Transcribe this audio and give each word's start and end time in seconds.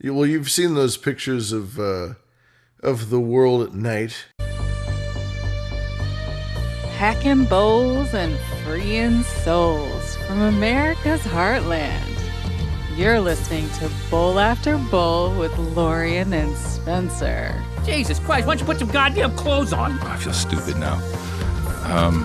You- 0.00 0.14
Well, 0.14 0.26
you've 0.26 0.50
seen 0.50 0.74
those 0.74 0.96
pictures 0.96 1.52
of 1.52 1.78
uh, 1.78 2.14
of 2.82 3.10
the 3.10 3.20
world 3.20 3.62
at 3.62 3.74
night. 3.74 4.26
Hacking 6.96 7.44
bowls 7.46 8.12
and 8.14 8.38
freeing 8.64 9.22
souls 9.44 10.16
from 10.26 10.40
America's 10.42 11.20
heartland. 11.22 12.04
You're 12.96 13.20
listening 13.20 13.68
to 13.78 13.90
Bowl 14.10 14.38
After 14.38 14.76
Bowl 14.76 15.34
with 15.38 15.56
Lorian 15.58 16.32
and 16.34 16.54
Spencer. 16.56 17.54
Jesus 17.86 18.18
Christ, 18.18 18.46
why 18.46 18.54
don't 18.54 18.60
you 18.60 18.66
put 18.66 18.78
some 18.78 18.88
goddamn 18.88 19.34
clothes 19.36 19.72
on? 19.72 19.98
I 20.00 20.16
feel 20.16 20.34
stupid 20.34 20.76
now. 20.76 20.96
Um, 21.84 22.24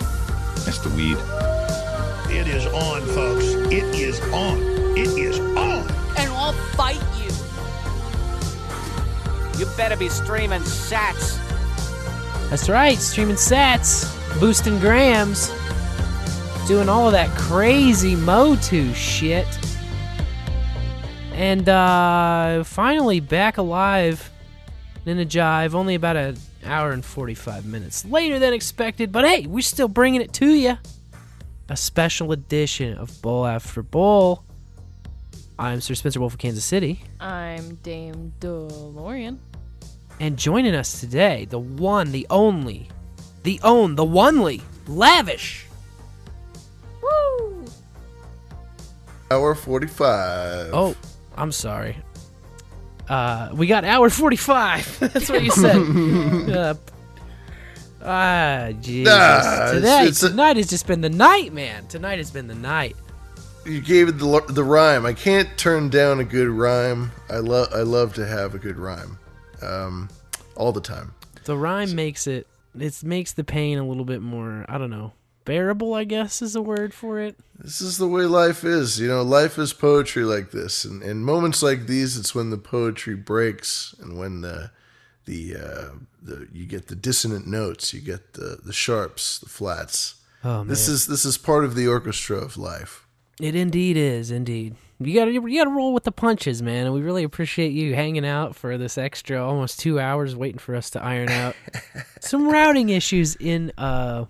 it's 0.68 0.80
the 0.80 0.90
weed. 0.90 1.18
It 2.36 2.48
is 2.50 2.66
on, 2.68 3.02
folks. 3.14 3.46
It 3.72 3.86
is 3.96 4.20
on. 4.34 4.58
It 4.98 5.08
is 5.18 5.40
on. 5.40 5.88
And 6.18 6.30
I'll 6.34 6.52
fight 6.76 7.00
you. 7.22 7.30
You 9.58 9.66
better 9.78 9.96
be 9.96 10.10
streaming 10.10 10.62
sats. 10.62 11.40
That's 12.50 12.70
right, 12.70 12.98
streaming 12.98 13.36
sats, 13.38 14.06
boostagrams, 14.40 15.50
doing 16.68 16.90
all 16.90 17.08
of 17.08 17.14
that 17.14 17.30
crazy 17.38 18.16
Motu 18.16 18.94
shit. 18.94 19.48
And 21.34 21.68
uh 21.68 22.64
finally 22.64 23.20
back 23.20 23.58
alive 23.58 24.32
in 25.06 25.20
a 25.20 25.26
jive, 25.26 25.74
only 25.74 25.96
about 25.96 26.16
an 26.16 26.38
hour 26.66 26.92
and 26.92 27.06
45 27.06 27.66
minutes 27.66 28.06
later 28.06 28.40
than 28.40 28.54
expected, 28.54 29.12
but 29.12 29.26
hey, 29.26 29.46
we're 29.46 29.62
still 29.62 29.88
bringing 29.88 30.22
it 30.22 30.34
to 30.34 30.48
you. 30.48 30.78
A 31.70 31.78
special 31.78 32.32
edition 32.32 32.98
of 32.98 33.22
Bowl 33.22 33.46
After 33.46 33.82
Bowl. 33.82 34.44
I'm 35.58 35.80
Sir 35.82 35.94
Spencer 35.96 36.20
Wolf 36.20 36.34
of 36.34 36.40
Kansas 36.40 36.66
City. 36.66 37.02
I'm 37.20 37.76
Dame 37.76 38.34
DeLorean. 38.40 39.38
And 40.20 40.38
joining 40.38 40.76
us 40.76 41.00
today, 41.00 41.46
the 41.46 41.60
one, 41.60 42.12
the 42.12 42.26
only, 42.30 42.90
the 43.44 43.60
own, 43.64 43.96
the 43.96 44.06
onely, 44.06 44.62
lavish. 44.88 45.66
Woo! 47.02 47.66
Hour 49.32 49.56
forty-five. 49.56 50.70
Oh, 50.74 50.96
I'm 51.36 51.52
sorry. 51.52 51.98
Uh, 53.08 53.50
we 53.54 53.68
got 53.68 53.86
hour 53.86 54.10
45. 54.10 55.00
That's 55.14 55.30
what 55.30 55.44
you 55.44 55.52
said. 55.52 55.76
uh, 56.50 56.74
ah, 58.02 58.70
Jesus. 58.82 59.14
Nah, 59.14 59.38
it's- 59.38 59.72
Today, 59.74 60.04
it's 60.06 60.24
a- 60.24 60.30
tonight 60.30 60.58
has 60.58 60.68
just 60.68 60.88
been 60.88 61.02
the 61.02 61.10
night, 61.10 61.54
man. 61.54 61.86
Tonight 61.88 62.18
has 62.18 62.32
been 62.32 62.48
the 62.48 62.56
night. 62.56 62.96
You 63.66 63.82
gave 63.82 64.08
it 64.08 64.18
the 64.20 64.44
the 64.48 64.64
rhyme. 64.64 65.06
I 65.06 65.14
can't 65.14 65.58
turn 65.58 65.90
down 65.90 66.20
a 66.20 66.24
good 66.24 66.50
rhyme. 66.50 67.12
I 67.30 67.38
love 67.38 67.70
I 67.74 67.82
love 67.82 68.14
to 68.16 68.26
have 68.26 68.56
a 68.56 68.60
good 68.60 68.78
rhyme, 68.78 69.18
um, 69.62 70.10
all 70.56 70.72
the 70.72 70.82
time. 70.82 71.14
The 71.46 71.58
rhyme 71.58 71.96
makes 71.96 72.28
it, 72.28 72.48
it 72.78 73.04
makes 73.04 73.34
the 73.34 73.44
pain 73.44 73.78
a 73.78 73.88
little 73.88 74.06
bit 74.06 74.22
more, 74.22 74.66
I 74.68 74.78
don't 74.78 74.90
know, 74.90 75.14
bearable, 75.46 75.94
I 75.94 76.04
guess 76.04 76.42
is 76.42 76.56
a 76.56 76.62
word 76.62 76.94
for 76.94 77.20
it. 77.20 77.38
This 77.60 77.82
is 77.82 77.98
the 77.98 78.08
way 78.08 78.24
life 78.24 78.64
is. 78.64 79.00
You 79.00 79.08
know, 79.08 79.22
life 79.22 79.58
is 79.60 79.74
poetry 79.74 80.24
like 80.24 80.52
this, 80.52 80.86
and 80.86 81.04
in 81.04 81.24
moments 81.24 81.62
like 81.62 81.88
these, 81.88 82.18
it's 82.18 82.34
when 82.34 82.50
the 82.50 82.58
poetry 82.58 83.16
breaks, 83.16 83.94
and 84.00 84.18
when 84.18 84.42
the 84.42 84.72
the 85.26 85.56
uh, 85.56 85.90
the 86.22 86.48
you 86.52 86.66
get 86.66 86.88
the 86.88 86.96
dissonant 86.96 87.48
notes, 87.48 87.94
you 87.94 88.02
get 88.02 88.34
the 88.34 88.60
the 88.64 88.74
sharps, 88.74 89.40
the 89.40 89.50
flats. 89.50 90.16
Oh, 90.44 90.60
man. 90.60 90.68
This 90.68 90.88
is 90.88 91.08
this 91.08 91.26
is 91.26 91.38
part 91.38 91.66
of 91.66 91.76
the 91.76 91.88
orchestra 91.88 92.38
of 92.38 92.58
life. 92.58 93.05
It 93.42 93.56
indeed 93.56 93.98
is, 93.98 94.32
indeed. 94.32 94.76
You 95.00 95.14
gotta 95.14 95.32
you 95.32 95.58
gotta 95.58 95.76
roll 95.76 95.94
with 95.94 96.06
the 96.06 96.12
punches, 96.12 96.62
man. 96.62 96.86
And 96.86 96.96
we 96.96 97.02
really 97.02 97.24
appreciate 97.24 97.74
you 97.74 97.94
hanging 97.94 98.26
out 98.26 98.56
for 98.56 98.78
this 98.78 98.98
extra 98.98 99.46
almost 99.46 99.80
two 99.80 100.00
hours 100.00 100.36
waiting 100.36 100.58
for 100.58 100.74
us 100.74 100.90
to 100.92 101.04
iron 101.04 101.30
out 101.30 101.56
some 102.22 102.50
routing 102.50 102.90
issues 102.90 103.36
in 103.36 103.74
uh 103.78 104.26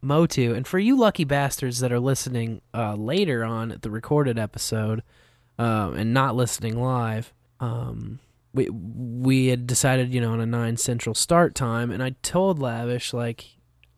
Motu. 0.00 0.54
And 0.54 0.66
for 0.66 0.78
you 0.78 0.96
lucky 0.96 1.24
bastards 1.24 1.80
that 1.80 1.92
are 1.92 2.00
listening 2.00 2.62
uh 2.72 2.94
later 2.94 3.44
on 3.44 3.76
the 3.82 3.90
recorded 3.90 4.38
episode, 4.38 5.02
um, 5.58 5.94
and 5.94 6.14
not 6.14 6.34
listening 6.34 6.80
live, 6.80 7.34
um 7.60 8.18
we 8.54 8.70
we 8.70 9.48
had 9.48 9.66
decided, 9.66 10.14
you 10.14 10.22
know, 10.22 10.32
on 10.32 10.40
a 10.40 10.46
nine 10.46 10.78
central 10.78 11.14
start 11.14 11.54
time, 11.54 11.90
and 11.90 12.02
I 12.02 12.14
told 12.22 12.58
Lavish 12.58 13.12
like 13.12 13.44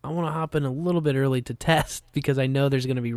I 0.02 0.08
want 0.08 0.26
to 0.26 0.32
hop 0.32 0.54
in 0.54 0.64
a 0.64 0.72
little 0.72 1.00
bit 1.00 1.14
early 1.14 1.42
to 1.42 1.54
test 1.54 2.04
because 2.12 2.36
I 2.38 2.48
know 2.48 2.68
there's 2.68 2.86
going 2.86 2.96
to 2.96 3.02
be 3.02 3.14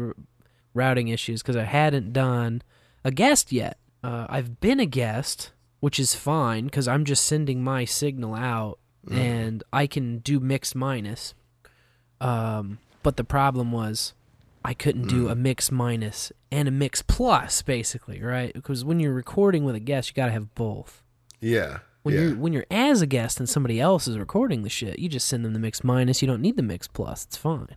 routing 0.74 1.08
issues 1.10 1.42
because 1.42 1.56
I 1.56 1.64
hadn't 1.64 2.14
done 2.14 2.62
a 3.04 3.12
guest 3.12 3.52
yet. 3.52 3.78
Uh, 4.04 4.26
I've 4.30 4.60
been 4.60 4.80
a 4.80 4.86
guest, 4.86 5.52
which 5.80 6.00
is 6.00 6.16
fine 6.16 6.66
because 6.66 6.88
I'm 6.88 7.06
just 7.06 7.24
sending 7.26 7.64
my 7.64 7.86
signal 7.86 8.36
out 8.36 8.80
and 9.12 9.64
I 9.74 9.86
can 9.88 10.20
do 10.20 10.40
mix 10.40 10.74
minus. 10.76 11.34
Um, 12.22 12.80
but 13.02 13.18
the 13.18 13.24
problem 13.26 13.72
was 13.74 14.14
I 14.64 14.74
couldn't 14.74 15.08
do 15.08 15.28
a 15.28 15.36
mix 15.36 15.72
minus 15.72 16.32
and 16.52 16.68
a 16.70 16.72
mix 16.72 17.02
plus, 17.02 17.62
basically, 17.62 18.22
right? 18.22 18.54
Because 18.54 18.86
when 18.86 19.00
you're 19.02 19.14
recording 19.14 19.66
with 19.66 19.76
a 19.76 19.80
guest, 19.82 20.10
you 20.10 20.14
got 20.14 20.28
to 20.28 20.32
have 20.32 20.56
both. 20.56 21.04
Yeah, 21.42 21.80
When 22.04 22.16
yeah. 22.16 22.22
you're 22.22 22.36
when 22.36 22.54
you're 22.54 22.66
as 22.72 23.02
a 23.02 23.06
guest 23.06 23.40
and 23.40 23.50
somebody 23.50 23.82
else 23.82 24.08
is 24.08 24.18
recording 24.18 24.64
the 24.64 24.70
shit, 24.70 25.00
you 25.00 25.10
just 25.10 25.28
send 25.28 25.44
them 25.44 25.52
the 25.52 25.60
mix 25.60 25.84
minus. 25.84 26.22
You 26.22 26.28
don't 26.30 26.42
need 26.42 26.56
the 26.56 26.64
mix 26.64 26.88
plus. 26.88 27.26
It's 27.26 27.36
fine. 27.36 27.76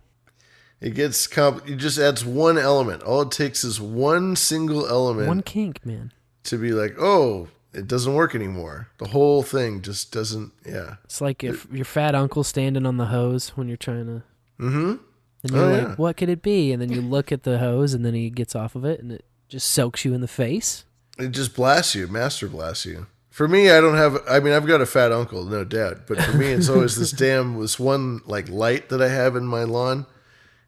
It 0.79 0.93
gets 0.93 1.25
comp. 1.27 1.67
It 1.67 1.77
just 1.77 1.97
adds 1.97 2.23
one 2.23 2.57
element. 2.57 3.01
All 3.03 3.21
it 3.23 3.31
takes 3.31 3.63
is 3.63 3.81
one 3.81 4.35
single 4.35 4.87
element 4.87 5.27
One 5.27 5.41
kink, 5.41 5.85
man. 5.85 6.11
to 6.43 6.57
be 6.57 6.71
like, 6.71 6.95
oh, 6.99 7.47
it 7.73 7.87
doesn't 7.87 8.13
work 8.13 8.35
anymore. 8.35 8.89
The 8.99 9.07
whole 9.07 9.41
thing 9.43 9.81
just 9.81 10.11
doesn't. 10.11 10.51
Yeah. 10.65 10.95
It's 11.05 11.19
like 11.21 11.43
if 11.43 11.67
your 11.71 11.85
fat 11.85 12.13
uncle 12.15 12.43
standing 12.43 12.85
on 12.85 12.97
the 12.97 13.07
hose 13.07 13.49
when 13.49 13.67
you're 13.67 13.77
trying 13.77 14.05
to. 14.05 14.23
Mm-hmm. 14.63 14.95
And 15.43 15.51
you're 15.51 15.63
Oh, 15.63 15.71
like, 15.71 15.81
yeah. 15.81 15.95
what 15.95 16.17
could 16.17 16.29
it 16.29 16.41
be? 16.41 16.71
And 16.71 16.81
then 16.81 16.91
you 16.91 17.01
look 17.01 17.31
at 17.31 17.43
the 17.43 17.59
hose, 17.59 17.93
and 17.93 18.03
then 18.05 18.13
he 18.13 18.29
gets 18.29 18.55
off 18.55 18.75
of 18.75 18.85
it, 18.85 18.99
and 18.99 19.11
it 19.11 19.25
just 19.49 19.67
soaks 19.69 20.03
you 20.05 20.13
in 20.13 20.21
the 20.21 20.27
face. 20.27 20.83
It 21.19 21.29
just 21.29 21.55
blasts 21.55 21.95
you, 21.95 22.07
master 22.07 22.47
blasts 22.47 22.85
you. 22.85 23.07
For 23.29 23.47
me, 23.47 23.69
I 23.69 23.79
don't 23.81 23.95
have. 23.97 24.17
I 24.27 24.39
mean, 24.39 24.53
I've 24.53 24.65
got 24.65 24.81
a 24.81 24.85
fat 24.87 25.11
uncle, 25.11 25.43
no 25.43 25.63
doubt. 25.63 26.07
But 26.07 26.19
for 26.21 26.35
me, 26.37 26.47
it's 26.47 26.69
always 26.69 26.95
this 26.95 27.11
damn 27.25 27.59
this 27.61 27.79
one 27.79 28.21
like 28.25 28.49
light 28.49 28.89
that 28.89 29.01
I 29.01 29.09
have 29.09 29.35
in 29.35 29.45
my 29.45 29.63
lawn, 29.63 30.07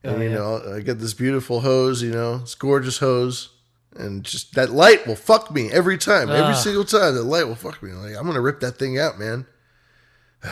and 0.03 0.15
Oh, 0.15 0.21
you 0.21 0.29
yeah. 0.29 0.35
know, 0.35 0.73
I 0.75 0.79
get 0.81 0.99
this 0.99 1.13
beautiful 1.13 1.59
hose. 1.61 2.01
You 2.01 2.11
know, 2.11 2.39
it's 2.43 2.55
gorgeous 2.55 2.99
hose, 2.99 3.49
and 3.95 4.23
just 4.23 4.55
that 4.55 4.69
light 4.71 5.05
will 5.07 5.15
fuck 5.15 5.51
me 5.51 5.71
every 5.71 5.97
time, 5.97 6.29
every 6.29 6.53
Ah. 6.53 6.61
single 6.61 6.85
time. 6.85 7.15
The 7.15 7.23
light 7.23 7.47
will 7.47 7.55
fuck 7.55 7.81
me. 7.83 7.91
Like 7.93 8.15
I'm 8.15 8.25
gonna 8.25 8.41
rip 8.41 8.59
that 8.61 8.77
thing 8.77 8.97
out, 8.99 9.17
man. 9.19 9.45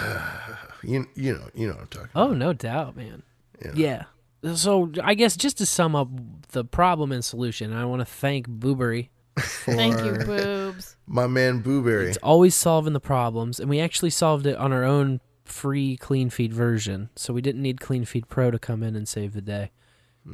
you 0.84 1.08
you 1.16 1.34
know 1.34 1.50
you 1.54 1.68
know 1.68 1.74
what 1.74 1.82
I'm 1.82 1.88
talking. 1.88 2.10
Oh, 2.16 2.34
no 2.34 2.54
doubt, 2.54 2.96
man. 2.96 3.24
Yeah. 3.64 4.04
Yeah. 4.44 4.54
So 4.56 4.92
I 5.04 5.14
guess 5.16 5.36
just 5.36 5.58
to 5.60 5.66
sum 5.66 5.96
up 5.96 6.10
the 6.50 6.64
problem 6.64 7.12
and 7.12 7.24
solution, 7.26 7.74
I 7.74 7.86
want 7.86 8.02
to 8.02 8.06
thank 8.06 8.48
Boo-Bury. 8.48 9.10
For 9.38 9.74
Thank 9.76 10.04
you, 10.04 10.26
boobs. 10.26 10.96
My 11.06 11.28
man 11.28 11.60
Boo-Bury. 11.60 12.08
It's 12.08 12.18
always 12.18 12.56
solving 12.56 12.94
the 12.94 13.00
problems, 13.00 13.60
and 13.60 13.70
we 13.70 13.80
actually 13.80 14.10
solved 14.10 14.46
it 14.48 14.56
on 14.58 14.72
our 14.74 14.84
own 14.84 15.22
free 15.48 15.98
Clean 15.98 16.30
Feed 16.30 16.54
version. 16.54 17.10
So 17.16 17.34
we 17.34 17.42
didn't 17.42 17.62
need 17.62 17.80
Clean 17.80 18.06
Feed 18.06 18.28
Pro 18.28 18.52
to 18.52 18.60
come 18.60 18.84
in 18.84 18.96
and 18.96 19.08
save 19.08 19.34
the 19.34 19.42
day. 19.42 19.72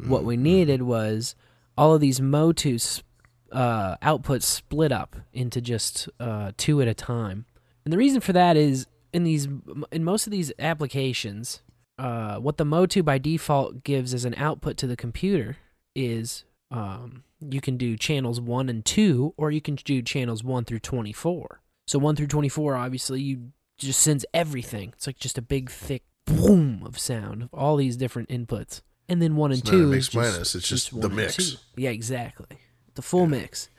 What 0.08 0.24
we 0.24 0.38
needed 0.38 0.82
was 0.82 1.36
all 1.78 1.94
of 1.94 2.02
these 2.02 2.20
Motus 2.20 3.04
uh, 3.52 3.96
outputs 3.98 4.42
split 4.42 4.92
up 4.92 5.16
into 5.32 5.62
just 5.62 6.10
uh, 6.20 6.52
two 6.58 6.82
at 6.82 6.88
a 6.88 6.96
time. 6.96 7.46
And 7.86 7.94
the 7.94 8.00
reason 8.00 8.20
for 8.20 8.34
that 8.34 8.58
is 8.58 8.88
in 9.12 9.24
these 9.24 9.48
in 9.92 10.04
most 10.04 10.26
of 10.26 10.32
these 10.32 10.52
applications, 10.58 11.62
uh, 12.00 12.38
what 12.38 12.58
the 12.58 12.66
Motu 12.66 13.04
by 13.04 13.20
default 13.20 13.84
gives 13.84 14.16
as 14.16 14.26
an 14.26 14.34
output 14.36 14.78
to 14.78 14.88
the 14.88 14.96
computer 14.96 15.58
is 15.96 16.44
um, 16.72 17.24
you 17.40 17.62
can 17.62 17.78
do 17.78 17.96
channels 17.96 18.42
one 18.42 18.70
and 18.70 18.84
two, 18.84 19.36
or 19.38 19.52
you 19.52 19.62
can 19.62 19.76
do 19.76 20.02
channels 20.02 20.44
one 20.44 20.66
through 20.66 20.80
twenty 20.80 21.14
four. 21.14 21.62
So 21.86 22.00
one 22.00 22.16
through 22.16 22.28
twenty 22.28 22.50
four, 22.50 22.76
obviously, 22.76 23.22
you 23.22 23.52
just 23.78 24.00
sends 24.00 24.26
everything. 24.34 24.94
It's 24.96 25.08
like 25.08 25.18
just 25.18 25.38
a 25.38 25.42
big 25.42 25.70
thick 25.70 26.04
boom 26.26 26.84
of 26.86 26.98
sound 26.98 27.44
of 27.44 27.50
all 27.54 27.76
these 27.76 27.98
different 27.98 28.30
inputs. 28.30 28.82
And 29.10 29.22
then 29.22 29.36
one 29.36 29.52
and 29.52 29.60
It's 29.60 29.70
two 29.70 29.88
mix 29.88 30.06
is 30.06 30.10
just, 30.10 30.16
minus, 30.34 30.56
it's 30.56 30.68
just 30.68 31.02
the 31.02 31.10
mix. 31.10 31.58
Yeah, 31.76 31.90
exactly. 31.90 32.58
The 32.96 33.02
full 33.02 33.28
mix. 33.28 33.70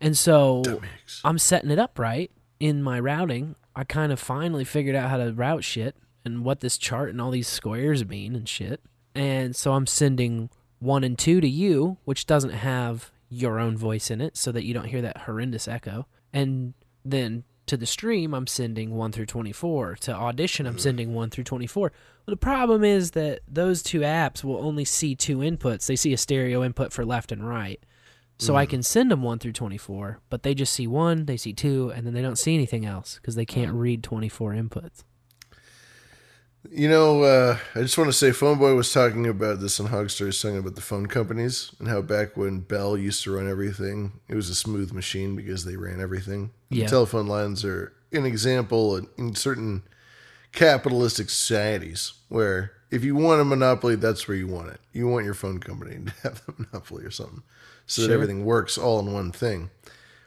And 0.00 0.18
so 0.18 0.62
mix. 0.66 1.20
I'm 1.24 1.38
setting 1.38 1.70
it 1.70 1.78
up 1.78 1.98
right 1.98 2.30
in 2.58 2.82
my 2.82 2.98
routing. 2.98 3.54
I 3.76 3.84
kind 3.84 4.12
of 4.12 4.18
finally 4.18 4.64
figured 4.64 4.96
out 4.96 5.08
how 5.08 5.18
to 5.18 5.32
route 5.32 5.64
shit 5.64 5.96
and 6.24 6.44
what 6.44 6.60
this 6.60 6.76
chart 6.76 7.10
and 7.10 7.20
all 7.20 7.30
these 7.30 7.48
squares 7.48 8.04
mean 8.04 8.34
and 8.34 8.48
shit. 8.48 8.80
And 9.14 9.54
so 9.54 9.72
I'm 9.72 9.86
sending 9.86 10.50
one 10.78 11.04
and 11.04 11.18
two 11.18 11.40
to 11.40 11.48
you, 11.48 11.98
which 12.04 12.26
doesn't 12.26 12.50
have 12.50 13.12
your 13.28 13.58
own 13.58 13.76
voice 13.76 14.10
in 14.10 14.20
it, 14.20 14.36
so 14.36 14.52
that 14.52 14.64
you 14.64 14.74
don't 14.74 14.86
hear 14.86 15.02
that 15.02 15.18
horrendous 15.18 15.68
echo. 15.68 16.06
And 16.32 16.74
then 17.04 17.44
to 17.66 17.76
the 17.76 17.86
stream, 17.86 18.34
I'm 18.34 18.46
sending 18.46 18.94
one 18.94 19.12
through 19.12 19.26
24. 19.26 19.96
To 20.02 20.14
Audition, 20.14 20.66
I'm 20.66 20.76
mm. 20.76 20.80
sending 20.80 21.14
one 21.14 21.30
through 21.30 21.44
24. 21.44 21.92
Well, 22.26 22.32
the 22.32 22.36
problem 22.36 22.84
is 22.84 23.12
that 23.12 23.40
those 23.48 23.82
two 23.82 24.00
apps 24.00 24.42
will 24.44 24.58
only 24.58 24.84
see 24.84 25.14
two 25.14 25.38
inputs. 25.38 25.86
They 25.86 25.96
see 25.96 26.12
a 26.12 26.18
stereo 26.18 26.64
input 26.64 26.92
for 26.92 27.04
left 27.04 27.32
and 27.32 27.48
right. 27.48 27.80
So 28.38 28.56
I 28.56 28.66
mm. 28.66 28.70
can 28.70 28.82
send 28.82 29.10
them 29.10 29.22
1 29.22 29.38
through 29.38 29.52
24, 29.52 30.18
but 30.28 30.42
they 30.42 30.54
just 30.54 30.72
see 30.72 30.86
1, 30.86 31.26
they 31.26 31.36
see 31.36 31.52
2, 31.52 31.92
and 31.94 32.04
then 32.04 32.12
they 32.12 32.22
don't 32.22 32.38
see 32.38 32.54
anything 32.54 32.84
else 32.84 33.16
because 33.16 33.36
they 33.36 33.46
can't 33.46 33.72
mm. 33.72 33.78
read 33.78 34.02
24 34.02 34.54
inputs. 34.54 35.04
You 36.70 36.88
know, 36.88 37.22
uh, 37.24 37.58
I 37.74 37.80
just 37.80 37.98
want 37.98 38.08
to 38.08 38.12
say, 38.12 38.30
Phone 38.30 38.58
Boy 38.58 38.74
was 38.74 38.92
talking 38.92 39.26
about 39.26 39.60
this 39.60 39.80
on 39.80 39.86
Hog 39.86 40.10
Stories, 40.10 40.40
talking 40.40 40.58
about 40.58 40.76
the 40.76 40.80
phone 40.80 41.06
companies 41.06 41.72
and 41.80 41.88
how 41.88 42.00
back 42.02 42.36
when 42.36 42.60
Bell 42.60 42.96
used 42.96 43.24
to 43.24 43.34
run 43.34 43.48
everything, 43.50 44.12
it 44.28 44.36
was 44.36 44.48
a 44.48 44.54
smooth 44.54 44.92
machine 44.92 45.34
because 45.34 45.64
they 45.64 45.76
ran 45.76 46.00
everything. 46.00 46.52
Yeah. 46.70 46.84
The 46.84 46.90
telephone 46.90 47.26
lines 47.26 47.64
are 47.64 47.92
an 48.12 48.24
example 48.26 48.96
in- 48.96 49.08
in 49.18 49.34
certain 49.34 49.82
capitalistic 50.52 51.30
societies 51.30 52.12
where 52.28 52.72
if 52.90 53.02
you 53.02 53.16
want 53.16 53.40
a 53.40 53.44
monopoly, 53.44 53.96
that's 53.96 54.28
where 54.28 54.36
you 54.36 54.46
want 54.46 54.68
it. 54.68 54.80
You 54.92 55.08
want 55.08 55.24
your 55.24 55.34
phone 55.34 55.58
company 55.58 55.96
to 56.06 56.12
have 56.22 56.42
the 56.46 56.54
monopoly 56.58 57.04
or 57.04 57.10
something 57.10 57.42
so 57.86 58.02
that 58.02 58.12
everything 58.12 58.44
works 58.44 58.78
all 58.78 59.00
in 59.00 59.12
one 59.12 59.32
thing. 59.32 59.70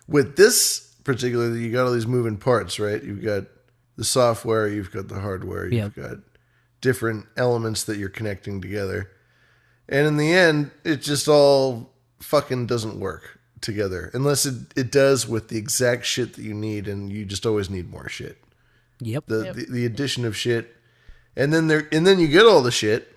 With 0.08 0.36
this 0.36 0.96
particularly, 1.06 1.62
you 1.64 1.72
got 1.72 1.86
all 1.86 1.94
these 1.94 2.08
moving 2.08 2.38
parts, 2.38 2.80
right? 2.80 3.02
You've 3.02 3.24
got 3.24 3.44
the 3.96 4.04
software, 4.04 4.68
you've 4.68 4.92
got 4.92 5.08
the 5.08 5.20
hardware, 5.20 5.68
you've 5.86 5.96
got 5.96 6.18
different 6.82 7.26
elements 7.38 7.84
that 7.84 7.98
you're 7.98 8.10
connecting 8.10 8.62
together. 8.62 9.10
And 9.88 10.08
in 10.08 10.18
the 10.18 10.34
end, 10.34 10.72
it 10.84 11.02
just 11.02 11.28
all 11.28 11.92
fucking 12.20 12.66
doesn't 12.66 13.00
work 13.00 13.40
together 13.62 14.12
unless 14.14 14.46
it, 14.46 14.56
it 14.76 14.92
does 14.92 15.28
with 15.28 15.50
the 15.50 15.58
exact 15.58 16.06
shit 16.06 16.34
that 16.34 16.44
you 16.44 16.54
need 16.54 16.88
and 16.88 17.12
you 17.12 17.26
just 17.26 17.46
always 17.46 17.70
need 17.70 17.90
more 17.90 18.10
shit. 18.10 18.38
Yep. 19.00 19.26
The 19.28 19.54
the, 19.54 19.66
the 19.70 19.86
addition 19.86 20.26
of 20.26 20.38
shit. 20.38 20.76
And 21.36 21.54
then 21.54 21.68
there 21.68 21.88
and 21.92 22.06
then 22.06 22.20
you 22.20 22.28
get 22.28 22.46
all 22.46 22.62
the 22.62 22.72
shit 22.72 23.16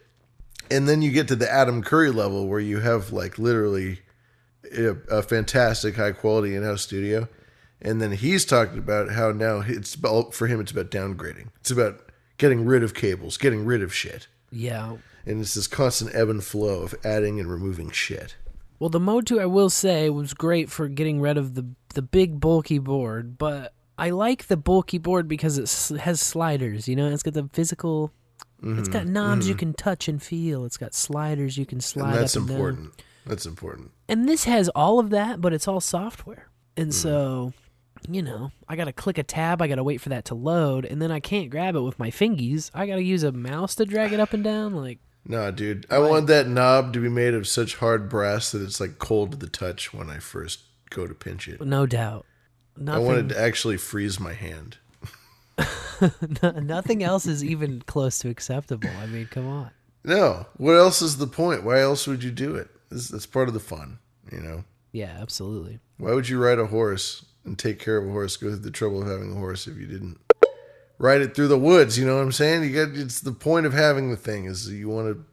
and 0.71 0.89
then 0.89 1.03
you 1.03 1.11
get 1.11 1.29
to 1.29 1.37
the 1.37 1.51
Adam 1.51 1.83
Curry 1.83 2.11
level 2.11 2.49
where 2.49 2.61
you 2.61 2.81
have 2.81 3.13
like 3.13 3.39
literally 3.39 4.01
a, 4.77 4.97
a 5.11 5.23
fantastic 5.23 5.97
high 5.97 6.13
quality 6.13 6.55
in-house 6.55 6.83
studio. 6.83 7.29
And 7.81 8.01
then 8.01 8.13
he's 8.13 8.45
talking 8.45 8.79
about 8.79 9.13
how 9.13 9.31
now 9.33 9.63
it's 9.67 9.95
about, 9.95 10.35
for 10.35 10.47
him 10.47 10.61
it's 10.61 10.73
about 10.73 10.91
downgrading. 10.91 11.49
It's 11.61 11.71
about 11.71 12.11
getting 12.39 12.65
rid 12.65 12.83
of 12.83 12.95
cables, 12.95 13.37
getting 13.37 13.65
rid 13.65 13.83
of 13.83 13.95
shit. 13.95 14.27
Yeah. 14.51 14.97
And 15.27 15.41
it's 15.41 15.55
this 15.55 15.67
constant 15.67 16.15
ebb 16.15 16.29
and 16.29 16.43
flow 16.43 16.83
of 16.83 16.95
adding 17.05 17.39
and 17.39 17.51
removing 17.51 17.91
shit. 17.91 18.37
Well, 18.79 18.91
the 18.91 19.01
Motu, 19.01 19.41
I 19.41 19.47
will 19.47 19.71
say, 19.71 20.09
was 20.09 20.35
great 20.35 20.71
for 20.71 20.89
getting 20.89 21.21
rid 21.21 21.37
of 21.37 21.55
the 21.55 21.67
the 21.95 22.03
big 22.03 22.39
bulky 22.39 22.79
board, 22.79 23.39
but 23.39 23.73
I 23.97 24.11
like 24.11 24.47
the 24.47 24.57
bulky 24.57 24.99
board 24.99 25.27
because 25.27 25.59
it 25.59 25.99
has 25.99 26.21
sliders. 26.21 26.87
You 26.87 26.95
know, 26.95 27.09
it's 27.09 27.25
got 27.25 27.35
the 27.35 27.49
physical. 27.53 28.13
It's 28.63 28.89
got 28.89 29.03
mm-hmm. 29.03 29.13
knobs 29.13 29.49
you 29.49 29.55
mm-hmm. 29.55 29.59
can 29.59 29.75
touch 29.75 30.09
and 30.09 30.23
feel. 30.23 30.65
It's 30.65 30.77
got 30.77 30.95
sliders 30.95 31.57
you 31.57 31.67
can 31.67 31.81
slide 31.81 32.11
and 32.11 32.19
that's 32.19 32.37
and 32.37 32.47
down. 32.47 32.57
important. 32.57 33.05
That's 33.27 33.47
important. 33.47 33.93
And 34.09 34.29
this 34.29 34.45
has 34.45 34.69
all 34.71 34.99
of 34.99 35.11
that, 35.11 35.41
but 35.41 35.53
it's 35.53 35.69
all 35.69 35.81
software. 35.81 36.49
And 36.77 36.91
mm. 36.91 36.95
so, 36.95 37.53
you 38.09 38.23
know, 38.23 38.51
I 38.69 38.77
got 38.77 38.85
to 38.85 38.93
click 38.93 39.19
a 39.19 39.23
tab. 39.23 39.63
I 39.63 39.69
got 39.69 39.77
to 39.77 39.85
wait 39.85 40.01
for 40.01 40.09
that 40.11 40.25
to 40.27 40.35
load, 40.35 40.85
and 40.85 41.01
then 41.01 41.11
I 41.11 41.21
can't 41.21 41.51
grab 41.51 41.75
it 41.75 41.81
with 41.81 41.99
my 41.99 42.11
fingies. 42.11 42.71
I 42.75 42.87
got 42.87 42.97
to 42.97 43.03
use 43.03 43.23
a 43.23 43.33
mouse 43.33 43.75
to 43.77 43.85
drag 43.85 44.13
it 44.13 44.21
up 44.21 44.33
and 44.33 44.45
down. 44.45 44.75
Like, 44.75 44.99
No, 45.25 45.51
dude. 45.51 45.87
I 45.91 45.99
want 45.99 46.27
that 46.29 46.47
knob 46.49 46.93
to 46.95 47.01
be 47.01 47.09
made 47.09 47.35
of 47.35 47.47
such 47.49 47.77
hard 47.77 48.09
brass 48.09 48.53
that 48.53 48.63
it's 48.63 48.81
like 48.81 48.99
cold 48.99 49.33
to 49.33 49.37
the 49.39 49.49
touch 49.49 49.93
when 49.95 50.11
I 50.11 50.19
first 50.19 50.61
go 50.91 51.07
to 51.07 51.15
pinch 51.15 51.49
it. 51.49 51.61
no 51.61 51.87
doubt. 51.87 52.25
I 52.79 52.83
Nothing, 52.83 53.05
wanted 53.07 53.29
to 53.31 53.41
actually 53.41 53.77
freeze 53.77 54.21
my 54.21 54.35
hand. 54.35 54.79
nothing 56.63 57.03
else 57.03 57.27
is 57.27 57.45
even 57.45 57.83
close 57.83 58.19
to 58.21 58.29
acceptable. 58.29 58.89
I 59.03 59.07
mean, 59.07 59.27
come 59.31 59.47
on. 59.49 59.71
No. 60.05 60.47
What 60.57 60.75
else 60.77 61.03
is 61.03 61.19
the 61.19 61.27
point? 61.27 61.65
Why 61.65 61.81
else 61.81 62.07
would 62.07 62.23
you 62.23 62.31
do 62.31 62.55
it? 62.55 62.69
This, 62.91 63.09
that's 63.09 63.27
part 63.27 63.49
of 63.49 63.55
the 63.55 63.61
fun, 63.61 63.99
you 64.33 64.41
know? 64.41 64.65
Yeah, 64.93 65.17
absolutely. 65.21 65.81
Why 65.99 66.13
would 66.15 66.29
you 66.29 66.39
ride 66.43 66.59
a 66.59 66.67
horse 66.67 67.25
and 67.49 67.59
take 67.59 67.79
care 67.79 67.97
of 67.99 68.09
a 68.09 68.13
horse, 68.13 68.37
go 68.37 68.49
through 68.49 68.59
the 68.59 68.71
trouble 68.71 69.03
of 69.03 69.09
having 69.09 69.33
a 69.33 69.37
horse 69.37 69.67
if 69.67 69.77
you 69.77 69.87
didn't 69.87 70.19
ride 70.99 71.21
it 71.21 71.35
through 71.35 71.49
the 71.49 71.59
woods? 71.59 71.99
You 71.99 72.07
know 72.07 72.17
what 72.17 72.23
I'm 72.23 72.33
saying? 72.33 72.63
You 72.65 72.87
got 72.87 72.97
it's 72.97 73.21
the 73.21 73.33
point 73.33 73.67
of 73.67 73.73
having 73.73 74.11
the 74.11 74.17
thing 74.17 74.45
is 74.45 74.71
you 74.71 74.89
want 74.89 75.09
to 75.17 75.25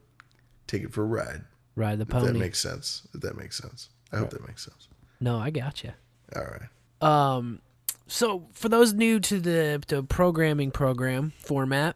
take 0.67 0.83
it 0.83 0.93
for 0.93 1.03
a 1.03 1.07
ride. 1.07 1.43
Ride 1.75 1.99
the 1.99 2.03
If 2.03 2.09
pony. 2.09 2.27
that 2.27 2.39
makes 2.39 2.59
sense. 2.59 3.07
If 3.13 3.21
that 3.21 3.37
makes 3.37 3.57
sense. 3.57 3.89
I 4.11 4.17
hope 4.17 4.29
that 4.31 4.47
makes 4.47 4.63
sense. 4.63 4.87
no, 5.19 5.37
I 5.39 5.49
got 5.49 5.65
gotcha. 5.65 5.95
All 6.35 6.43
right. 6.43 6.69
Um, 7.01 7.59
so 8.07 8.47
for 8.53 8.69
those 8.69 8.93
new 8.93 9.19
to 9.19 9.39
the 9.39 9.83
to 9.87 10.03
programming 10.03 10.71
program 10.71 11.33
format, 11.39 11.95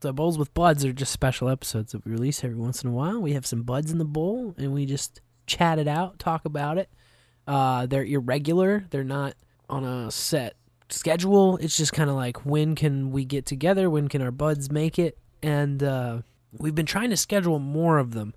the 0.00 0.12
bowls 0.12 0.36
with 0.38 0.52
buds 0.52 0.84
are 0.84 0.92
just 0.92 1.12
special 1.12 1.48
episodes 1.48 1.92
that 1.92 2.04
we 2.04 2.12
release 2.12 2.44
every 2.44 2.56
once 2.56 2.82
in 2.84 2.90
a 2.90 2.92
while. 2.92 3.20
We 3.22 3.32
have 3.32 3.46
some 3.46 3.62
buds 3.62 3.90
in 3.90 3.98
the 3.98 4.04
bowl, 4.04 4.54
and 4.58 4.72
we 4.74 4.84
just 4.86 5.20
chat 5.46 5.78
it 5.78 5.88
out, 5.88 6.18
talk 6.18 6.44
about 6.44 6.76
it. 6.78 6.90
Uh, 7.46 7.86
they're 7.86 8.04
irregular; 8.04 8.84
they're 8.90 9.04
not 9.04 9.34
on 9.68 9.84
a 9.84 10.10
set 10.10 10.54
schedule. 10.88 11.56
It's 11.58 11.76
just 11.76 11.92
kind 11.92 12.10
of 12.10 12.16
like 12.16 12.44
when 12.46 12.74
can 12.74 13.10
we 13.10 13.24
get 13.24 13.46
together? 13.46 13.90
When 13.90 14.08
can 14.08 14.22
our 14.22 14.30
buds 14.30 14.70
make 14.70 14.98
it? 14.98 15.18
And 15.42 15.82
uh, 15.82 16.22
we've 16.52 16.74
been 16.74 16.86
trying 16.86 17.10
to 17.10 17.16
schedule 17.16 17.58
more 17.58 17.98
of 17.98 18.12
them. 18.12 18.34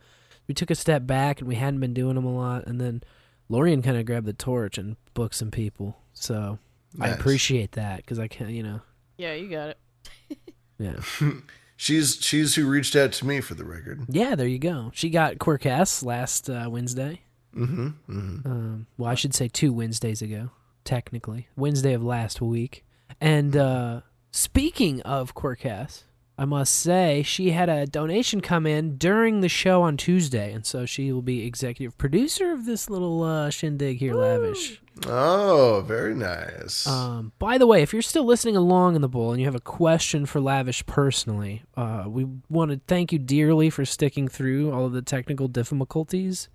We 0.47 0.53
took 0.53 0.71
a 0.71 0.75
step 0.75 1.05
back, 1.05 1.39
and 1.39 1.47
we 1.47 1.55
hadn't 1.55 1.79
been 1.79 1.93
doing 1.93 2.15
them 2.15 2.25
a 2.25 2.35
lot, 2.35 2.65
and 2.67 2.79
then. 2.79 3.03
Lorian 3.51 3.81
kind 3.81 3.97
of 3.97 4.05
grabbed 4.05 4.27
the 4.27 4.33
torch 4.33 4.77
and 4.77 4.95
booked 5.15 5.33
some 5.33 5.49
people. 5.49 5.97
So 6.13 6.59
I 7.01 7.09
appreciate 7.09 7.71
that 7.71 7.97
because 7.97 8.19
I 8.19 8.27
can't, 8.27 8.51
you 8.51 8.61
know, 8.61 8.81
Yeah, 9.17 9.33
you 9.33 9.49
got 9.49 9.69
it. 9.69 10.37
yeah, 10.77 10.99
She's 11.75 12.17
she's 12.21 12.55
who 12.55 12.69
reached 12.69 12.95
out 12.95 13.13
to 13.13 13.25
me 13.25 13.39
for 13.41 13.55
the 13.55 13.63
record. 13.63 14.01
yeah. 14.09 14.35
There 14.35 14.45
you 14.45 14.59
go. 14.59 14.91
She 14.93 15.09
got 15.09 15.37
Quirkess 15.37 16.03
last 16.03 16.49
uh, 16.49 16.67
Wednesday. 16.69 17.21
Mm-hmm. 17.55 17.87
mm-hmm. 17.87 18.47
Um, 18.47 18.87
well, 18.97 19.09
I 19.09 19.15
should 19.15 19.33
say 19.33 19.47
two 19.47 19.71
Wednesdays 19.73 20.21
ago, 20.21 20.51
technically 20.89 21.47
Wednesday 21.55 21.93
of 21.93 22.03
last 22.03 22.41
week. 22.41 22.83
And 23.21 23.55
uh, 23.55 24.01
speaking 24.31 25.01
of 25.01 25.35
Quirkess, 25.35 26.05
I 26.35 26.45
must 26.45 26.73
say 26.73 27.21
she 27.21 27.51
had 27.51 27.69
a 27.69 27.85
donation 27.85 28.41
come 28.41 28.65
in 28.65 28.97
during 28.97 29.41
the 29.41 29.49
show 29.49 29.83
on 29.83 29.97
Tuesday, 29.97 30.51
and 30.51 30.65
so 30.65 30.87
she 30.87 31.11
will 31.11 31.21
be 31.21 31.45
executive 31.45 31.95
producer 31.99 32.51
of 32.51 32.65
this 32.65 32.89
little 32.89 33.21
uh, 33.21 33.51
shindig 33.51 33.99
here, 33.99 34.15
lavish. 34.15 34.81
Oh, 35.05 35.83
very 35.85 36.15
nice. 36.15 36.87
Um, 36.87 37.33
by 37.37 37.59
the 37.59 37.67
way, 37.67 37.83
if 37.83 37.93
you're 37.93 38.01
still 38.01 38.25
listening 38.25 38.55
along 38.55 38.95
in 38.95 39.01
the 39.01 39.07
bowl 39.07 39.31
and 39.31 39.39
you 39.39 39.45
have 39.45 39.53
a 39.53 39.59
question 39.59 40.25
for 40.25 40.41
Lavish 40.41 40.83
personally, 40.87 41.61
uh, 41.77 42.05
we 42.07 42.25
want 42.49 42.71
to 42.71 42.81
thank 42.87 43.13
you 43.13 43.19
dearly 43.19 43.69
for 43.69 43.85
sticking 43.85 44.27
through 44.27 44.71
all 44.71 44.87
of 44.87 44.93
the 44.93 45.03
technical 45.03 45.47
difficulties 45.47 46.49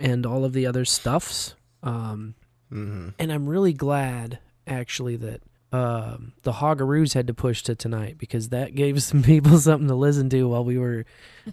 and 0.00 0.26
all 0.26 0.44
of 0.44 0.52
the 0.52 0.66
other 0.66 0.84
stuffs. 0.84 1.54
Um, 1.82 2.34
mm-hmm. 2.72 3.10
and 3.18 3.32
I'm 3.32 3.48
really 3.48 3.72
glad, 3.72 4.38
actually, 4.66 5.16
that 5.16 5.42
um, 5.72 6.32
the 6.42 6.52
Hogaroos 6.52 7.12
had 7.14 7.26
to 7.26 7.34
push 7.34 7.62
to 7.64 7.74
tonight 7.74 8.16
because 8.18 8.48
that 8.48 8.74
gave 8.74 9.02
some 9.02 9.22
people 9.22 9.58
something 9.58 9.88
to 9.88 9.94
listen 9.94 10.30
to 10.30 10.48
while 10.48 10.64
we 10.64 10.78
were 10.78 11.04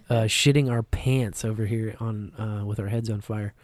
uh, 0.08 0.14
shitting 0.24 0.70
our 0.70 0.82
pants 0.82 1.44
over 1.44 1.66
here 1.66 1.96
on 2.00 2.32
uh, 2.34 2.64
with 2.64 2.80
our 2.80 2.88
heads 2.88 3.10
on 3.10 3.20
fire. 3.20 3.54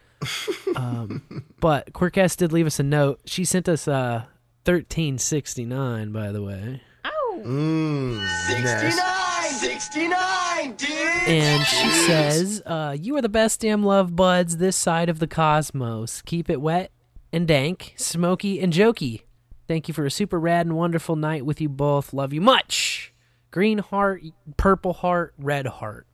Um, 0.76 1.44
but 1.58 1.92
Quirkess 1.92 2.36
did 2.36 2.52
leave 2.52 2.66
us 2.66 2.78
a 2.78 2.84
note. 2.84 3.20
She 3.24 3.44
sent 3.44 3.68
us 3.68 3.88
uh, 3.88 4.24
thirteen 4.64 5.18
sixty 5.18 5.64
nine, 5.64 6.12
by 6.12 6.30
the 6.30 6.42
way, 6.42 6.80
Ow! 7.04 7.42
Mm, 7.44 8.18
nice. 8.62 9.60
69, 9.60 10.74
dude! 10.76 10.90
and 10.90 11.66
she 11.66 11.88
says, 12.06 12.62
uh, 12.64 12.96
"You 12.98 13.16
are 13.16 13.22
the 13.22 13.28
best 13.28 13.60
damn 13.60 13.82
love 13.82 14.14
buds 14.14 14.58
this 14.58 14.76
side 14.76 15.08
of 15.08 15.18
the 15.18 15.26
cosmos. 15.26 16.22
Keep 16.22 16.48
it 16.48 16.60
wet 16.60 16.92
and 17.32 17.46
dank, 17.48 17.94
smoky 17.96 18.60
and 18.60 18.72
jokey. 18.72 19.22
Thank 19.68 19.88
you 19.88 19.94
for 19.94 20.04
a 20.04 20.10
super 20.10 20.38
rad 20.38 20.66
and 20.66 20.76
wonderful 20.76 21.16
night 21.16 21.46
with 21.46 21.60
you 21.60 21.68
both. 21.68 22.12
Love 22.12 22.32
you 22.32 22.40
much. 22.40 23.12
Green 23.50 23.78
heart, 23.78 24.22
purple 24.56 24.92
heart, 24.92 25.34
red 25.38 25.66
heart. 25.66 26.06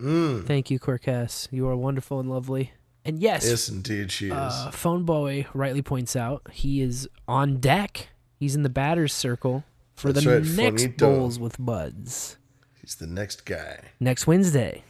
Mm. 0.00 0.46
Thank 0.46 0.70
you, 0.70 0.78
Quirkess. 0.78 1.48
You 1.50 1.68
are 1.68 1.76
wonderful 1.76 2.20
and 2.20 2.28
lovely. 2.30 2.72
And 3.04 3.20
yes, 3.20 3.46
Yes, 3.46 3.68
indeed, 3.68 4.10
she 4.10 4.26
is. 4.26 4.32
uh, 4.32 4.70
Phone 4.72 5.04
Boy 5.04 5.46
rightly 5.52 5.82
points 5.82 6.16
out 6.16 6.42
he 6.52 6.80
is 6.80 7.08
on 7.28 7.58
deck. 7.58 8.08
He's 8.38 8.54
in 8.54 8.62
the 8.62 8.68
batter's 8.70 9.12
circle 9.12 9.64
for 9.94 10.12
That's 10.12 10.24
the 10.24 10.40
right, 10.40 10.44
next 10.56 10.82
Fonito. 10.84 10.98
bowls 10.98 11.38
with 11.38 11.56
buds 11.58 12.36
He's 12.80 12.94
the 12.96 13.06
next 13.06 13.44
guy. 13.44 13.80
next 14.00 14.26
Wednesday. 14.26 14.82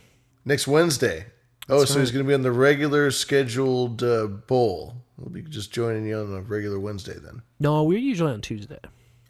Next 0.44 0.66
Wednesday. 0.68 1.26
Oh, 1.68 1.80
That's 1.80 1.92
so 1.92 2.00
he's 2.00 2.10
going 2.10 2.24
to 2.24 2.28
be 2.28 2.34
on 2.34 2.42
the 2.42 2.52
regular 2.52 3.10
scheduled 3.10 4.02
uh, 4.02 4.26
bowl. 4.26 4.96
We'll 5.24 5.32
be 5.32 5.42
just 5.42 5.72
joining 5.72 6.06
you 6.06 6.18
on 6.18 6.32
a 6.34 6.42
regular 6.42 6.78
Wednesday 6.78 7.14
then. 7.14 7.40
No, 7.58 7.82
we're 7.84 7.98
usually 7.98 8.32
on 8.32 8.42
Tuesday. 8.42 8.78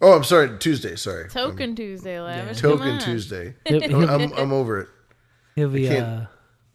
Oh, 0.00 0.12
I'm 0.12 0.24
sorry, 0.24 0.58
Tuesday. 0.58 0.96
Sorry, 0.96 1.28
Token 1.28 1.76
Tuesday, 1.76 2.20
lavish. 2.20 2.60
Come 2.60 2.72
Token 2.78 2.88
on. 2.94 2.98
Tuesday. 3.00 3.54
I'm, 3.70 4.10
I'm, 4.10 4.32
I'm 4.32 4.52
over 4.52 4.80
it. 4.80 4.88
he'll 5.54 5.68
be 5.68 5.88
uh, 5.88 6.26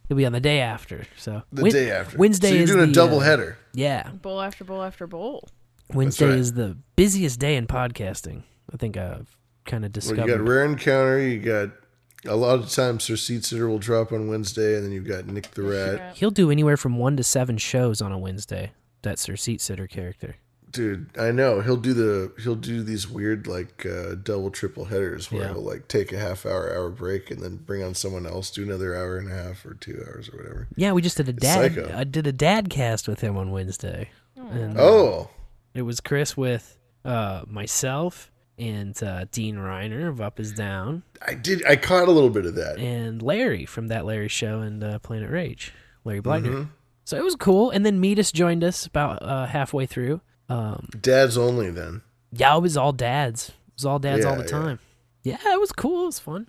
he'll 0.07 0.15
be 0.15 0.25
on 0.25 0.31
the 0.31 0.39
day 0.39 0.61
after. 0.61 1.05
So 1.17 1.43
The 1.51 1.63
Wed- 1.63 1.73
day 1.73 1.91
after. 1.91 2.17
Wednesday 2.17 2.49
So 2.49 2.55
you're 2.55 2.65
doing 2.65 2.77
the, 2.77 2.83
a 2.85 2.93
double 2.93 3.17
uh, 3.17 3.23
header. 3.23 3.57
Yeah, 3.73 4.09
Bowl 4.09 4.39
after 4.41 4.63
bowl 4.63 4.81
after 4.81 5.05
bowl. 5.05 5.49
Wednesday 5.93 6.27
right. 6.29 6.37
is 6.37 6.53
the 6.53 6.77
busiest 6.95 7.39
day 7.39 7.55
in 7.57 7.67
podcasting. 7.67 8.43
I 8.73 8.77
think 8.77 8.95
I've 8.95 9.35
kind 9.65 9.83
of 9.83 9.89
Well, 9.89 9.93
discovered. 9.93 10.27
you 10.31 10.37
got 10.37 10.47
Rare 10.47 10.63
Encounter. 10.65 11.19
You 11.19 11.39
got 11.39 11.69
A 12.25 12.35
lot 12.35 12.59
of 12.59 12.69
times, 12.69 13.03
Sir 13.03 13.15
Seat 13.17 13.43
Sitter 13.43 13.67
will 13.67 13.79
drop 13.79 14.11
on 14.13 14.27
Wednesday, 14.29 14.75
and 14.75 14.85
then 14.85 14.91
you've 14.91 15.07
got 15.07 15.25
Nick 15.27 15.51
the 15.51 15.63
Rat. 15.63 16.15
He'll 16.15 16.31
do 16.31 16.49
anywhere 16.51 16.77
from 16.77 16.97
one 16.97 17.17
to 17.17 17.23
seven 17.23 17.57
shows 17.57 18.01
on 18.01 18.11
a 18.11 18.17
Wednesday. 18.17 18.71
That's 19.01 19.25
her 19.27 19.37
seat 19.37 19.61
sitter 19.61 19.87
character. 19.87 20.35
Dude, 20.71 21.09
I 21.17 21.31
know 21.31 21.61
he'll 21.61 21.77
do 21.77 21.93
the 21.95 22.31
he'll 22.43 22.53
do 22.55 22.83
these 22.83 23.09
weird 23.09 23.47
like 23.47 23.87
uh, 23.87 24.13
double 24.21 24.51
triple 24.51 24.85
headers 24.85 25.31
where 25.31 25.41
Yeah. 25.43 25.53
he'll 25.53 25.63
like 25.63 25.87
take 25.87 26.13
a 26.13 26.19
half 26.19 26.45
hour 26.45 26.71
hour 26.71 26.89
break 26.91 27.31
and 27.31 27.41
then 27.41 27.55
bring 27.57 27.81
on 27.81 27.95
someone 27.95 28.27
else, 28.27 28.51
do 28.51 28.61
another 28.63 28.93
hour 28.95 29.17
and 29.17 29.31
a 29.31 29.33
half 29.33 29.65
or 29.65 29.73
two 29.73 30.03
hours 30.07 30.29
or 30.29 30.37
whatever. 30.37 30.67
Yeah, 30.75 30.91
we 30.91 31.01
just 31.01 31.17
did 31.17 31.27
a 31.27 31.33
dad. 31.33 31.73
Psycho. 31.73 31.91
I 31.97 32.03
did 32.03 32.27
a 32.27 32.31
dad 32.31 32.69
cast 32.69 33.07
with 33.07 33.21
him 33.21 33.35
on 33.35 33.49
Wednesday. 33.49 34.09
And, 34.35 34.77
uh, 34.77 34.81
Oh, 34.83 35.29
It 35.73 35.81
was 35.81 36.01
Chris 36.01 36.37
with 36.37 36.77
uh, 37.03 37.45
myself 37.47 38.31
and 38.59 39.01
uh, 39.01 39.25
Dean 39.31 39.55
Reiner 39.55 40.07
of 40.07 40.21
Up 40.21 40.39
Is 40.39 40.51
Down 40.51 41.01
I 41.25 41.33
did. 41.33 41.65
I 41.65 41.77
caught 41.77 42.07
a 42.07 42.11
little 42.11 42.29
bit 42.29 42.45
of 42.45 42.55
that. 42.55 42.77
and 42.77 43.21
Larry 43.23 43.65
from 43.65 43.87
that 43.87 44.05
Larry 44.05 44.27
show 44.27 44.59
and 44.59 44.83
uh, 44.83 44.99
Planet 44.99 45.31
Rage, 45.31 45.73
Larry 46.03 46.21
Bleitner. 46.21 46.43
Mm-hmm. 46.45 46.63
So 47.09 47.17
it 47.17 47.23
was 47.23 47.35
cool. 47.35 47.71
And 47.71 47.83
then 47.83 47.99
Metis 47.99 48.31
joined 48.31 48.63
us 48.63 48.85
about 48.85 49.23
uh, 49.23 49.47
halfway 49.47 49.87
through. 49.87 50.21
Um, 50.47 50.89
Dad's 51.01 51.39
only 51.39 51.71
then. 51.71 52.03
yeah, 52.31 52.55
it 52.55 52.61
was 52.61 52.77
all 52.77 52.93
dads. 52.93 53.49
It 53.49 53.73
was 53.77 53.85
all 53.85 53.97
dads 53.97 54.25
all 54.25 54.35
the 54.35 54.43
time. 54.43 54.77
Yeah. 55.23 55.37
it 55.43 55.59
was 55.59 55.71
cool. 55.71 56.03
It 56.03 56.05
was 56.05 56.19
fun. 56.19 56.47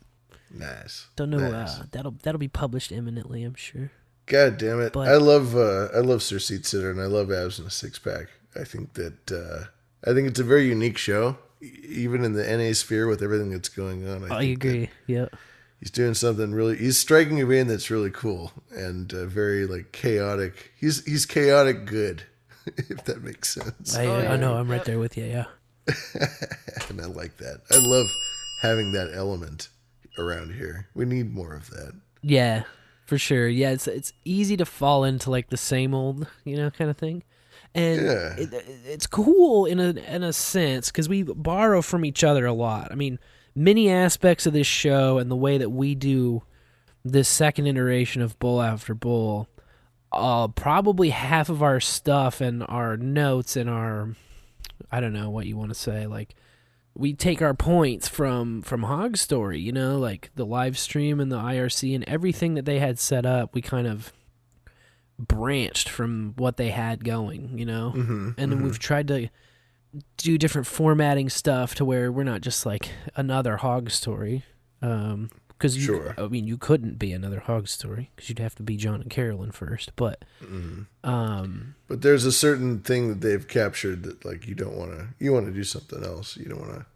Nice. 0.50 1.06
Don't 1.16 1.30
know. 1.30 1.38
Nice. 1.38 1.78
Uh, 1.80 1.84
that'll 1.92 2.14
that'll 2.22 2.38
be 2.38 2.48
published 2.48 2.92
imminently, 2.92 3.42
I'm 3.42 3.54
sure. 3.54 3.90
God 4.26 4.58
damn 4.58 4.82
it! 4.82 4.92
But- 4.92 5.08
I 5.08 5.14
love 5.16 5.56
uh, 5.56 5.88
I 5.94 6.00
love 6.00 6.22
Sir 6.22 6.38
Seat 6.38 6.66
Sitter 6.66 6.90
and 6.90 7.00
I 7.00 7.06
love 7.06 7.32
Abs 7.32 7.58
in 7.58 7.64
a 7.64 7.70
Six 7.70 7.98
Pack. 7.98 8.26
I 8.54 8.64
think 8.64 8.92
that 8.94 9.32
uh, 9.32 9.64
I 10.08 10.12
think 10.12 10.28
it's 10.28 10.40
a 10.40 10.44
very 10.44 10.66
unique 10.66 10.98
show, 10.98 11.38
even 11.62 12.22
in 12.22 12.34
the 12.34 12.44
NA 12.44 12.74
sphere 12.74 13.06
with 13.06 13.22
everything 13.22 13.50
that's 13.50 13.70
going 13.70 14.06
on. 14.06 14.24
I, 14.24 14.28
that 14.28 14.50
agree. 14.50 14.90
Yeah. 15.06 15.28
He's 15.80 15.90
doing 15.90 16.12
something 16.14 16.52
really. 16.52 16.76
He's 16.76 16.98
striking 16.98 17.40
a 17.40 17.46
vein 17.46 17.66
that's 17.66 17.90
really 17.90 18.10
cool 18.10 18.52
and 18.70 19.12
uh, 19.14 19.24
very 19.26 19.66
like 19.66 19.92
chaotic. 19.92 20.72
He's 20.78 21.04
he's 21.06 21.24
chaotic 21.26 21.86
good, 21.86 22.22
if 22.66 23.04
that 23.06 23.22
makes 23.22 23.54
sense. 23.54 23.96
I, 23.96 24.04
Oh, 24.06 24.26
I 24.28 24.36
know. 24.36 24.56
I'm 24.56 24.70
right 24.70 24.84
there 24.84 24.98
with 24.98 25.16
you. 25.16 25.24
Yeah. 25.24 25.44
and 26.88 27.00
I 27.00 27.06
like 27.06 27.38
that. 27.38 27.62
I 27.70 27.76
love 27.78 28.06
having 28.62 28.92
that 28.92 29.10
element 29.14 29.68
around 30.18 30.52
here. 30.54 30.88
We 30.94 31.04
need 31.06 31.32
more 31.32 31.54
of 31.54 31.70
that. 31.70 31.92
Yeah, 32.22 32.64
for 33.06 33.16
sure. 33.18 33.48
Yeah, 33.48 33.70
it's 33.70 33.88
it's 33.88 34.12
easy 34.24 34.56
to 34.58 34.66
fall 34.66 35.04
into 35.04 35.30
like 35.30 35.48
the 35.50 35.56
same 35.56 35.94
old, 35.94 36.26
you 36.44 36.56
know, 36.56 36.70
kind 36.70 36.90
of 36.90 36.96
thing. 36.98 37.22
And 37.74 38.02
Yeah. 38.02 38.34
it, 38.36 38.50
it's 38.86 39.06
cool 39.06 39.64
in 39.64 39.80
a 39.80 39.90
in 40.14 40.22
a 40.22 40.32
sense 40.32 40.90
because 40.90 41.08
we 41.08 41.22
borrow 41.22 41.80
from 41.82 42.04
each 42.04 42.22
other 42.22 42.44
a 42.44 42.52
lot. 42.52 42.88
I 42.92 42.96
mean, 42.96 43.18
many 43.54 43.90
aspects 43.90 44.46
of 44.46 44.52
this 44.52 44.66
show 44.66 45.18
and 45.18 45.30
the 45.30 45.36
way 45.36 45.58
that 45.58 45.70
we 45.70 45.94
do 45.94 46.42
this 47.04 47.28
second 47.28 47.66
iteration 47.66 48.22
of 48.22 48.38
Bowl 48.38 48.60
After 48.60 48.94
Bowl, 48.94 49.48
uh, 50.12 50.48
probably 50.48 51.10
half 51.10 51.48
of 51.48 51.62
our 51.62 51.80
stuff 51.80 52.40
and 52.40 52.64
our 52.68 52.96
notes 52.96 53.56
and 53.56 53.70
our, 53.70 54.14
I 54.90 55.00
don't 55.00 55.12
know 55.12 55.30
what 55.30 55.46
you 55.46 55.56
want 55.56 55.70
to 55.70 55.74
say, 55.74 56.06
like 56.06 56.34
we 56.94 57.14
take 57.14 57.40
our 57.40 57.54
points 57.54 58.08
from 58.08 58.62
from 58.62 58.82
Hog 58.82 59.16
Story, 59.16 59.60
you 59.60 59.70
know, 59.72 59.96
like 59.98 60.30
the 60.34 60.44
live 60.44 60.76
stream 60.76 61.20
and 61.20 61.30
the 61.30 61.38
IRC 61.38 61.94
and 61.94 62.04
everything 62.08 62.54
that 62.54 62.64
they 62.64 62.80
had 62.80 62.98
set 62.98 63.24
up. 63.24 63.54
We 63.54 63.62
kind 63.62 63.86
of 63.86 64.12
branched 65.18 65.88
from 65.88 66.34
what 66.36 66.56
they 66.56 66.70
had 66.70 67.04
going, 67.04 67.58
you 67.58 67.64
know, 67.66 67.92
Mm-hmm. 67.94 68.30
and 68.38 68.52
then 68.52 68.62
we've 68.62 68.78
tried 68.78 69.08
to 69.08 69.28
do 70.16 70.38
different 70.38 70.66
formatting 70.66 71.28
stuff 71.28 71.74
to 71.76 71.84
where 71.84 72.12
we're 72.12 72.22
not 72.24 72.40
just 72.42 72.64
like 72.66 72.90
another 73.16 73.56
Hog 73.58 73.90
Story. 73.90 74.44
Um, 74.82 75.30
because 75.48 75.76
you, 75.76 75.82
Sure. 75.82 76.14
I 76.16 76.26
mean, 76.28 76.46
you 76.46 76.56
couldn't 76.56 76.98
be 76.98 77.12
another 77.12 77.40
Hog 77.40 77.68
Story 77.68 78.10
because 78.16 78.30
you'd 78.30 78.38
have 78.38 78.54
to 78.54 78.62
be 78.62 78.78
John 78.78 79.02
and 79.02 79.10
Carolyn 79.10 79.50
first. 79.52 79.92
But, 79.94 80.24
um, 81.04 81.74
But 81.86 82.02
there's 82.02 82.24
a 82.24 82.32
certain 82.32 82.80
thing 82.80 83.08
that 83.08 83.20
they've 83.20 83.46
captured 83.46 84.02
that 84.04 84.24
like 84.24 84.46
you 84.46 84.54
don't 84.54 84.76
want 84.76 84.92
to. 84.92 85.08
You 85.18 85.32
want 85.32 85.46
to 85.46 85.52
do 85.52 85.64
something 85.64 86.02
else. 86.04 86.36
You 86.36 86.46
don't 86.46 86.60
want 86.60 86.72
to. 86.74 86.86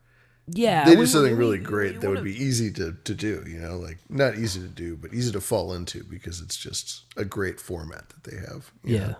yeah, 0.48 0.84
They 0.86 0.94
do 0.96 1.06
something 1.06 1.36
really 1.36 1.58
great 1.58 2.00
that 2.00 2.06
wanna- 2.08 2.20
would 2.20 2.24
be 2.24 2.42
easy 2.42 2.70
to, 2.72 2.96
to 3.04 3.14
do. 3.14 3.44
You 3.46 3.58
know, 3.58 3.76
like 3.76 3.98
not 4.08 4.36
easy 4.38 4.60
to 4.60 4.68
do, 4.68 4.96
but 4.96 5.12
easy 5.12 5.32
to 5.32 5.40
fall 5.40 5.74
into 5.74 6.02
because 6.04 6.40
it's 6.40 6.56
just 6.56 7.02
a 7.16 7.24
great 7.24 7.60
format 7.60 8.08
that 8.10 8.24
they 8.30 8.36
have. 8.38 8.70
Yeah. 8.82 9.06
know? 9.08 9.16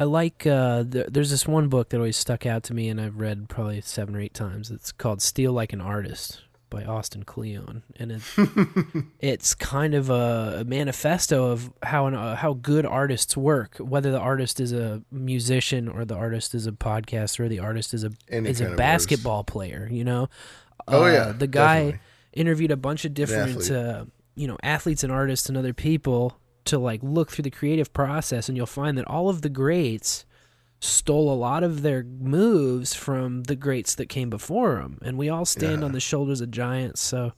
I 0.00 0.04
like 0.04 0.46
uh 0.46 0.82
th- 0.84 1.08
there's 1.10 1.30
this 1.30 1.46
one 1.46 1.68
book 1.68 1.90
that 1.90 1.98
always 1.98 2.16
stuck 2.16 2.46
out 2.46 2.62
to 2.64 2.74
me 2.74 2.88
and 2.88 2.98
I've 3.00 3.20
read 3.20 3.48
probably 3.50 3.80
7 3.82 4.16
or 4.16 4.20
8 4.20 4.32
times. 4.32 4.70
It's 4.70 4.92
called 4.92 5.20
Steal 5.20 5.52
Like 5.52 5.72
an 5.74 5.82
Artist 5.82 6.40
by 6.70 6.84
Austin 6.84 7.24
Kleon 7.24 7.82
and 7.96 8.12
it, 8.12 8.22
it's 9.20 9.54
kind 9.54 9.92
of 9.94 10.08
a, 10.08 10.64
manifesto 10.66 11.50
of 11.50 11.70
how 11.82 12.06
an, 12.06 12.14
uh, 12.14 12.36
how 12.36 12.54
good 12.54 12.86
artists 12.86 13.36
work, 13.36 13.76
whether 13.78 14.10
the 14.10 14.18
artist 14.20 14.58
is 14.58 14.72
a 14.72 15.02
musician 15.10 15.86
or 15.88 16.04
the 16.06 16.14
artist 16.14 16.54
is 16.54 16.66
a 16.66 16.72
podcaster 16.72 17.40
or 17.40 17.48
the 17.48 17.58
artist 17.58 17.92
is 17.92 18.02
a 18.04 18.12
Any 18.28 18.48
is 18.50 18.60
a 18.62 18.70
basketball 18.76 19.44
player, 19.44 19.88
you 19.90 20.04
know. 20.04 20.28
Oh, 20.88 21.04
Uh, 21.04 21.12
yeah, 21.12 21.32
the 21.32 21.46
guy 21.46 21.76
definitely. 21.78 22.00
interviewed 22.32 22.70
a 22.70 22.76
bunch 22.76 23.04
of 23.04 23.12
different 23.14 23.70
uh, 23.70 24.04
you 24.34 24.46
know 24.46 24.56
athletes 24.62 25.04
and 25.04 25.12
artists 25.12 25.48
and 25.48 25.58
other 25.58 25.74
people 25.74 26.39
to 26.66 26.78
like 26.78 27.00
look 27.02 27.30
through 27.30 27.42
the 27.42 27.50
creative 27.50 27.92
process 27.92 28.48
and 28.48 28.56
you'll 28.56 28.66
find 28.66 28.96
that 28.98 29.06
all 29.06 29.28
of 29.28 29.42
the 29.42 29.48
greats 29.48 30.24
stole 30.80 31.32
a 31.32 31.34
lot 31.34 31.62
of 31.62 31.82
their 31.82 32.02
moves 32.04 32.94
from 32.94 33.42
the 33.44 33.56
greats 33.56 33.94
that 33.94 34.08
came 34.08 34.30
before 34.30 34.76
them 34.76 34.98
and 35.02 35.18
we 35.18 35.28
all 35.28 35.44
stand 35.44 35.80
Yeah. 35.80 35.86
on 35.86 35.92
the 35.92 36.00
shoulders 36.00 36.40
of 36.40 36.50
giants 36.50 37.00
so 37.00 37.32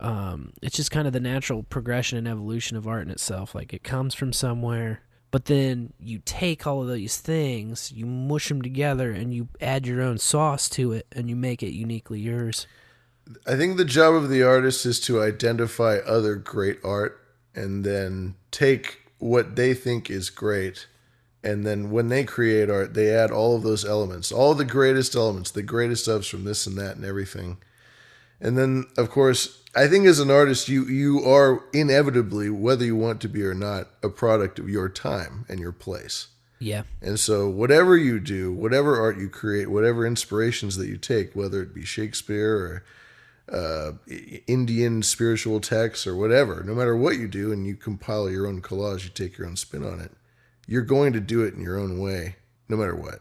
um, 0.00 0.52
it's 0.62 0.76
just 0.76 0.90
kind 0.90 1.06
of 1.06 1.12
the 1.12 1.20
natural 1.20 1.62
progression 1.62 2.18
and 2.18 2.26
evolution 2.26 2.76
of 2.76 2.86
art 2.88 3.02
in 3.02 3.10
itself 3.10 3.54
like 3.54 3.72
it 3.72 3.84
comes 3.84 4.14
from 4.14 4.32
somewhere 4.32 5.02
but 5.30 5.46
then 5.46 5.92
you 5.98 6.20
take 6.24 6.66
all 6.66 6.82
of 6.82 6.92
these 6.92 7.18
things 7.18 7.92
you 7.92 8.06
mush 8.06 8.48
them 8.48 8.62
together 8.62 9.10
and 9.12 9.32
you 9.32 9.48
add 9.60 9.86
your 9.86 10.02
own 10.02 10.18
sauce 10.18 10.68
to 10.68 10.92
it 10.92 11.06
and 11.12 11.28
you 11.30 11.36
make 11.36 11.62
it 11.62 11.72
uniquely 11.72 12.20
yours 12.20 12.66
I 13.46 13.54
think 13.56 13.76
the 13.76 13.84
job 13.84 14.14
of 14.14 14.28
the 14.28 14.42
artist 14.42 14.84
is 14.84 14.98
to 15.00 15.22
identify 15.22 15.98
other 15.98 16.34
great 16.34 16.78
art 16.84 17.21
and 17.54 17.84
then 17.84 18.34
take 18.50 19.02
what 19.18 19.56
they 19.56 19.74
think 19.74 20.10
is 20.10 20.30
great. 20.30 20.86
And 21.44 21.66
then 21.66 21.90
when 21.90 22.08
they 22.08 22.24
create 22.24 22.70
art, 22.70 22.94
they 22.94 23.14
add 23.14 23.30
all 23.30 23.56
of 23.56 23.62
those 23.62 23.84
elements, 23.84 24.30
all 24.30 24.54
the 24.54 24.64
greatest 24.64 25.14
elements, 25.14 25.50
the 25.50 25.62
greatest 25.62 26.08
ofs 26.08 26.28
from 26.28 26.44
this 26.44 26.66
and 26.66 26.76
that 26.78 26.96
and 26.96 27.04
everything. 27.04 27.58
And 28.40 28.58
then, 28.58 28.86
of 28.96 29.10
course, 29.10 29.62
I 29.74 29.86
think 29.86 30.06
as 30.06 30.18
an 30.18 30.30
artist, 30.30 30.68
you 30.68 30.84
you 30.86 31.24
are 31.24 31.64
inevitably, 31.72 32.50
whether 32.50 32.84
you 32.84 32.96
want 32.96 33.20
to 33.22 33.28
be 33.28 33.42
or 33.42 33.54
not, 33.54 33.88
a 34.02 34.08
product 34.08 34.58
of 34.58 34.68
your 34.68 34.88
time 34.88 35.46
and 35.48 35.60
your 35.60 35.72
place. 35.72 36.26
yeah 36.58 36.82
And 37.00 37.18
so, 37.18 37.48
whatever 37.48 37.96
you 37.96 38.18
do, 38.18 38.52
whatever 38.52 39.00
art 39.00 39.16
you 39.16 39.28
create, 39.28 39.70
whatever 39.70 40.04
inspirations 40.04 40.76
that 40.76 40.88
you 40.88 40.96
take, 40.96 41.34
whether 41.34 41.62
it 41.62 41.74
be 41.74 41.84
Shakespeare 41.84 42.56
or 42.56 42.84
uh, 43.50 43.92
Indian 44.46 45.02
spiritual 45.02 45.60
texts 45.60 46.06
or 46.06 46.16
whatever, 46.16 46.62
no 46.64 46.74
matter 46.74 46.96
what 46.96 47.16
you 47.16 47.28
do, 47.28 47.52
and 47.52 47.66
you 47.66 47.74
compile 47.74 48.30
your 48.30 48.46
own 48.46 48.62
collage, 48.62 49.04
you 49.04 49.10
take 49.10 49.36
your 49.36 49.46
own 49.46 49.56
spin 49.56 49.84
on 49.84 50.00
it, 50.00 50.12
you're 50.66 50.82
going 50.82 51.12
to 51.12 51.20
do 51.20 51.42
it 51.42 51.54
in 51.54 51.60
your 51.60 51.78
own 51.78 51.98
way, 51.98 52.36
no 52.68 52.76
matter 52.76 52.94
what. 52.94 53.20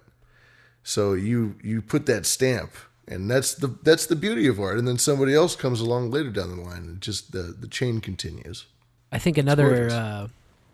So 0.83 1.13
you 1.13 1.55
you 1.63 1.81
put 1.81 2.05
that 2.07 2.25
stamp, 2.25 2.71
and 3.07 3.29
that's 3.29 3.53
the 3.53 3.67
that's 3.83 4.05
the 4.05 4.15
beauty 4.15 4.47
of 4.47 4.59
art. 4.59 4.77
And 4.77 4.87
then 4.87 4.97
somebody 4.97 5.33
else 5.33 5.55
comes 5.55 5.79
along 5.79 6.11
later 6.11 6.29
down 6.31 6.55
the 6.55 6.61
line, 6.61 6.83
and 6.83 7.01
just 7.01 7.31
the 7.31 7.55
the 7.59 7.67
chain 7.67 8.01
continues. 8.01 8.65
I 9.11 9.19
think 9.19 9.37
another 9.37 9.89
uh, 9.89 10.27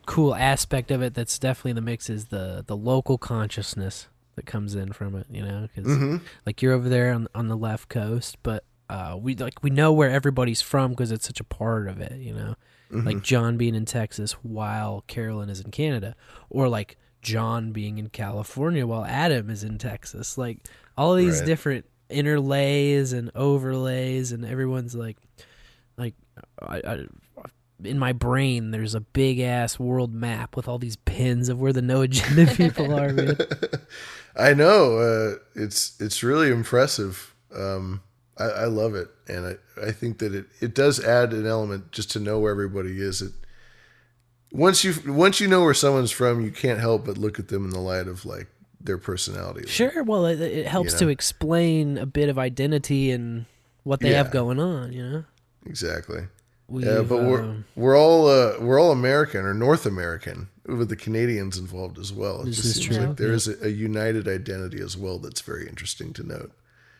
cool 0.05 0.35
aspect 0.35 0.91
of 0.91 1.01
it 1.01 1.13
that's 1.13 1.39
definitely 1.39 1.71
in 1.71 1.75
the 1.75 1.81
mix 1.81 2.09
is 2.09 2.25
the 2.25 2.63
the 2.65 2.77
local 2.77 3.17
consciousness 3.17 4.07
that 4.35 4.45
comes 4.45 4.75
in 4.75 4.93
from 4.93 5.15
it. 5.15 5.25
You 5.29 5.43
know, 5.43 5.67
because 5.73 5.91
Mm-hmm. 5.91 6.17
like 6.45 6.61
you're 6.61 6.73
over 6.73 6.87
there 6.87 7.11
on 7.11 7.27
on 7.33 7.47
the 7.47 7.57
left 7.57 7.89
coast, 7.89 8.37
but 8.43 8.63
uh, 8.89 9.17
we 9.19 9.35
like 9.35 9.61
we 9.63 9.69
know 9.69 9.91
where 9.93 10.09
everybody's 10.09 10.61
from 10.61 10.91
because 10.91 11.11
it's 11.11 11.25
such 11.27 11.39
a 11.39 11.43
part 11.43 11.87
of 11.87 11.99
it. 12.01 12.19
You 12.19 12.33
know, 12.33 12.55
Mm-hmm. 12.91 13.05
like 13.05 13.21
John 13.21 13.57
being 13.57 13.75
in 13.75 13.83
Texas 13.83 14.31
while 14.43 15.03
Carolyn 15.07 15.49
is 15.49 15.59
in 15.59 15.71
Canada, 15.71 16.15
or 16.49 16.69
like 16.69 16.95
John 17.21 17.73
being 17.73 17.97
in 17.97 18.07
California 18.07 18.87
while 18.87 19.03
Adam 19.03 19.49
is 19.49 19.61
in 19.61 19.77
Texas. 19.77 20.37
Like 20.37 20.59
all 20.97 21.13
these 21.15 21.39
Right. 21.39 21.45
different 21.45 21.85
interlays 22.09 23.11
and 23.11 23.29
overlays, 23.35 24.31
and 24.31 24.45
everyone's 24.45 24.95
like, 24.95 25.17
like 25.97 26.13
I, 26.61 26.77
I, 26.85 27.05
in 27.83 27.99
my 27.99 28.13
brain, 28.13 28.71
there's 28.71 28.95
a 28.95 29.01
big 29.01 29.39
ass 29.41 29.77
world 29.77 30.13
map 30.13 30.55
with 30.55 30.69
all 30.69 30.79
these 30.79 30.95
pins 30.95 31.49
of 31.49 31.59
where 31.59 31.73
the 31.73 31.81
no 31.81 32.01
agenda 32.01 32.45
people 32.55 32.97
are. 32.97 33.13
I 34.37 34.53
know 34.53 34.97
uh, 34.97 35.35
it's 35.55 35.99
it's 35.99 36.23
really 36.23 36.49
impressive. 36.51 37.35
Um, 37.53 38.01
I, 38.39 38.45
I 38.45 38.65
love 38.65 38.95
it, 38.95 39.09
and 39.27 39.45
I, 39.45 39.87
I 39.87 39.91
think 39.91 40.19
that 40.19 40.33
it, 40.33 40.45
it 40.61 40.75
does 40.75 41.03
add 41.03 41.33
an 41.33 41.45
element 41.47 41.91
just 41.91 42.11
to 42.11 42.19
know 42.19 42.39
where 42.39 42.51
everybody 42.51 43.01
is. 43.01 43.21
It 43.21 43.33
once 44.51 44.83
you 44.83 44.93
once 45.05 45.39
you 45.39 45.47
know 45.47 45.63
where 45.63 45.73
someone's 45.73 46.11
from, 46.11 46.41
you 46.41 46.51
can't 46.51 46.79
help 46.79 47.05
but 47.05 47.17
look 47.17 47.39
at 47.39 47.47
them 47.47 47.65
in 47.65 47.71
the 47.71 47.79
light 47.79 48.07
of 48.07 48.25
like 48.25 48.47
their 48.79 48.97
personality. 48.97 49.67
Sure, 49.67 50.03
well, 50.03 50.25
it, 50.25 50.39
it 50.39 50.67
helps 50.67 50.93
You 50.93 50.99
to 50.99 51.07
explain 51.09 51.97
a 51.97 52.05
bit 52.05 52.29
of 52.29 52.37
identity 52.37 53.11
and 53.11 53.45
what 53.83 53.99
they 53.99 54.13
have 54.13 54.31
going 54.31 54.59
on. 54.59 54.93
You 54.93 55.09
know. 55.09 55.23
exactly. 55.65 56.27
We've, 56.69 56.85
Yeah, 56.85 57.01
but 57.01 57.23
we're 57.23 57.43
um, 57.43 57.65
we're 57.75 57.97
all 57.97 58.27
uh, 58.27 58.59
we're 58.59 58.79
all 58.79 58.91
American 58.91 59.45
or 59.45 59.53
North 59.53 59.85
American 59.85 60.49
with 60.65 60.89
the 60.89 60.95
Canadians 60.97 61.57
involved 61.57 61.97
as 61.97 62.11
well. 62.11 62.41
It 62.41 62.47
This 62.47 62.57
just 62.57 62.67
is 62.67 62.75
seems 62.75 62.97
true, 62.97 63.05
like 63.07 63.17
there 63.17 63.29
yeah. 63.29 63.35
is 63.35 63.47
a, 63.47 63.65
a 63.65 63.69
united 63.69 64.27
identity 64.27 64.81
as 64.81 64.97
well 64.97 65.17
that's 65.17 65.41
very 65.41 65.67
interesting 65.67 66.13
to 66.13 66.23
note. 66.23 66.51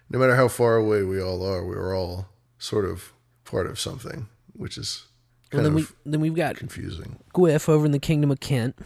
No 0.10 0.20
matter 0.20 0.36
how 0.36 0.48
far 0.48 0.76
away 0.78 1.04
we 1.04 1.22
all 1.22 1.44
are, 1.46 1.66
we're 1.66 1.96
all 1.96 2.28
sort 2.58 2.86
of 2.86 3.12
part 3.44 3.68
of 3.68 3.80
something, 3.80 4.28
which 4.54 4.78
is 4.78 5.06
well, 5.52 5.64
kind 5.64 5.66
then 5.66 5.74
we 5.76 5.82
of 5.82 5.96
then 6.06 6.22
we've 6.22 6.36
got 6.36 6.56
confusing. 6.56 7.20
Gwyff 7.34 7.68
over 7.70 7.86
in 7.86 7.92
the 7.92 8.00
Kingdom 8.00 8.32
of 8.32 8.40
Kent. 8.40 8.78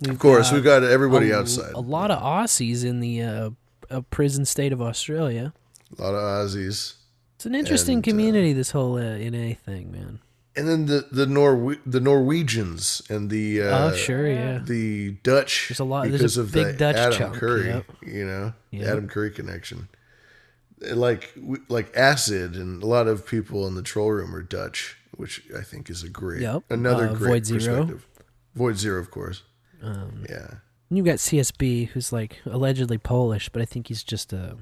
We've 0.00 0.10
Of 0.12 0.18
course, 0.18 0.48
got 0.50 0.54
we've 0.54 0.64
got 0.64 0.82
everybody 0.82 1.30
a, 1.30 1.38
outside. 1.38 1.72
A 1.74 1.80
lot 1.80 2.10
of 2.10 2.20
Aussies 2.22 2.84
in 2.84 3.00
the 3.00 3.22
uh, 3.22 3.50
uh, 3.90 4.00
prison 4.10 4.44
state 4.44 4.72
of 4.72 4.80
Australia. 4.82 5.52
A 5.98 6.02
lot 6.02 6.14
of 6.14 6.22
Aussies. 6.22 6.94
It's 7.36 7.46
an 7.46 7.54
interesting 7.54 7.96
And, 7.98 8.04
uh, 8.06 8.10
community. 8.10 8.52
this 8.52 8.70
whole 8.72 8.96
uh, 8.96 9.16
NA 9.18 9.54
thing, 9.54 9.90
man. 9.92 10.20
And 10.56 10.68
then 10.68 10.86
the 10.86 11.06
the 11.10 11.26
Nor 11.26 11.76
the 11.84 12.00
Norwegians 12.00 13.02
and 13.10 13.28
the 13.28 13.60
uh, 13.62 13.90
oh 13.90 13.94
sure, 13.96 14.28
yeah. 14.30 14.58
the 14.64 15.12
Dutch 15.24 15.66
There's 15.68 15.80
a 15.80 15.84
lot- 15.84 16.02
there's 16.08 16.12
because 16.20 16.38
a 16.38 16.42
of 16.42 16.52
big 16.52 16.66
the 16.66 16.72
Dutch 16.74 16.96
Adam 16.96 17.18
chunk, 17.18 17.34
Curry, 17.34 17.66
yep. 17.66 17.84
you 18.06 18.24
know, 18.24 18.52
the 18.70 18.78
Yep. 18.78 18.88
Adam 18.88 19.08
Curry 19.08 19.30
connection. 19.32 19.88
Like 20.92 21.32
like 21.68 21.96
acid 21.96 22.54
and 22.56 22.82
a 22.82 22.86
lot 22.86 23.06
of 23.08 23.26
people 23.26 23.66
in 23.66 23.74
the 23.74 23.82
troll 23.82 24.10
room 24.12 24.34
are 24.34 24.42
Dutch, 24.42 24.96
which 25.16 25.42
I 25.56 25.62
think 25.62 25.88
is 25.90 26.02
a 26.02 26.08
great 26.08 26.42
Yep. 26.42 26.64
another 26.70 27.08
Uh, 27.08 27.14
great 27.14 27.28
Void 27.30 27.46
Zero. 27.46 27.58
perspective. 27.76 28.06
Void 28.54 28.76
Zero, 28.78 29.00
of 29.00 29.10
course. 29.10 29.42
Um, 29.82 30.24
Yeah, 30.28 30.48
and 30.90 30.96
you've 30.98 31.06
got 31.06 31.18
CSB, 31.18 31.88
who's 31.88 32.12
like 32.12 32.38
allegedly 32.46 32.98
Polish, 32.98 33.48
but 33.50 33.60
I 33.62 33.64
think 33.64 33.88
he's 33.88 34.02
just 34.02 34.32
a, 34.32 34.56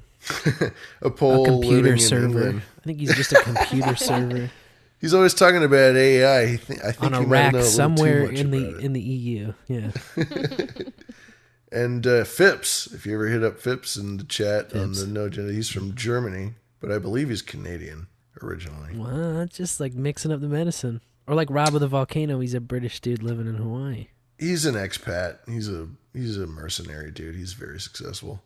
a 0.47 0.73
a 1.07 1.11
Pole 1.11 1.45
computer 1.45 1.77
living 1.77 1.93
in 1.93 1.99
server. 1.99 2.49
I 2.81 2.85
think 2.85 2.99
he's 3.01 3.15
just 3.17 3.33
a 3.33 3.43
computer 3.43 3.97
server 4.11 4.51
He's 5.01 5.15
always 5.15 5.35
talking 5.35 5.65
about 5.65 5.97
AI. 5.97 6.59
Th- 6.65 6.79
I 6.81 6.93
think 6.93 7.03
on 7.03 7.15
a 7.15 7.23
rack 7.27 7.55
a 7.55 7.65
somewhere 7.65 8.23
in 8.31 8.53
the 8.53 8.77
it. 8.79 8.85
in 8.85 8.93
the 8.93 9.01
EU. 9.01 9.53
Yeah, 9.67 9.91
And 11.73 12.07
uh, 12.07 12.25
Phipps, 12.25 12.87
if 12.93 13.07
you 13.07 13.15
ever 13.15 13.29
hit 13.29 13.43
up 13.43 13.59
Phipps 13.59 13.97
in 13.97 14.19
the 14.19 14.25
chat 14.25 14.75
on 14.75 14.89
Phipps. 14.89 15.01
the 15.01 15.07
No 15.07 15.25
Agenda, 15.27 15.53
he's 15.53 15.69
from 15.71 15.95
Germany, 15.95 16.53
but 16.81 16.93
I 16.93 16.99
believe 16.99 17.29
he's 17.31 17.43
Canadian 17.43 18.09
originally. 18.43 18.97
well, 18.99 19.47
just 19.47 19.81
like 19.81 19.95
mixing 19.95 20.33
up 20.33 20.41
the 20.41 20.49
medicine. 20.49 21.01
Or 21.27 21.35
like 21.35 21.49
Rob 21.51 21.75
of 21.75 21.81
the 21.81 21.89
Volcano, 21.89 22.41
he's 22.41 22.53
a 22.55 22.61
British 22.61 23.01
dude 23.01 23.23
living 23.23 23.47
in 23.47 23.55
Hawaii. 23.55 24.09
He's 24.39 24.67
an 24.67 24.75
expat. 24.75 25.39
He's 25.49 25.69
a 25.69 25.89
he's 26.13 26.37
a 26.37 26.47
mercenary 26.49 27.11
dude. 27.13 27.37
He's 27.37 27.53
very 27.53 27.79
successful, 27.79 28.43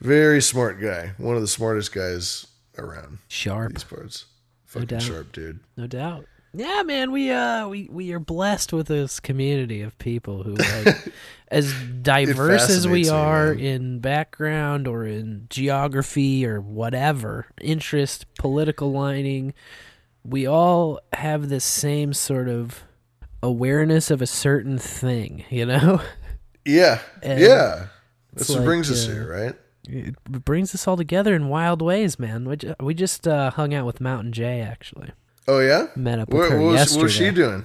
very 0.00 0.40
smart 0.40 0.80
guy. 0.80 1.12
One 1.18 1.36
of 1.36 1.42
the 1.42 1.46
smartest 1.48 1.92
guys 1.92 2.46
around 2.78 3.18
Sharp, 3.28 3.74
these 3.74 3.84
parts. 3.84 4.24
Fucking 4.64 4.86
doubt. 4.86 5.02
sharp 5.02 5.32
dude. 5.32 5.60
no 5.76 5.86
doubt. 5.86 6.24
Yeah, 6.52 6.82
man, 6.82 7.12
we 7.12 7.30
uh 7.30 7.68
we 7.68 7.88
we 7.90 8.12
are 8.12 8.18
blessed 8.18 8.72
with 8.72 8.88
this 8.88 9.20
community 9.20 9.82
of 9.82 9.96
people 9.98 10.42
who 10.42 10.54
like 10.54 11.12
as 11.48 11.72
diverse 12.02 12.68
as 12.68 12.88
we 12.88 13.02
me, 13.02 13.08
are 13.08 13.52
in 13.52 14.00
background 14.00 14.88
or 14.88 15.04
in 15.06 15.46
geography 15.48 16.44
or 16.44 16.60
whatever, 16.60 17.46
interest, 17.60 18.26
political 18.34 18.90
lining, 18.90 19.54
we 20.24 20.46
all 20.46 21.00
have 21.12 21.48
this 21.48 21.64
same 21.64 22.12
sort 22.12 22.48
of 22.48 22.82
awareness 23.42 24.10
of 24.10 24.20
a 24.20 24.26
certain 24.26 24.78
thing, 24.78 25.44
you 25.50 25.66
know? 25.66 26.00
Yeah, 26.66 27.00
And 27.22 27.40
yeah. 27.40 27.86
That's 28.34 28.50
what 28.50 28.58
like, 28.58 28.64
brings 28.66 28.90
us 28.90 29.08
uh, 29.08 29.12
here, 29.12 29.32
right? 29.32 29.54
It 29.88 30.44
brings 30.44 30.74
us 30.74 30.86
all 30.86 30.96
together 30.98 31.34
in 31.34 31.48
wild 31.48 31.80
ways, 31.80 32.18
man. 32.18 32.46
We 32.46 32.56
just, 32.56 32.82
we 32.82 32.92
just 32.92 33.26
uh, 33.26 33.50
hung 33.50 33.72
out 33.72 33.86
with 33.86 33.98
Mountain 33.98 34.32
Jay 34.32 34.60
actually. 34.60 35.10
Oh 35.52 35.58
yeah. 35.60 35.88
Met 35.96 36.18
up 36.20 36.28
with 36.28 36.42
What, 36.42 36.50
her 36.52 36.58
what 36.58 36.66
was, 36.66 36.74
yesterday. 36.80 36.96
what 36.98 37.02
was 37.04 37.12
she 37.12 37.30
doing? 37.32 37.64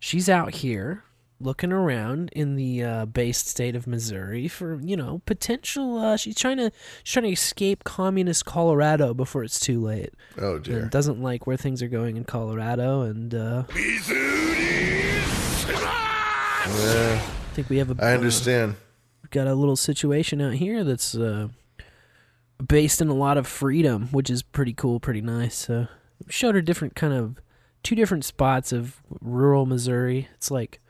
she's 0.00 0.28
out 0.28 0.54
here 0.54 1.02
looking 1.40 1.72
around 1.72 2.30
in 2.32 2.56
the 2.56 2.82
uh, 2.82 3.04
based 3.06 3.46
state 3.48 3.76
of 3.76 3.86
Missouri 3.86 4.48
for 4.48 4.80
you 4.82 4.96
know 4.96 5.20
potential. 5.26 5.98
Uh, 5.98 6.16
she's 6.16 6.34
trying 6.36 6.56
to 6.56 6.70
she's 7.04 7.12
trying 7.12 7.24
to 7.26 7.32
escape 7.32 7.84
communist 7.84 8.44
Colorado 8.46 9.12
before 9.14 9.44
it's 9.44 9.60
too 9.60 9.80
late. 9.80 10.14
Oh 10.38 10.58
dear. 10.58 10.78
And 10.80 10.90
doesn't 10.90 11.20
like 11.22 11.46
where 11.46 11.56
things 11.56 11.82
are 11.82 11.88
going 11.88 12.16
in 12.16 12.24
Colorado, 12.24 13.02
and 13.02 13.34
uh, 13.34 13.64
Yeah, 16.68 17.20
I 17.22 17.54
think 17.54 17.68
we 17.70 17.78
have 17.78 17.90
a 17.90 18.04
I 18.04 18.14
understand. 18.14 18.72
uh, 19.24 19.26
got 19.30 19.46
a 19.46 19.54
little 19.54 19.76
situation 19.76 20.40
out 20.40 20.54
here 20.54 20.84
that's 20.84 21.14
uh, 21.14 21.48
based 22.66 23.00
in 23.00 23.08
a 23.08 23.14
lot 23.14 23.36
of 23.38 23.46
freedom, 23.46 24.08
which 24.12 24.30
is 24.30 24.42
pretty 24.42 24.72
cool, 24.72 25.00
pretty 25.00 25.20
nice. 25.20 25.54
So 25.56 25.88
showed 26.28 26.54
her 26.54 26.62
different 26.62 26.94
kind 26.94 27.12
of 27.12 27.36
two 27.82 27.94
different 27.94 28.24
spots 28.24 28.72
of 28.72 29.02
rural 29.20 29.66
Missouri. 29.66 30.28
It's 30.34 30.50
like 30.50 30.80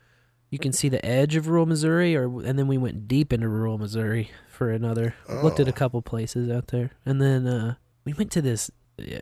you 0.50 0.58
can 0.58 0.72
see 0.72 0.88
the 0.88 1.04
edge 1.04 1.36
of 1.36 1.48
rural 1.48 1.66
Missouri, 1.66 2.16
or 2.16 2.24
and 2.44 2.58
then 2.58 2.66
we 2.68 2.78
went 2.78 3.08
deep 3.08 3.32
into 3.32 3.48
rural 3.48 3.78
Missouri 3.78 4.30
for 4.50 4.70
another. 4.70 5.14
Looked 5.28 5.60
at 5.60 5.68
a 5.68 5.70
Oh. 5.70 5.74
couple 5.74 6.02
places 6.02 6.50
out 6.50 6.68
there, 6.68 6.90
and 7.04 7.20
then 7.20 7.46
uh, 7.46 7.74
we 8.04 8.12
went 8.14 8.30
to 8.32 8.42
this. 8.42 8.70
Uh, 9.00 9.18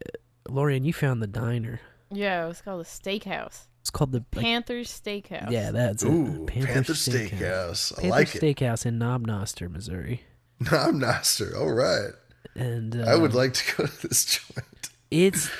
Lorian, 0.48 0.84
you 0.84 0.92
found 0.92 1.20
the 1.22 1.26
diner. 1.26 1.80
Yeah, 2.12 2.44
it 2.44 2.48
was 2.48 2.60
called 2.60 2.80
the 2.80 2.88
steakhouse. 2.88 3.64
It's 3.80 3.90
called 3.90 4.12
the 4.12 4.24
like, 4.34 4.42
Panther's 4.44 4.88
Steakhouse. 4.88 5.50
yeah, 5.50 5.70
that's 5.72 6.02
it. 6.04 6.08
Ooh, 6.08 6.44
Panther, 6.46 6.72
Panther 6.72 6.92
Steakhouse. 6.92 7.30
Steakhouse. 7.30 7.92
I 7.98 8.00
Panther 8.02 8.08
like 8.10 8.34
it. 8.36 8.42
Steakhouse 8.42 8.86
in 8.86 8.98
Knob 8.98 9.26
Noster, 9.26 9.68
Missouri. 9.68 10.22
Nom 10.60 10.98
Noster. 10.98 11.56
All 11.56 11.72
right. 11.72 12.10
And 12.54 12.94
I 13.04 13.16
would 13.16 13.32
um, 13.32 13.36
like 13.36 13.52
to 13.54 13.76
go 13.76 13.86
to 13.86 14.08
this 14.08 14.24
joint. 14.54 14.88
it's 15.10 15.50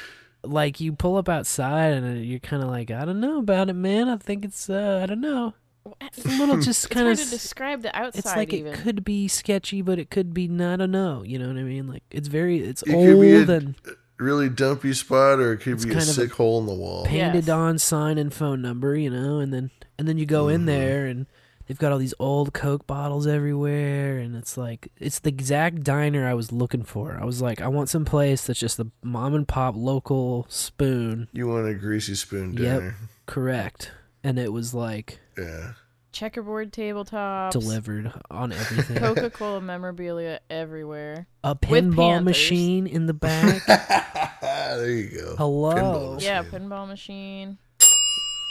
like 0.46 0.80
you 0.80 0.92
pull 0.92 1.16
up 1.16 1.28
outside 1.28 1.92
and 1.92 2.24
you're 2.24 2.38
kind 2.40 2.62
of 2.62 2.68
like, 2.68 2.90
I 2.90 3.04
don't 3.04 3.20
know 3.20 3.38
about 3.38 3.68
it, 3.68 3.74
man. 3.74 4.08
I 4.08 4.16
think 4.16 4.44
it's, 4.44 4.68
uh, 4.70 5.00
I 5.02 5.06
don't 5.06 5.20
know. 5.20 5.54
It's 6.00 6.24
a 6.24 6.28
little 6.28 6.60
just 6.60 6.90
kind 6.90 7.08
of. 7.08 7.16
describe 7.16 7.82
the 7.82 7.96
outside 7.96 8.18
It's 8.18 8.36
like 8.36 8.52
even. 8.52 8.72
it 8.74 8.78
could 8.80 9.04
be 9.04 9.28
sketchy, 9.28 9.82
but 9.82 9.98
it 9.98 10.10
could 10.10 10.34
be 10.34 10.48
not. 10.48 10.74
I 10.74 10.76
don't 10.76 10.90
know. 10.90 11.22
You 11.22 11.38
know 11.38 11.46
what 11.48 11.56
I 11.56 11.62
mean? 11.62 11.86
Like 11.86 12.02
it's 12.10 12.28
very, 12.28 12.58
it's 12.60 12.82
It 12.82 12.92
old 12.94 13.06
could 13.06 13.20
be 13.20 13.32
a 13.34 13.56
and 13.56 13.74
really 14.18 14.48
dumpy 14.48 14.92
spot, 14.94 15.38
or 15.38 15.52
it 15.52 15.58
could 15.58 15.76
be 15.82 15.90
a 15.90 15.92
kind 15.92 16.02
of 16.02 16.08
a 16.08 16.12
sick 16.12 16.32
hole 16.32 16.58
in 16.58 16.66
the 16.66 16.74
wall. 16.74 17.04
painted 17.06 17.46
Yes. 17.46 17.48
on 17.50 17.78
sign 17.78 18.18
and 18.18 18.34
phone 18.34 18.62
number. 18.62 18.96
You 18.96 19.10
know, 19.10 19.38
and 19.38 19.52
then 19.52 19.70
and 19.98 20.08
then 20.08 20.18
you 20.18 20.26
go 20.26 20.46
Mm-hmm. 20.46 20.54
in 20.54 20.66
there 20.66 21.06
and 21.06 21.26
they've 21.66 21.78
got 21.78 21.92
all 21.92 21.98
these 21.98 22.14
old 22.18 22.52
Coke 22.52 22.86
bottles 22.86 23.26
everywhere, 23.26 24.18
and 24.18 24.36
it's 24.36 24.56
like 24.56 24.88
it's 24.98 25.18
the 25.20 25.28
exact 25.30 25.82
diner 25.82 26.26
I 26.26 26.34
was 26.34 26.52
looking 26.52 26.82
for. 26.82 27.18
I 27.20 27.24
was 27.24 27.40
like, 27.42 27.60
I 27.60 27.68
want 27.68 27.88
some 27.88 28.04
place 28.04 28.46
that's 28.46 28.58
just 28.60 28.76
the 28.76 28.90
mom 29.02 29.34
and 29.34 29.46
pop 29.46 29.74
local 29.76 30.46
spoon. 30.48 31.28
You 31.32 31.48
want 31.48 31.68
a 31.68 31.74
greasy 31.74 32.14
spoon 32.14 32.54
dinner? 32.54 32.84
Yep. 32.84 32.94
Correct. 33.26 33.92
And 34.24 34.38
it 34.38 34.52
was 34.52 34.74
like 34.74 35.20
Yeah. 35.38 35.72
Checkerboard 36.12 36.72
tabletops. 36.72 37.50
delivered 37.50 38.10
on 38.30 38.50
everything. 38.52 38.96
Coca 38.96 39.28
Cola 39.28 39.60
memorabilia 39.60 40.40
everywhere. 40.48 41.26
A 41.44 41.54
pinball 41.54 42.22
machine 42.24 42.86
in 42.86 43.04
the 43.04 43.12
back. 43.12 43.62
there 44.40 44.90
you 44.90 45.10
go. 45.20 45.36
Hello. 45.36 45.74
Pinball 45.74 46.22
Yeah, 46.22 46.42
pinball 46.42 46.88
machine. 46.88 47.58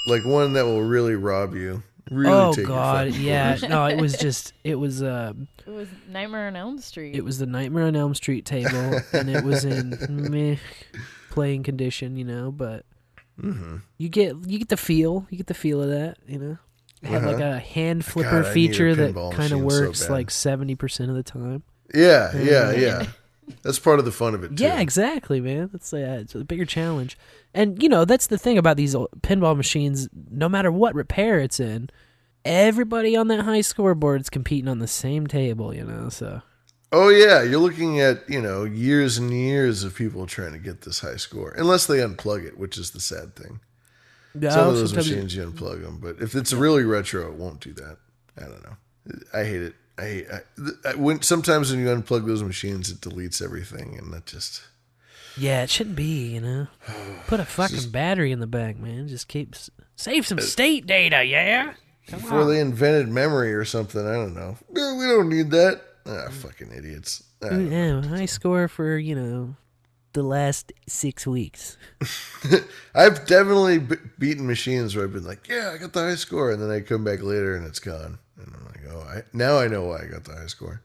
Like 0.07 0.23
one 0.25 0.53
that 0.53 0.65
will 0.65 0.83
really 0.83 1.15
rob 1.15 1.55
you. 1.55 1.81
Really 2.11 2.31
oh 2.31 2.53
take 2.53 2.67
god, 2.67 3.07
your 3.13 3.17
yeah. 3.17 3.57
No, 3.69 3.85
it 3.85 3.99
was 3.99 4.15
just 4.17 4.53
it 4.63 4.75
was 4.75 5.01
uh 5.01 5.33
It 5.65 5.71
was 5.71 5.87
Nightmare 6.07 6.47
on 6.47 6.55
Elm 6.55 6.79
Street. 6.79 7.15
it 7.15 7.23
was 7.25 7.39
the 7.39 7.45
Nightmare 7.47 7.85
on 7.85 7.95
Elm 7.95 8.13
Street 8.13 8.45
table 8.45 8.99
and 9.13 9.29
it 9.29 9.43
was 9.43 9.65
in 9.65 9.97
meh 10.31 10.57
playing 11.31 11.63
condition, 11.63 12.15
you 12.15 12.25
know, 12.25 12.51
but 12.51 12.85
Mm-hmm. 13.41 13.77
you 13.97 14.07
get 14.07 14.33
you 14.47 14.59
get 14.59 14.69
the 14.69 14.77
feel, 14.77 15.27
you 15.29 15.35
get 15.37 15.47
the 15.47 15.53
feel 15.53 15.81
of 15.83 15.89
that, 15.89 16.17
you 16.25 16.39
know. 16.39 16.57
It 17.01 17.07
had 17.09 17.23
like 17.25 17.35
Uh-huh. 17.35 17.55
a 17.55 17.59
hand 17.59 18.05
flipper 18.05 18.29
God, 18.29 18.35
I 18.37 18.41
need 18.43 18.47
a 18.49 18.53
feature 18.53 18.95
that 18.95 19.13
kind 19.13 19.51
of 19.51 19.59
machine 19.59 19.69
so 19.71 19.81
works 19.87 20.09
like 20.09 20.29
70% 20.29 21.09
of 21.09 21.15
the 21.15 21.23
time. 21.23 21.63
Yeah, 21.93 22.35
yeah, 22.37 22.71
yeah. 22.71 23.05
That's 23.61 23.79
part 23.79 23.99
of 23.99 24.05
the 24.05 24.11
fun 24.11 24.33
of 24.33 24.43
it 24.43 24.57
too. 24.57 24.63
Yeah, 24.63 24.79
exactly, 24.79 25.39
man. 25.39 25.69
That's 25.71 25.93
uh, 25.93 26.17
it's 26.21 26.35
a 26.35 26.43
bigger 26.43 26.65
challenge, 26.65 27.17
and 27.53 27.81
you 27.81 27.89
know 27.89 28.03
that's 28.05 28.27
the 28.27 28.37
thing 28.37 28.57
about 28.57 28.77
these 28.77 28.95
pinball 28.95 29.55
machines. 29.55 30.09
No 30.31 30.49
matter 30.49 30.71
what 30.71 30.95
repair 30.95 31.39
it's 31.39 31.59
in, 31.59 31.89
everybody 32.43 33.15
on 33.15 33.27
that 33.29 33.41
high 33.45 33.61
scoreboard 33.61 34.21
is 34.21 34.29
competing 34.29 34.67
on 34.67 34.79
the 34.79 34.87
same 34.87 35.27
table. 35.27 35.73
You 35.73 35.83
know, 35.83 36.09
so 36.09 36.41
Oh 36.91 37.09
yeah, 37.09 37.41
you're 37.43 37.59
looking 37.59 37.99
at 37.99 38.27
you 38.29 38.41
know 38.41 38.63
years 38.63 39.17
and 39.17 39.31
years 39.31 39.83
of 39.83 39.95
people 39.95 40.25
trying 40.25 40.53
to 40.53 40.59
get 40.59 40.81
this 40.81 40.99
high 40.99 41.17
score, 41.17 41.51
unless 41.57 41.85
they 41.85 41.97
unplug 41.97 42.45
it, 42.45 42.57
which 42.57 42.77
is 42.77 42.91
the 42.91 42.99
sad 42.99 43.35
thing. 43.35 43.59
Some 44.33 44.51
Oh, 44.67 44.69
of 44.69 44.75
those 44.75 44.93
machines 44.93 45.35
you 45.35 45.43
unplug 45.45 45.81
them, 45.81 45.99
but 46.01 46.21
if 46.21 46.35
it's 46.35 46.51
really 46.51 46.83
retro, 46.83 47.27
it 47.27 47.35
won't 47.35 47.61
do 47.61 47.73
that. 47.73 47.97
I 48.37 48.41
don't 48.41 48.63
know. 48.63 48.75
I 49.33 49.43
hate 49.45 49.61
it. 49.61 49.75
I 49.97 50.25
I, 50.31 50.39
I, 50.89 50.95
when 50.95 51.21
sometimes 51.21 51.71
when 51.71 51.79
you 51.79 51.87
unplug 51.87 52.25
those 52.25 52.43
machines, 52.43 52.89
it 52.91 53.01
deletes 53.01 53.41
everything, 53.43 53.97
and 53.97 54.13
that 54.13 54.25
just 54.25 54.61
Yeah, 55.37 55.63
it 55.63 55.69
shouldn't 55.69 55.95
be. 55.95 56.33
You 56.33 56.41
know, 56.41 56.67
put 57.27 57.39
a 57.39 57.45
fucking 57.45 57.89
battery 57.91 58.31
in 58.31 58.39
the 58.39 58.47
back, 58.47 58.77
man. 58.77 59.07
Just 59.07 59.27
keeps 59.27 59.69
save 59.95 60.25
some 60.27 60.39
uh, 60.39 60.41
state 60.41 60.85
data. 60.85 61.23
Yeah. 61.23 61.73
before 62.09 62.45
they 62.45 62.59
invented 62.59 63.07
memory 63.07 63.53
or 63.53 63.65
something. 63.65 64.05
I 64.05 64.13
don't 64.13 64.35
know. 64.35 64.57
No, 64.71 64.95
we 64.95 65.05
don't 65.05 65.29
need 65.29 65.51
that. 65.51 65.81
Ah, 66.05 66.29
fucking 66.29 66.71
idiots. 66.71 67.23
I 67.41 67.49
don't 67.49 67.69
know. 67.69 68.01
Yeah, 68.01 68.07
high 68.07 68.25
score 68.25 68.67
for 68.67 68.97
you 68.97 69.15
know 69.15 69.55
the 70.13 70.23
last 70.23 70.71
six 70.87 71.27
weeks. 71.27 71.77
I've 72.95 73.25
definitely 73.25 73.79
b- 73.79 73.95
beaten 74.17 74.47
machines 74.47 74.95
where 74.95 75.05
I've 75.05 75.13
been 75.13 75.25
like, 75.25 75.47
yeah, 75.49 75.71
I 75.73 75.77
got 75.77 75.93
the 75.93 76.01
high 76.01 76.15
score, 76.15 76.51
and 76.51 76.61
then 76.61 76.71
I 76.71 76.79
come 76.79 77.03
back 77.03 77.21
later 77.21 77.55
and 77.55 77.65
it's 77.65 77.79
gone, 77.79 78.17
and 78.37 78.53
I'm 78.55 78.65
like, 78.65 78.81
oh, 78.91 78.99
I, 79.01 79.23
now 79.33 79.57
I 79.59 79.67
know 79.67 79.83
why 79.85 80.03
I 80.03 80.05
got 80.05 80.23
the 80.25 80.33
high 80.35 80.47
score. 80.47 80.81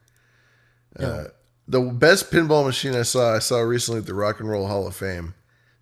Uh, 0.98 1.24
the 1.68 1.80
best 1.80 2.30
pinball 2.32 2.64
machine 2.66 2.94
I 2.94 3.02
saw, 3.02 3.34
I 3.36 3.38
saw 3.38 3.60
recently 3.60 4.00
at 4.00 4.06
the 4.06 4.14
Rock 4.14 4.40
and 4.40 4.48
Roll 4.50 4.66
Hall 4.66 4.86
of 4.86 4.96
Fame, 4.96 5.34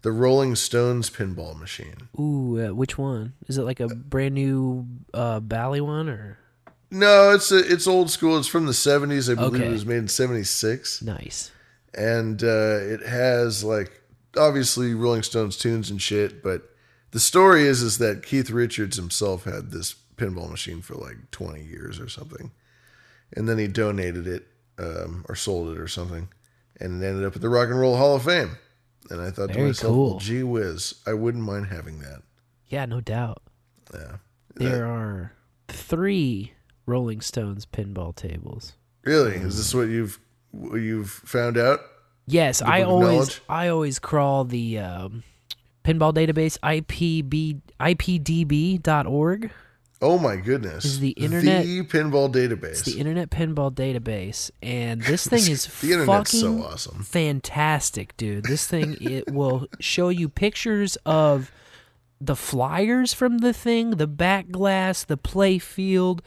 the 0.02 0.12
Rolling 0.12 0.54
Stones 0.54 1.08
pinball 1.10 1.58
machine. 1.58 2.08
Ooh, 2.18 2.60
uh, 2.68 2.74
which 2.74 2.98
one? 2.98 3.32
Is 3.46 3.56
it 3.58 3.62
like 3.62 3.80
a 3.80 3.88
brand 3.88 4.34
new 4.34 4.86
uh, 5.14 5.40
Bally 5.40 5.80
one 5.80 6.08
or 6.08 6.38
No, 6.90 7.30
it's 7.32 7.50
a, 7.50 7.58
it's 7.58 7.86
old 7.86 8.10
school. 8.10 8.38
It's 8.38 8.46
from 8.48 8.66
the 8.66 8.72
'70s. 8.72 9.30
I 9.30 9.34
believe 9.34 9.54
Okay. 9.62 9.66
it 9.66 9.72
was 9.72 9.86
made 9.86 9.96
in 9.98 10.08
'76. 10.08 11.02
nice? 11.02 11.50
and 11.94 12.44
uh, 12.44 12.78
it 12.80 13.00
has 13.06 13.64
like 13.64 14.02
obviously 14.36 14.92
Rolling 14.94 15.22
Stones 15.22 15.56
tunes 15.56 15.90
and 15.90 16.00
shit. 16.00 16.42
But 16.42 16.62
the 17.12 17.18
story 17.20 17.62
is 17.62 17.80
is 17.80 17.96
that 17.98 18.22
Keith 18.22 18.50
Richards 18.50 18.96
himself 18.96 19.44
had 19.44 19.70
this 19.70 19.96
pinball 20.18 20.50
machine 20.50 20.82
for 20.82 20.94
like 20.94 21.30
twenty 21.30 21.62
years 21.62 21.98
or 22.00 22.08
something, 22.08 22.50
and 23.32 23.48
then 23.48 23.58
he 23.58 23.68
donated 23.68 24.26
it 24.26 24.46
um, 24.78 25.24
or 25.28 25.34
sold 25.34 25.74
it 25.74 25.78
or 25.80 25.88
something, 25.88 26.28
and 26.80 27.02
it 27.02 27.06
ended 27.06 27.24
up 27.24 27.36
at 27.36 27.42
the 27.42 27.48
Rock 27.48 27.68
and 27.68 27.80
Roll 27.80 27.96
Hall 27.96 28.16
of 28.16 28.24
Fame. 28.24 28.58
And 29.10 29.22
I 29.22 29.30
thought 29.30 29.52
to 29.52 29.58
myself, 29.58 29.92
cool. 29.92 30.10
well, 30.10 30.18
gee 30.18 30.42
whiz, 30.42 30.94
I 31.06 31.14
wouldn't 31.14 31.44
mind 31.44 31.68
having 31.68 32.00
that. 32.00 32.22
Yeah, 32.66 32.84
no 32.84 33.00
doubt. 33.00 33.42
Yeah. 33.94 34.16
There 34.56 34.86
are 34.86 35.32
three 35.68 36.52
Rolling 36.84 37.20
Stones 37.20 37.64
pinball 37.64 38.14
tables. 38.14 38.74
Really, 39.04 39.36
is 39.36 39.56
this 39.56 39.74
what 39.74 39.88
you've 39.88 40.18
you've 40.52 41.10
found 41.10 41.56
out? 41.56 41.80
Yes, 42.26 42.60
I 42.60 42.82
always 42.82 43.08
knowledge? 43.08 43.40
I 43.48 43.68
always 43.68 43.98
crawl 43.98 44.44
the 44.44 44.78
um, 44.78 45.22
pinball 45.84 46.12
database 46.12 46.58
IPB 46.58 47.60
IPDB.org. 47.80 49.50
Oh 50.00 50.16
my 50.18 50.36
goodness! 50.36 50.84
Is 50.84 51.00
the 51.00 51.10
internet- 51.10 51.64
the 51.64 51.82
pinball 51.82 52.32
database? 52.32 52.84
The 52.84 52.98
Internet 53.00 53.30
Pinball 53.30 53.72
Database, 53.72 54.50
and 54.62 55.02
this 55.02 55.26
thing 55.28 55.40
is 55.50 55.66
The 55.80 55.92
internet's 55.92 56.30
so 56.30 56.46
fucking 56.52 56.64
awesome. 56.64 57.02
fantastic, 57.02 58.16
dude. 58.16 58.44
This 58.44 58.66
thing 58.66 58.96
it 59.00 59.30
will 59.32 59.66
show 59.80 60.08
you 60.08 60.28
pictures 60.28 60.96
of 61.04 61.50
the 62.20 62.36
flyers 62.36 63.12
from 63.12 63.38
the 63.38 63.52
thing, 63.52 63.90
the 63.92 64.06
back 64.06 64.50
glass, 64.50 65.02
the 65.04 65.16
play 65.16 65.58
field, 65.58 66.22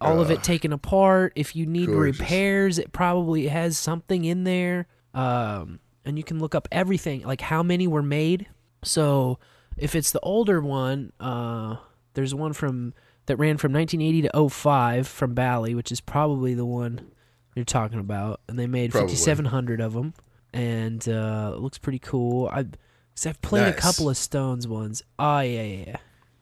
all 0.00 0.20
of 0.20 0.30
it 0.30 0.42
taken 0.42 0.72
apart. 0.72 1.32
If 1.36 1.54
you 1.54 1.66
need 1.66 1.86
gorgeous. 1.86 2.20
repairs, 2.20 2.78
it 2.78 2.92
probably 2.92 3.48
has 3.48 3.76
something 3.76 4.24
in 4.24 4.44
there. 4.44 4.86
Um, 5.12 5.80
and 6.06 6.16
you 6.16 6.24
can 6.24 6.38
look 6.40 6.54
up 6.54 6.68
everything, 6.72 7.22
like 7.22 7.42
how 7.42 7.62
many 7.62 7.86
were 7.86 8.02
made. 8.02 8.46
So 8.82 9.38
if 9.76 9.94
it's 9.94 10.10
the 10.10 10.20
older 10.20 10.60
one, 10.60 11.12
uh, 11.20 11.76
there's 12.14 12.34
one 12.34 12.52
from 12.54 12.94
that 13.30 13.36
ran 13.36 13.58
from 13.58 13.72
1980 13.72 14.28
to 14.28 14.48
05 14.50 15.06
from 15.06 15.34
Bally, 15.34 15.72
which 15.72 15.92
is 15.92 16.00
probably 16.00 16.52
the 16.52 16.66
one 16.66 17.12
you're 17.54 17.64
talking 17.64 18.00
about, 18.00 18.40
and 18.48 18.58
they 18.58 18.66
made 18.66 18.90
Probably. 18.90 19.14
5,700 19.14 19.80
of 19.80 19.92
them, 19.92 20.14
and 20.52 21.08
uh, 21.08 21.52
it 21.54 21.60
looks 21.60 21.78
pretty 21.78 22.00
cool. 22.00 22.48
I, 22.48 22.64
cause 23.14 23.26
I've 23.26 23.40
played 23.40 23.68
a 23.68 23.72
couple 23.72 24.10
of 24.10 24.16
Stones 24.16 24.66
ones. 24.66 25.04
Oh 25.16 25.38
yeah, 25.40 25.62
yeah, 25.62 25.96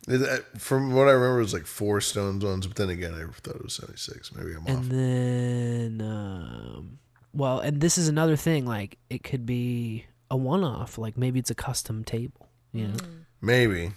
yeah. 0.09 0.37
From 0.57 0.95
what 0.95 1.09
I 1.09 1.11
remember, 1.11 1.41
it 1.41 1.43
was 1.43 1.53
like 1.53 1.67
four 1.67 2.01
Stones 2.01 2.43
ones, 2.43 2.67
but 2.67 2.77
then 2.77 2.89
again, 2.89 3.13
I 3.13 3.31
thought 3.41 3.57
it 3.57 3.63
was 3.65 3.75
76. 3.75 4.35
Maybe 4.35 4.53
I'm 4.55 4.67
And 4.67 4.79
off. 4.79 4.89
then, 4.89 6.01
um, 6.09 6.99
well, 7.35 7.61
and 7.61 7.83
this 7.83 7.99
is 7.99 8.09
another 8.09 8.37
thing. 8.37 8.65
Like, 8.65 8.97
it 9.11 9.23
could 9.23 9.45
be 9.45 10.07
a 10.31 10.37
one-off. 10.39 10.97
Like, 10.97 11.19
maybe 11.19 11.39
it's 11.39 11.51
a 11.51 11.55
custom 11.55 12.03
table. 12.05 12.49
You 12.73 12.89
know, 12.89 12.95
Maybe. 13.43 13.93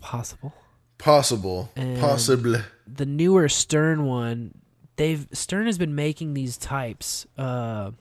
possible. 0.00 0.54
Possible. 0.98 1.70
And- 1.76 1.98
Possible. 1.98 2.56
the 2.86 3.06
newer 3.06 3.48
Stern 3.48 4.04
one, 4.04 4.54
they've 4.96 5.26
Stern 5.32 5.66
has 5.66 5.78
been 5.78 5.94
making 5.94 6.34
these 6.34 6.56
types. 6.56 7.26
Uh, 7.36 7.92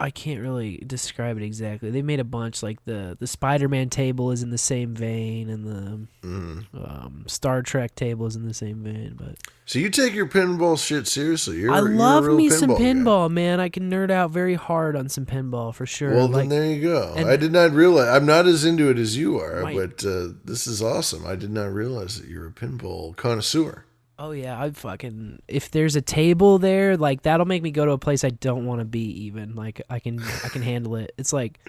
I 0.00 0.10
can't 0.10 0.40
really 0.40 0.76
describe 0.86 1.36
it 1.38 1.42
exactly. 1.42 1.90
They 1.90 2.02
made 2.02 2.20
a 2.20 2.24
bunch. 2.24 2.62
Like 2.62 2.84
the 2.84 3.16
the 3.18 3.26
Spider 3.26 3.68
Man 3.68 3.90
table 3.90 4.30
is 4.30 4.42
in 4.44 4.50
the 4.50 4.58
same 4.58 4.94
vein, 4.94 5.48
and 5.50 5.66
the 5.66 6.26
Mm. 6.26 6.64
um, 6.74 7.24
Star 7.26 7.62
Trek 7.62 7.94
table 7.94 8.26
is 8.26 8.36
in 8.36 8.46
the 8.46 8.54
same 8.54 8.82
vein. 8.82 9.14
But 9.16 9.36
So 9.66 9.78
you 9.78 9.88
take 9.90 10.14
your 10.14 10.26
pinball 10.26 10.78
shit 10.78 11.06
seriously. 11.08 11.58
You're, 11.60 11.72
I 11.72 11.78
you're 11.78 11.90
love 11.90 12.26
real 12.26 12.36
me 12.36 12.48
some 12.50 12.70
guy. 12.70 12.74
pinball, 12.76 13.30
man. 13.30 13.58
I 13.60 13.68
can 13.68 13.90
nerd 13.90 14.10
out 14.10 14.30
very 14.30 14.54
hard 14.54 14.94
on 14.94 15.08
some 15.08 15.26
pinball 15.26 15.74
for 15.74 15.86
sure. 15.86 16.14
Well, 16.14 16.28
like, 16.28 16.48
then 16.48 16.60
there 16.60 16.70
you 16.72 16.82
go. 16.82 17.14
I 17.16 17.36
did 17.36 17.50
not 17.52 17.72
realize. 17.72 18.08
I'm 18.08 18.26
not 18.26 18.46
as 18.46 18.64
into 18.64 18.90
it 18.90 18.98
as 18.98 19.16
you 19.16 19.38
are, 19.40 19.62
Right. 19.62 19.76
but 19.76 20.04
uh, 20.04 20.28
this 20.44 20.66
is 20.66 20.80
awesome. 20.82 21.26
I 21.26 21.34
did 21.34 21.50
not 21.50 21.72
realize 21.72 22.20
that 22.20 22.28
you're 22.28 22.46
a 22.46 22.52
pinball 22.52 23.16
connoisseur. 23.16 23.84
Oh 24.18 24.32
yeah, 24.32 24.60
I 24.60 24.70
fucking 24.70 25.42
if 25.46 25.70
there's 25.70 25.94
a 25.94 26.02
table 26.02 26.58
there, 26.58 26.96
like 26.96 27.22
that'll 27.22 27.46
make 27.46 27.62
me 27.62 27.70
go 27.70 27.84
to 27.86 27.92
a 27.92 27.98
place 27.98 28.24
I 28.24 28.30
don't 28.30 28.66
want 28.66 28.80
to 28.80 28.84
be 28.84 29.24
even. 29.26 29.54
Like 29.54 29.80
I 29.88 30.00
can 30.00 30.20
I 30.44 30.48
can 30.48 30.62
handle 30.62 30.96
it. 30.96 31.12
It's 31.16 31.32
like 31.32 31.60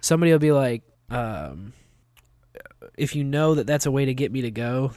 somebody 0.00 0.32
will 0.32 0.40
be 0.40 0.52
like 0.52 0.82
um 1.10 1.72
if 2.96 3.14
you 3.14 3.22
know 3.24 3.54
that 3.54 3.66
that's 3.66 3.86
a 3.86 3.90
way 3.90 4.04
to 4.06 4.14
get 4.14 4.32
me 4.32 4.42
to 4.42 4.50
go, 4.50 4.92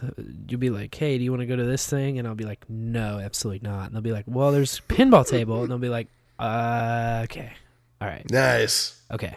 you'll 0.47 0.59
be 0.59 0.69
like, 0.69 0.93
"Hey, 0.95 1.17
do 1.17 1.23
you 1.23 1.31
want 1.31 1.41
to 1.41 1.45
go 1.45 1.55
to 1.55 1.63
this 1.63 1.87
thing?" 1.87 2.17
and 2.19 2.27
I'll 2.27 2.35
be 2.35 2.43
like, 2.43 2.67
"No, 2.69 3.19
absolutely 3.19 3.67
not." 3.67 3.85
And 3.85 3.95
they'll 3.95 4.01
be 4.01 4.11
like, 4.11 4.25
"Well, 4.27 4.51
there's 4.51 4.79
a 4.79 4.81
pinball 4.81 5.27
table." 5.27 5.61
And 5.61 5.69
they'll 5.69 5.77
be 5.77 5.89
like, 5.89 6.07
uh, 6.39 7.21
"Okay. 7.25 7.53
All 8.01 8.07
right. 8.07 8.29
Nice. 8.29 8.99
Okay. 9.11 9.35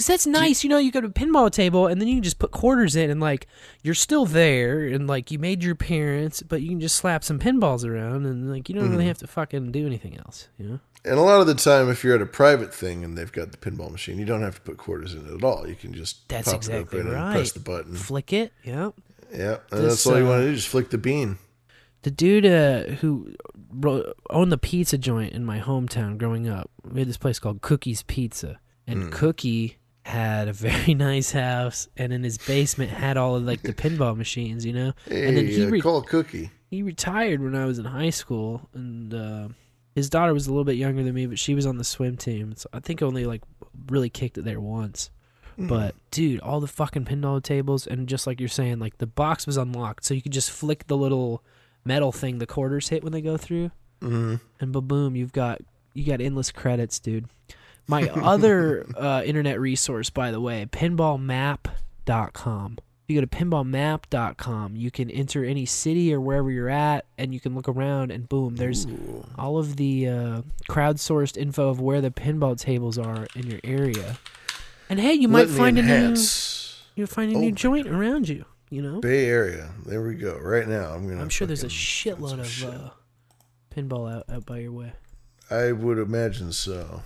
Because 0.00 0.06
that's 0.06 0.26
nice, 0.26 0.64
you 0.64 0.70
know. 0.70 0.78
You 0.78 0.90
go 0.90 1.02
to 1.02 1.08
a 1.08 1.10
pinball 1.10 1.50
table, 1.50 1.86
and 1.86 2.00
then 2.00 2.08
you 2.08 2.14
can 2.14 2.22
just 2.22 2.38
put 2.38 2.52
quarters 2.52 2.96
in, 2.96 3.10
and 3.10 3.20
like 3.20 3.46
you're 3.82 3.92
still 3.94 4.24
there, 4.24 4.86
and 4.86 5.06
like 5.06 5.30
you 5.30 5.38
made 5.38 5.62
your 5.62 5.74
appearance, 5.74 6.40
but 6.42 6.62
you 6.62 6.70
can 6.70 6.80
just 6.80 6.96
slap 6.96 7.22
some 7.22 7.38
pinballs 7.38 7.84
around, 7.84 8.24
and 8.24 8.50
like 8.50 8.70
you 8.70 8.74
don't 8.74 8.84
Mm-hmm. 8.84 8.92
really 8.92 9.06
have 9.08 9.18
to 9.18 9.26
fucking 9.26 9.72
do 9.72 9.84
anything 9.84 10.16
else, 10.16 10.48
you 10.56 10.66
know. 10.66 10.80
And 11.04 11.18
a 11.18 11.20
lot 11.20 11.42
of 11.42 11.46
the 11.46 11.54
time, 11.54 11.90
if 11.90 12.02
you're 12.02 12.14
at 12.14 12.22
a 12.22 12.26
private 12.26 12.72
thing 12.72 13.04
and 13.04 13.14
they've 13.18 13.30
got 13.30 13.52
the 13.52 13.58
pinball 13.58 13.90
machine, 13.92 14.18
you 14.18 14.24
don't 14.24 14.40
have 14.40 14.54
to 14.54 14.60
put 14.62 14.78
quarters 14.78 15.12
in 15.12 15.26
it 15.26 15.34
at 15.34 15.44
all. 15.44 15.68
You 15.68 15.74
can 15.74 15.92
just 15.92 16.26
That's 16.30 16.46
pop 16.48 16.56
exactly 16.56 17.02
right. 17.02 17.32
press 17.32 17.52
the 17.52 17.60
button. 17.60 17.94
Flick 17.94 18.32
it, 18.32 18.54
Yep. 18.64 18.94
Yep. 19.34 19.66
and 19.70 19.80
This, 19.82 19.88
that's 19.92 20.06
all 20.06 20.16
you 20.18 20.24
uh, 20.24 20.30
want 20.30 20.40
to 20.44 20.48
do. 20.48 20.54
Just 20.56 20.68
flick 20.68 20.88
the 20.88 20.96
bean. 20.96 21.36
The 22.02 22.10
dude 22.10 22.46
uh, 22.46 22.84
who 23.02 23.34
owned 24.30 24.50
the 24.50 24.56
pizza 24.56 24.96
joint 24.96 25.34
in 25.34 25.44
my 25.44 25.60
hometown 25.60 26.16
growing 26.16 26.48
up, 26.48 26.70
we 26.90 27.00
had 27.00 27.08
this 27.08 27.18
place 27.18 27.38
called 27.38 27.60
Cookie's 27.60 28.02
Pizza, 28.02 28.58
and 28.86 29.02
Hmm. 29.04 29.10
Cookie 29.10 29.76
had 30.10 30.48
a 30.48 30.52
very 30.52 30.94
nice 31.10 31.32
house, 31.32 31.88
and 31.96 32.12
in 32.12 32.22
his 32.22 32.38
basement 32.38 32.90
had 32.90 33.16
all 33.16 33.36
of 33.36 33.44
like 33.44 33.62
the 33.62 33.72
pinball 33.72 34.16
machines, 34.16 34.66
you 34.66 34.72
know. 34.72 34.92
Hey, 35.08 35.26
and 35.28 35.36
then 35.36 35.46
he 35.46 35.64
uh, 35.64 35.70
re- 35.70 35.80
Cookie. 35.80 36.50
he 36.68 36.82
retired 36.82 37.42
when 37.42 37.54
I 37.54 37.64
was 37.64 37.78
in 37.78 37.84
high 37.86 38.10
school, 38.10 38.68
and 38.74 39.14
uh, 39.14 39.48
his 39.94 40.10
daughter 40.10 40.34
was 40.34 40.46
a 40.46 40.50
little 40.50 40.64
bit 40.64 40.76
younger 40.76 41.02
than 41.02 41.14
me, 41.14 41.26
but 41.26 41.38
she 41.38 41.54
was 41.54 41.66
on 41.66 41.78
the 41.78 41.84
swim 41.84 42.16
team. 42.16 42.54
So 42.56 42.68
I 42.72 42.80
think 42.80 43.02
only 43.02 43.24
like 43.24 43.42
really 43.88 44.10
kicked 44.10 44.36
it 44.38 44.44
there 44.44 44.60
once. 44.60 45.10
But 45.58 45.94
dude, 46.10 46.40
all 46.40 46.60
the 46.60 46.66
fucking 46.66 47.04
pinball 47.04 47.42
tables, 47.42 47.86
and 47.86 48.08
just 48.08 48.26
like 48.26 48.40
you're 48.40 48.48
saying, 48.48 48.78
like 48.78 48.96
the 48.96 49.06
box 49.06 49.46
was 49.46 49.58
unlocked, 49.58 50.06
so 50.06 50.14
you 50.14 50.22
could 50.22 50.32
just 50.32 50.50
flick 50.50 50.86
the 50.86 50.96
little 50.96 51.44
metal 51.84 52.12
thing 52.12 52.38
the 52.38 52.46
quarters 52.46 52.88
hit 52.88 53.04
when 53.04 53.12
they 53.12 53.20
go 53.20 53.36
through, 53.36 53.70
hmm 54.00 54.36
and 54.58 54.72
ba 54.72 54.80
boom, 54.80 55.16
you've 55.16 55.32
got 55.34 55.60
you 55.92 56.04
got 56.06 56.22
endless 56.22 56.50
credits, 56.50 56.98
dude. 56.98 57.26
My 57.90 58.08
other 58.14 58.86
uh, 58.96 59.22
internet 59.24 59.60
resource, 59.60 60.10
by 60.10 60.30
the 60.30 60.40
way, 60.40 60.66
pinballmap.com. 60.70 62.78
If 62.78 63.14
you 63.14 63.20
go 63.20 63.26
to 63.26 63.26
pinballmap.com, 63.26 64.76
you 64.76 64.90
can 64.92 65.10
enter 65.10 65.44
any 65.44 65.66
city 65.66 66.14
or 66.14 66.20
wherever 66.20 66.48
you're 66.50 66.68
at, 66.68 67.06
and 67.18 67.34
you 67.34 67.40
can 67.40 67.56
look 67.56 67.68
around, 67.68 68.12
and 68.12 68.28
boom, 68.28 68.54
there's 68.54 68.86
all 69.36 69.58
of 69.58 69.76
the 69.76 70.08
uh, 70.08 70.42
crowdsourced 70.68 71.36
info 71.36 71.68
of 71.68 71.80
where 71.80 72.00
the 72.00 72.12
pinball 72.12 72.56
tables 72.56 72.96
are 72.96 73.26
in 73.34 73.50
your 73.50 73.58
area. 73.64 74.18
And 74.88 75.00
hey, 75.00 75.14
you 75.14 75.26
might 75.26 75.48
Let 75.48 75.56
find 75.56 75.78
a 75.78 75.82
new 75.82 76.14
you 76.94 77.06
find 77.06 77.32
a 77.32 77.36
Oh 77.36 77.40
new 77.40 77.52
joint 77.52 77.88
around 77.88 78.28
you. 78.28 78.44
You 78.70 78.82
know, 78.82 79.00
Bay 79.00 79.26
Area. 79.26 79.72
There 79.84 80.06
we 80.06 80.14
go. 80.14 80.38
Right 80.38 80.68
now, 80.68 80.92
I'm 80.92 81.08
gonna. 81.08 81.20
I'm 81.20 81.28
sure 81.28 81.48
there's 81.48 81.64
a 81.64 81.68
shitload 81.68 82.38
of 82.38 82.46
shit. 82.46 82.72
uh, 82.72 82.90
pinball 83.74 84.08
out, 84.12 84.26
out 84.28 84.46
by 84.46 84.58
your 84.58 84.70
way. 84.70 84.92
I 85.50 85.72
would 85.72 85.98
imagine 85.98 86.52
so. 86.52 87.02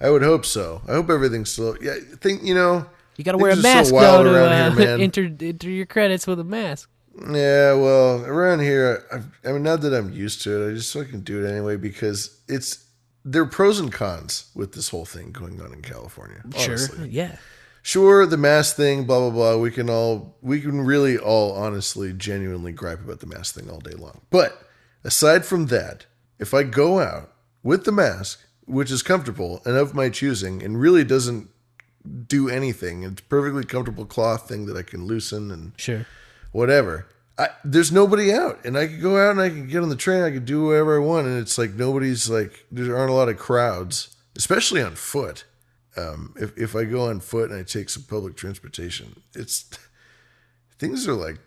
I 0.00 0.10
would 0.10 0.22
hope 0.22 0.44
so. 0.44 0.82
I 0.86 0.92
hope 0.92 1.10
everything's 1.10 1.50
still. 1.50 1.76
Yeah, 1.80 1.94
I 1.94 2.16
think 2.16 2.42
you 2.42 2.54
know. 2.54 2.86
You 3.16 3.24
got 3.24 3.32
to 3.32 3.38
wear 3.38 3.50
a 3.50 3.56
mask 3.56 3.90
so 3.90 4.00
though 4.00 4.22
to 4.22 4.30
around 4.30 4.72
uh, 4.72 4.76
here, 4.76 4.86
man. 4.86 5.00
enter 5.00 5.24
enter 5.40 5.70
your 5.70 5.86
credits 5.86 6.26
with 6.26 6.38
a 6.38 6.44
mask. 6.44 6.88
Yeah, 7.20 7.72
well, 7.72 8.24
around 8.24 8.60
here, 8.60 9.04
I've, 9.12 9.26
I 9.44 9.50
mean, 9.50 9.64
not 9.64 9.80
that 9.80 9.92
I'm 9.92 10.12
used 10.12 10.42
to 10.42 10.62
it. 10.62 10.70
I 10.70 10.74
just 10.74 10.92
fucking 10.92 11.22
do 11.22 11.44
it 11.44 11.50
anyway 11.50 11.76
because 11.76 12.40
it's 12.46 12.86
there 13.24 13.42
are 13.42 13.46
pros 13.46 13.80
and 13.80 13.92
cons 13.92 14.50
with 14.54 14.72
this 14.72 14.90
whole 14.90 15.04
thing 15.04 15.32
going 15.32 15.60
on 15.60 15.72
in 15.72 15.82
California. 15.82 16.42
Honestly. 16.44 16.96
Sure, 16.96 17.06
yeah. 17.06 17.36
Sure, 17.82 18.26
the 18.26 18.36
mask 18.36 18.76
thing, 18.76 19.04
blah 19.04 19.18
blah 19.18 19.30
blah. 19.30 19.56
We 19.56 19.70
can 19.70 19.90
all 19.90 20.36
we 20.42 20.60
can 20.60 20.82
really 20.82 21.18
all 21.18 21.52
honestly, 21.52 22.12
genuinely 22.12 22.72
gripe 22.72 23.00
about 23.00 23.20
the 23.20 23.26
mask 23.26 23.54
thing 23.54 23.68
all 23.68 23.80
day 23.80 23.94
long. 23.96 24.20
But 24.30 24.62
aside 25.02 25.44
from 25.44 25.66
that, 25.66 26.06
if 26.38 26.54
I 26.54 26.62
go 26.62 27.00
out 27.00 27.32
with 27.62 27.84
the 27.84 27.92
mask, 27.92 28.44
which 28.68 28.90
is 28.90 29.02
comfortable 29.02 29.60
and 29.64 29.76
of 29.76 29.94
my 29.94 30.08
choosing, 30.10 30.62
and 30.62 30.80
really 30.80 31.02
doesn't 31.04 31.48
do 32.26 32.48
anything. 32.48 33.02
It's 33.02 33.20
a 33.20 33.24
perfectly 33.24 33.64
comfortable 33.64 34.04
cloth 34.06 34.48
thing 34.48 34.66
that 34.66 34.76
I 34.76 34.82
can 34.82 35.04
loosen 35.06 35.50
and 35.50 35.72
Sure. 35.76 36.06
whatever. 36.52 37.06
I, 37.38 37.48
there's 37.64 37.92
nobody 37.92 38.32
out, 38.32 38.64
and 38.64 38.76
I 38.76 38.86
could 38.88 39.00
go 39.00 39.16
out 39.16 39.30
and 39.32 39.40
I 39.40 39.48
could 39.48 39.68
get 39.70 39.82
on 39.82 39.88
the 39.90 39.96
train. 39.96 40.22
I 40.22 40.30
could 40.32 40.44
do 40.44 40.66
whatever 40.66 40.96
I 40.96 41.04
want, 41.04 41.26
and 41.28 41.38
it's 41.38 41.56
like 41.58 41.74
nobody's 41.74 42.28
like 42.28 42.66
there 42.70 42.96
aren't 42.96 43.10
a 43.10 43.14
lot 43.14 43.28
of 43.28 43.38
crowds, 43.38 44.16
especially 44.36 44.82
on 44.82 44.94
foot. 44.96 45.44
Um, 45.96 46.34
if 46.36 46.56
if 46.58 46.74
I 46.76 46.84
go 46.84 47.08
on 47.08 47.20
foot 47.20 47.50
and 47.50 47.58
I 47.60 47.62
take 47.62 47.90
some 47.90 48.02
public 48.04 48.36
transportation, 48.36 49.22
it's 49.34 49.66
things 50.78 51.06
are 51.06 51.14
like 51.14 51.38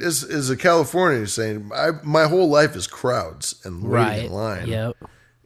as 0.00 0.24
as 0.24 0.50
a 0.50 0.56
Californian 0.56 1.26
saying, 1.28 1.70
I 1.74 1.90
my 2.02 2.24
whole 2.26 2.48
life 2.48 2.74
is 2.74 2.86
crowds 2.88 3.60
and 3.64 3.82
waiting 3.82 3.90
Right. 3.92 4.24
in 4.24 4.32
line, 4.32 4.66
Yep. 4.68 4.96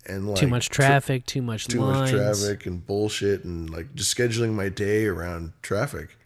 And 0.08 0.26
like 0.28 0.36
too 0.36 0.46
much 0.48 0.68
traffic. 0.68 1.26
Too 1.26 1.42
much 1.42 1.66
too 1.68 1.80
lines. 1.80 2.12
much 2.12 2.20
traffic 2.20 2.66
and 2.66 2.84
bullshit 2.86 3.44
and 3.44 3.68
like 3.70 3.94
just 3.94 4.16
scheduling 4.16 4.52
my 4.54 4.68
day 4.68 5.06
around 5.06 5.52
traffic 5.62 6.16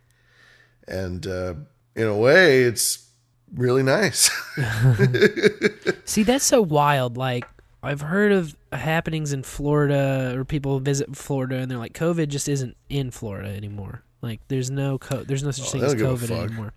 and 0.89 1.27
uh, 1.27 1.55
in 1.97 2.07
a 2.07 2.17
way 2.17 2.63
it's 2.63 3.09
really 3.55 3.83
nice 3.83 4.31
See, 6.05 6.23
that's 6.23 6.45
so 6.45 6.63
wild. 6.63 7.17
Like 7.17 7.45
I've 7.83 8.01
heard 8.01 8.33
of 8.33 8.57
happenings 8.73 9.33
in 9.33 9.43
Florida, 9.43 10.35
or 10.37 10.45
people 10.45 10.79
visit 10.79 11.17
Florida, 11.17 11.57
and 11.57 11.71
they're 11.71 11.79
like, 11.79 11.95
COVID 11.95 12.29
just 12.29 12.49
isn't 12.49 12.77
in 12.89 13.11
Florida 13.11 13.49
anymore. 13.49 14.03
Like, 14.21 14.41
there's 14.49 14.71
no 14.71 14.99
co- 14.99 15.25
there's 15.25 15.43
no 15.43 15.51
such 15.51 15.67
Oh, 15.67 15.71
thing 15.71 15.83
as 15.85 15.95
don't 15.95 15.99
give 15.99 16.23
a 16.23 16.27
COVID 16.35 16.45
anymore. 16.45 16.73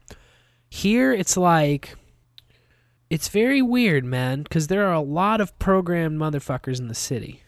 Here, 0.70 1.14
it's 1.14 1.38
like, 1.38 1.96
it's 3.10 3.30
very 3.30 3.62
weird, 3.62 4.06
man, 4.06 4.44
because 4.44 4.68
there 4.68 4.86
are 4.88 4.94
a 4.94 5.02
lot 5.02 5.42
of 5.42 5.58
programmed 5.60 6.20
motherfuckers 6.20 6.80
in 6.80 6.88
the 6.88 6.96
city. 6.96 7.44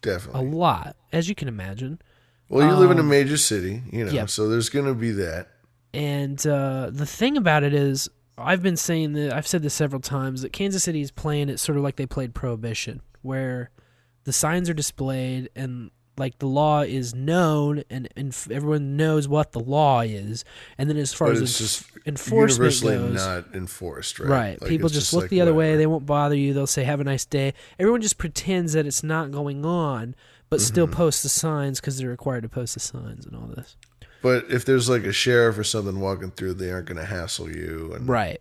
Definitely. 0.00 0.40
A 0.40 0.50
lot, 0.50 0.96
as 1.12 1.28
you 1.28 1.34
can 1.34 1.48
imagine. 1.48 2.00
well 2.48 2.66
you 2.68 2.74
live 2.74 2.90
in 2.90 2.98
a 2.98 3.00
um, 3.00 3.08
major 3.08 3.38
city 3.38 3.82
you 3.90 4.04
know 4.04 4.12
yep. 4.12 4.28
so 4.28 4.48
there's 4.48 4.68
gonna 4.68 4.94
be 4.94 5.10
that 5.10 5.48
And 5.94 6.44
uh, 6.44 6.90
the 6.90 7.06
thing 7.06 7.36
about 7.36 7.62
it 7.62 7.72
is, 7.72 8.10
I've 8.36 8.62
been 8.62 8.76
saying 8.76 9.12
that 9.12 9.32
I've 9.32 9.46
said 9.46 9.62
this 9.62 9.74
several 9.74 10.00
times 10.00 10.42
that 10.42 10.52
Kansas 10.52 10.82
City 10.82 11.00
is 11.00 11.12
playing 11.12 11.48
it 11.48 11.60
sort 11.60 11.78
of 11.78 11.84
like 11.84 11.94
they 11.94 12.06
played 12.06 12.34
Prohibition, 12.34 13.00
where 13.22 13.70
the 14.24 14.32
signs 14.32 14.68
are 14.68 14.74
displayed 14.74 15.50
and 15.54 15.92
like 16.16 16.38
the 16.38 16.46
law 16.46 16.82
is 16.82 17.14
known 17.14 17.82
and, 17.90 18.08
and 18.16 18.36
everyone 18.50 18.96
knows 18.96 19.26
what 19.28 19.52
the 19.52 19.60
law 19.60 20.00
is, 20.02 20.44
and 20.78 20.88
then 20.88 20.96
as 20.96 21.12
far 21.12 21.28
but 21.28 21.42
as 21.42 21.58
just 21.58 21.84
enforcement 22.06 22.50
universally 22.72 22.96
goes, 22.96 23.14
not 23.14 23.44
enforced 23.54 24.18
right 24.20 24.28
Right. 24.28 24.60
Like, 24.62 24.68
People 24.70 24.86
it's 24.86 24.94
just, 24.94 25.12
look 25.12 25.22
like, 25.24 25.30
the 25.30 25.40
other 25.40 25.54
way. 25.54 25.76
They 25.76 25.86
won't 25.86 26.06
bother 26.06 26.36
you. 26.36 26.52
They'll 26.52 26.66
say, 26.66 26.84
have 26.84 27.00
a 27.00 27.04
nice 27.04 27.24
day. 27.24 27.54
Everyone 27.78 28.00
just 28.02 28.18
pretends 28.18 28.74
that 28.74 28.86
it's 28.86 29.02
not 29.02 29.30
going 29.30 29.64
on, 29.64 30.14
but 30.50 30.60
still 30.60 30.86
Mm-hmm. 30.86 30.94
post 30.96 31.22
the 31.22 31.28
signs 31.28 31.80
because 31.80 31.98
they're 31.98 32.08
required 32.08 32.42
to 32.42 32.48
post 32.48 32.74
the 32.74 32.80
signs 32.80 33.26
and 33.26 33.34
all 33.34 33.46
this. 33.48 33.76
but 34.22 34.44
if 34.50 34.64
there's 34.64 34.88
like 34.88 35.04
a 35.04 35.12
sheriff 35.12 35.58
or 35.58 35.64
something 35.64 35.98
walking 36.00 36.30
through 36.30 36.54
they 36.54 36.70
aren't 36.70 36.86
gonna 36.86 37.04
hassle 37.04 37.50
you 37.50 37.92
and 37.94 38.08
Right. 38.08 38.40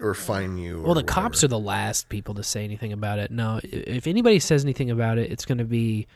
or 0.00 0.12
fine 0.14 0.56
you 0.58 0.82
Well, 0.82 0.94
the 0.94 1.02
cops 1.04 1.42
are 1.44 1.48
the 1.48 1.58
last 1.58 2.08
people 2.08 2.34
to 2.34 2.42
say 2.42 2.64
anything 2.64 2.92
about 2.92 3.18
it. 3.18 3.30
No, 3.30 3.60
if 3.62 4.06
anybody 4.06 4.38
says 4.38 4.64
anything 4.64 4.90
about 4.90 5.18
it, 5.18 5.30
it's 5.30 5.44
going 5.46 5.58
to 5.58 5.64
be 5.64 6.06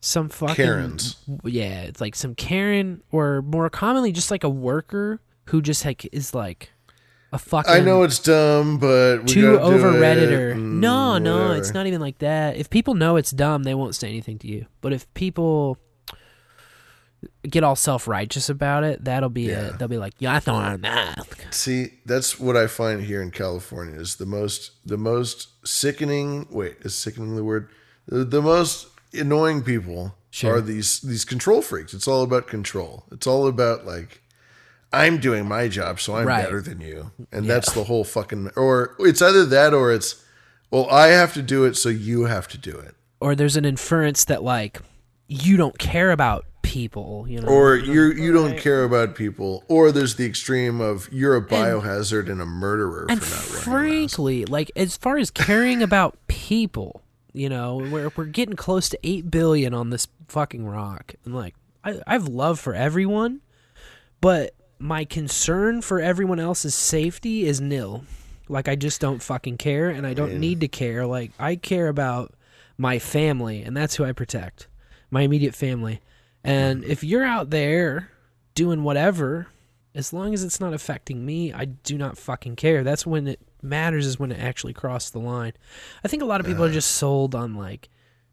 some 0.00 0.28
fucking 0.28 0.54
Karens. 0.56 1.16
Yeah, 1.44 1.82
it's 1.82 2.00
like 2.00 2.14
some 2.14 2.34
Karen, 2.34 3.02
or 3.12 3.42
more 3.42 3.68
commonly, 3.70 4.12
just 4.12 4.30
like 4.30 4.44
a 4.44 4.48
worker 4.48 5.20
who 5.46 5.60
just 5.62 5.84
like 5.84 6.08
is 6.12 6.34
like 6.34 6.70
a 7.32 7.38
fucking. 7.38 7.72
I 7.72 7.80
know 7.80 8.02
it's 8.02 8.18
dumb, 8.18 8.78
but 8.78 9.18
we 9.20 9.26
too 9.26 9.58
over 9.60 9.92
redditor. 9.92 10.52
and 10.52 10.60
mm, 10.60 10.80
No, 10.80 11.18
no, 11.18 11.36
whatever. 11.36 11.56
it's 11.56 11.72
not 11.74 11.86
even 11.86 12.00
like 12.00 12.18
that. 12.18 12.56
If 12.56 12.70
people 12.70 12.94
know 12.94 13.16
it's 13.16 13.30
dumb, 13.30 13.62
they 13.64 13.74
won't 13.74 13.94
say 13.94 14.08
anything 14.08 14.38
to 14.40 14.48
you. 14.48 14.66
But 14.80 14.92
if 14.92 15.12
people 15.14 15.76
get 17.48 17.62
all 17.62 17.76
self 17.76 18.08
righteous 18.08 18.48
about 18.48 18.82
it, 18.84 19.04
that'll 19.04 19.28
be 19.28 19.42
Yeah. 19.42 19.68
it. 19.68 19.78
They'll 19.78 19.88
be 19.88 19.98
like, 19.98 20.14
"Yeah, 20.18 20.34
I 20.34 20.40
thought 20.40 20.64
on 20.64 20.80
that." 20.82 21.26
See, 21.50 21.98
that's 22.06 22.40
what 22.40 22.56
I 22.56 22.66
find 22.66 23.02
here 23.02 23.20
in 23.22 23.30
California 23.30 23.98
is 24.00 24.16
the 24.16 24.26
most 24.26 24.70
the 24.86 24.96
most 24.96 25.48
sickening. 25.66 26.46
Wait, 26.50 26.76
is 26.80 26.94
sickening 26.94 27.36
the 27.36 27.44
word? 27.44 27.68
The, 28.06 28.24
the 28.24 28.40
most 28.42 28.86
annoying 29.12 29.62
people 29.62 30.14
Sure. 30.32 30.56
are 30.56 30.60
these 30.60 31.00
these 31.00 31.24
control 31.24 31.60
freaks. 31.62 31.92
It's 31.94 32.06
all 32.06 32.22
about 32.22 32.46
control. 32.46 33.04
It's 33.10 33.26
all 33.26 33.46
about 33.48 33.84
like 33.86 34.22
I'm 34.92 35.18
doing 35.18 35.46
my 35.46 35.68
job, 35.68 36.00
so 36.00 36.16
I'm 36.16 36.26
Right. 36.26 36.42
better 36.44 36.60
than 36.60 36.80
you, 36.80 37.12
and 37.32 37.48
that's 37.48 37.72
the 37.72 37.84
whole 37.84 38.04
fucking. 38.04 38.50
Or 38.56 38.94
it's 39.00 39.22
either 39.22 39.44
that 39.46 39.72
or 39.74 39.92
it's 39.92 40.16
well, 40.70 40.88
I 40.90 41.08
have 41.08 41.34
to 41.34 41.42
do 41.42 41.64
it, 41.64 41.76
so 41.76 41.88
you 41.88 42.24
have 42.26 42.46
to 42.48 42.58
do 42.58 42.76
it. 42.76 42.94
Or 43.20 43.34
there's 43.34 43.56
an 43.56 43.64
inference 43.64 44.24
that 44.26 44.42
like 44.42 44.80
you 45.28 45.56
don't 45.56 45.78
care 45.78 46.10
about 46.12 46.44
people. 46.62 47.26
You 47.28 47.40
know, 47.40 47.48
Or 47.48 47.76
you 47.76 48.12
you 48.12 48.32
don't 48.32 48.56
care 48.56 48.84
about 48.84 49.14
people, 49.16 49.64
or 49.68 49.90
there's 49.90 50.14
the 50.14 50.26
extreme 50.26 50.80
of 50.80 51.08
you're 51.12 51.34
a 51.36 51.44
biohazard 51.44 52.30
and, 52.30 52.40
a 52.40 52.46
murderer 52.46 53.06
and 53.08 53.20
for 53.22 53.34
not 53.34 53.42
frankly, 53.64 54.44
like 54.44 54.70
as 54.76 54.96
far 54.96 55.18
as 55.18 55.30
caring 55.32 55.82
about 55.82 56.16
people, 56.28 57.02
you 57.32 57.48
know, 57.48 57.76
we're 57.76 58.10
we're 58.16 58.24
getting 58.24 58.56
close 58.56 58.88
to 58.90 58.98
eight 59.02 59.30
billion 59.30 59.74
on 59.74 59.90
this 59.90 60.08
fucking 60.28 60.66
rock, 60.66 61.14
and 61.24 61.34
like 61.34 61.54
I, 61.84 62.00
I 62.06 62.12
have 62.14 62.28
love 62.28 62.58
for 62.58 62.74
everyone, 62.74 63.40
but 64.20 64.54
my 64.78 65.04
concern 65.04 65.82
for 65.82 66.00
everyone 66.00 66.40
else's 66.40 66.74
safety 66.74 67.44
is 67.44 67.60
nil. 67.60 68.04
Like 68.48 68.68
I 68.68 68.74
just 68.76 69.00
don't 69.00 69.22
fucking 69.22 69.58
care, 69.58 69.90
and 69.90 70.06
I 70.06 70.14
don't 70.14 70.40
need 70.40 70.60
to 70.60 70.68
care. 70.68 71.06
Like 71.06 71.32
I 71.38 71.56
care 71.56 71.88
about 71.88 72.34
my 72.76 72.98
family, 72.98 73.62
and 73.62 73.76
that's 73.76 73.96
who 73.96 74.04
I 74.04 74.12
protect, 74.12 74.66
my 75.10 75.22
immediate 75.22 75.54
family. 75.54 76.00
And 76.42 76.84
if 76.84 77.04
you're 77.04 77.24
out 77.24 77.50
there 77.50 78.10
doing 78.54 78.82
whatever, 78.82 79.48
as 79.94 80.12
long 80.12 80.34
as 80.34 80.42
it's 80.42 80.60
not 80.60 80.72
affecting 80.72 81.24
me, 81.24 81.52
I 81.52 81.66
do 81.66 81.98
not 81.98 82.18
fucking 82.18 82.56
care. 82.56 82.82
That's 82.82 83.06
when 83.06 83.28
it 83.28 83.40
matters 83.62 84.06
is 84.06 84.18
when 84.18 84.32
it 84.32 84.38
actually 84.38 84.72
crossed 84.72 85.12
the 85.12 85.20
line. 85.20 85.52
I 86.04 86.08
think 86.08 86.22
a 86.22 86.26
lot 86.26 86.40
of 86.40 86.46
people 86.46 86.64
are 86.64 86.72
just 86.72 86.92
sold 86.92 87.34
on 87.34 87.54
like 87.54 87.88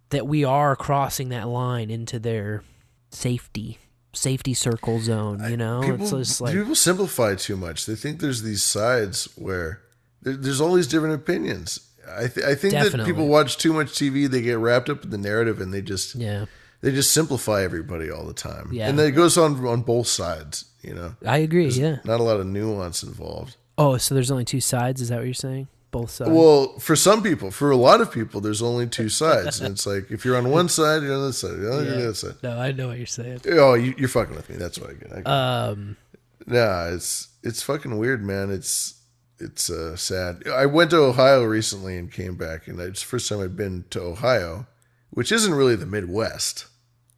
that 0.09 0.27
we 0.27 0.43
are 0.43 0.75
crossing 0.75 1.29
that 1.29 1.47
line 1.47 1.89
into 1.89 2.19
their 2.19 2.63
safety 3.09 3.79
safety 4.13 4.53
circle 4.53 4.99
zone, 4.99 5.43
you 5.49 5.57
know? 5.57 5.81
people, 5.81 6.01
it's 6.19 6.29
just 6.29 6.41
like 6.41 6.53
people 6.53 6.75
simplify 6.75 7.35
too 7.35 7.55
much. 7.55 7.85
They 7.85 7.95
think 7.95 8.19
there's 8.19 8.41
these 8.41 8.63
sides 8.63 9.29
where 9.35 9.83
there, 10.21 10.35
there's 10.35 10.59
all 10.59 10.73
these 10.73 10.87
different 10.87 11.15
opinions. 11.15 11.79
I, 12.09 12.27
th- 12.27 12.45
I 12.45 12.55
think 12.55 12.73
that 12.73 13.05
people 13.05 13.27
watch 13.27 13.57
too 13.57 13.73
much 13.73 13.87
TV. 13.89 14.29
They 14.29 14.41
get 14.41 14.57
wrapped 14.57 14.89
up 14.89 15.03
in 15.03 15.09
the 15.09 15.17
narrative, 15.17 15.59
and 15.59 15.73
they 15.73 15.81
just 15.81 16.15
yeah. 16.15 16.45
they 16.81 16.91
just 16.91 17.11
simplify 17.11 17.63
everybody 17.63 18.09
all 18.09 18.25
the 18.25 18.33
time. 18.33 18.69
Yeah. 18.71 18.87
and 18.87 18.97
it 18.99 19.11
goes 19.11 19.37
on 19.37 19.65
on 19.65 19.81
both 19.81 20.07
sides. 20.07 20.65
You 20.81 20.93
know, 20.93 21.15
I 21.25 21.39
agree, 21.39 21.67
yeah. 21.67 21.97
not 22.05 22.21
a 22.21 22.23
lot 22.23 22.39
of 22.39 22.45
nuance 22.45 23.03
involved. 23.03 23.57
Oh, 23.77 23.97
so 23.97 24.15
there's 24.15 24.31
only 24.31 24.45
two 24.45 24.61
sides, 24.61 25.01
is 25.01 25.09
that 25.09 25.17
what 25.17 25.25
you're 25.25 25.33
saying? 25.33 25.67
Both 25.91 26.11
sides. 26.11 26.31
Well, 26.31 26.77
for 26.79 26.95
some 26.95 27.23
people, 27.23 27.49
for 27.51 27.71
a 27.71 27.77
lot 27.77 28.01
of 28.01 28.11
people, 28.11 28.41
there's 28.41 28.61
only 28.61 28.87
two 28.87 29.07
sides, 29.09 29.61
and 29.61 29.73
it's 29.73 29.85
like 29.85 30.11
if 30.11 30.25
you're 30.25 30.35
on 30.37 30.49
one 30.49 30.67
side, 30.67 31.01
you're 31.03 31.13
on 31.13 31.19
the 31.19 31.25
other 31.25 31.31
side. 31.33 31.57
You're 31.59 31.73
on 31.73 31.85
the 31.85 31.95
other 32.03 32.13
side. 32.13 32.35
no, 32.43 32.57
I 32.59 32.71
know 32.71 32.87
what 32.89 32.97
you're 32.97 33.05
saying. 33.05 33.41
Oh, 33.51 33.73
you, 33.75 33.93
you're 33.97 34.09
fucking 34.09 34.35
with 34.35 34.49
me. 34.49 34.57
That's 34.57 34.77
what 34.79 34.89
I 34.89 34.93
get. 34.93 35.11
I 35.11 35.15
get. 35.17 35.27
Um 35.27 35.97
Nah, 36.45 36.87
it's 36.87 37.27
it's 37.43 37.61
fucking 37.61 37.97
weird, 37.97 38.23
man. 38.23 38.49
It's 38.49 38.95
it's 39.39 39.69
uh, 39.69 39.95
sad. 39.95 40.47
I 40.47 40.65
went 40.65 40.91
to 40.91 40.97
Ohio 40.97 41.43
recently 41.43 41.97
and 41.97 42.11
came 42.11 42.35
back, 42.35 42.67
and 42.67 42.79
it's 42.79 43.01
the 43.01 43.07
first 43.07 43.29
time 43.29 43.39
I've 43.41 43.55
been 43.55 43.85
to 43.91 44.01
Ohio, 44.01 44.65
which 45.11 45.31
isn't 45.31 45.53
really 45.53 45.75
the 45.75 45.85
Midwest. 45.85 46.65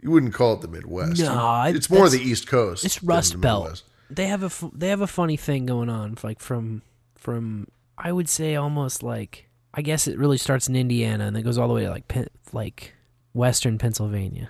You 0.02 0.12
wouldn't 0.12 0.34
call 0.34 0.54
it 0.54 0.62
the 0.62 0.67
Midwest. 0.67 1.22
No, 1.22 1.63
it's 1.67 1.89
more 1.89 2.10
the 2.10 2.19
East 2.19 2.48
Coast. 2.48 2.84
it's 2.86 3.02
Rust 3.04 3.39
Belt. 3.39 3.84
They 4.10 4.28
have 4.28 4.43
a 4.43 4.48
f- 4.48 4.63
they 4.74 4.89
have 4.89 5.02
a 5.02 5.08
funny 5.08 5.38
thing 5.38 5.65
going 5.65 5.89
on, 5.89 6.17
like 6.24 6.39
from 6.39 6.82
from 7.15 7.67
I 7.98 8.12
would 8.12 8.30
say 8.30 8.56
almost 8.56 9.04
like 9.04 9.50
I 9.74 9.82
guess 9.82 10.08
it 10.08 10.17
really 10.17 10.38
starts 10.38 10.67
in 10.67 10.76
Indiana 10.76 11.26
and 11.26 11.36
then 11.36 11.43
goes 11.43 11.58
all 11.58 11.67
the 11.67 11.74
way 11.74 11.84
to 11.84 11.89
like 11.91 12.08
Pen- 12.08 12.28
like 12.54 12.95
Western 13.34 13.78
Pennsylvania. 13.78 14.50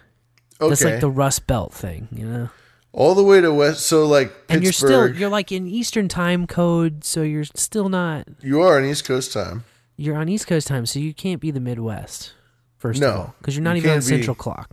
Okay, 0.62 0.69
That's 0.69 0.84
like 0.84 1.00
the 1.00 1.10
Rust 1.10 1.48
Belt 1.48 1.74
thing, 1.74 2.08
you 2.12 2.26
know. 2.26 2.50
all 2.93 3.15
the 3.15 3.24
way 3.24 3.39
to 3.41 3.54
West. 3.54 3.86
So 3.86 4.06
like 4.08 4.34
And 4.50 4.63
you're 4.63 4.72
still 4.74 5.13
you're 5.13 5.30
like 5.30 5.52
in 5.52 5.67
Eastern 5.67 6.08
time 6.08 6.48
code, 6.48 7.04
so 7.04 7.22
you're 7.24 7.43
still 7.56 7.89
not 7.89 8.28
you 8.41 8.62
are 8.62 8.78
on 8.78 8.86
East 8.86 9.04
Coast 9.06 9.34
time. 9.34 9.63
you're 9.98 10.15
on 10.17 10.30
East 10.30 10.48
Coast 10.48 10.67
time, 10.67 10.86
so 10.86 11.00
you 11.00 11.13
can't 11.13 11.41
be 11.41 11.52
the 11.52 11.60
Midwest. 11.60 12.34
First 12.78 12.98
of 13.02 13.10
No, 13.10 13.12
all, 13.17 13.36
because 13.39 13.56
you're 13.58 13.63
not 13.63 13.72
you 13.76 13.80
even 13.80 13.89
on 13.91 13.95
can't 13.98 14.06
be. 14.06 14.10
Central 14.10 14.36
Clock. 14.36 14.69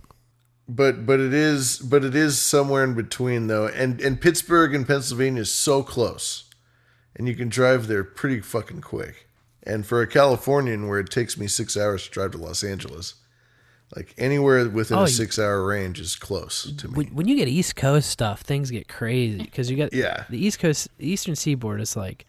But 0.69 1.05
but 1.05 1.19
it 1.21 1.33
is 1.33 1.77
but 1.79 2.03
it 2.03 2.13
is 2.15 2.37
somewhere 2.39 2.83
in 2.83 2.93
between 2.93 3.47
though, 3.47 3.67
and 3.67 4.01
and 4.01 4.19
Pittsburgh 4.19 4.75
and 4.75 4.85
Pennsylvania 4.85 5.43
is 5.43 5.51
so 5.51 5.81
close, 5.81 6.43
and 7.15 7.27
you 7.27 7.35
can 7.35 7.47
drive 7.47 7.87
there 7.87 8.03
pretty 8.03 8.41
fucking 8.41 8.81
quick. 8.81 9.27
And 9.63 9.85
for 9.85 10.01
a 10.01 10.07
Californian, 10.07 10.87
where 10.87 10.99
it 10.99 11.09
takes 11.09 11.37
me 11.37 11.47
six 11.47 11.77
hours 11.77 12.03
to 12.05 12.09
drive 12.09 12.31
to 12.31 12.37
Los 12.37 12.63
Angeles, 12.63 13.15
like 13.95 14.13
anywhere 14.17 14.67
within 14.69 14.97
Oh, 14.97 15.03
a 15.03 15.07
six-hour 15.07 15.65
range 15.65 15.99
is 15.99 16.15
close 16.15 16.71
to 16.77 16.87
me. 16.89 17.05
when, 17.13 17.27
you 17.27 17.35
get 17.35 17.47
East 17.49 17.75
Coast 17.75 18.09
stuff, 18.09 18.41
things 18.41 18.69
get 18.71 18.87
crazy 18.89 19.37
because 19.39 19.69
you 19.69 19.75
got 19.77 19.93
Yeah. 19.93 20.23
the 20.29 20.37
East 20.37 20.59
Coast, 20.59 20.87
the 20.97 21.09
Eastern 21.09 21.35
Seaboard 21.35 21.81
is 21.81 21.95
like 21.97 22.25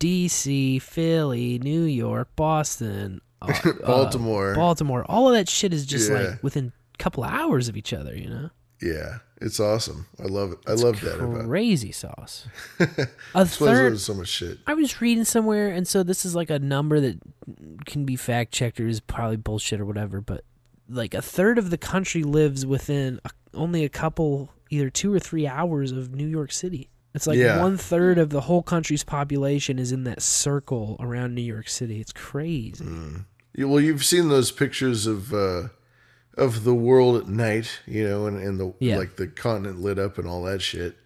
D.C., 0.00 0.78
Philly, 0.80 1.58
New 1.60 1.82
York, 1.82 2.28
Boston, 2.34 3.20
uh, 3.40 3.52
uh, 3.64 3.72
Baltimore. 3.86 4.54
Baltimore. 4.54 5.04
All 5.08 5.28
of 5.28 5.34
that 5.34 5.48
shit 5.48 5.72
is 5.72 5.86
just 5.86 6.10
Yeah. 6.10 6.18
like 6.18 6.42
within 6.42 6.72
couple 7.02 7.24
of 7.24 7.30
hours 7.30 7.68
of 7.68 7.76
each 7.76 7.92
other. 7.92 8.14
You 8.16 8.28
know, 8.30 8.50
Yeah, 8.80 9.18
it's 9.40 9.58
awesome. 9.60 10.06
I 10.18 10.24
love 10.26 10.52
it. 10.52 10.58
I 10.66 10.72
love 10.74 11.00
that 11.00 11.18
about. 11.20 11.46
Crazy 11.46 11.92
sauce. 11.92 12.46
A 13.34 13.44
third. 13.46 13.98
so 14.00 14.14
much 14.14 14.28
shit. 14.28 14.58
I 14.66 14.74
was 14.74 15.00
reading 15.00 15.24
somewhere, 15.24 15.68
and 15.68 15.86
so 15.86 16.02
this 16.02 16.24
is 16.24 16.34
like 16.34 16.50
a 16.50 16.58
number 16.58 17.00
that 17.00 17.18
can 17.86 18.04
be 18.04 18.16
fact 18.16 18.52
checked 18.52 18.80
or 18.80 18.86
is 18.86 19.00
probably 19.00 19.36
bullshit 19.36 19.80
or 19.80 19.84
whatever. 19.86 20.20
But 20.20 20.44
like 20.88 21.14
a 21.14 21.22
third 21.22 21.58
of 21.58 21.70
the 21.70 21.78
country 21.78 22.22
lives 22.22 22.66
within 22.66 23.20
a, 23.24 23.30
only 23.54 23.84
a 23.84 23.88
couple, 23.88 24.50
either 24.70 24.90
two 24.90 25.12
or 25.12 25.18
three 25.18 25.46
hours 25.46 25.92
of 25.92 26.14
New 26.14 26.26
York 26.28 26.52
City. 26.52 26.88
It's 27.14 27.26
like 27.26 27.36
Yeah. 27.38 27.60
one 27.60 27.76
third 27.76 28.16
of 28.18 28.30
the 28.30 28.40
whole 28.42 28.62
country's 28.62 29.04
population 29.04 29.78
is 29.78 29.92
in 29.92 30.04
that 30.04 30.22
circle 30.22 30.96
around 30.98 31.34
New 31.34 31.42
York 31.42 31.68
City. 31.68 32.00
It's 32.00 32.12
crazy. 32.12 32.84
Yeah, 33.54 33.66
Well, 33.66 33.80
you've 33.80 34.04
seen 34.04 34.28
those 34.30 34.50
pictures 34.50 35.06
of 35.06 35.32
uh, 35.34 35.68
of 36.36 36.64
the 36.64 36.74
world 36.74 37.16
at 37.22 37.28
night, 37.28 37.80
you 37.86 38.06
know, 38.08 38.26
and, 38.26 38.38
and 38.38 38.58
the 38.58 38.74
Yeah. 38.80 38.96
like 38.98 39.16
the 39.16 39.26
continent 39.26 39.80
lit 39.80 39.98
up 39.98 40.18
and 40.18 40.26
all 40.26 40.42
that 40.44 40.62
shit. 40.62 40.96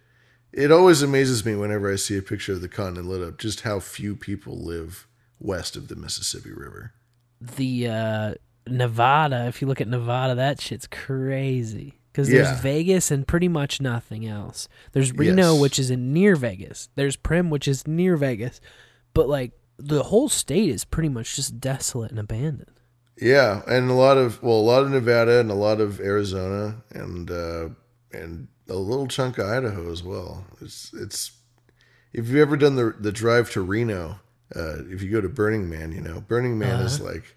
It 0.53 0.71
always 0.71 1.01
amazes 1.01 1.45
me 1.45 1.55
whenever 1.55 1.91
I 1.91 1.97
see 1.97 2.17
a 2.17 2.21
picture 2.21 2.53
of 2.53 2.61
the 2.61 2.69
continent 2.69 3.07
lit 3.07 3.21
up, 3.21 3.37
just 3.37 3.61
how 3.61 3.79
few 3.79 4.15
people 4.15 4.57
live 4.57 5.07
west 5.39 5.75
of 5.75 5.87
the 5.89 5.95
Mississippi 5.95 6.51
River. 6.51 6.93
The 7.39 7.87
uh, 7.87 8.33
Nevada, 8.67 9.45
if 9.47 9.61
you 9.61 9.67
look 9.67 9.81
at 9.81 9.87
Nevada, 9.87 10.33
that 10.35 10.61
shit's 10.61 10.87
crazy. 10.87 11.99
Because 12.11 12.29
Yeah. 12.31 12.43
there's 12.43 12.59
Vegas 12.61 13.11
and 13.11 13.27
pretty 13.27 13.47
much 13.47 13.79
nothing 13.79 14.25
else. 14.25 14.67
There's 14.93 15.13
Reno, 15.13 15.53
Yes. 15.53 15.61
which 15.61 15.77
is 15.79 15.91
in 15.91 16.13
near 16.13 16.35
Vegas. 16.35 16.89
There's 16.95 17.15
Primm, 17.17 17.49
which 17.49 17.67
is 17.67 17.85
near 17.85 18.17
Vegas. 18.17 18.59
But 19.13 19.29
like 19.29 19.51
the 19.77 20.03
whole 20.03 20.27
state 20.29 20.69
is 20.69 20.83
pretty 20.85 21.09
much 21.09 21.35
just 21.35 21.59
desolate 21.59 22.09
and 22.09 22.19
abandoned. 22.19 22.76
Yeah, 23.19 23.63
and 23.67 23.89
a 23.89 23.93
lot 23.93 24.17
of 24.17 24.41
well, 24.43 24.57
a 24.57 24.61
lot 24.61 24.83
of 24.83 24.91
Nevada 24.91 25.39
and 25.39 25.49
a 25.49 25.55
lot 25.55 25.81
of 25.81 25.99
Arizona 25.99 26.83
and 26.91 27.31
uh, 27.31 27.69
and 28.11 28.47
a 28.69 28.75
little 28.75 29.07
chunk 29.07 29.37
of 29.37 29.47
Idaho 29.47 29.91
as 29.91 30.03
well. 30.03 30.45
It's 30.61 30.93
it's 30.93 31.31
if 32.13 32.27
you've 32.27 32.37
ever 32.37 32.57
done 32.57 32.75
the 32.75 32.95
the 32.99 33.11
drive 33.11 33.49
to 33.51 33.61
Reno, 33.61 34.19
uh, 34.55 34.83
if 34.89 35.01
you 35.01 35.09
go 35.09 35.21
to 35.21 35.29
Burning 35.29 35.67
Man, 35.67 35.91
you 35.91 36.01
know 36.01 36.21
Burning 36.21 36.59
Man 36.59 36.79
is 36.81 37.01
like 37.01 37.35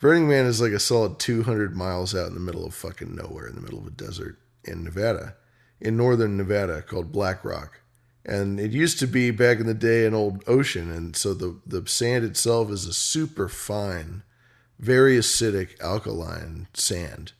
Burning 0.00 0.28
Man 0.28 0.46
is 0.46 0.60
like 0.60 0.72
a 0.72 0.80
solid 0.80 1.20
two 1.20 1.44
hundred 1.44 1.76
miles 1.76 2.12
out 2.14 2.28
in 2.28 2.34
the 2.34 2.40
middle 2.40 2.66
of 2.66 2.74
fucking 2.74 3.14
nowhere, 3.14 3.46
in 3.46 3.54
the 3.54 3.60
middle 3.60 3.78
of 3.78 3.86
a 3.86 3.90
desert 3.90 4.38
in 4.64 4.82
Nevada, 4.82 5.36
in 5.80 5.96
northern 5.96 6.36
Nevada, 6.36 6.82
called 6.82 7.12
Black 7.12 7.44
Rock. 7.44 7.80
And 8.24 8.58
it 8.58 8.72
used 8.72 8.98
to 8.98 9.06
be 9.06 9.30
back 9.30 9.60
in 9.60 9.66
the 9.66 9.74
day 9.74 10.04
an 10.06 10.14
old 10.14 10.42
ocean, 10.48 10.90
and 10.90 11.14
so 11.14 11.34
the 11.34 11.60
the 11.64 11.86
sand 11.86 12.24
itself 12.24 12.68
is 12.72 12.84
a 12.84 12.92
super 12.92 13.48
fine 13.48 14.24
very 14.78 15.16
acidic 15.18 15.80
alkaline 15.80 16.68
sand 16.72 17.32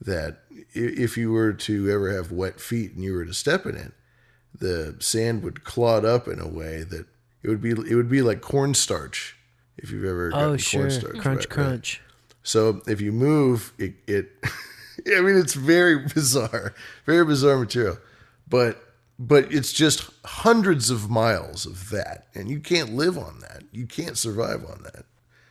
that 0.00 0.42
if 0.72 1.16
you 1.16 1.32
were 1.32 1.52
to 1.52 1.90
ever 1.90 2.14
have 2.14 2.30
wet 2.30 2.60
feet 2.60 2.92
and 2.92 3.02
you 3.02 3.14
were 3.14 3.24
to 3.24 3.32
step 3.32 3.64
in 3.64 3.76
it 3.76 3.92
the 4.58 4.96
sand 5.00 5.42
would 5.42 5.64
clot 5.64 6.04
up 6.04 6.28
in 6.28 6.40
a 6.40 6.48
way 6.48 6.82
that 6.82 7.06
it 7.42 7.48
would 7.48 7.60
be 7.60 7.70
it 7.70 7.94
would 7.94 8.08
be 8.08 8.22
like 8.22 8.40
cornstarch 8.40 9.36
if 9.78 9.90
you've 9.90 10.04
ever 10.04 10.28
oh, 10.28 10.30
gotten 10.30 10.50
Oh 10.50 10.56
sure, 10.56 10.80
cornstarch 10.82 11.18
crunch, 11.18 11.40
right? 11.40 11.50
crunch. 11.50 12.02
so 12.42 12.82
if 12.86 13.00
you 13.00 13.12
move 13.12 13.72
it, 13.78 13.94
it 14.06 14.30
i 15.16 15.20
mean 15.20 15.36
it's 15.36 15.54
very 15.54 15.98
bizarre 16.14 16.74
very 17.06 17.24
bizarre 17.24 17.58
material 17.58 17.98
but 18.48 18.82
but 19.18 19.50
it's 19.52 19.72
just 19.72 20.10
hundreds 20.24 20.90
of 20.90 21.08
miles 21.08 21.64
of 21.64 21.90
that 21.90 22.26
and 22.34 22.50
you 22.50 22.60
can't 22.60 22.94
live 22.94 23.16
on 23.16 23.40
that 23.40 23.62
you 23.72 23.86
can't 23.86 24.18
survive 24.18 24.64
on 24.64 24.82
that 24.82 25.06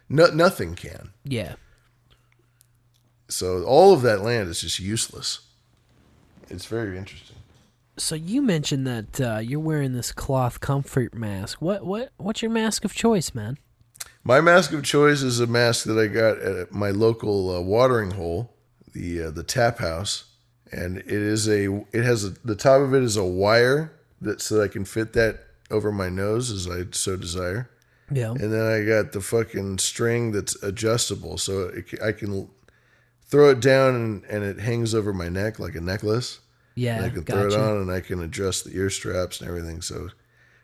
no, 0.10 0.28
nothing 0.28 0.76
can 0.76 1.12
Yeah, 1.24 1.56
so 3.28 3.64
all 3.64 3.94
of 3.94 4.02
that 4.04 4.22
land 4.22 4.50
is 4.50 4.62
just 4.62 4.80
useless. 4.80 5.42
It's 6.50 6.66
very 6.66 6.98
interesting. 6.98 7.38
So 7.98 8.16
you 8.16 8.42
mentioned 8.42 8.86
that 8.88 9.22
uh, 9.22 9.40
you're 9.40 9.60
wearing 9.60 9.94
this 9.94 10.12
cloth 10.12 10.60
comfort 10.60 11.14
mask. 11.14 11.62
What 11.62 11.86
what 11.86 12.12
what's 12.18 12.42
your 12.42 12.52
mask 12.52 12.86
of 12.86 12.94
choice, 12.94 13.34
man? 13.34 13.58
My 14.24 14.42
mask 14.42 14.74
of 14.74 14.84
choice 14.84 15.22
is 15.22 15.40
a 15.40 15.48
mask 15.48 15.86
that 15.86 15.98
I 15.98 16.08
got 16.08 16.40
at 16.40 16.72
my 16.72 16.90
local 16.90 17.56
uh, 17.56 17.62
watering 17.62 18.12
hole, 18.12 18.54
the 18.94 19.24
uh, 19.24 19.32
the 19.32 19.44
tap 19.44 19.80
house, 19.80 20.26
and 20.72 20.98
it 20.98 21.08
is 21.08 21.48
a 21.48 21.86
it 21.94 22.04
has 22.04 22.26
a, 22.26 22.32
the 22.44 22.56
top 22.56 22.82
of 22.82 22.94
it 22.94 23.02
is 23.02 23.18
a 23.18 23.24
wire 23.24 23.94
that 24.22 24.42
so 24.42 24.56
that 24.56 24.64
I 24.64 24.68
can 24.68 24.84
fit 24.84 25.14
that 25.14 25.40
over 25.72 25.92
my 25.92 26.10
nose 26.10 26.52
as 26.52 26.70
I 26.70 26.86
so 26.92 27.16
desire, 27.16 27.70
Yeah. 28.12 28.32
and 28.32 28.54
then 28.54 28.62
I 28.62 28.84
got 28.84 29.14
the 29.14 29.22
fucking 29.22 29.80
string 29.80 30.32
that's 30.32 30.62
adjustable, 30.64 31.38
so 31.38 31.70
it, 31.70 31.86
I 32.04 32.12
can 32.12 32.50
throw 33.28 33.50
it 33.50 33.60
down 33.60 33.96
and, 33.96 34.24
and 34.26 34.44
it 34.44 34.60
hangs 34.60 34.94
over 34.94 35.12
my 35.12 35.30
neck 35.30 35.60
like 35.60 35.76
a 35.76 35.82
necklace. 35.82 36.40
Yeah, 36.76 36.98
and 36.98 37.06
I 37.06 37.10
can 37.10 37.24
throw 37.24 37.48
it 37.48 37.54
on 37.54 37.78
and 37.78 37.92
I 37.92 38.02
can 38.02 38.22
adjust 38.22 38.66
the 38.66 38.76
ear 38.76 38.90
straps 38.90 39.40
and 39.40 39.50
everything. 39.50 39.82
So 39.82 40.10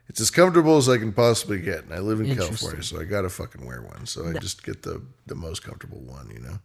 it's 0.10 0.19
as 0.19 0.30
comfortable 0.30 0.75
as 0.75 0.89
I 0.89 0.97
can 0.97 1.13
possibly 1.13 1.60
get. 1.62 1.86
And 1.86 1.93
I 1.93 1.99
live 1.99 2.19
in 2.19 2.36
California, 2.36 2.84
so 2.84 2.99
I 2.99 3.06
gotta 3.06 3.30
fucking 3.30 3.65
wear 3.65 3.82
one. 3.82 4.06
So 4.06 4.27
I 4.27 4.34
just 4.34 4.63
get 4.63 4.84
the 4.84 5.01
the 5.25 5.36
most 5.36 5.63
comfortable 5.63 6.01
one, 6.01 6.30
you 6.30 6.39
know. 6.39 6.60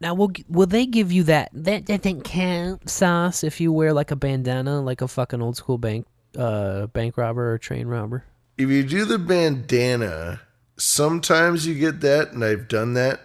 Now, 0.00 0.14
will 0.14 0.30
will 0.48 0.66
they 0.66 0.86
give 0.86 1.10
you 1.10 1.24
that 1.24 1.50
that 1.52 1.86
doesn't 1.86 2.22
count 2.22 2.88
sauce 2.88 3.42
if 3.42 3.60
you 3.60 3.72
wear 3.72 3.92
like 3.92 4.12
a 4.12 4.16
bandana, 4.16 4.80
like 4.80 5.00
a 5.00 5.08
fucking 5.08 5.42
old 5.42 5.56
school 5.56 5.76
bank 5.76 6.06
uh 6.36 6.86
bank 6.86 7.16
robber 7.16 7.52
or 7.52 7.58
train 7.58 7.88
robber? 7.88 8.24
If 8.58 8.68
you 8.68 8.82
do 8.82 9.04
the 9.04 9.18
bandana, 9.18 10.40
sometimes 10.76 11.66
you 11.66 11.74
get 11.74 12.00
that, 12.00 12.32
and 12.32 12.44
I've 12.44 12.68
done 12.68 12.94
that. 12.94 13.20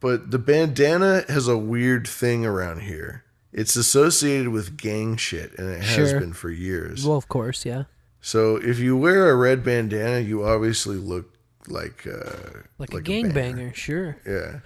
But 0.00 0.30
the 0.30 0.38
bandana 0.38 1.24
has 1.28 1.48
a 1.48 1.56
weird 1.56 2.06
thing 2.08 2.44
around 2.44 2.80
here. 2.82 3.24
It's 3.52 3.76
associated 3.76 4.48
with 4.48 4.76
gang 4.76 5.16
shit, 5.16 5.56
and 5.58 5.68
it 5.70 5.82
has 5.82 6.10
Sure. 6.10 6.20
been 6.20 6.32
for 6.32 6.50
years. 6.50 7.06
Well, 7.06 7.16
of 7.16 7.28
course, 7.28 7.64
yeah, 7.64 7.84
So 8.20 8.56
if 8.56 8.78
you 8.78 8.96
wear 8.96 9.30
a 9.30 9.36
red 9.36 9.62
bandana, 9.62 10.20
you 10.20 10.44
obviously 10.44 10.96
look 10.96 11.32
like 11.68 12.06
uh, 12.06 12.60
like, 12.78 12.92
a 12.92 13.00
banger. 13.00 13.30
gangbanger, 13.32 13.74
sure. 13.74 14.16
Yeah. 14.26 14.60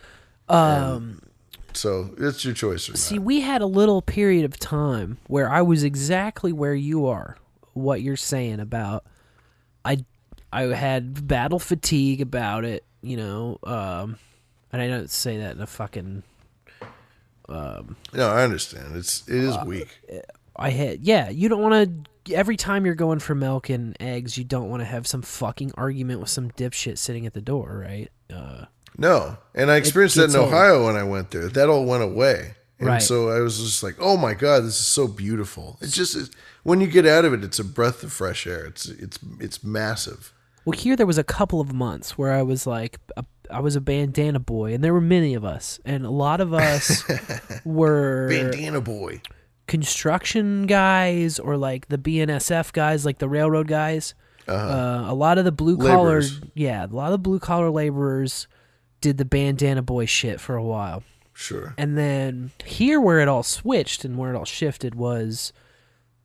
Um, 0.49 1.23
So 1.75 2.15
it's 2.19 2.45
your 2.45 2.55
choice 2.55 2.89
or 2.89 2.93
not. 2.93 2.99
see, 2.99 3.19
we 3.19 3.41
had 3.43 3.61
a 3.61 3.67
little 3.67 4.01
period 4.03 4.45
of 4.45 4.59
time 4.59 5.19
where 5.27 5.51
I 5.51 5.61
was 5.63 5.83
exactly 5.85 6.53
where 6.53 6.75
you 6.75 7.07
are, 7.07 7.37
what 7.75 8.01
you're 8.01 8.17
saying 8.17 8.59
about. 8.61 9.05
I 9.85 10.05
I 10.53 10.63
had 10.63 11.27
battle 11.27 11.59
fatigue 11.59 12.21
about 12.21 12.65
it, 12.65 12.85
you 13.03 13.17
know. 13.17 13.59
Um, 13.65 14.19
and 14.73 14.83
I 14.83 14.89
don't 14.89 15.11
say 15.11 15.39
that 15.39 15.57
in 15.57 15.61
a 15.63 15.67
fucking 15.67 16.23
Um, 17.49 17.97
No, 18.13 18.29
I 18.29 18.43
understand. 18.43 18.97
It's 18.97 19.27
it 19.29 19.37
is 19.37 19.55
Uh, 19.57 19.65
weak. 19.67 19.89
I 20.57 20.71
had 20.71 21.01
yeah. 21.07 21.29
You 21.31 21.49
don't 21.49 21.63
want 21.63 22.07
to 22.27 22.35
every 22.35 22.57
time 22.57 22.85
you're 22.85 22.95
going 22.95 23.21
for 23.21 23.35
milk 23.35 23.71
and 23.71 23.97
eggs, 24.01 24.37
you 24.37 24.45
don't 24.45 24.69
want 24.69 24.81
to 24.81 24.85
have 24.85 25.07
some 25.07 25.23
fucking 25.23 25.73
argument 25.77 26.21
with 26.21 26.29
some 26.29 26.51
dipshit 26.53 26.99
sitting 26.99 27.25
at 27.27 27.33
the 27.33 27.41
door, 27.41 27.83
right? 27.83 28.11
Uh, 28.31 28.67
No, 28.99 29.39
and 29.55 29.71
I 29.71 29.77
experienced 29.77 30.17
that 30.17 30.25
in 30.25 30.29
gets 30.31 30.37
old. 30.37 30.49
Ohio 30.53 30.85
when 30.87 30.97
I 30.97 31.05
went 31.05 31.31
there. 31.31 31.49
That 31.49 31.69
all 31.71 31.87
went 31.87 32.03
away, 32.03 32.55
and 32.79 32.89
Right. 32.89 33.03
so 33.03 33.31
I 33.31 33.41
was 33.41 33.59
just 33.59 33.83
like, 33.83 33.97
"Oh 33.99 34.17
my 34.19 34.35
god, 34.35 34.65
this 34.65 34.79
is 34.81 34.87
so 34.87 35.07
beautiful." 35.09 35.79
It's 35.81 35.95
just 35.95 36.17
it's, 36.17 36.31
when 36.69 36.81
you 36.81 36.87
get 36.87 37.07
out 37.07 37.25
of 37.25 37.33
it, 37.33 37.43
it's 37.43 37.59
a 37.59 37.65
breath 37.65 38.03
of 38.05 38.13
fresh 38.13 38.47
air. 38.47 38.65
It's 38.67 38.87
it's 38.87 39.19
it's 39.41 39.65
massive. 39.65 40.33
well, 40.65 40.79
here 40.79 40.95
there 40.97 41.07
was 41.07 41.19
a 41.19 41.25
couple 41.25 41.61
of 41.61 41.73
months 41.73 42.17
where 42.19 42.33
I 42.33 42.43
was 42.43 42.67
like, 42.67 42.99
a, 43.17 43.25
I 43.51 43.61
was 43.61 43.75
a 43.77 43.81
bandana 43.81 44.39
boy, 44.39 44.75
and 44.75 44.85
there 44.85 44.93
were 44.93 45.01
many 45.01 45.35
of 45.35 45.45
us, 45.45 45.81
and 45.85 46.05
a 46.05 46.11
lot 46.11 46.41
of 46.41 46.53
us 46.53 47.03
were 47.65 48.29
Bandana 48.29 48.81
boy. 48.81 49.23
construction 49.67 50.67
guys 50.67 51.39
or 51.39 51.57
like 51.57 51.89
the 51.89 51.99
BNSF 51.99 52.73
guys, 52.73 53.05
like 53.07 53.19
the 53.19 53.29
railroad 53.29 53.69
guys. 53.69 54.15
uh 54.49 55.05
a 55.09 55.15
lot 55.15 55.39
of 55.39 55.45
the 55.45 55.53
blue 55.53 55.77
collar, 55.77 56.23
yeah, 56.55 56.85
a 56.85 56.89
lot 56.89 57.07
of 57.07 57.13
the 57.13 57.19
blue 57.19 57.39
collar 57.39 57.71
laborers 57.71 58.47
did 59.01 59.17
the 59.19 59.25
bandana 59.25 59.83
boy 59.83 60.07
shit 60.07 60.41
for 60.41 60.57
a 60.57 60.63
while. 60.63 61.03
Sure. 61.35 61.73
And 61.79 61.97
then 61.97 62.51
here, 62.65 63.01
where 63.01 63.21
it 63.21 63.29
all 63.29 63.45
switched 63.45 64.05
and 64.05 64.19
where 64.19 64.35
it 64.35 64.37
all 64.37 64.45
shifted 64.45 64.95
was 64.97 65.53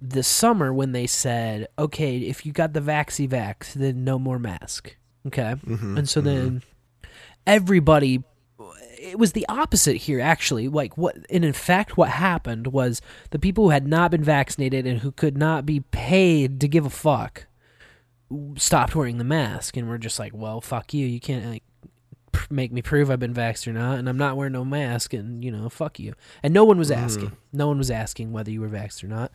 the 0.06 0.24
summer 0.24 0.74
when 0.74 0.92
they 0.92 1.08
said, 1.08 1.68
okay, 1.80 2.18
if 2.18 2.46
you 2.46 2.52
got 2.52 2.74
the 2.74 2.82
vaxi 2.82 3.28
vax, 3.28 3.74
then 3.74 4.04
no 4.04 4.20
more 4.20 4.38
mask. 4.38 4.98
Okay. 5.26 5.56
Mm-hmm. 5.66 5.98
and 5.98 6.10
so 6.10 6.20
mm-hmm. 6.20 6.28
then 6.28 6.64
everybody, 7.48 8.24
it 9.00 9.18
was 9.18 9.32
the 9.32 9.46
opposite 9.48 9.96
here, 9.96 10.20
actually. 10.20 10.68
Like, 10.68 10.98
what, 10.98 11.16
and 11.30 11.46
in 11.46 11.54
fact, 11.54 11.96
what 11.96 12.10
happened 12.10 12.68
was 12.68 13.02
the 13.30 13.40
people 13.40 13.66
who 13.66 13.70
had 13.70 13.88
not 13.88 14.12
been 14.12 14.24
vaccinated 14.24 14.86
and 14.86 15.00
who 15.00 15.14
could 15.14 15.38
not 15.38 15.66
be 15.66 15.80
paid 15.80 16.60
to 16.60 16.68
give 16.68 16.86
a 16.86 16.90
fuck 16.90 17.48
stopped 18.58 18.96
wearing 18.96 19.20
the 19.20 19.24
mask 19.24 19.78
and 19.78 19.88
were 19.88 19.98
just 19.98 20.20
like, 20.20 20.34
well, 20.36 20.60
fuck 20.60 20.94
you. 20.94 21.06
You 21.06 21.22
can't, 21.22 21.46
like, 21.46 21.64
make 22.50 22.72
me 22.72 22.82
prove 22.82 23.10
I've 23.10 23.20
been 23.20 23.34
vaxxed 23.34 23.68
or 23.68 23.74
not, 23.74 24.00
and 24.00 24.10
I'm 24.10 24.18
not 24.18 24.36
wearing 24.36 24.54
no 24.54 24.66
mask, 24.66 25.14
and 25.14 25.44
you 25.44 25.52
know, 25.52 25.70
fuck 25.70 26.00
you. 26.00 26.14
And 26.42 26.54
no 26.54 26.64
one 26.64 26.78
was 26.78 26.90
mm-hmm. 26.90 27.04
asking. 27.04 27.32
No 27.54 27.68
one 27.68 27.78
was 27.78 27.92
asking 27.92 28.32
whether 28.32 28.52
you 28.52 28.60
were 28.60 28.70
vaxxed 28.70 29.04
or 29.04 29.08
not. 29.08 29.32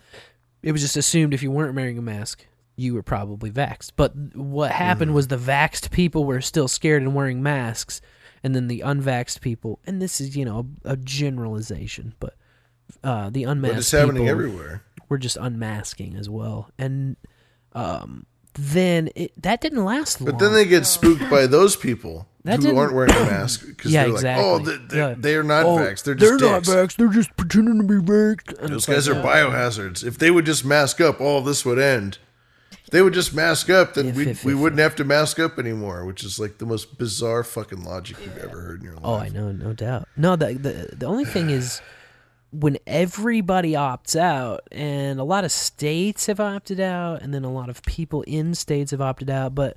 It 0.62 0.72
was 0.72 0.80
just 0.80 0.96
assumed 0.96 1.34
if 1.34 1.42
you 1.42 1.50
weren't 1.50 1.74
wearing 1.74 1.98
a 1.98 2.02
mask, 2.02 2.46
you 2.76 2.94
were 2.94 3.02
probably 3.02 3.50
vaxxed. 3.50 3.92
But 3.96 4.14
what 4.34 4.70
happened 4.70 5.14
was 5.14 5.28
the 5.28 5.36
vaxxed 5.36 5.90
people 5.90 6.24
were 6.24 6.40
still 6.40 6.68
scared 6.68 7.02
and 7.02 7.14
wearing 7.14 7.42
masks, 7.42 8.00
and 8.42 8.54
then 8.54 8.68
the 8.68 8.82
unvaxxed 8.84 9.40
people, 9.40 9.80
and 9.86 10.00
this 10.00 10.20
is 10.20 10.36
you 10.36 10.44
know 10.44 10.68
a, 10.84 10.92
a 10.92 10.96
generalization, 10.96 12.14
but 12.20 12.34
uh, 13.02 13.30
the 13.30 13.44
unmasked 13.44 13.74
But 13.74 13.78
it's 13.78 13.90
happening 13.90 14.14
people 14.22 14.28
everywhere. 14.28 14.82
were 15.08 15.18
just 15.18 15.36
unmasking 15.36 16.16
as 16.16 16.30
well, 16.30 16.70
and 16.78 17.16
um, 17.72 18.26
then 18.58 19.08
it, 19.14 19.32
that 19.42 19.60
didn't 19.60 19.84
last 19.84 20.20
long. 20.20 20.30
But 20.32 20.38
then 20.38 20.52
they 20.52 20.64
get 20.64 20.84
spooked 20.84 21.30
by 21.30 21.46
those 21.46 21.76
people 21.76 22.26
That 22.44 22.60
who 22.62 22.76
aren't 22.76 22.92
wearing 22.94 23.12
a 23.12 23.20
mask 23.20 23.64
because 23.66 23.92
Yeah, 23.92 24.04
they're 24.04 24.12
exactly. 24.14 24.44
like, 24.44 24.60
oh, 24.60 24.64
they, 24.64 24.76
they, 24.88 24.96
Yeah. 24.96 25.14
they're 25.16 25.42
not 25.44 25.64
Oh, 25.64 25.76
vaxxed. 25.78 26.02
They're 26.04 26.14
just 26.16 26.40
not 26.40 26.64
dicks. 26.64 26.68
vaxxed. 26.68 26.96
They're 26.96 27.08
just 27.08 27.36
pretending 27.36 27.78
to 27.78 27.84
be 27.84 27.94
vaxxed. 28.04 28.58
And 28.58 28.72
Those 28.72 28.86
guys 28.86 29.08
like, 29.08 29.16
are 29.18 29.22
biohazards. 29.26 30.04
If 30.04 30.18
they 30.18 30.30
would 30.30 30.44
just 30.46 30.64
mask 30.64 31.00
up, 31.00 31.20
all 31.20 31.40
this 31.40 31.64
would 31.64 31.78
end. 31.78 32.18
If 32.84 32.90
they 32.90 33.02
would 33.02 33.12
just 33.14 33.34
mask 33.34 33.68
up, 33.70 33.94
then 33.94 34.06
If- 34.08 34.16
we 34.16 34.26
if- 34.28 34.44
we 34.44 34.52
if- 34.54 34.58
wouldn't 34.58 34.80
have 34.80 34.96
to 34.96 35.04
mask 35.04 35.38
up 35.38 35.58
anymore, 35.58 36.04
which 36.04 36.24
is 36.24 36.38
like 36.40 36.58
the 36.58 36.66
most 36.66 36.98
bizarre 36.98 37.44
fucking 37.44 37.84
logic 37.84 38.16
you've 38.24 38.38
ever 38.38 38.60
heard 38.60 38.80
in 38.80 38.84
your 38.86 38.94
life. 38.94 39.02
Oh, 39.04 39.14
I 39.16 39.28
know, 39.28 39.52
no 39.52 39.72
doubt. 39.72 40.08
No, 40.16 40.34
the 40.36 40.54
the 40.54 40.96
the 40.96 41.06
only 41.06 41.24
thing 41.26 41.50
is 41.50 41.80
when 42.50 42.78
everybody 42.86 43.72
opts 43.72 44.16
out, 44.16 44.60
and 44.72 45.20
a 45.20 45.24
lot 45.24 45.44
of 45.44 45.52
states 45.52 46.26
have 46.26 46.40
opted 46.40 46.80
out, 46.80 47.20
and 47.22 47.34
then 47.34 47.44
a 47.44 47.52
lot 47.52 47.68
of 47.68 47.82
people 47.82 48.22
in 48.22 48.54
states 48.54 48.90
have 48.90 49.00
opted 49.00 49.28
out, 49.28 49.54
but 49.54 49.76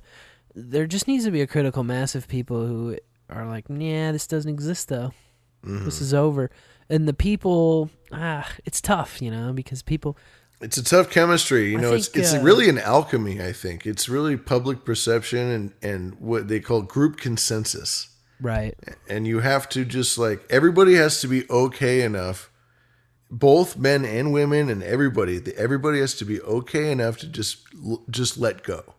there 0.54 0.86
just 0.86 1.06
needs 1.08 1.24
to 1.24 1.30
be 1.30 1.40
a 1.42 1.46
critical 1.46 1.84
mass 1.84 2.14
of 2.14 2.28
people 2.28 2.66
who 2.66 2.96
are 3.28 3.46
like, 3.46 3.64
yeah, 3.68 4.12
this 4.12 4.26
doesn't 4.26 4.50
exist 4.50 4.88
though. 4.88 5.12
This 5.64 6.00
is 6.00 6.12
over. 6.12 6.50
And 6.90 7.06
the 7.06 7.14
people, 7.14 7.88
ah, 8.10 8.50
it's 8.64 8.80
tough, 8.80 9.22
you 9.22 9.30
know, 9.30 9.52
because 9.52 9.80
people, 9.80 10.18
It's 10.60 10.76
a 10.76 10.82
tough 10.84 11.08
chemistry, 11.08 11.70
you 11.70 11.78
I 11.78 11.80
know. 11.80 11.94
it's 11.94 12.08
it's 12.14 12.34
uh, 12.34 12.40
really 12.40 12.68
an 12.68 12.78
alchemy. 12.78 13.40
I 13.40 13.52
think 13.52 13.86
it's 13.86 14.08
really 14.08 14.36
public 14.36 14.84
perception 14.84 15.48
and 15.50 15.72
and 15.82 16.14
what 16.20 16.48
they 16.48 16.58
call 16.60 16.82
group 16.82 17.16
consensus. 17.18 18.08
right? 18.40 18.74
and 19.08 19.26
you 19.26 19.38
have 19.40 19.68
to 19.70 19.84
just 19.84 20.18
like 20.18 20.44
everybody 20.50 20.94
has 20.96 21.20
to 21.20 21.28
be 21.28 21.48
okay 21.48 22.02
enough 22.02 22.50
both 23.32 23.78
men 23.78 24.04
and 24.04 24.30
women 24.30 24.68
and 24.68 24.82
everybody 24.82 25.40
everybody 25.56 25.98
has 26.00 26.14
to 26.14 26.24
be 26.26 26.40
okay 26.42 26.92
enough 26.92 27.16
to 27.16 27.26
just 27.26 27.66
just 28.10 28.36
let 28.36 28.62
go. 28.62 28.94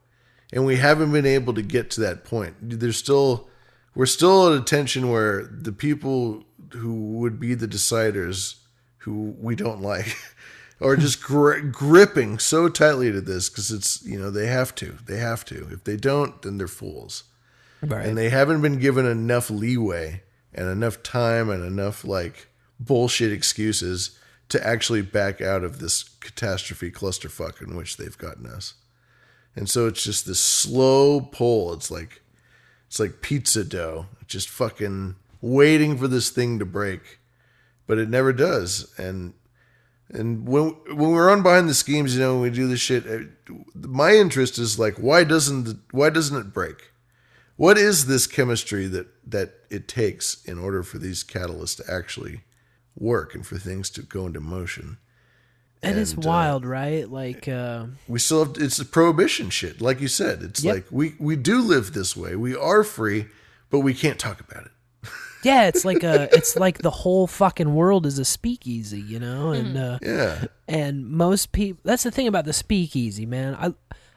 And 0.51 0.65
we 0.65 0.77
haven't 0.77 1.11
been 1.11 1.25
able 1.25 1.53
to 1.53 1.61
get 1.61 1.91
to 1.91 2.01
that 2.01 2.25
point. 2.25 2.55
There's 2.59 2.97
still 2.97 3.47
we're 3.93 4.07
still 4.07 4.51
at 4.51 4.59
a 4.59 4.63
tension 4.63 5.11
where 5.11 5.43
the 5.43 5.71
people 5.71 6.43
who 6.71 7.11
would 7.19 7.39
be 7.39 7.53
the 7.53 7.67
deciders 7.67 8.55
who 8.97 9.36
we 9.39 9.55
don't 9.55 9.81
like 9.81 10.17
are 10.81 10.95
just 10.95 11.21
gri- 11.21 11.61
gripping 11.61 12.39
so 12.39 12.67
tightly 12.67 13.11
to 13.11 13.21
this 13.21 13.49
because 13.49 13.69
it's 13.69 14.03
you 14.03 14.19
know 14.19 14.31
they 14.31 14.47
have 14.47 14.73
to 14.75 14.97
they 15.05 15.17
have 15.17 15.45
to. 15.45 15.67
If 15.71 15.84
they 15.84 15.95
don't 15.95 16.41
then 16.41 16.57
they're 16.57 16.67
fools. 16.67 17.25
Right. 17.84 18.07
and 18.07 18.17
they 18.17 18.29
haven't 18.29 18.61
been 18.61 18.79
given 18.79 19.05
enough 19.05 19.49
leeway 19.49 20.23
and 20.53 20.69
enough 20.69 21.03
time 21.03 21.49
and 21.49 21.65
enough 21.65 22.05
like 22.05 22.47
bullshit 22.79 23.34
excuses 23.34 24.17
to 24.50 24.66
actually 24.66 25.02
back 25.02 25.41
out 25.41 25.64
of 25.64 25.80
this 25.80 26.04
catastrophe 26.04 26.91
clusterfuck 26.91 27.62
in 27.62 27.76
which 27.76 27.98
they've 27.98 28.18
gotten 28.18 28.46
us. 28.46 28.76
And 29.56 29.70
so 29.70 29.88
it's 29.88 30.04
just 30.04 30.26
this 30.26 30.39
slow 30.39 31.22
pull. 31.22 31.74
It's 31.74 31.91
like 31.91 32.22
it's 32.88 33.00
like 33.00 33.22
pizza 33.22 33.64
dough, 33.64 34.08
just 34.28 34.50
fucking 34.50 35.16
waiting 35.41 35.98
for 35.98 36.08
this 36.08 36.30
thing 36.30 36.60
to 36.60 36.66
break, 36.66 37.20
but 37.88 37.98
it 37.98 38.10
never 38.10 38.34
does. 38.34 38.94
And 38.98 39.34
and 40.10 40.48
when 40.48 40.76
when 40.88 41.12
we're 41.12 41.30
on 41.30 41.44
behind 41.44 41.70
the 41.70 41.74
schemes, 41.74 42.16
you 42.16 42.22
know, 42.22 42.39
we 42.39 42.50
do 42.50 42.68
this 42.68 42.80
shit, 42.80 43.06
uh, 43.08 43.54
my 43.76 44.14
interest 44.14 44.58
is 44.58 44.80
like, 44.80 44.98
why 44.98 45.24
doesn't 45.24 45.64
the, 45.64 45.80
why 45.91 46.10
doesn't 46.10 46.38
it 46.39 46.54
break? 46.54 46.91
What 47.56 47.78
is 47.78 48.08
this 48.08 48.28
chemistry 48.28 48.88
that 48.88 49.08
that 49.30 49.54
it 49.70 49.88
takes 49.88 50.44
in 50.46 50.58
order 50.58 50.84
for 50.84 50.98
these 50.98 51.24
catalysts 51.24 51.78
to 51.78 51.91
actually 51.91 52.41
work 52.96 53.34
and 53.36 53.46
for 53.46 53.58
things 53.58 53.89
to 53.91 54.02
go 54.02 54.26
into 54.28 54.39
motion? 54.39 54.98
and 55.86 56.00
it's 56.00 56.14
and, 56.14 56.26
uh, 56.26 56.30
wild, 56.30 56.66
right? 56.66 57.10
Like, 57.10 57.48
uh, 57.50 57.88
We 58.08 58.18
still 58.20 58.46
have 58.46 58.56
it's 58.58 58.80
a 58.80 58.86
prohibition 58.86 59.50
shit, 59.50 59.82
like 59.82 60.00
you 60.00 60.08
said. 60.08 60.41
It's 60.41 60.64
Yep. 60.64 60.74
like 60.76 60.86
we 60.91 61.16
we 61.20 61.36
do 61.36 61.62
live 61.62 61.94
this 61.94 62.16
way. 62.16 62.36
We 62.38 62.56
are 62.56 62.84
free, 62.86 63.26
but 63.70 63.80
we 63.80 63.94
can't 63.94 64.18
talk 64.18 64.39
about 64.39 64.66
it. 64.66 64.72
yeah, 65.44 65.68
it's 65.68 65.84
like 65.84 66.02
a, 66.04 66.30
it's 66.32 66.56
like 66.56 66.78
the 66.78 66.89
whole 66.89 67.28
fucking 67.28 67.76
world 67.76 68.06
is 68.06 68.18
a 68.18 68.24
speakeasy, 68.24 69.02
you 69.02 69.20
know, 69.20 69.52
and 69.52 69.78
uh, 69.78 70.00
Yeah, 70.02 70.46
and 70.70 71.06
most 71.06 71.52
people. 71.52 71.82
That's 71.84 72.04
the 72.04 72.12
thing 72.12 72.28
about 72.28 72.46
the 72.46 72.54
speakeasy, 72.54 73.26
man. 73.26 73.54
I 73.56 73.74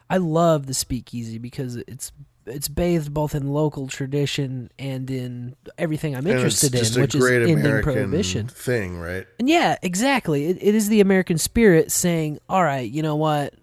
I 0.08 0.18
love 0.18 0.66
the 0.66 0.74
speakeasy 0.74 1.38
because 1.38 1.74
it's 1.74 2.12
it's 2.46 2.68
bathed 2.68 3.12
both 3.12 3.34
in 3.34 3.52
local 3.52 3.88
tradition 3.88 4.70
and 4.78 5.10
in 5.10 5.56
everything 5.78 6.14
I'm 6.14 6.26
and 6.26 6.36
interested 6.36 6.72
just 6.72 6.94
in, 6.96 7.00
a 7.00 7.04
which 7.04 7.14
is 7.14 7.20
great 7.20 7.42
ending 7.42 7.60
American 7.60 7.92
prohibition. 7.92 8.48
thing, 8.48 8.98
right? 8.98 9.26
And 9.38 9.48
yeah, 9.48 9.76
exactly. 9.82 10.46
It, 10.46 10.58
it 10.60 10.74
is 10.74 10.88
the 10.88 11.00
American 11.00 11.38
spirit 11.38 11.90
saying, 11.90 12.38
"All 12.48 12.62
right, 12.62 12.88
you 12.90 13.02
know 13.02 13.16
what? 13.16 13.54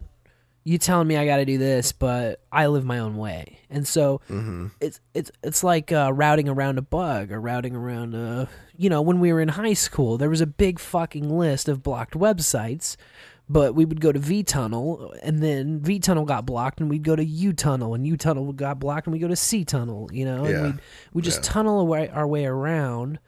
You 0.65 0.77
telling 0.77 1.07
me 1.07 1.17
I 1.17 1.25
got 1.25 1.37
to 1.37 1.45
do 1.45 1.57
this, 1.57 1.91
but 1.91 2.41
I 2.51 2.67
live 2.67 2.85
my 2.85 2.99
own 2.99 3.17
way." 3.17 3.59
And 3.69 3.87
so 3.87 4.21
it's 4.79 4.99
it's 5.13 5.31
it's 5.41 5.63
like 5.63 5.91
uh, 5.91 6.11
routing 6.13 6.47
around 6.47 6.77
a 6.77 6.81
bug 6.83 7.31
or 7.31 7.41
routing 7.41 7.75
around 7.75 8.13
a 8.15 8.47
you 8.77 8.89
know 8.89 9.01
when 9.01 9.19
we 9.19 9.33
were 9.33 9.41
in 9.41 9.49
high 9.49 9.73
school, 9.73 10.17
there 10.17 10.29
was 10.29 10.41
a 10.41 10.47
big 10.47 10.79
fucking 10.79 11.37
list 11.37 11.67
of 11.67 11.81
blocked 11.83 12.13
websites. 12.13 12.95
But 13.49 13.75
we 13.75 13.83
would 13.83 13.99
go 13.99 14.11
to 14.11 14.19
V 14.19 14.41
Tunnel, 14.43 15.13
and 15.21 15.39
then 15.43 15.79
V 15.81 15.99
Tunnel 15.99 16.23
got 16.25 16.45
blocked, 16.45 16.79
and 16.79 16.89
we'd 16.89 17.03
go 17.03 17.15
to 17.15 17.23
U 17.25 17.51
Tunnel, 17.53 17.93
and 17.93 18.07
U 18.07 18.15
Tunnel 18.15 18.53
got 18.53 18.79
blocked, 18.79 19.05
and 19.05 19.13
we 19.13 19.19
go 19.19 19.27
to 19.27 19.35
C 19.35 19.65
Tunnel, 19.65 20.09
you 20.13 20.23
know, 20.25 20.47
Yeah. 20.47 20.63
and 20.65 20.73
we'd 20.75 20.81
we 21.13 21.21
just 21.21 21.43
tunnel 21.43 21.79
away, 21.81 22.07
our 22.09 22.25
way 22.25 22.45
around 22.45 23.19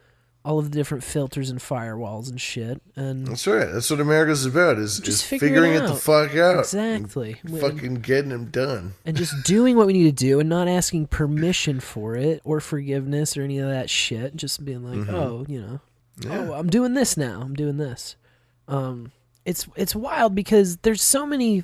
all 0.45 0.57
of 0.59 0.69
the 0.71 0.77
different 0.77 1.03
filters 1.03 1.49
and 1.49 1.59
firewalls 1.59 2.29
and 2.29 2.39
shit, 2.39 2.79
and 2.95 3.27
That's 3.27 3.45
right. 3.47 3.67
That's 3.73 3.89
what 3.89 3.99
America's 3.99 4.45
about 4.45 4.77
is, 4.77 4.99
Just 4.99 5.07
is 5.07 5.21
figure 5.23 5.47
it 5.47 5.51
figuring 5.51 5.73
it, 5.73 5.87
the 5.87 5.95
fuck 5.95 6.35
out. 6.37 6.59
Exactly. 6.59 7.35
Fucking 7.59 7.95
getting 7.95 8.29
them 8.29 8.45
done. 8.45 8.93
and 9.05 9.17
just 9.17 9.33
doing 9.43 9.75
what 9.75 9.87
we 9.87 9.93
need 9.93 10.03
to 10.03 10.11
do 10.25 10.39
and 10.39 10.47
not 10.47 10.67
asking 10.67 11.07
permission 11.07 11.79
for 11.79 12.15
it 12.15 12.41
or 12.45 12.59
forgiveness 12.61 13.35
or 13.35 13.41
any 13.41 13.57
of 13.57 13.67
that 13.69 13.89
shit. 13.89 14.35
Just 14.35 14.63
being 14.63 14.83
like, 14.83 14.99
Mm-hmm. 14.99 15.15
oh, 15.15 15.45
you 15.49 15.59
know, 15.61 15.79
oh, 16.29 16.53
I'm 16.53 16.69
doing 16.69 16.93
this 16.93 17.17
now. 17.17 17.41
I'm 17.41 17.55
doing 17.55 17.77
this. 17.77 18.15
Um, 18.67 19.11
it's 19.45 19.67
it's 19.75 19.95
wild 19.95 20.35
because 20.35 20.77
there's 20.77 21.01
so 21.01 21.25
many. 21.25 21.63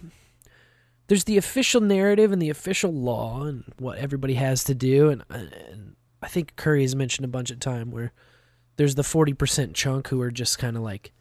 There's 1.08 1.24
the 1.26 1.38
official 1.38 1.82
narrative 1.82 2.32
and 2.32 2.42
the 2.42 2.50
official 2.50 2.94
law 2.94 3.44
and 3.44 3.66
what 3.80 3.98
everybody 3.98 4.36
has 4.36 4.64
to 4.66 4.74
do, 4.74 5.10
and, 5.10 5.24
and 5.30 5.96
I 6.22 6.28
think 6.28 6.56
Curry 6.56 6.84
has 6.84 6.96
mentioned 6.96 7.26
a 7.26 7.28
bunch 7.28 7.52
of 7.52 7.60
time 7.60 7.92
where 7.92 8.14
there's 8.78 8.96
the 8.96 9.04
forty 9.04 9.34
percent 9.34 9.74
chunk 9.74 10.08
who 10.08 10.22
are 10.22 10.32
just 10.32 10.58
kind 10.58 10.78
of 10.78 10.84
like 10.84 11.12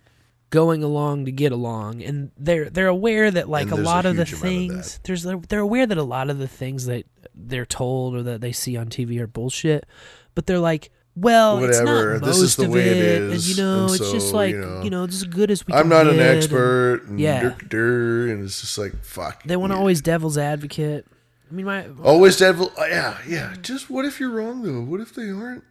going 0.51 0.83
along 0.83 1.25
to 1.25 1.33
get 1.33 1.51
along, 1.51 2.03
and 2.03 2.31
they're 2.37 2.71
they're 2.71 2.89
aware 2.89 3.31
that 3.31 3.49
like 3.49 3.69
a 3.69 3.71
there's 3.71 3.81
a 3.81 3.85
lot 3.85 4.07
of 4.07 4.17
the 4.17 4.23
amount 4.23 4.33
of 4.33 4.39
things 4.39 5.01
there's 5.05 5.27
they're 5.49 5.61
aware 5.61 5.87
that 5.87 5.99
a 5.99 6.03
lot 6.03 6.31
of 6.31 6.39
the 6.39 6.49
things 6.49 6.87
that 6.87 7.07
they're 7.35 7.67
told 7.67 8.15
or 8.15 8.23
that 8.23 8.41
they 8.41 8.53
see 8.53 8.77
on 8.77 8.89
TV 8.89 9.19
are 9.19 9.27
bullshit, 9.27 9.87
but 10.35 10.47
they're 10.47 10.59
like, 10.59 10.91
well, 11.17 11.63
it's 11.65 11.79
Whatever, 11.79 12.13
not 12.15 12.27
this 12.27 12.37
most 12.39 12.45
is 12.45 12.57
the 12.57 12.65
of 12.65 12.71
way 12.71 12.81
it 12.89 12.97
it, 12.97 13.23
is, 13.23 13.49
and 13.49 13.57
you 13.57 13.63
know, 13.63 13.85
and 13.87 13.95
it's 13.95 14.13
just 14.13 14.33
like 14.33 14.53
you 14.55 14.61
know, 14.61 14.83
you 14.83 14.91
know, 14.91 15.05
it's 15.05 15.17
as 15.17 15.25
good 15.25 15.51
as 15.51 15.67
we. 15.67 15.75
I'm 15.75 15.83
can 15.83 15.89
not 15.91 16.07
an 16.07 16.17
get, 16.17 16.27
and 16.29 16.37
expert. 16.39 17.03
And 17.09 17.21
Yeah. 17.21 17.41
dur- 17.43 17.57
dur, 17.69 18.33
and 18.33 18.45
it's 18.45 18.61
just 18.61 18.79
like 18.79 18.95
fuck. 19.05 19.43
They 19.45 19.57
want 19.57 19.73
to 19.73 19.79
always 19.79 20.01
devil's 20.01 20.39
advocate. 20.39 21.07
I 21.51 21.55
mean, 21.55 21.67
my 21.67 21.87
always 22.05 22.37
devil. 22.37 22.73
uh, 22.79 22.85
Yeah, 22.87 23.19
yeah. 23.27 23.55
Just 23.61 23.91
what 23.91 24.05
if 24.05 24.21
you're 24.21 24.31
wrong 24.31 24.63
though? 24.63 24.83
What 24.83 25.01
if 25.01 25.15
they 25.15 25.31
aren't 25.31 25.65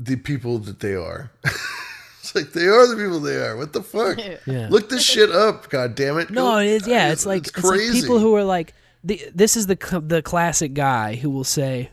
the 0.00 0.16
people 0.16 0.58
that 0.60 0.80
they 0.80 0.94
are? 0.94 1.30
it's 2.20 2.34
like 2.34 2.52
they 2.54 2.66
are 2.66 2.86
the 2.86 2.96
people 2.96 3.20
they 3.20 3.36
are. 3.36 3.54
What 3.56 3.74
the 3.74 3.82
fuck? 3.82 4.18
yeah. 4.46 4.68
Look 4.70 4.88
this 4.88 5.04
shit 5.04 5.30
up. 5.30 5.68
God 5.68 5.94
damn 5.94 6.18
it. 6.18 6.30
No, 6.30 6.52
Go- 6.52 6.58
it 6.58 6.66
is. 6.68 6.88
Yeah, 6.88 7.12
it's 7.12 7.26
like 7.26 7.48
it's, 7.48 7.56
like 7.56 7.64
crazy. 7.64 8.00
people 8.00 8.18
who 8.18 8.34
are 8.34 8.44
like 8.44 8.72
the, 9.04 9.22
this 9.34 9.56
is 9.58 9.66
the 9.66 9.76
the 10.04 10.22
classic 10.22 10.72
guy 10.72 11.16
who 11.16 11.28
will 11.30 11.44
say, 11.44 11.90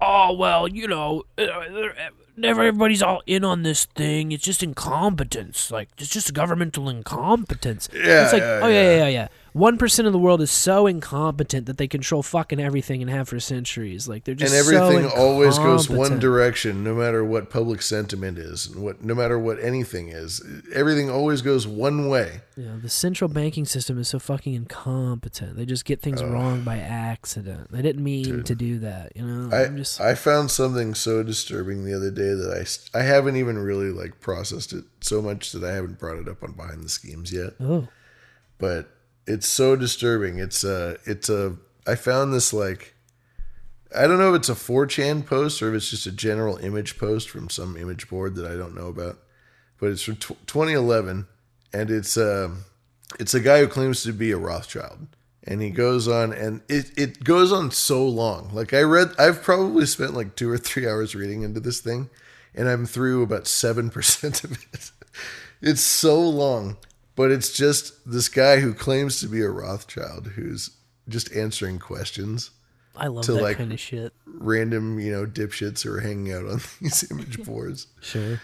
"Oh 0.00 0.32
well, 0.32 0.66
you 0.66 0.88
know, 0.88 1.24
uh, 1.38 1.42
uh, 1.42 1.88
never 2.36 2.62
everybody's 2.62 3.02
all 3.02 3.22
in 3.26 3.44
on 3.44 3.62
this 3.62 3.84
thing. 3.84 4.32
It's 4.32 4.44
just 4.44 4.62
incompetence. 4.62 5.70
Like 5.70 5.88
it's 5.98 6.10
just 6.10 6.32
governmental 6.34 6.88
incompetence." 6.88 7.88
Yeah, 7.92 8.24
it's 8.24 8.32
like, 8.32 8.42
yeah, 8.42 8.60
oh 8.62 8.68
yeah, 8.68 8.82
yeah. 8.82 8.96
yeah, 8.96 9.08
yeah, 9.08 9.28
yeah. 9.54 9.60
One 9.60 9.78
percent 9.78 10.06
of 10.06 10.12
the 10.12 10.18
world 10.18 10.40
is 10.40 10.50
so 10.50 10.86
incompetent 10.86 11.66
that 11.66 11.78
they 11.78 11.88
control 11.88 12.22
fucking 12.22 12.60
everything 12.60 13.02
and 13.02 13.10
have 13.10 13.28
for 13.28 13.40
centuries. 13.40 14.08
Like 14.08 14.24
they're 14.24 14.34
just 14.34 14.54
and 14.54 14.60
everything 14.60 15.08
so 15.08 15.16
always 15.16 15.58
goes 15.58 15.88
one 15.88 16.18
direction 16.18 16.84
no 16.84 16.94
matter 16.94 17.24
what 17.24 17.50
public 17.50 17.82
sentiment 17.82 18.38
is 18.38 18.66
and 18.66 18.82
what 18.82 19.02
no 19.02 19.14
matter 19.14 19.38
what 19.38 19.58
anything 19.62 20.08
is 20.08 20.42
everything 20.74 21.10
always 21.10 21.42
goes 21.42 21.66
one 21.66 22.08
way 22.08 22.40
know, 22.70 22.78
the 22.78 22.88
central 22.88 23.28
banking 23.28 23.64
system 23.64 23.98
is 23.98 24.08
so 24.08 24.18
fucking 24.18 24.54
incompetent. 24.54 25.56
They 25.56 25.64
just 25.64 25.84
get 25.84 26.00
things 26.00 26.22
wrong 26.22 26.62
by 26.62 26.78
accident. 26.78 27.70
They 27.70 27.82
didn't 27.82 28.02
mean 28.02 28.44
to 28.44 28.54
do 28.54 28.78
that. 28.80 29.12
You 29.16 29.26
know, 29.26 29.56
I, 29.56 29.64
I'm 29.64 29.76
just 29.76 30.00
I 30.00 30.14
found 30.14 30.50
something 30.50 30.94
so 30.94 31.22
disturbing 31.22 31.84
the 31.84 31.94
other 31.94 32.10
day 32.10 32.34
that 32.34 32.80
I, 32.94 32.98
I 32.98 33.02
haven't 33.02 33.36
even 33.36 33.58
really 33.58 33.90
like 33.90 34.20
processed 34.20 34.72
it 34.72 34.84
so 35.00 35.22
much 35.22 35.52
that 35.52 35.64
I 35.64 35.72
haven't 35.72 35.98
brought 35.98 36.18
it 36.18 36.28
up 36.28 36.42
on 36.42 36.52
behind 36.52 36.82
the 36.82 36.88
schemes 36.88 37.32
yet 37.32 37.54
oh. 37.60 37.88
but 38.58 38.90
it's 39.26 39.48
so 39.48 39.76
disturbing 39.76 40.38
it's 40.38 40.64
a 40.64 40.96
it's 41.04 41.28
a 41.28 41.56
I 41.86 41.94
found 41.94 42.32
this 42.32 42.52
like 42.52 42.94
I 43.96 44.06
don't 44.06 44.18
know 44.18 44.34
if 44.34 44.40
it's 44.40 44.48
a 44.48 44.54
4chan 44.54 45.26
post 45.26 45.60
or 45.60 45.70
if 45.70 45.74
it's 45.74 45.90
just 45.90 46.06
a 46.06 46.12
general 46.12 46.56
image 46.58 46.98
post 46.98 47.28
from 47.28 47.50
some 47.50 47.76
image 47.76 48.08
board 48.08 48.34
that 48.36 48.50
I 48.50 48.56
don't 48.56 48.74
know 48.74 48.88
about 48.88 49.18
but 49.78 49.90
it's 49.90 50.02
from 50.02 50.16
tw 50.16 50.46
2011 50.46 51.26
and 51.72 51.90
it's 51.90 52.16
um 52.16 52.64
it's 53.18 53.34
a 53.34 53.40
guy 53.40 53.60
who 53.60 53.68
claims 53.68 54.02
to 54.04 54.12
be 54.12 54.30
a 54.30 54.36
Rothschild, 54.36 55.08
and 55.44 55.60
he 55.60 55.70
goes 55.70 56.06
on, 56.06 56.32
and 56.32 56.60
it 56.68 56.96
it 56.96 57.24
goes 57.24 57.52
on 57.52 57.70
so 57.70 58.06
long. 58.06 58.50
Like 58.52 58.72
I 58.72 58.82
read, 58.82 59.12
I've 59.18 59.42
probably 59.42 59.86
spent 59.86 60.14
like 60.14 60.36
two 60.36 60.50
or 60.50 60.58
three 60.58 60.86
hours 60.86 61.14
reading 61.14 61.42
into 61.42 61.60
this 61.60 61.80
thing, 61.80 62.10
and 62.54 62.68
I'm 62.68 62.86
through 62.86 63.22
about 63.22 63.46
seven 63.46 63.90
percent 63.90 64.44
of 64.44 64.52
it. 64.52 64.92
It's 65.60 65.82
so 65.82 66.20
long, 66.20 66.76
but 67.20 67.30
it's 67.30 67.52
just 67.52 68.10
this 68.10 68.28
guy 68.28 68.60
who 68.60 68.72
claims 68.72 69.20
to 69.20 69.26
be 69.28 69.42
a 69.42 69.50
Rothschild 69.50 70.28
who's 70.28 70.70
just 71.08 71.30
answering 71.34 71.78
questions 71.78 72.50
I 72.96 73.06
love 73.06 73.24
To, 73.26 73.32
that 73.34 73.42
like, 73.42 73.56
kind 73.56 73.72
of 73.72 73.80
shit. 73.80 74.12
random, 74.26 74.98
you 74.98 75.12
know, 75.12 75.26
dipshits 75.26 75.82
who 75.82 75.92
are 75.92 76.00
hanging 76.00 76.32
out 76.32 76.46
on 76.46 76.60
these 76.80 77.10
image 77.10 77.42
boards. 77.44 77.86
Sure. 78.00 78.40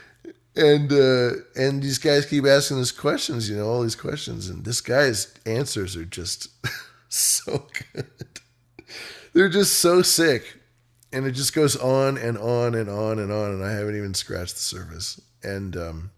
And 0.54 0.90
uh 0.92 1.30
and 1.54 1.82
these 1.82 1.98
guys 1.98 2.24
keep 2.26 2.46
asking 2.46 2.78
us 2.80 2.90
questions, 2.92 3.50
you 3.50 3.56
know, 3.56 3.66
all 3.68 3.82
these 3.82 3.96
questions, 3.96 4.48
and 4.48 4.64
this 4.64 4.80
guy's 4.80 5.34
answers 5.44 5.96
are 5.96 6.04
just 6.06 6.48
so 7.08 7.66
good. 7.92 8.06
They're 9.34 9.50
just 9.50 9.78
so 9.80 10.02
sick. 10.02 10.60
And 11.12 11.24
it 11.26 11.32
just 11.32 11.54
goes 11.54 11.76
on 11.76 12.18
and 12.18 12.36
on 12.38 12.74
and 12.74 12.88
on 12.88 13.18
and 13.18 13.30
on, 13.30 13.52
and 13.52 13.64
I 13.64 13.72
haven't 13.72 13.96
even 13.96 14.14
scratched 14.14 14.54
the 14.54 14.60
surface. 14.60 15.20
And 15.42 15.76
um 15.76 16.10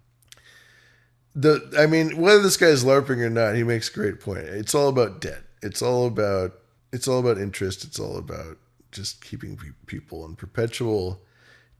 the 1.34 1.74
I 1.78 1.86
mean, 1.86 2.16
whether 2.16 2.42
this 2.42 2.56
guy's 2.56 2.84
LARPing 2.84 3.18
or 3.18 3.30
not, 3.30 3.54
he 3.54 3.62
makes 3.64 3.88
a 3.88 3.92
great 3.92 4.20
point. 4.20 4.44
It's 4.44 4.74
all 4.74 4.88
about 4.88 5.20
debt. 5.20 5.42
It's 5.62 5.82
all 5.82 6.06
about 6.06 6.52
it's 6.92 7.06
all 7.08 7.20
about 7.20 7.38
interest. 7.38 7.84
It's 7.84 8.00
all 8.00 8.16
about 8.16 8.56
just 8.90 9.22
keeping 9.24 9.56
pe- 9.56 9.68
people 9.86 10.24
in 10.24 10.34
perpetual 10.36 11.20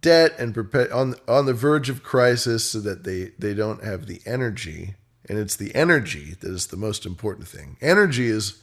debt 0.01 0.32
and 0.38 0.55
perpet- 0.55 0.92
on 0.92 1.14
on 1.26 1.46
the 1.46 1.55
verge 1.55 1.88
of 1.88 2.03
crisis 2.03 2.70
so 2.70 2.80
that 2.80 3.05
they 3.05 3.32
they 3.38 3.55
don't 3.55 3.82
have 3.82 4.07
the 4.07 4.20
energy 4.26 4.94
and 5.28 5.38
it's 5.38 5.57
the 5.57 5.74
energy 5.74 6.36
that 6.40 6.51
is 6.51 6.68
the 6.68 6.76
most 6.76 7.05
important 7.05 7.49
thing 7.49 7.76
energy 7.80 8.28
is 8.28 8.62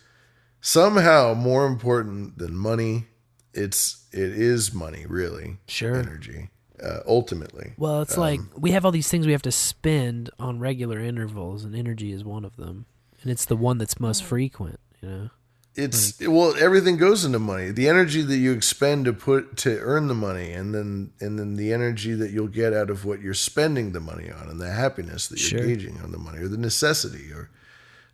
somehow 0.61 1.33
more 1.33 1.65
important 1.65 2.37
than 2.37 2.55
money 2.55 3.07
it's 3.53 4.05
it 4.13 4.29
is 4.31 4.73
money 4.73 5.05
really 5.07 5.57
Sure. 5.67 5.95
energy 5.95 6.49
uh, 6.83 6.99
ultimately 7.07 7.73
Well, 7.77 8.01
it's 8.01 8.17
like 8.17 8.39
we 8.57 8.71
have 8.71 8.85
all 8.85 8.91
these 8.91 9.09
things 9.09 9.25
we 9.25 9.31
have 9.33 9.41
to 9.43 9.51
spend 9.51 10.29
on 10.39 10.59
regular 10.59 10.99
intervals, 10.99 11.63
and 11.63 11.75
energy 11.75 12.11
is 12.11 12.23
one 12.23 12.45
of 12.45 12.55
them, 12.57 12.85
and 13.21 13.31
it's 13.31 13.45
the 13.45 13.55
one 13.55 13.77
that's 13.77 13.99
most 13.99 14.23
frequent. 14.23 14.79
You 15.01 15.09
know. 15.09 15.29
it's 15.75 16.19
well 16.21 16.55
everything 16.57 16.95
goes 16.97 17.25
into 17.25 17.37
money 17.37 17.69
the 17.69 17.87
energy 17.89 18.21
that 18.21 18.37
you 18.37 18.53
expend 18.53 19.03
to 19.05 19.13
put 19.13 19.57
to 19.57 19.77
earn 19.81 20.07
the 20.07 20.13
money 20.15 20.51
and 20.53 20.73
then 20.73 21.11
and 21.19 21.37
then 21.37 21.55
the 21.57 21.73
energy 21.73 22.13
that 22.13 22.31
you'll 22.31 22.47
get 22.47 22.73
out 22.73 22.89
of 22.89 23.03
what 23.05 23.21
you're 23.21 23.33
spending 23.33 23.91
the 23.91 23.99
money 23.99 24.31
on 24.31 24.49
and 24.49 24.59
the 24.61 24.71
happiness 24.71 25.27
that 25.27 25.37
you're 25.39 25.59
Sure. 25.59 25.67
gauging 25.67 25.99
on 26.01 26.11
the 26.11 26.17
money 26.17 26.39
or 26.39 26.47
the 26.47 26.57
necessity 26.57 27.29
or 27.31 27.49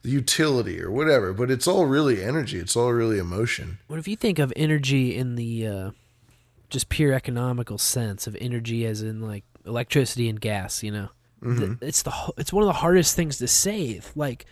the 0.01 0.09
utility 0.09 0.81
or 0.81 0.89
whatever 0.89 1.33
but 1.33 1.51
it's 1.51 1.67
all 1.67 1.85
really 1.85 2.23
energy 2.23 2.57
it's 2.57 2.75
all 2.75 2.91
really 2.91 3.19
emotion 3.19 3.77
What 3.87 3.99
if 3.99 4.07
you 4.07 4.15
think 4.15 4.39
of 4.39 4.51
energy 4.55 5.15
in 5.15 5.35
the 5.35 5.67
uh, 5.67 5.91
just 6.71 6.89
pure 6.89 7.13
economical 7.13 7.77
sense 7.77 8.25
of 8.25 8.35
energy, 8.41 8.85
as 8.85 9.03
in 9.03 9.21
like 9.21 9.43
electricity 9.65 10.27
and 10.27 10.41
gas? 10.41 10.81
You 10.81 10.91
know, 10.91 11.09
mm-hmm. 11.43 11.59
Th- 11.59 11.77
it's 11.81 12.01
the 12.01 12.33
it's 12.37 12.51
one 12.51 12.63
of 12.63 12.67
the 12.67 12.73
hardest 12.73 13.15
things 13.15 13.37
to 13.37 13.47
save. 13.47 14.11
Like 14.15 14.45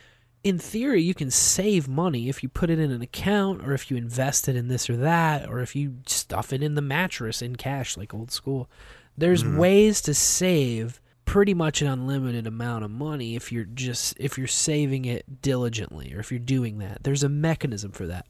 in 0.44 0.60
theory, 0.60 1.02
you 1.02 1.14
can 1.14 1.32
save 1.32 1.88
money 1.88 2.30
if 2.30 2.44
you 2.44 2.50
put 2.50 2.70
it 2.70 2.80
in 2.80 2.92
an 2.92 3.02
account, 3.02 3.68
or 3.68 3.74
if 3.74 3.90
you 3.90 3.98
invest 3.98 4.48
it 4.48 4.56
in 4.56 4.68
this 4.68 4.90
or 4.90 4.98
that, 4.98 5.50
or 5.50 5.60
if 5.60 5.76
you 5.76 5.96
stuff 6.06 6.54
it 6.54 6.62
in 6.62 6.76
the 6.76 6.82
mattress 6.82 7.42
in 7.42 7.56
cash, 7.56 7.98
like 7.98 8.14
old 8.14 8.32
school. 8.32 8.70
There's 9.18 9.44
mm-hmm. 9.44 9.58
ways 9.58 10.02
to 10.02 10.14
save 10.14 11.02
pretty 11.26 11.54
much 11.54 11.80
an 11.82 11.88
unlimited 11.88 12.48
amount 12.48 12.84
of 12.84 12.90
money 12.90 13.36
if 13.36 13.52
you're 13.52 13.66
just 13.66 14.16
if 14.20 14.36
you're 14.36 14.48
saving 14.48 15.06
it 15.06 15.42
diligently 15.42 16.12
or 16.14 16.20
if 16.20 16.32
you're 16.32 16.40
doing 16.40 16.80
that. 16.80 17.04
There's 17.04 17.24
a 17.24 17.30
mechanism 17.30 17.92
for 17.92 18.08
that. 18.08 18.26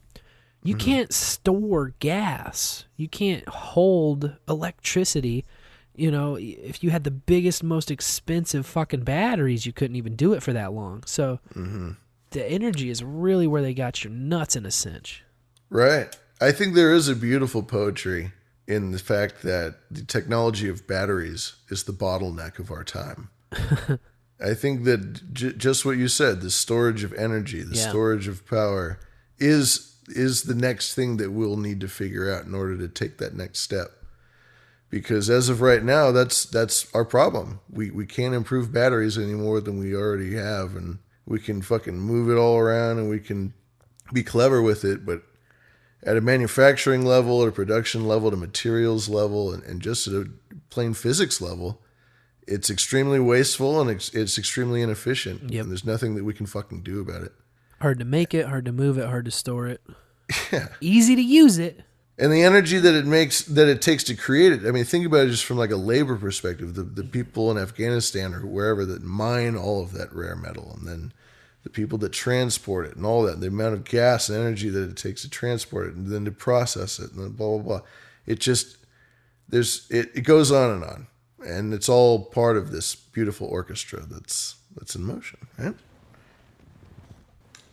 You 0.62 0.74
hmm. 0.74 0.80
can't 0.80 1.12
store 1.12 1.94
gas. 2.00 2.84
You 2.96 3.08
can't 3.08 3.48
hold 3.48 4.36
electricity. 4.48 5.44
You 5.94 6.10
know, 6.10 6.36
if 6.36 6.82
you 6.82 6.90
had 6.90 7.04
the 7.04 7.10
biggest, 7.10 7.62
most 7.62 7.90
expensive 7.90 8.66
fucking 8.66 9.02
batteries, 9.02 9.66
you 9.66 9.72
couldn't 9.72 9.96
even 9.96 10.16
do 10.16 10.32
it 10.32 10.42
for 10.42 10.52
that 10.52 10.72
long. 10.72 11.02
So 11.04 11.40
mm-hmm. 11.54 11.92
the 12.30 12.44
energy 12.46 12.90
is 12.90 13.02
really 13.02 13.46
where 13.46 13.62
they 13.62 13.74
got 13.74 14.02
your 14.04 14.12
nuts 14.12 14.56
in 14.56 14.64
a 14.64 14.70
cinch. 14.70 15.24
right 15.68 16.16
i 16.40 16.50
think 16.50 16.74
there 16.74 16.92
is 16.92 17.08
a 17.08 17.14
beautiful 17.14 17.62
poetry 17.62 18.32
in 18.66 18.92
the 18.92 18.98
fact 18.98 19.42
that 19.42 19.76
the 19.90 20.02
technology 20.02 20.68
of 20.68 20.86
batteries 20.86 21.54
is 21.68 21.84
the 21.84 21.92
bottleneck 21.92 22.58
of 22.58 22.70
our 22.70 22.82
time 22.82 23.28
I 24.40 24.54
think 24.54 24.84
that 24.84 25.32
j- 25.32 25.52
just 25.52 25.84
what 25.84 25.98
you 25.98 26.08
said, 26.08 26.40
the 26.40 26.50
storage 26.50 27.04
of 27.04 27.12
energy, 27.14 27.62
the 27.62 27.76
Yeah. 27.76 27.88
storage 27.88 28.26
of 28.26 28.46
power, 28.46 28.98
is 29.38 29.89
is 30.10 30.42
the 30.42 30.54
next 30.54 30.94
thing 30.94 31.16
that 31.18 31.32
we'll 31.32 31.56
need 31.56 31.80
to 31.80 31.88
figure 31.88 32.32
out 32.32 32.44
in 32.44 32.54
order 32.54 32.76
to 32.78 32.88
take 32.88 33.18
that 33.18 33.34
next 33.34 33.60
step. 33.60 33.90
Because 34.88 35.30
as 35.30 35.48
of 35.48 35.60
right 35.60 35.84
now, 35.84 36.10
that's 36.10 36.44
that's 36.44 36.92
our 36.94 37.04
problem. 37.04 37.60
We 37.70 37.90
we 37.90 38.06
can't 38.06 38.34
improve 38.34 38.72
batteries 38.72 39.16
any 39.16 39.34
more 39.34 39.60
than 39.60 39.78
we 39.78 39.94
already 39.94 40.34
have, 40.34 40.74
and 40.74 40.98
we 41.26 41.38
can 41.38 41.62
fucking 41.62 42.00
move 42.00 42.28
it 42.28 42.40
all 42.40 42.58
around, 42.58 42.98
and 42.98 43.08
we 43.08 43.20
can 43.20 43.54
be 44.12 44.22
clever 44.22 44.60
with 44.60 44.84
it, 44.84 45.06
but 45.06 45.22
at 46.02 46.16
a 46.16 46.20
manufacturing 46.20 47.04
level, 47.04 47.42
at 47.42 47.48
a 47.48 47.52
production 47.52 48.06
level, 48.06 48.28
at 48.28 48.34
a 48.34 48.36
materials 48.36 49.08
level, 49.08 49.52
and, 49.52 49.62
and 49.64 49.80
just 49.80 50.06
at 50.06 50.14
a 50.14 50.30
plain 50.70 50.94
physics 50.94 51.40
level, 51.40 51.80
it's 52.46 52.70
extremely 52.70 53.20
wasteful 53.20 53.80
and 53.80 53.90
it's, 53.90 54.08
it's 54.14 54.38
extremely 54.38 54.82
inefficient. 54.82 55.52
Yep. 55.52 55.62
And 55.62 55.70
there's 55.70 55.84
nothing 55.84 56.14
that 56.14 56.24
we 56.24 56.34
can 56.34 56.46
fucking 56.46 56.82
do 56.82 57.00
about 57.00 57.22
it. 57.22 57.32
Hard 57.80 57.98
to 57.98 58.04
make 58.04 58.34
it, 58.34 58.46
hard 58.46 58.66
to 58.66 58.72
move 58.72 58.98
it, 58.98 59.06
hard 59.06 59.24
to 59.24 59.30
store 59.30 59.66
it. 59.68 59.80
Yeah. 60.52 60.68
Easy 60.80 61.16
to 61.16 61.22
use 61.22 61.58
it. 61.58 61.80
And 62.16 62.30
the 62.30 62.42
energy 62.44 62.78
that 62.78 62.94
it 62.94 63.04
makes, 63.04 63.42
that 63.42 63.66
it 63.66 63.82
takes 63.82 64.04
to 64.04 64.14
create 64.14 64.52
it. 64.52 64.64
I 64.64 64.70
mean, 64.70 64.84
think 64.84 65.04
about 65.04 65.26
it 65.26 65.30
just 65.30 65.44
from 65.44 65.56
like 65.56 65.72
a 65.72 65.76
labor 65.76 66.16
perspective. 66.16 66.74
The, 66.74 66.84
the 66.84 67.02
people 67.02 67.50
in 67.50 67.58
Afghanistan 67.58 68.32
or 68.32 68.46
wherever 68.46 68.84
that 68.84 69.02
mine 69.02 69.56
all 69.56 69.82
of 69.82 69.92
that 69.94 70.14
rare 70.14 70.36
metal, 70.36 70.76
and 70.78 70.86
then 70.86 71.12
the 71.62 71.70
people 71.70 71.98
that 71.98 72.12
transport 72.12 72.86
it 72.86 72.96
and 72.96 73.04
all 73.04 73.22
that, 73.24 73.40
the 73.40 73.48
amount 73.48 73.74
of 73.74 73.84
gas 73.84 74.28
and 74.28 74.38
energy 74.38 74.70
that 74.70 74.88
it 74.90 74.96
takes 74.96 75.22
to 75.22 75.30
transport 75.30 75.88
it 75.88 75.94
and 75.94 76.08
then 76.08 76.24
to 76.24 76.30
process 76.30 76.98
it 76.98 77.12
and 77.12 77.24
then 77.24 77.30
blah, 77.30 77.56
blah, 77.56 77.62
blah. 77.78 77.80
It 78.26 78.38
just, 78.38 78.76
there's, 79.48 79.90
it, 79.90 80.10
it 80.14 80.22
goes 80.22 80.52
on 80.52 80.70
and 80.70 80.84
on. 80.84 81.06
And 81.44 81.74
it's 81.74 81.88
all 81.88 82.26
part 82.26 82.56
of 82.56 82.70
this 82.70 82.94
beautiful 82.94 83.46
orchestra 83.46 84.00
that's, 84.00 84.56
that's 84.76 84.94
in 84.94 85.04
motion, 85.04 85.38
right? 85.58 85.74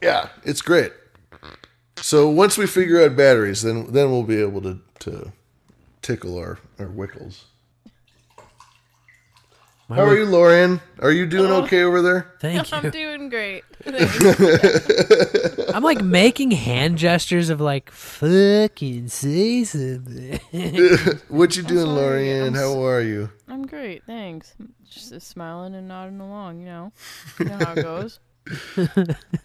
Yeah, 0.01 0.29
it's 0.43 0.61
great. 0.61 0.91
So 2.01 2.29
once 2.29 2.57
we 2.57 2.67
figure 2.67 3.03
out 3.03 3.15
batteries, 3.15 3.63
then 3.63 3.91
then 3.91 4.11
we'll 4.11 4.23
be 4.23 4.39
able 4.41 4.61
to, 4.61 4.79
to 4.99 5.31
tickle 6.01 6.37
our, 6.37 6.59
our 6.79 6.85
wickles. 6.87 7.45
My 9.89 9.95
How 9.95 10.03
are 10.03 10.09
wick- 10.09 10.17
you, 10.19 10.25
Lorian? 10.25 10.81
Are 10.99 11.11
you 11.11 11.25
doing 11.25 11.49
okay 11.63 11.83
over 11.83 12.01
there? 12.01 12.33
Thank 12.41 12.71
I'm 12.73 12.85
you. 12.85 12.91
doing 12.91 13.29
great. 13.29 13.63
I'm 15.73 15.81
like 15.83 16.01
making 16.01 16.51
hand 16.51 16.97
gestures 16.97 17.49
of 17.49 17.61
like 17.61 17.89
fucking 17.91 19.07
say 19.07 19.63
something. 19.63 20.39
What 21.29 21.55
you 21.55 21.63
doing, 21.63 21.85
sorry, 21.85 21.95
Lorian? 22.27 22.47
I'm 22.47 22.53
How 22.53 22.83
are 22.83 23.01
you? 23.01 23.29
I'm 23.47 23.65
great, 23.65 24.03
thanks. 24.05 24.55
Just 24.89 25.13
uh, 25.13 25.19
smiling 25.19 25.73
and 25.73 25.87
nodding 25.87 26.19
along, 26.19 26.59
you 26.59 26.65
know. 26.65 26.91
You 27.39 27.45
know 27.45 27.57
how 27.57 27.71
it 27.73 27.81
goes. 27.83 28.19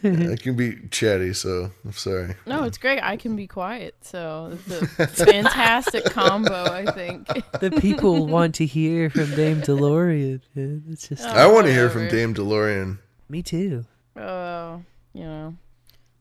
I 0.03 0.36
can 0.36 0.55
be 0.57 0.88
chatty, 0.90 1.32
so 1.34 1.70
I'm 1.84 1.92
sorry. 1.92 2.34
No, 2.46 2.64
it's 2.64 2.78
great. 2.78 3.00
I 3.03 3.16
can 3.16 3.36
be 3.36 3.46
quiet, 3.46 3.94
so 4.03 4.57
it's 4.66 4.98
a 4.98 5.07
fantastic 5.26 6.05
combo. 6.07 6.64
I 6.64 6.90
think. 6.92 7.26
the 7.61 7.70
people 7.80 8.26
want 8.36 8.55
to 8.57 8.66
hear 8.66 9.11
from 9.11 9.34
Dame 9.34 9.61
DeLorean. 9.62 10.40
man. 10.55 10.84
It's 10.90 11.09
just 11.09 11.24
I 11.24 11.46
want 11.46 11.66
to 11.66 11.72
hear 11.72 11.88
from. 11.90 12.09
Dame 12.09 12.34
DeLorean. 12.34 12.98
me 13.28 13.42
too. 13.42 13.84
uh, 14.16 14.78
you 15.14 15.24
know, 15.24 15.55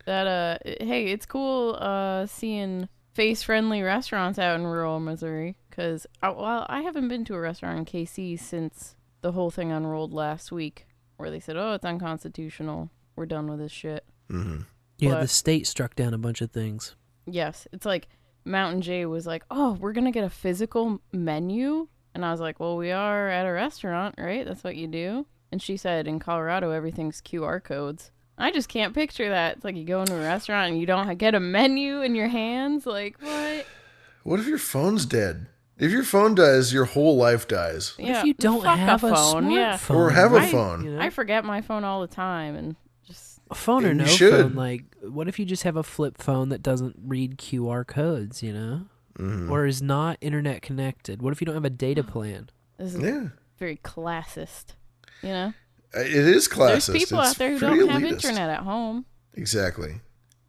that 0.05 0.27
uh, 0.27 0.57
hey, 0.85 1.07
it's 1.07 1.25
cool 1.25 1.75
uh 1.79 2.25
seeing 2.25 2.87
face-friendly 3.13 3.81
restaurants 3.81 4.39
out 4.39 4.55
in 4.59 4.65
rural 4.65 4.99
Missouri. 4.99 5.55
Cause 5.71 6.05
uh, 6.23 6.33
well, 6.35 6.65
I 6.69 6.81
haven't 6.81 7.07
been 7.07 7.25
to 7.25 7.35
a 7.35 7.39
restaurant 7.39 7.77
in 7.79 7.85
KC 7.85 8.39
since 8.39 8.95
the 9.21 9.33
whole 9.33 9.51
thing 9.51 9.71
unrolled 9.71 10.13
last 10.13 10.51
week, 10.51 10.85
where 11.21 11.31
they 11.31 11.39
said, 11.39 11.55
"Oh, 11.57 11.73
it's 11.73 11.85
unconstitutional. 11.85 12.89
We're 13.15 13.25
done 13.25 13.47
with 13.47 13.59
this 13.59 13.71
shit." 13.71 14.03
hmm 14.29 14.61
Yeah, 14.97 15.11
What? 15.11 15.21
the 15.21 15.27
state 15.27 15.67
struck 15.67 15.95
down 15.95 16.13
a 16.13 16.17
bunch 16.17 16.41
of 16.41 16.51
things. 16.51 16.95
Yes, 17.25 17.67
it's 17.71 17.85
like 17.85 18.07
Mountain 18.43 18.81
J 18.81 19.05
was 19.05 19.25
like, 19.27 19.43
"Oh, 19.51 19.73
we're 19.79 19.93
gonna 19.93 20.11
get 20.11 20.23
a 20.23 20.29
physical 20.29 20.99
menu," 21.13 21.87
and 22.13 22.25
I 22.25 22.31
was 22.31 22.41
like, 22.41 22.59
"Well, 22.59 22.75
we 22.77 22.91
are 22.91 23.29
at 23.29 23.45
a 23.45 23.51
restaurant, 23.51 24.15
right? 24.17 24.45
That's 24.45 24.63
what 24.63 24.75
you 24.75 24.87
do." 24.87 25.25
And 25.51 25.61
she 25.61 25.77
said, 25.77 26.07
"In 26.07 26.19
Colorado, 26.19 26.71
everything's 26.71 27.21
QR 27.21 27.59
codes." 27.63 28.11
I 28.37 28.49
just 28.51 28.69
can't 28.69 28.95
picture 28.95 29.29
that. 29.29 29.57
It's 29.57 29.63
like 29.65 29.75
you 29.75 29.83
go 29.85 29.99
into 30.01 30.15
a 30.15 30.21
restaurant 30.23 30.71
and 30.71 30.79
you 30.79 30.87
don't 30.87 31.15
get 31.17 31.35
a 31.35 31.39
menu 31.39 32.01
in 32.01 32.15
your 32.15 32.27
hands. 32.29 32.85
Like 32.85 33.17
what? 33.21 33.65
What 34.23 34.39
if 34.39 34.45
your 34.47 34.57
phone's 34.59 35.05
dead 35.07 35.47
If 35.81 35.91
your 35.91 36.03
phone 36.03 36.35
dies, 36.35 36.71
your 36.71 36.85
whole 36.85 37.17
life 37.17 37.47
dies. 37.47 37.95
Yeah, 37.97 38.19
if 38.19 38.25
you 38.25 38.33
don't 38.35 38.61
fuck 38.63 38.77
have 38.77 39.03
a, 39.03 39.09
phone? 39.15 39.49
Yeah. 39.51 39.77
smartphone? 39.77 39.95
Or 39.95 40.09
have 40.11 40.31
a 40.31 40.35
right? 40.37 40.51
phone. 40.51 40.85
You 40.85 40.91
know? 40.91 41.01
I 41.01 41.09
forget 41.09 41.43
my 41.43 41.61
phone 41.61 41.83
all 41.83 42.01
the 42.01 42.07
time, 42.07 42.55
and 42.55 42.75
just 43.07 43.39
a 43.49 43.55
phone 43.55 43.83
or 43.85 43.93
no 43.93 44.05
should. 44.05 44.31
phone. 44.31 44.53
Like, 44.55 44.83
what 45.01 45.27
if 45.27 45.39
you 45.39 45.45
just 45.45 45.63
have 45.63 45.75
a 45.75 45.83
flip 45.83 46.17
phone 46.19 46.49
that 46.49 46.61
doesn't 46.61 46.97
read 47.03 47.37
QR 47.39 47.85
codes? 47.85 48.43
You 48.43 48.53
know, 48.53 48.81
Mm-hmm. 49.19 49.51
or 49.51 49.65
is 49.65 49.81
not 49.81 50.17
internet 50.21 50.61
connected? 50.61 51.21
What 51.21 51.33
if 51.33 51.41
you 51.41 51.45
don't 51.45 51.55
have 51.55 51.65
a 51.65 51.69
data 51.69 52.03
plan? 52.03 52.49
this 52.77 52.93
is 52.95 53.01
Yeah. 53.01 53.27
very 53.59 53.77
classist. 53.77 54.75
You 55.21 55.29
know, 55.29 55.53
Uh, 55.95 55.99
It 55.99 56.11
is 56.13 56.47
classist. 56.47 56.87
there's 56.87 56.89
people 57.05 57.19
It's 57.19 57.29
out 57.31 57.37
there 57.37 57.51
who 57.51 57.59
don't 57.59 57.89
have 57.89 58.03
internet 58.03 58.49
at 58.49 58.59
home. 58.61 59.05
Exactly. 59.33 59.99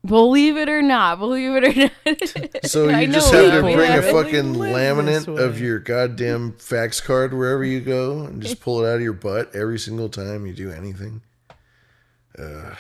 Believe 0.05 0.57
it 0.57 0.69
or 0.69 0.83
not, 0.83 1.21
believe 1.21 1.53
it 1.53 1.65
or 1.65 1.81
not. 1.81 1.93
So 2.65 2.89
you 2.89 3.07
just 3.07 3.33
have 3.33 3.53
to 3.53 3.61
bring 3.61 3.93
a 3.93 4.03
fucking 4.03 4.55
laminate 4.55 5.39
of 5.39 5.61
your 5.61 5.79
goddamn 5.79 6.55
fax 6.55 7.01
card 7.01 7.33
wherever 7.33 7.65
you 7.65 7.81
go 7.81 8.23
and 8.23 8.43
just 8.43 8.61
pull 8.61 8.85
it 8.85 8.89
out 8.89 8.97
of 8.97 9.03
your 9.03 9.13
butt 9.13 9.55
every 9.55 9.79
single 9.79 10.09
time 10.09 10.45
you 10.47 10.53
do 10.53 10.73
anything. 10.73 11.23
Uh, 12.37 12.75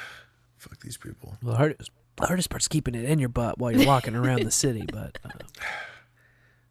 fuck 0.57 0.81
these 0.81 0.97
people. 0.97 1.37
Well, 1.43 1.53
the 1.53 1.59
hardest, 1.59 1.91
the 2.17 2.27
hardest 2.27 2.51
part's 2.51 2.69
keeping 2.69 2.95
it 2.95 3.05
in 3.05 3.19
your 3.19 3.29
butt 3.29 3.59
while 3.59 3.71
you're 3.71 3.87
walking 3.87 4.17
around 4.17 4.43
the 4.43 4.51
city. 4.51 4.85
But 4.93 5.19
uh, 5.25 5.29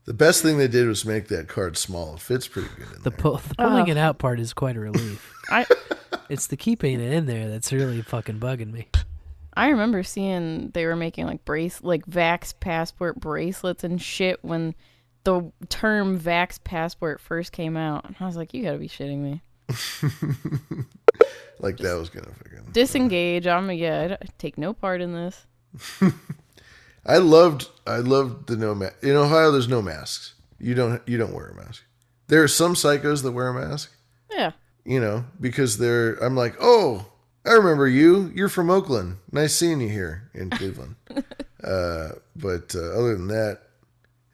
The 0.05 0.13
best 0.13 0.41
thing 0.41 0.57
they 0.57 0.67
did 0.67 0.87
was 0.87 1.05
make 1.05 1.27
that 1.29 1.47
card 1.47 1.77
small. 1.77 2.15
It 2.15 2.21
fits 2.21 2.47
pretty 2.47 2.69
good 2.75 2.87
in 2.97 3.03
the, 3.03 3.09
there. 3.09 3.19
pull, 3.19 3.37
the 3.37 3.55
pulling 3.55 3.87
it 3.87 3.97
out 3.97 4.17
part 4.17 4.39
is 4.39 4.53
quite 4.53 4.75
a 4.75 4.79
relief. 4.81 5.33
I 5.49 5.65
it's 6.29 6.47
the 6.47 6.57
keeping 6.57 6.99
it 6.99 7.13
in 7.13 7.25
there 7.25 7.49
that's 7.49 7.71
really 7.71 8.01
fucking 8.01 8.39
bugging 8.39 8.71
me. 8.73 8.87
I 9.53 9.69
remember 9.69 10.03
seeing 10.03 10.69
they 10.69 10.85
were 10.85 10.95
making 10.95 11.25
like 11.27 11.43
brace 11.45 11.83
like 11.83 12.05
Vax 12.05 12.53
passport 12.59 13.19
bracelets 13.19 13.83
and 13.83 14.01
shit 14.01 14.39
when 14.43 14.75
the 15.23 15.51
term 15.69 16.19
Vax 16.19 16.63
passport 16.63 17.19
first 17.19 17.51
came 17.51 17.77
out. 17.77 18.05
And 18.05 18.15
I 18.19 18.25
was 18.25 18.37
like, 18.37 18.53
you 18.53 18.63
gotta 18.63 18.77
be 18.77 18.87
shitting 18.87 19.19
me. 19.19 19.41
like 21.59 21.77
that 21.77 21.97
was 21.97 22.09
gonna 22.09 22.31
fucking. 22.31 22.71
Disengage. 22.71 23.47
I'm 23.47 23.69
a 23.69 23.73
yeah, 23.73 24.17
I 24.21 24.25
take 24.37 24.57
no 24.57 24.73
part 24.73 25.01
in 25.01 25.13
this. 25.13 25.45
I 27.05 27.17
loved. 27.17 27.67
I 27.85 27.97
loved 27.97 28.47
the 28.47 28.55
no 28.55 28.73
mask. 28.75 29.03
In 29.03 29.15
Ohio, 29.15 29.51
there's 29.51 29.67
no 29.67 29.81
masks. 29.81 30.35
You 30.59 30.75
don't. 30.75 31.01
You 31.07 31.17
don't 31.17 31.33
wear 31.33 31.47
a 31.47 31.55
mask. 31.55 31.83
There 32.27 32.41
are 32.41 32.47
some 32.47 32.75
psychos 32.75 33.23
that 33.23 33.31
wear 33.33 33.49
a 33.49 33.53
mask. 33.53 33.91
Yeah. 34.31 34.51
you 34.85 34.99
know, 34.99 35.25
because 35.39 35.77
they're, 35.77 36.13
I'm 36.23 36.35
like, 36.35 36.55
oh, 36.61 37.05
I 37.45 37.53
remember 37.53 37.87
you. 37.87 38.31
You're 38.35 38.49
from 38.49 38.69
Oakland. 38.69 39.17
Nice 39.31 39.55
seeing 39.55 39.81
you 39.81 39.89
here 39.89 40.29
in 40.33 40.49
Cleveland. 40.51 40.95
uh, 41.63 42.09
but 42.35 42.75
uh, 42.75 42.91
other 42.97 43.13
than 43.15 43.27
that, 43.27 43.61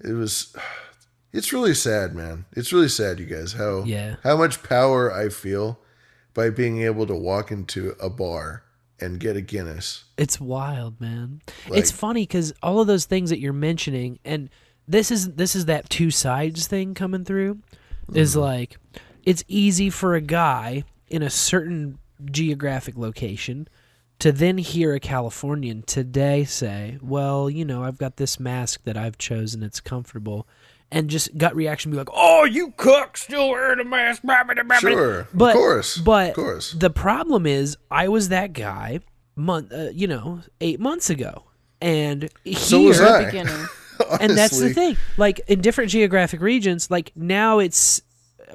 it 0.03 0.13
was, 0.13 0.55
it's 1.33 1.53
really 1.53 1.73
sad, 1.73 2.13
man. 2.15 2.45
It's 2.55 2.73
really 2.73 2.89
sad, 2.89 3.19
you 3.19 3.25
guys, 3.25 3.53
how, 3.53 3.83
Yeah. 3.83 4.15
how 4.23 4.37
much 4.37 4.63
power 4.63 5.11
I 5.13 5.29
feel 5.29 5.79
by 6.33 6.49
being 6.49 6.81
able 6.81 7.07
to 7.07 7.15
walk 7.15 7.51
into 7.51 7.95
a 8.01 8.09
bar 8.09 8.63
and 8.99 9.19
get 9.19 9.35
a 9.37 9.41
Guinness. 9.41 10.05
It's 10.17 10.39
wild, 10.41 10.99
man. 10.99 11.41
Like- 11.69 11.79
it's 11.79 11.91
funny 11.91 12.23
because 12.23 12.53
all 12.63 12.79
of 12.81 12.87
those 12.87 13.05
things 13.05 13.29
that 13.29 13.39
you're 13.39 13.53
mentioning, 13.53 14.19
and 14.25 14.49
this 14.87 15.11
is 15.11 15.33
this 15.35 15.55
is 15.55 15.65
that 15.65 15.89
two 15.89 16.09
sides 16.11 16.65
thing 16.67 16.93
coming 16.93 17.23
through, 17.25 17.59
is 18.13 18.31
Mm-hmm. 18.31 18.39
like 18.41 18.77
it's 19.23 19.43
easy 19.47 19.89
for 19.89 20.15
a 20.15 20.21
guy 20.21 20.83
in 21.09 21.21
a 21.21 21.29
certain 21.29 21.99
geographic 22.25 22.97
location 22.97 23.67
to 24.19 24.31
then 24.31 24.57
hear 24.57 24.93
a 24.93 24.99
Californian 24.99 25.83
today 25.83 26.43
say, 26.43 26.97
"Well, 27.01 27.49
you 27.49 27.63
know, 27.63 27.83
I've 27.83 27.97
got 27.97 28.17
this 28.17 28.39
mask 28.39 28.83
that 28.85 28.97
I've 28.97 29.17
chosen; 29.17 29.63
it's 29.63 29.79
comfortable." 29.79 30.47
And 30.89 31.09
just 31.09 31.37
gut 31.37 31.55
reaction 31.55 31.91
be 31.91 31.97
like, 31.97 32.09
"Oh, 32.13 32.45
you 32.45 32.73
cook 32.77 33.17
still 33.17 33.49
wearing 33.49 33.79
a 33.79 33.83
mask?" 33.83 34.23
blah, 34.23 34.43
blah, 34.43 34.55
blah, 34.55 34.63
blah." 34.63 34.77
Sure. 34.77 35.27
But, 35.33 35.49
of 35.49 35.55
course. 35.55 35.97
But 35.97 36.29
of 36.29 36.35
course. 36.35 36.71
the 36.71 36.89
problem 36.89 37.45
is, 37.45 37.77
I 37.91 38.07
was 38.07 38.29
that 38.29 38.53
guy, 38.53 39.01
month, 39.35 39.71
uh, 39.71 39.89
you 39.93 40.07
know, 40.07 40.41
eight 40.61 40.79
months 40.79 41.09
ago, 41.09 41.43
and 41.81 42.29
So 42.55 42.79
here, 42.79 42.87
was 42.87 43.01
I. 43.01 43.25
Beginning. 43.25 43.67
and 44.21 44.37
that's 44.37 44.59
the 44.59 44.73
thing. 44.73 44.97
Like 45.17 45.41
in 45.47 45.61
different 45.61 45.91
geographic 45.91 46.41
regions, 46.41 46.89
like 46.89 47.11
now 47.15 47.59
it's 47.59 48.01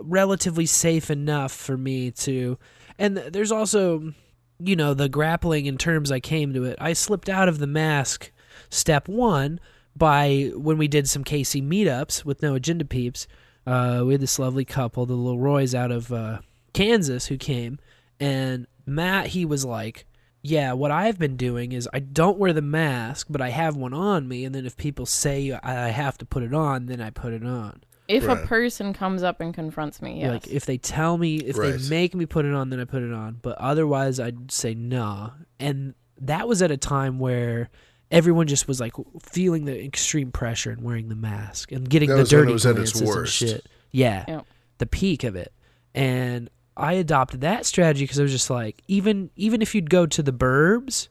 relatively 0.00 0.66
safe 0.66 1.10
enough 1.10 1.52
for 1.52 1.76
me 1.76 2.10
to. 2.10 2.58
And 3.02 3.16
there's 3.16 3.50
also, 3.50 4.14
you 4.60 4.76
know, 4.76 4.94
the 4.94 5.08
grappling 5.08 5.66
in 5.66 5.76
terms 5.76 6.12
I 6.12 6.20
came 6.20 6.54
to 6.54 6.62
it. 6.62 6.78
I 6.80 6.92
slipped 6.92 7.28
out 7.28 7.48
of 7.48 7.58
the 7.58 7.66
mask 7.66 8.30
step 8.70 9.08
one 9.08 9.58
by 9.96 10.52
when 10.54 10.78
we 10.78 10.86
did 10.86 11.08
some 11.08 11.24
KC 11.24 11.66
meetups 11.66 12.24
with 12.24 12.42
no 12.42 12.54
agenda 12.54 12.84
peeps. 12.84 13.26
Uh, 13.66 14.04
we 14.06 14.12
had 14.12 14.20
this 14.20 14.38
lovely 14.38 14.64
couple, 14.64 15.04
the 15.04 15.14
little 15.14 15.40
Roys 15.40 15.74
out 15.74 15.90
of 15.90 16.12
uh, 16.12 16.42
Kansas, 16.74 17.26
who 17.26 17.36
came, 17.36 17.80
and 18.20 18.68
Matt, 18.86 19.26
he 19.28 19.44
was 19.44 19.64
like, 19.64 20.06
"Yeah, 20.40 20.72
what 20.74 20.92
I've 20.92 21.18
been 21.18 21.36
doing 21.36 21.72
is 21.72 21.88
I 21.92 21.98
don't 21.98 22.38
wear 22.38 22.52
the 22.52 22.62
mask, 22.62 23.26
but 23.28 23.40
I 23.40 23.48
have 23.48 23.74
one 23.74 23.92
on 23.92 24.28
me, 24.28 24.44
and 24.44 24.54
then 24.54 24.64
if 24.64 24.76
people 24.76 25.06
say 25.06 25.52
I 25.52 25.88
have 25.88 26.18
to 26.18 26.24
put 26.24 26.44
it 26.44 26.54
on, 26.54 26.86
then 26.86 27.00
I 27.00 27.10
put 27.10 27.32
it 27.32 27.44
on. 27.44 27.82
If 28.08 28.26
Right. 28.26 28.42
a 28.42 28.46
person 28.46 28.92
comes 28.92 29.22
up 29.22 29.40
and 29.40 29.54
confronts 29.54 30.02
me, 30.02 30.20
yes. 30.20 30.30
Like 30.30 30.48
if 30.48 30.66
they 30.66 30.76
tell 30.78 31.16
me, 31.18 31.36
if 31.36 31.56
Right. 31.56 31.78
they 31.78 31.88
make 31.88 32.14
me 32.14 32.26
put 32.26 32.44
it 32.44 32.52
on, 32.52 32.70
then 32.70 32.80
I 32.80 32.84
put 32.84 33.02
it 33.02 33.12
on. 33.12 33.38
But 33.40 33.56
otherwise, 33.58 34.18
I'd 34.20 34.50
say 34.50 34.74
nah. 34.74 35.30
And 35.60 35.94
that 36.20 36.48
was 36.48 36.62
at 36.62 36.70
a 36.70 36.76
time 36.76 37.18
where 37.18 37.70
everyone 38.10 38.46
just 38.46 38.68
was 38.68 38.80
like 38.80 38.92
feeling 39.22 39.64
the 39.64 39.84
extreme 39.84 40.30
pressure 40.32 40.70
and 40.70 40.82
wearing 40.82 41.08
the 41.08 41.14
mask 41.14 41.72
and 41.72 41.88
getting 41.88 42.08
That 42.08 42.16
the 42.16 42.20
was 42.22 42.32
when 42.32 42.40
it 42.40 42.42
dirty 42.44 42.52
was 42.52 42.66
at 42.66 42.70
its 42.78 42.92
glances 42.92 43.00
and 43.00 43.08
worst. 43.08 43.34
shit. 43.34 43.66
Yeah, 43.90 44.24
Yep. 44.28 44.46
the 44.78 44.86
peak 44.86 45.24
of 45.24 45.36
it. 45.36 45.52
And 45.94 46.50
I 46.76 46.94
adopted 46.94 47.40
that 47.42 47.64
strategy 47.66 48.04
because 48.04 48.18
I 48.18 48.22
was 48.22 48.32
just 48.32 48.50
like, 48.50 48.82
even 48.88 49.30
even 49.36 49.62
if 49.62 49.74
you'd 49.74 49.90
go 49.90 50.06
to 50.06 50.22
the 50.22 50.32
burbs, 50.32 51.08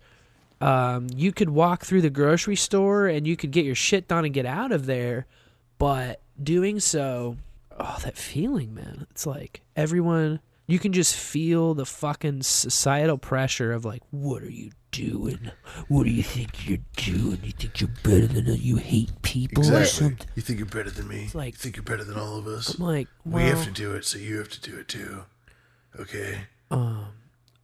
um, 0.60 1.08
you 1.16 1.32
could 1.32 1.50
walk 1.50 1.86
through 1.86 2.02
the 2.02 2.10
grocery 2.10 2.56
store 2.56 3.08
and 3.08 3.26
you 3.26 3.36
could 3.36 3.52
get 3.52 3.66
your 3.66 3.76
shit 3.76 4.08
done 4.08 4.26
and 4.26 4.34
get 4.34 4.46
out 4.46 4.72
of 4.72 4.86
there. 4.86 5.26
But 5.78 6.22
doing 6.44 6.80
so, 6.80 7.38
oh, 7.80 7.98
that 8.04 8.18
feeling, 8.18 8.74
man. 8.74 9.08
It's 9.12 9.26
like 9.26 9.62
everyone, 9.76 10.40
you 10.68 10.80
can 10.80 10.94
just 10.94 11.16
feel 11.16 11.74
the 11.74 11.86
fucking 11.86 12.44
societal 12.44 13.18
pressure 13.18 13.72
of 13.72 13.86
like, 13.86 14.02
what 14.12 14.42
are 14.44 14.50
you 14.52 14.72
doing? 14.92 15.52
What 15.88 16.04
do 16.04 16.10
you 16.12 16.24
think 16.24 16.68
you're 16.68 16.80
doing? 16.98 17.40
You 17.44 17.52
think 17.52 17.80
you're 17.82 17.90
better 18.04 18.28
than 18.28 18.48
us? 18.50 18.60
You 18.60 18.76
hate 18.78 19.22
people 19.22 19.64
or 19.64 19.80
Exactly. 19.80 19.86
something? 20.08 20.28
You 20.36 20.42
think 20.42 20.60
you're 20.60 20.66
better 20.68 20.90
than 20.92 21.08
me? 21.08 21.24
It's 21.26 21.36
like- 21.36 21.54
you 21.54 21.58
think 21.60 21.76
you're 21.78 21.84
better 21.84 22.04
than 22.04 22.18
all 22.18 22.38
of 22.38 22.48
us? 22.48 22.76
I'm 22.76 22.86
like, 22.86 23.08
we 23.26 23.44
have 23.44 23.64
to 23.66 23.72
do 23.72 23.94
it, 23.96 24.06
so 24.06 24.18
you 24.18 24.38
have 24.38 24.50
to 24.50 24.62
do 24.62 24.78
it 24.78 24.88
too. 24.88 25.24
Okay. 26.00 26.42
um, 26.70 27.06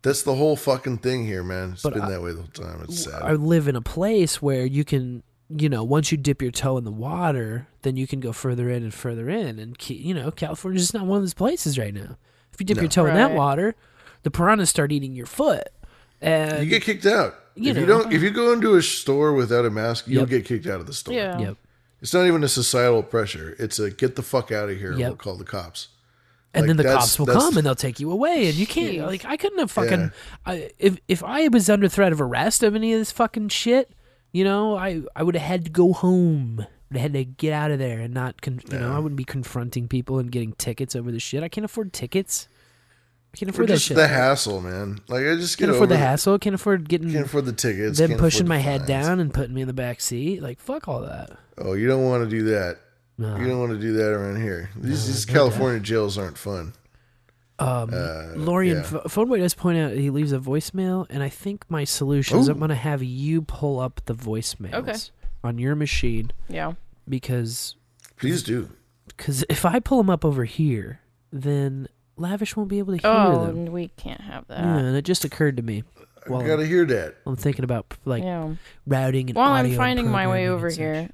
That's 0.03 0.23
the 0.23 0.35
whole 0.35 0.55
fucking 0.55 0.99
thing 0.99 1.25
here, 1.25 1.43
man. 1.43 1.71
It's 1.73 1.83
been 1.83 2.01
I- 2.01 2.09
that 2.11 2.21
way 2.21 2.31
the 2.31 2.41
whole 2.41 2.47
time. 2.47 2.81
It's 2.83 3.03
sad. 3.03 3.21
I 3.21 3.33
live 3.33 3.67
in 3.67 3.75
a 3.75 3.81
place 3.81 4.41
where 4.41 4.65
you 4.65 4.83
can, 4.85 5.23
you 5.49 5.69
know, 5.69 5.83
once 5.83 6.11
you 6.11 6.17
dip 6.17 6.41
your 6.41 6.51
toe 6.51 6.77
in 6.77 6.83
the 6.83 6.91
water, 6.91 7.67
then 7.83 7.95
you 7.95 8.05
can 8.07 8.19
go 8.19 8.33
further 8.33 8.69
in 8.69 8.83
and 8.83 8.93
further 8.93 9.29
in. 9.29 9.59
And, 9.59 9.75
you 9.89 10.13
know, 10.13 10.29
California's 10.31 10.83
just 10.83 10.93
not 10.93 11.05
one 11.05 11.17
of 11.17 11.23
those 11.23 11.33
places 11.33 11.77
right 11.79 11.93
now. 11.93 12.17
If 12.53 12.59
you 12.59 12.65
dip 12.65 12.77
No. 12.77 12.83
your 12.83 12.89
toe 12.89 13.05
in 13.05 13.13
that 13.15 13.31
water, 13.33 13.75
the 14.23 14.31
piranhas 14.31 14.69
start 14.69 14.91
eating 14.91 15.15
your 15.15 15.25
foot. 15.25 15.67
And 16.21 16.63
you 16.63 16.69
get 16.69 16.81
kicked 16.83 17.05
out. 17.05 17.35
you 17.55 17.71
if 17.71 17.77
you 17.77 17.85
don't, 17.85 18.11
if 18.11 18.21
you 18.21 18.31
go 18.31 18.51
into 18.53 18.75
a 18.75 18.81
store 18.81 19.33
without 19.33 19.65
a 19.65 19.69
mask, 19.69 20.05
you'll 20.07 20.21
Yep. 20.21 20.29
get 20.29 20.45
kicked 20.45 20.65
out 20.67 20.79
of 20.79 20.87
the 20.87 20.93
store. 20.93 21.13
yeah. 21.13 21.39
Yep. 21.39 21.57
It's 22.01 22.13
not 22.13 22.25
even 22.27 22.43
a 22.43 22.47
societal 22.47 23.01
pressure. 23.03 23.55
It's 23.57 23.79
a 23.79 23.89
get 23.89 24.15
the 24.15 24.21
fuck 24.23 24.51
out 24.51 24.69
of 24.69 24.77
here. 24.77 24.91
Yep. 24.93 24.99
We'll 25.09 25.15
call 25.17 25.35
the 25.37 25.43
cops. 25.43 25.87
And 26.53 26.63
Like, 26.63 26.67
then 26.69 26.77
the 26.77 26.83
cops 26.83 27.17
will 27.19 27.25
that's- 27.27 27.43
come 27.43 27.57
and 27.57 27.65
they'll 27.65 27.75
take 27.75 27.99
you 27.99 28.11
away, 28.11 28.47
and 28.47 28.55
you 28.55 28.65
can't. 28.67 28.95
Jeez. 28.97 29.05
Like 29.05 29.25
I 29.25 29.37
couldn't 29.37 29.59
have 29.59 29.69
fucking. 29.71 29.99
Yeah. 29.99 30.09
I, 30.45 30.69
if 30.79 30.97
if 31.07 31.23
I 31.23 31.47
was 31.49 31.69
under 31.69 31.87
threat 31.87 32.11
of 32.11 32.19
arrest 32.21 32.63
of 32.63 32.73
any 32.75 32.93
of 32.93 32.99
this 32.99 33.11
fucking 33.11 33.49
shit, 33.49 33.91
you 34.31 34.43
know, 34.43 34.77
I 34.77 35.01
I 35.15 35.23
would 35.23 35.35
have 35.35 35.47
had 35.47 35.65
to 35.65 35.71
go 35.71 35.93
home. 35.93 36.65
I 36.93 36.99
had 36.99 37.13
to 37.13 37.25
get 37.25 37.51
out 37.53 37.71
of 37.71 37.79
there 37.79 37.99
and 37.99 38.13
not. 38.13 38.41
Con- 38.41 38.61
You 38.71 38.79
know, 38.79 38.95
I 38.95 38.99
wouldn't 38.99 39.17
be 39.17 39.25
confronting 39.25 39.87
people 39.87 40.19
and 40.19 40.31
getting 40.31 40.53
tickets 40.53 40.95
over 40.95 41.11
the 41.11 41.19
shit. 41.19 41.43
I 41.43 41.49
can't 41.49 41.65
afford 41.65 41.91
tickets. 41.93 42.47
I 43.33 43.37
can't 43.37 43.49
Or 43.49 43.51
afford 43.51 43.67
that 43.67 43.73
just 43.73 43.85
shit. 43.87 43.97
the 43.97 44.07
hassle, 44.07 44.61
man. 44.61 44.99
Like 45.09 45.25
I 45.25 45.35
just 45.35 45.57
get 45.57 45.65
can't 45.65 45.69
over 45.71 45.77
afford 45.79 45.89
the 45.89 45.95
the- 45.95 45.99
hassle. 45.99 46.39
Can't 46.39 46.55
afford 46.55 46.87
getting 46.87 47.11
Can't 47.11 47.25
afford 47.25 47.45
the 47.45 47.51
tickets. 47.53 47.97
them 47.97 48.09
can't 48.11 48.19
pushing 48.21 48.43
afford 48.43 48.49
my 48.49 48.55
the 48.57 48.61
head 48.63 48.79
fines. 48.81 48.87
down 48.87 49.19
and 49.19 49.33
putting 49.33 49.53
me 49.53 49.61
in 49.61 49.67
the 49.67 49.73
back 49.73 49.99
seat. 49.99 50.41
Like 50.41 50.59
fuck 50.61 50.87
all 50.87 51.01
that. 51.01 51.31
Oh, 51.57 51.73
you 51.73 51.87
don't 51.87 52.03
want 52.05 52.23
to 52.23 52.29
do 52.29 52.43
that. 52.45 52.77
No. 53.17 53.35
You 53.35 53.47
don't 53.47 53.59
want 53.59 53.71
to 53.73 53.79
do 53.79 53.93
that 53.93 54.11
around 54.11 54.41
here. 54.41 54.69
These, 54.77 55.07
these 55.07 55.25
California 55.25 55.79
jails 55.81 56.17
aren't 56.19 56.37
fun. 56.37 56.73
Um, 57.59 57.89
Uh, 57.91 58.33
Lorian 58.35 58.77
yeah. 58.77 58.83
Phoneboy 58.83 59.39
does 59.39 59.53
point 59.55 59.79
out 59.79 59.91
he 59.93 60.09
leaves 60.09 60.31
a 60.31 60.37
voicemail, 60.39 61.07
and 61.09 61.23
I 61.23 61.29
think 61.29 61.65
my 61.69 61.83
solution 61.85 62.37
is 62.39 62.47
I'm 62.47 62.59
going 62.59 62.69
to 62.69 62.75
have 62.75 63.01
you 63.03 63.41
pull 63.41 63.79
up 63.79 64.01
the 64.05 64.13
voicemails 64.13 64.73
Okay. 64.75 64.93
on 65.43 65.57
your 65.57 65.75
machine 65.75 66.31
Yeah. 66.49 66.73
because 67.09 67.75
Please 68.17 68.43
do. 68.43 68.69
cause 69.17 69.43
if 69.49 69.65
I 69.65 69.79
pull 69.79 69.97
them 69.97 70.09
up 70.09 70.23
over 70.23 70.45
here, 70.45 70.99
then 71.31 71.87
Lavish 72.15 72.55
won't 72.55 72.69
be 72.69 72.79
able 72.79 72.93
to 72.95 73.01
hear 73.01 73.11
Oh, 73.11 73.45
them. 73.47 73.65
we 73.71 73.87
can't 73.89 74.21
have 74.21 74.47
that. 74.47 74.59
Yeah, 74.59 74.77
and 74.77 74.95
it 74.95 75.03
just 75.03 75.25
occurred 75.25 75.57
to 75.57 75.63
me 75.63 75.83
I 76.25 76.29
while 76.29 76.45
gotta 76.45 76.65
hear 76.65 76.85
that. 76.85 77.15
I'm 77.25 77.35
thinking 77.35 77.63
about 77.63 77.85
like 78.05 78.23
yeah. 78.23 78.53
routing 78.85 79.29
and 79.29 79.35
While 79.35 79.53
audio 79.53 79.71
I'm 79.71 79.77
finding 79.77 80.09
my 80.11 80.27
way 80.27 80.47
over 80.47 80.67
and 80.67 80.75
such. 80.75 80.79
here, 80.81 81.09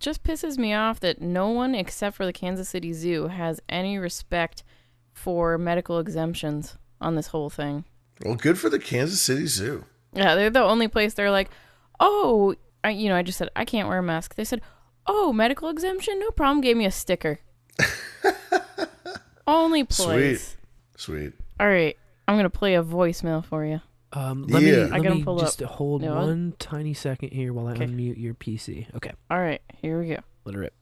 just 0.00 0.22
pisses 0.24 0.58
me 0.58 0.72
off 0.74 1.00
that 1.00 1.20
no 1.20 1.48
one 1.50 1.74
except 1.74 2.16
for 2.16 2.24
the 2.26 2.32
Kansas 2.32 2.68
City 2.68 2.92
Zoo 2.92 3.28
has 3.28 3.60
any 3.68 3.98
respect 3.98 4.62
for 5.14 5.56
medical 5.56 5.98
exemptions 5.98 6.76
on 7.00 7.14
this 7.14 7.28
whole 7.28 7.48
thing. 7.48 7.84
Well, 8.24 8.34
good 8.34 8.58
for 8.58 8.68
the 8.68 8.78
Kansas 8.78 9.22
City 9.22 9.46
Zoo. 9.46 9.86
Yeah, 10.12 10.34
they're 10.34 10.50
the 10.50 10.62
only 10.62 10.86
place 10.88 11.14
they're 11.14 11.30
like, 11.30 11.48
oh, 11.98 12.54
I, 12.84 12.90
you 12.90 13.08
know, 13.08 13.16
I 13.16 13.22
just 13.22 13.38
said 13.38 13.48
I 13.56 13.64
can't 13.64 13.88
wear 13.88 13.98
a 13.98 14.02
mask. 14.02 14.34
They 14.34 14.44
said, 14.44 14.60
oh, 15.06 15.32
medical 15.32 15.68
exemption, 15.68 16.20
no 16.20 16.30
problem. 16.30 16.60
Gave 16.60 16.76
me 16.76 16.84
a 16.84 16.90
sticker. 16.90 17.38
only 19.46 19.84
place. 19.84 20.56
Sweet. 20.96 21.22
Sweet. 21.24 21.32
All 21.60 21.66
right, 21.68 21.96
I'm 22.28 22.36
gonna 22.36 22.50
play 22.50 22.74
a 22.74 22.82
voicemail 22.82 23.44
for 23.44 23.64
you. 23.64 23.80
Um, 24.12 24.44
let 24.46 24.62
Yeah. 24.62 24.70
me, 24.70 24.82
I 24.82 24.84
let 24.84 25.02
gotta 25.02 25.14
me 25.16 25.24
pull 25.24 25.38
just 25.38 25.60
up. 25.62 25.70
hold 25.72 26.02
No. 26.02 26.14
one 26.14 26.54
tiny 26.58 26.94
second 26.94 27.32
here 27.32 27.52
while 27.52 27.66
I 27.66 27.72
Okay. 27.72 27.86
unmute 27.86 28.16
your 28.20 28.34
PC. 28.34 28.86
Okay, 28.94 29.10
All 29.30 29.38
right, 29.40 29.60
here 29.82 29.98
we 30.00 30.08
go. 30.08 30.18
let 30.44 30.54
it 30.54 30.58
rip. 30.58 30.74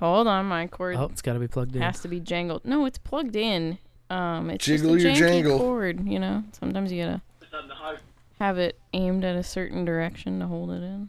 Hold 0.00 0.26
on, 0.26 0.46
my 0.46 0.66
cord 0.66 0.96
Oh, 0.96 1.04
it's 1.04 1.22
got 1.22 1.34
to 1.34 1.38
be 1.38 1.48
plugged 1.48 1.76
in. 1.76 1.82
has 1.82 2.00
to 2.00 2.08
be 2.08 2.20
jangled. 2.20 2.64
No, 2.64 2.84
it's 2.84 2.98
plugged 2.98 3.36
in. 3.36 3.78
Um, 4.10 4.50
it's 4.50 4.64
Jiggle 4.64 4.94
just 4.96 5.06
a 5.06 5.08
your 5.08 5.16
janky 5.28 5.32
jangle. 5.42 5.58
cord. 5.58 6.06
You 6.06 6.18
know, 6.18 6.44
sometimes 6.52 6.92
you 6.92 7.02
gotta 7.04 7.22
have 8.38 8.58
it 8.58 8.78
aimed 8.92 9.24
at 9.24 9.36
a 9.36 9.42
certain 9.42 9.84
direction 9.84 10.40
to 10.40 10.46
hold 10.46 10.70
it 10.70 10.82
in. 10.82 11.08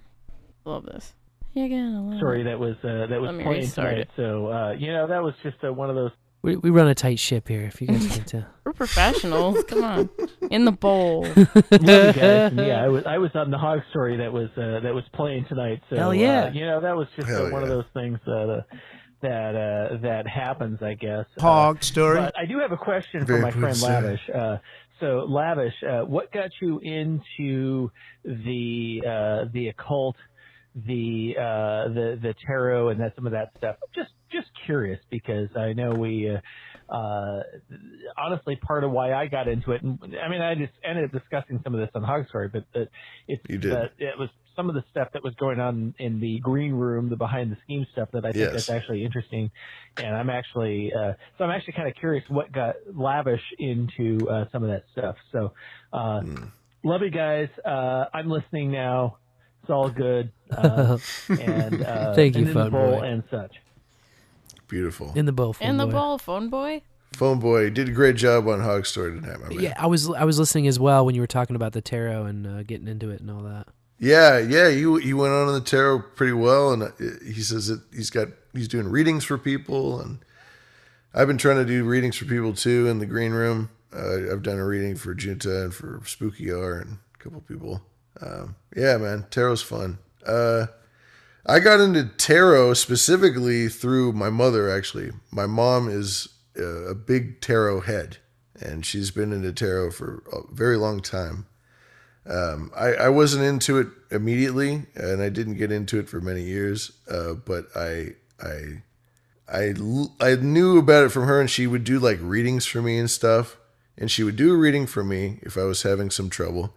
Love 0.63 0.85
this. 0.85 1.13
You 1.53 1.67
gotta 1.69 2.01
love 2.01 2.17
story 2.17 2.41
it. 2.41 2.43
that 2.45 2.59
was 2.59 2.75
uh, 2.83 3.07
that 3.07 3.19
was 3.21 3.27
Let 3.29 3.35
me 3.35 3.43
playing 3.43 3.61
restart 3.61 3.89
tonight. 3.91 4.01
it. 4.01 4.09
So 4.15 4.47
uh, 4.51 4.71
you 4.77 4.91
know 4.91 5.07
that 5.07 5.21
was 5.23 5.33
just 5.43 5.57
uh, 5.63 5.71
one 5.73 5.89
of 5.89 5.95
those. 5.95 6.11
We, 6.45 6.57
we 6.57 6.69
run 6.69 6.87
a 6.87 6.93
tight 6.93 7.17
ship 7.17 7.47
here, 7.47 7.63
if 7.63 7.81
you 7.81 7.87
guys 7.87 8.07
can 8.07 8.23
tell. 8.23 8.45
We're 8.63 8.73
professionals. 8.73 9.63
Come 9.63 9.83
on, 9.83 10.09
in 10.51 10.65
the 10.65 10.71
bowl. 10.71 11.23
Love 11.35 11.35
you 11.35 11.77
guys. 11.79 12.51
And 12.51 12.59
yeah, 12.59 12.83
I 12.83 12.87
was 12.87 13.03
I 13.07 13.17
was 13.17 13.31
on 13.33 13.49
the 13.49 13.57
hog 13.57 13.79
story 13.89 14.17
that 14.17 14.31
was 14.31 14.49
uh, 14.55 14.81
that 14.81 14.93
was 14.93 15.03
playing 15.13 15.45
tonight. 15.49 15.81
So 15.89 15.95
Hell 15.95 16.13
yeah. 16.13 16.45
uh, 16.45 16.51
you 16.51 16.67
know 16.67 16.81
that 16.81 16.95
was 16.95 17.07
just 17.15 17.29
uh, 17.29 17.49
one 17.49 17.63
of 17.63 17.69
those 17.69 17.85
things 17.95 18.19
uh, 18.27 18.61
that 19.23 19.55
uh, 19.55 19.97
that 20.03 20.27
happens, 20.27 20.83
I 20.83 20.93
guess. 20.93 21.25
Uh, 21.37 21.41
Hog 21.41 21.83
story. 21.83 22.19
But 22.19 22.37
I 22.37 22.45
do 22.45 22.59
have 22.59 22.71
a 22.71 22.77
question 22.77 23.25
Very 23.25 23.39
for 23.39 23.45
my 23.45 23.51
friend 23.51 23.75
good. 23.75 23.83
Lavish. 23.83 24.29
Uh, 24.33 24.57
so 24.99 25.25
Lavish, 25.27 25.73
uh, 25.83 26.01
what 26.01 26.31
got 26.31 26.51
you 26.61 26.79
into 26.79 27.91
the 28.23 29.01
uh, 29.03 29.49
the 29.51 29.69
occult, 29.69 30.15
the 30.75 31.33
uh, 31.37 31.93
the 31.93 32.19
the 32.21 32.35
tarot, 32.45 32.89
and 32.89 33.01
that 33.01 33.15
some 33.15 33.25
of 33.25 33.31
that 33.31 33.51
stuff? 33.57 33.77
Just 33.95 34.11
just 34.35 34.49
curious 34.65 34.99
because 35.09 35.49
I 35.55 35.73
know 35.73 35.93
we. 35.93 36.29
Uh, 36.29 36.39
uh, 36.87 37.41
honestly, 38.15 38.55
part 38.57 38.83
of 38.83 38.91
why 38.91 39.11
I 39.11 39.25
got 39.25 39.47
into 39.47 39.71
it, 39.71 39.81
and 39.81 39.97
I 40.23 40.29
mean, 40.29 40.41
I 40.41 40.53
just 40.53 40.73
ended 40.87 41.05
up 41.05 41.11
discussing 41.11 41.59
some 41.63 41.73
of 41.73 41.79
this 41.79 41.89
on 41.95 42.03
Hog 42.03 42.27
Story, 42.29 42.47
but 42.47 42.65
uh, 42.79 42.85
it's 43.27 43.41
You 43.49 43.57
did. 43.57 43.73
uh, 43.73 43.85
it 43.97 44.19
was 44.19 44.29
some 44.55 44.69
of 44.69 44.75
the 44.75 44.83
stuff 44.91 45.07
that 45.13 45.23
was 45.23 45.33
going 45.35 45.59
on 45.59 45.95
in 45.97 46.19
the 46.19 46.39
green 46.39 46.73
room, 46.73 47.09
the 47.09 47.15
behind 47.15 47.51
the 47.51 47.57
scenes 47.67 47.87
stuff 47.91 48.09
that 48.13 48.23
I 48.23 48.31
think 48.31 48.51
Yes. 48.53 48.67
that's 48.67 48.69
actually 48.69 49.03
interesting. 49.03 49.49
And 49.97 50.15
I'm 50.15 50.29
actually, 50.29 50.93
uh, 50.93 51.13
so 51.37 51.43
I'm 51.43 51.49
actually 51.49 51.73
kind 51.73 51.89
of 51.89 51.95
curious 51.95 52.23
what 52.29 52.51
got 52.53 52.75
lavish 52.93 53.41
into 53.59 54.29
uh, 54.29 54.45
some 54.51 54.63
of 54.63 54.69
that 54.69 54.83
stuff. 54.91 55.15
So, 55.31 55.53
uh, 55.91 56.21
Hmm. 56.21 56.43
love 56.83 57.01
you 57.01 57.09
guys. 57.09 57.49
Uh, 57.65 58.05
I'm 58.13 58.29
listening 58.29 58.71
now. 58.71 59.17
It's 59.63 59.71
all 59.71 59.89
good. 59.89 60.31
Uh, 60.55 60.99
and 61.41 61.81
uh, 61.81 62.13
Thank 62.15 62.35
you, 62.35 62.41
and 62.41 62.47
in 62.49 62.53
the 62.53 62.61
Phone 62.65 62.71
bowl 62.71 63.01
and 63.01 63.23
such. 63.31 63.51
Beautiful. 64.67 65.11
In 65.15 65.25
the 65.25 65.31
bowl. 65.31 65.53
phone 65.53 65.67
in 65.67 65.77
the 65.77 65.85
boy. 65.85 65.91
ball, 65.91 66.17
phone 66.17 66.49
boy. 66.49 66.81
Phone 67.13 67.39
boy 67.39 67.69
did 67.69 67.87
a 67.87 67.91
great 67.91 68.15
job 68.15 68.47
on 68.47 68.59
Hog 68.59 68.85
Story 68.85 69.19
tonight, 69.19 69.39
my 69.39 69.49
man. 69.49 69.59
Yeah, 69.59 69.73
I 69.77 69.87
was 69.87 70.09
I 70.09 70.25
was 70.25 70.37
listening 70.37 70.67
as 70.67 70.79
well 70.79 71.05
when 71.05 71.15
you 71.15 71.21
were 71.21 71.27
talking 71.27 71.55
about 71.55 71.73
the 71.73 71.81
tarot 71.81 72.25
and 72.25 72.45
uh, 72.45 72.63
getting 72.63 72.87
into 72.87 73.09
it 73.09 73.21
and 73.21 73.31
all 73.31 73.43
that. 73.43 73.67
Yeah, 73.99 74.39
yeah, 74.39 74.69
he 74.69 74.81
he 75.01 75.13
went 75.13 75.33
on 75.33 75.47
in 75.47 75.53
the 75.53 75.61
tarot 75.61 75.99
pretty 76.15 76.33
well, 76.33 76.73
and 76.73 76.83
uh, 76.83 76.89
he 77.23 77.41
says 77.41 77.67
that 77.67 77.81
he's 77.93 78.09
got 78.09 78.27
he's 78.53 78.67
doing 78.67 78.87
readings 78.87 79.23
for 79.23 79.37
people, 79.37 80.01
and 80.01 80.19
I've 81.13 81.27
been 81.27 81.37
trying 81.37 81.57
to 81.57 81.65
do 81.65 81.85
readings 81.85 82.17
for 82.17 82.25
people 82.25 82.53
too 82.53 82.87
in 82.87 82.99
the 82.99 83.05
green 83.05 83.31
room. 83.31 83.69
Uh, 83.95 84.31
I've 84.31 84.43
done 84.43 84.59
a 84.59 84.65
reading 84.65 84.97
for 84.97 85.13
Junta 85.13 85.63
and 85.63 85.73
for 85.73 86.01
Spooky 86.05 86.51
R 86.51 86.79
and 86.79 86.97
a 87.13 87.23
couple 87.23 87.39
people. 87.41 87.81
Um, 88.19 88.55
yeah, 88.75 88.97
man, 88.97 89.25
tarot's 89.29 89.61
fun. 89.61 89.99
Uh, 90.25 90.65
I 91.45 91.59
got 91.59 91.79
into 91.79 92.05
tarot 92.05 92.73
specifically 92.73 93.69
through 93.69 94.13
my 94.13 94.29
mother. 94.29 94.69
Actually, 94.69 95.11
my 95.31 95.45
mom 95.45 95.89
is 95.89 96.27
a, 96.57 96.95
big 96.95 97.39
tarot 97.39 97.81
head, 97.81 98.17
and 98.59 98.85
she's 98.85 99.11
been 99.11 99.31
into 99.31 99.53
tarot 99.53 99.91
for 99.91 100.23
a 100.31 100.53
very 100.53 100.77
long 100.77 101.01
time. 101.01 101.45
Um, 102.25 102.71
I, 102.75 102.93
I 102.93 103.09
wasn't 103.09 103.43
into 103.43 103.77
it 103.77 103.87
immediately, 104.09 104.87
and 104.95 105.21
I 105.21 105.29
didn't 105.29 105.57
get 105.57 105.71
into 105.71 105.99
it 105.99 106.09
for 106.09 106.19
many 106.19 106.41
years. 106.41 106.91
Uh, 107.09 107.33
but 107.33 107.67
I 107.75 108.15
knew 110.35 110.79
about 110.79 111.03
it 111.03 111.09
from 111.09 111.27
her, 111.27 111.39
and 111.39 111.49
she 111.49 111.67
would 111.67 111.83
do 111.83 111.99
like 111.99 112.17
readings 112.21 112.65
for 112.65 112.81
me 112.81 112.97
and 112.97 113.09
stuff. 113.09 113.57
And 113.97 114.09
she 114.09 114.23
would 114.23 114.35
do 114.35 114.53
a 114.53 114.57
reading 114.57 114.87
for 114.87 115.03
me 115.03 115.39
if 115.43 115.57
I 115.57 115.63
was 115.63 115.83
having 115.83 116.09
some 116.09 116.29
trouble, 116.29 116.75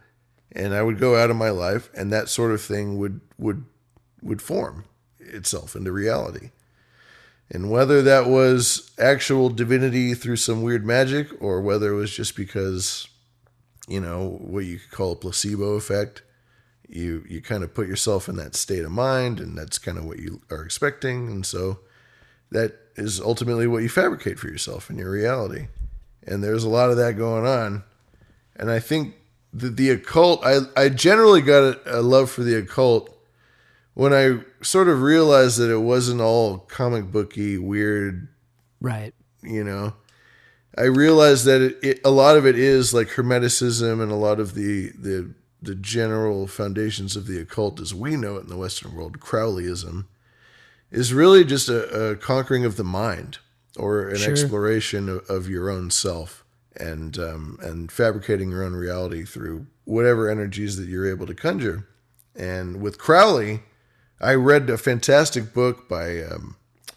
and 0.52 0.74
I 0.74 0.82
would 0.82 1.00
go 1.00 1.16
out 1.16 1.30
of 1.30 1.36
my 1.36 1.50
life, 1.50 1.90
and 1.94 2.12
that 2.12 2.28
sort 2.28 2.52
of 2.52 2.60
thing 2.60 2.98
would 2.98 3.22
would 3.38 3.64
would 4.22 4.42
form 4.42 4.84
itself 5.18 5.74
into 5.76 5.92
reality. 5.92 6.50
And 7.50 7.70
whether 7.70 8.02
that 8.02 8.26
was 8.26 8.90
actual 8.98 9.48
divinity 9.48 10.14
through 10.14 10.36
some 10.36 10.62
weird 10.62 10.84
magic, 10.84 11.28
or 11.40 11.60
whether 11.60 11.92
it 11.92 11.96
was 11.96 12.14
just 12.14 12.36
because 12.36 13.08
you 13.88 14.00
know 14.00 14.38
what 14.42 14.66
you 14.66 14.78
could 14.78 14.90
call 14.90 15.12
a 15.12 15.16
placebo 15.16 15.72
effect 15.74 16.22
you 16.88 17.24
you 17.28 17.42
kind 17.42 17.62
of 17.62 17.74
put 17.74 17.86
yourself 17.86 18.28
in 18.28 18.36
that 18.36 18.54
state 18.56 18.84
of 18.84 18.90
mind 18.90 19.38
and 19.38 19.56
that's 19.56 19.78
kind 19.78 19.98
of 19.98 20.06
what 20.06 20.18
you 20.18 20.40
are 20.50 20.64
expecting. 20.64 21.28
And 21.28 21.44
so 21.44 21.80
that 22.50 22.74
is 22.96 23.20
ultimately 23.20 23.66
what 23.66 23.82
you 23.82 23.88
fabricate 23.88 24.38
for 24.38 24.48
yourself 24.48 24.88
in 24.90 24.96
your 24.98 25.10
reality. 25.10 25.68
And 26.26 26.42
there's 26.42 26.64
a 26.64 26.68
lot 26.68 26.90
of 26.90 26.96
that 26.96 27.16
going 27.16 27.46
on. 27.46 27.84
And 28.56 28.70
i 28.70 28.80
think 28.80 29.14
the, 29.52 29.68
the 29.68 29.90
occult 29.90 30.44
I, 30.44 30.58
I 30.76 30.88
generally 30.88 31.42
got 31.42 31.62
a, 31.62 32.00
a 32.00 32.02
love 32.02 32.30
for 32.30 32.42
the 32.42 32.56
occult 32.56 33.14
when 33.99 34.12
i 34.14 34.38
sort 34.62 34.86
of 34.88 35.03
realized 35.03 35.59
that 35.59 35.70
it 35.70 35.78
wasn't 35.78 36.20
all 36.20 36.59
comic 36.59 37.11
booky 37.11 37.59
weird 37.59 38.28
Right. 38.80 39.12
you 39.42 39.64
know 39.64 39.94
i 40.76 40.84
realized 40.84 41.44
that 41.46 41.61
it, 41.61 41.78
it 41.82 42.01
a 42.05 42.11
lot 42.11 42.36
of 42.36 42.46
it 42.46 42.57
is 42.57 42.94
like 42.94 43.09
hermeticism 43.09 44.01
and 44.01 44.12
a 44.12 44.22
lot 44.28 44.38
of 44.40 44.55
the 44.55 44.90
the 44.90 45.34
the 45.61 45.74
general 45.74 46.46
foundations 46.46 47.16
of 47.16 47.26
the 47.26 47.40
occult 47.40 47.80
as 47.80 47.92
we 47.92 48.16
know 48.16 48.36
it 48.36 48.42
in 48.44 48.49
the 48.49 48.57
western 48.57 48.94
world 48.94 49.18
crowleyism 49.18 50.07
is 50.92 51.12
really 51.12 51.44
just 51.44 51.68
a, 51.68 52.11
a 52.11 52.16
conquering 52.16 52.64
of 52.64 52.76
the 52.76 52.84
mind 52.84 53.38
or 53.76 54.09
an 54.09 54.16
Sure. 54.18 54.30
exploration 54.32 55.09
of, 55.09 55.28
of 55.28 55.49
your 55.49 55.68
own 55.70 55.90
self 55.90 56.44
and 56.76 57.18
um, 57.18 57.59
and 57.61 57.90
fabricating 57.90 58.51
your 58.51 58.62
own 58.62 58.74
reality 58.74 59.24
through 59.24 59.66
whatever 59.84 60.30
energies 60.30 60.76
that 60.76 60.86
you're 60.88 61.11
able 61.11 61.26
to 61.26 61.34
conjure 61.34 61.88
and 62.36 62.80
with 62.80 62.96
crowley 62.99 63.62
i 64.20 64.34
read 64.34 64.68
a 64.70 64.78
fantastic 64.78 65.52
book 65.54 65.88
by 65.88 66.22
um, 66.22 66.56
I 66.88 66.92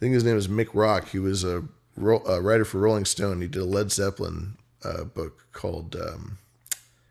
think 0.00 0.14
his 0.14 0.24
name 0.24 0.36
is 0.36 0.48
Mick 0.48 0.68
Rock. 0.74 1.10
He 1.10 1.20
was 1.20 1.44
a, 1.44 1.62
ro- 1.96 2.24
a 2.26 2.40
writer 2.40 2.64
for 2.64 2.78
Rolling 2.78 3.04
Stone. 3.04 3.40
He 3.40 3.46
did 3.46 3.62
a 3.62 3.64
Led 3.64 3.92
Zeppelin 3.92 4.56
uh, 4.84 5.04
book 5.04 5.46
called 5.52 5.94
um, 5.94 6.38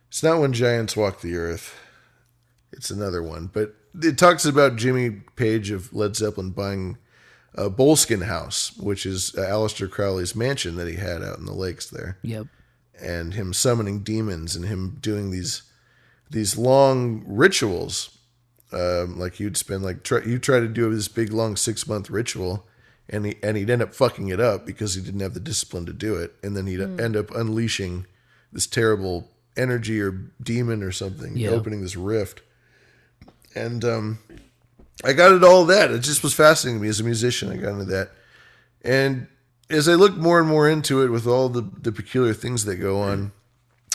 "It's 0.09 0.22
Not 0.22 0.41
When 0.41 0.51
Giants 0.51 0.97
Walk 0.97 1.22
the 1.22 1.36
Earth." 1.38 1.74
It's 2.74 2.89
another 2.89 3.24
one, 3.24 3.47
but 3.53 3.76
it 4.01 4.18
talks 4.18 4.43
about 4.45 4.76
Jimmy 4.76 5.09
Page 5.38 5.72
of 5.72 5.93
Led 5.93 6.16
Zeppelin 6.18 6.49
buying 6.51 6.97
a 7.55 7.70
Boleskine 7.70 8.26
house, 8.26 8.74
which 8.78 9.05
is 9.05 9.34
uh, 9.38 9.41
Aleister 9.41 9.89
Crowley's 9.89 10.36
mansion 10.36 10.76
that 10.76 10.88
he 10.89 10.95
had 10.95 11.22
out 11.24 11.38
in 11.38 11.45
the 11.45 11.53
lakes 11.53 11.89
there 11.89 12.18
Yep. 12.24 12.47
and 13.01 13.34
him 13.34 13.53
summoning 13.53 13.99
demons 14.03 14.55
and 14.55 14.66
him 14.66 14.97
doing 15.01 15.32
these 15.32 15.64
these 16.30 16.57
long 16.57 17.24
rituals. 17.26 18.18
Um, 18.74 19.19
like 19.19 19.39
you'd 19.39 19.57
spend 19.57 19.84
like 19.84 20.03
try, 20.03 20.22
you 20.24 20.39
try 20.39 20.59
to 20.59 20.67
do 20.67 20.93
this 20.93 21.07
big 21.09 21.34
long 21.34 21.55
six 21.57 21.88
month 21.88 22.09
ritual, 22.09 22.65
and 23.09 23.26
he 23.26 23.36
and 23.43 23.57
he'd 23.57 23.69
end 23.69 23.82
up 23.82 23.93
fucking 23.93 24.30
it 24.30 24.39
up 24.39 24.65
because 24.65 24.95
he 24.95 25.01
didn't 25.01 25.19
have 25.19 25.34
the 25.34 25.39
discipline 25.41 25.86
to 25.88 25.93
do 25.93 26.15
it, 26.15 26.34
and 26.41 26.55
then 26.55 26.67
he'd 26.67 26.80
end 26.80 27.17
up 27.17 27.32
unleashing 27.32 28.05
this 28.53 28.67
terrible 28.67 29.30
energy 29.57 29.99
or 30.01 30.11
demon 30.41 30.82
or 30.84 30.91
something, 30.91 31.36
Yeah. 31.36 31.49
opening 31.49 31.82
this 31.82 31.97
rift. 31.97 32.41
And 33.55 33.84
um, 33.84 34.19
I 35.03 35.11
got 35.13 35.34
into 35.34 35.45
all 35.47 35.65
that. 35.65 35.91
It 35.91 35.99
just 35.99 36.24
was 36.24 36.34
fascinating 36.34 36.80
to 36.80 36.84
me 36.84 36.89
as 36.89 37.01
a 37.01 37.03
musician. 37.03 37.49
I 37.51 37.57
got 37.57 37.74
into 37.74 37.86
that, 37.86 38.11
and 38.84 39.28
as 39.69 39.88
I 39.89 39.95
look 39.95 40.15
more 40.15 40.39
and 40.39 40.47
more 40.47 40.69
into 40.69 41.01
it 41.03 41.09
with 41.09 41.28
all 41.28 41.49
the, 41.49 41.61
the 41.82 41.91
peculiar 41.91 42.34
things 42.34 42.65
that 42.65 42.76
go 42.78 42.99
on, 43.01 43.32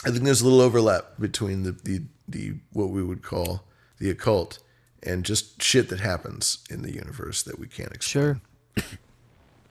I 0.05 0.09
think 0.11 0.23
there's 0.23 0.41
a 0.41 0.43
little 0.43 0.61
overlap 0.61 1.19
between 1.19 1.63
the, 1.63 1.71
the, 1.71 2.01
the 2.27 2.53
what 2.73 2.89
we 2.89 3.03
would 3.03 3.21
call 3.23 3.63
the 3.99 4.09
occult 4.09 4.59
and 5.03 5.23
just 5.23 5.61
shit 5.61 5.89
that 5.89 5.99
happens 5.99 6.59
in 6.69 6.81
the 6.81 6.93
universe 6.93 7.43
that 7.43 7.59
we 7.59 7.67
can't 7.67 7.91
explain. 7.91 8.41
Sure. 8.77 8.85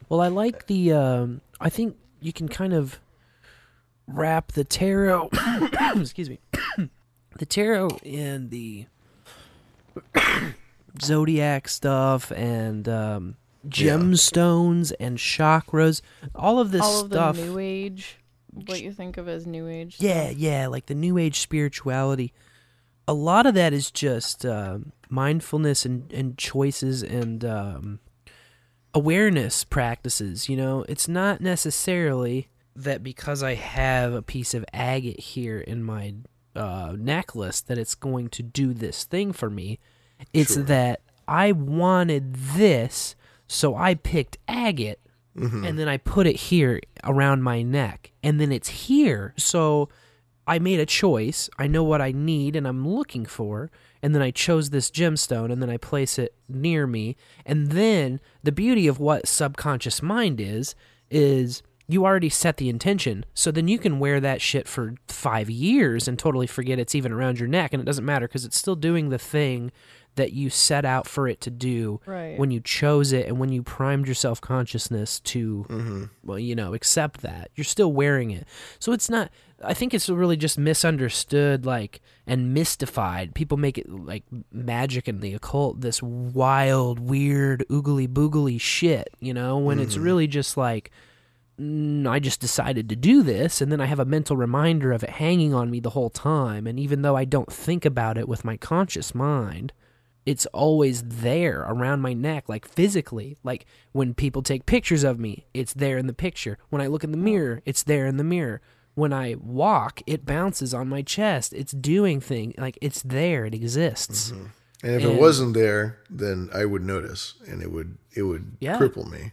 Well, 0.09 0.20
I 0.20 0.29
like 0.29 0.66
the. 0.66 0.93
Um, 0.93 1.41
I 1.61 1.68
think 1.68 1.97
you 2.20 2.33
can 2.33 2.49
kind 2.49 2.72
of 2.72 3.01
wrap 4.07 4.53
the 4.53 4.64
tarot. 4.64 5.31
excuse 5.97 6.31
me. 6.31 6.39
the 7.39 7.47
tarot 7.47 7.99
and 8.05 8.51
the 8.51 8.87
zodiac 11.03 11.68
stuff 11.68 12.31
and 12.33 12.89
um, 12.89 13.37
gemstones 13.68 14.93
and 14.99 15.18
chakras, 15.18 16.03
all 16.35 16.59
of 16.59 16.70
this 16.70 16.83
All 16.83 17.01
of 17.03 17.11
stuff. 17.11 17.37
the 17.37 17.43
new 17.43 17.59
age, 17.59 18.18
what 18.53 18.81
you 18.83 18.93
think 18.93 19.16
of 19.16 19.29
as 19.29 19.47
new 19.47 19.68
age. 19.68 19.97
Yeah, 19.99 20.31
yeah, 20.31 20.68
like 20.68 20.87
the 20.87 20.95
new 20.95 21.18
age 21.18 21.41
spirituality. 21.41 22.33
A 23.09 23.12
lot 23.14 23.47
of 23.47 23.55
that 23.55 23.72
is 23.72 23.91
just 23.91 24.45
um 24.45 24.93
mindfulness 25.09 25.84
and, 25.84 26.12
and 26.12 26.36
choices 26.38 27.02
and 27.02 27.44
um, 27.44 28.00
awareness 28.94 29.64
practices. 29.64 30.48
You 30.48 30.57
know, 30.57 30.84
it's 30.88 31.09
not 31.09 31.40
necessarily 31.40 32.48
that 32.74 33.02
because 33.02 33.42
I 33.42 33.54
have 33.54 34.12
a 34.12 34.22
piece 34.22 34.54
of 34.54 34.64
agate 34.72 35.20
here 35.20 35.59
in 35.59 35.82
my 35.82 36.14
uh, 36.54 36.94
necklace 36.98 37.61
that 37.62 37.78
it's 37.78 37.94
going 37.94 38.28
to 38.30 38.42
do 38.42 38.72
this 38.74 39.04
thing 39.04 39.32
for 39.32 39.50
me. 39.50 39.78
It's 40.32 40.54
Sure. 40.54 40.62
that 40.64 41.00
I 41.28 41.52
wanted 41.52 42.34
this, 42.34 43.14
so 43.46 43.74
I 43.74 43.94
picked 43.94 44.38
agate 44.48 44.98
and 45.38 45.78
then 45.78 45.86
I 45.86 45.98
put 45.98 46.26
it 46.26 46.36
here 46.36 46.80
around 47.04 47.42
my 47.42 47.61
neck, 47.61 48.12
and 48.22 48.40
then 48.40 48.50
it's 48.50 48.68
here. 48.70 49.34
So 49.36 49.90
I 50.46 50.59
made 50.59 50.80
a 50.80 50.86
choice. 50.86 51.50
I 51.59 51.66
know 51.66 51.84
what 51.84 52.00
I 52.00 52.12
need 52.12 52.57
and 52.57 52.66
I'm 52.66 52.88
looking 52.88 53.26
for, 53.26 53.70
and 54.07 54.14
then 54.14 54.22
I 54.22 54.30
chose 54.30 54.70
this 54.70 54.88
gemstone, 54.88 55.50
and 55.50 55.61
then 55.61 55.68
I 55.68 55.78
place 55.78 56.16
it 56.16 56.32
near 56.48 56.86
me. 56.86 57.16
And 57.44 57.72
then 57.72 58.20
the 58.40 58.52
beauty 58.52 58.86
of 58.86 59.00
what 59.00 59.26
subconscious 59.26 60.00
mind 60.00 60.40
is 60.40 60.76
is 61.11 61.61
you 61.88 62.04
already 62.04 62.28
set 62.28 62.59
the 62.59 62.68
intention, 62.68 63.24
so 63.34 63.50
then 63.50 63.66
you 63.66 63.80
can 63.80 63.98
wear 63.98 64.20
that 64.20 64.40
shit 64.40 64.68
for 64.68 64.94
five 65.09 65.50
years 65.50 66.07
and 66.07 66.16
totally 66.16 66.46
forget 66.46 66.78
it's 66.78 66.94
even 66.94 67.11
around 67.11 67.40
your 67.40 67.48
neck, 67.48 67.72
and 67.72 67.80
it 67.80 67.84
doesn't 67.84 68.04
matter 68.04 68.28
because 68.28 68.44
it's 68.44 68.57
still 68.57 68.76
doing 68.76 69.09
the 69.09 69.18
thing 69.18 69.72
that 70.17 70.33
you 70.33 70.51
set 70.51 70.85
out 70.85 71.07
for 71.07 71.29
it 71.29 71.41
to 71.43 71.51
do 71.51 72.01
Right. 72.07 72.39
when 72.39 72.51
you 72.51 72.61
chose 72.61 73.12
it 73.12 73.27
and 73.27 73.39
when 73.39 73.51
you 73.53 73.62
primed 73.62 74.07
your 74.07 74.14
self 74.14 74.41
consciousness 74.41 75.21
to, 75.21 76.09
well, 76.25 76.39
you 76.39 76.55
know, 76.55 76.75
accept 76.75 77.23
that. 77.23 77.51
You're 77.55 77.64
still 77.64 77.93
wearing 77.93 78.31
it. 78.33 78.47
So 78.79 78.93
it's 78.93 79.09
not, 79.09 79.31
I 79.64 79.73
think 79.73 79.95
it's 79.95 80.09
really 80.09 80.37
just 80.37 80.59
misunderstood, 80.59 81.64
like, 81.64 82.01
and 82.27 82.53
mystified. 82.53 83.35
People 83.35 83.57
make 83.57 83.79
it 83.79 83.89
like 83.89 84.25
magic 84.53 85.07
and 85.09 85.21
the 85.21 85.33
occult, 85.35 85.81
this 85.81 86.03
wild, 86.03 86.99
weird, 86.99 87.64
oogly 87.71 88.09
boogly 88.09 88.61
shit, 88.61 89.09
you 89.21 89.33
know, 89.33 89.57
when 89.59 89.79
it's 89.79 89.97
really 89.97 90.27
just 90.27 90.57
like, 90.57 90.91
mm, 91.61 92.07
I 92.07 92.19
just 92.19 92.41
decided 92.41 92.89
to 92.91 92.97
do 92.97 93.23
this, 93.23 93.61
and 93.61 93.71
then 93.73 93.81
I 93.81 93.87
have 93.87 93.99
a 94.01 94.05
mental 94.05 94.37
reminder 94.37 94.93
of 94.93 95.03
it 95.03 95.11
hanging 95.11 95.55
on 95.55 95.71
me 95.71 95.81
the 95.81 95.91
whole 95.91 96.11
time. 96.11 96.67
And 96.67 96.79
even 96.79 97.03
though 97.03 97.17
I 97.17 97.25
don't 97.25 97.51
think 97.53 97.85
about 97.85 98.19
it 98.19 98.29
with 98.29 98.45
my 98.45 98.57
conscious 98.57 99.14
mind, 99.14 99.73
it's 100.27 100.45
always 100.47 101.03
there 101.05 101.61
around 101.61 102.03
my 102.03 102.12
neck, 102.12 102.49
like 102.49 102.66
physically. 102.66 103.39
Like 103.45 103.64
when 103.93 104.12
people 104.12 104.43
take 104.43 104.66
pictures 104.66 105.05
of 105.05 105.18
me, 105.20 105.47
it's 105.55 105.72
there 105.72 105.97
in 105.97 106.09
the 106.09 106.12
picture. 106.12 106.59
When 106.68 106.83
I 106.83 106.89
look 106.89 107.05
in 107.05 107.12
the 107.12 107.18
oh. 107.18 107.22
mirror, 107.22 107.62
it's 107.64 107.85
there 107.85 108.07
in 108.07 108.16
the 108.16 108.24
mirror. 108.24 108.61
When 108.95 109.12
I 109.12 109.37
walk, 109.39 110.03
it 110.07 110.27
bounces 110.27 110.74
on 110.74 110.89
my 110.89 111.03
chest. 111.03 111.53
It's 111.53 111.72
doing 111.72 112.20
things 112.20 112.55
like 112.59 112.77
it's 112.83 113.03
there. 113.03 113.45
It 113.45 113.55
exists. 113.55 114.33
Mm-hmm. 114.33 114.47
And 114.83 114.95
if 114.95 115.05
And- 115.05 115.12
it 115.12 115.20
wasn't 115.20 115.55
there, 115.55 115.99
then 116.11 116.51
I 116.53 116.64
would 116.64 116.83
notice, 116.85 117.35
and 117.47 117.62
it 117.62 117.70
would 117.70 117.97
it 118.14 118.22
would 118.22 118.57
Yeah. 118.61 118.79
cripple 118.79 119.11
me. 119.11 119.33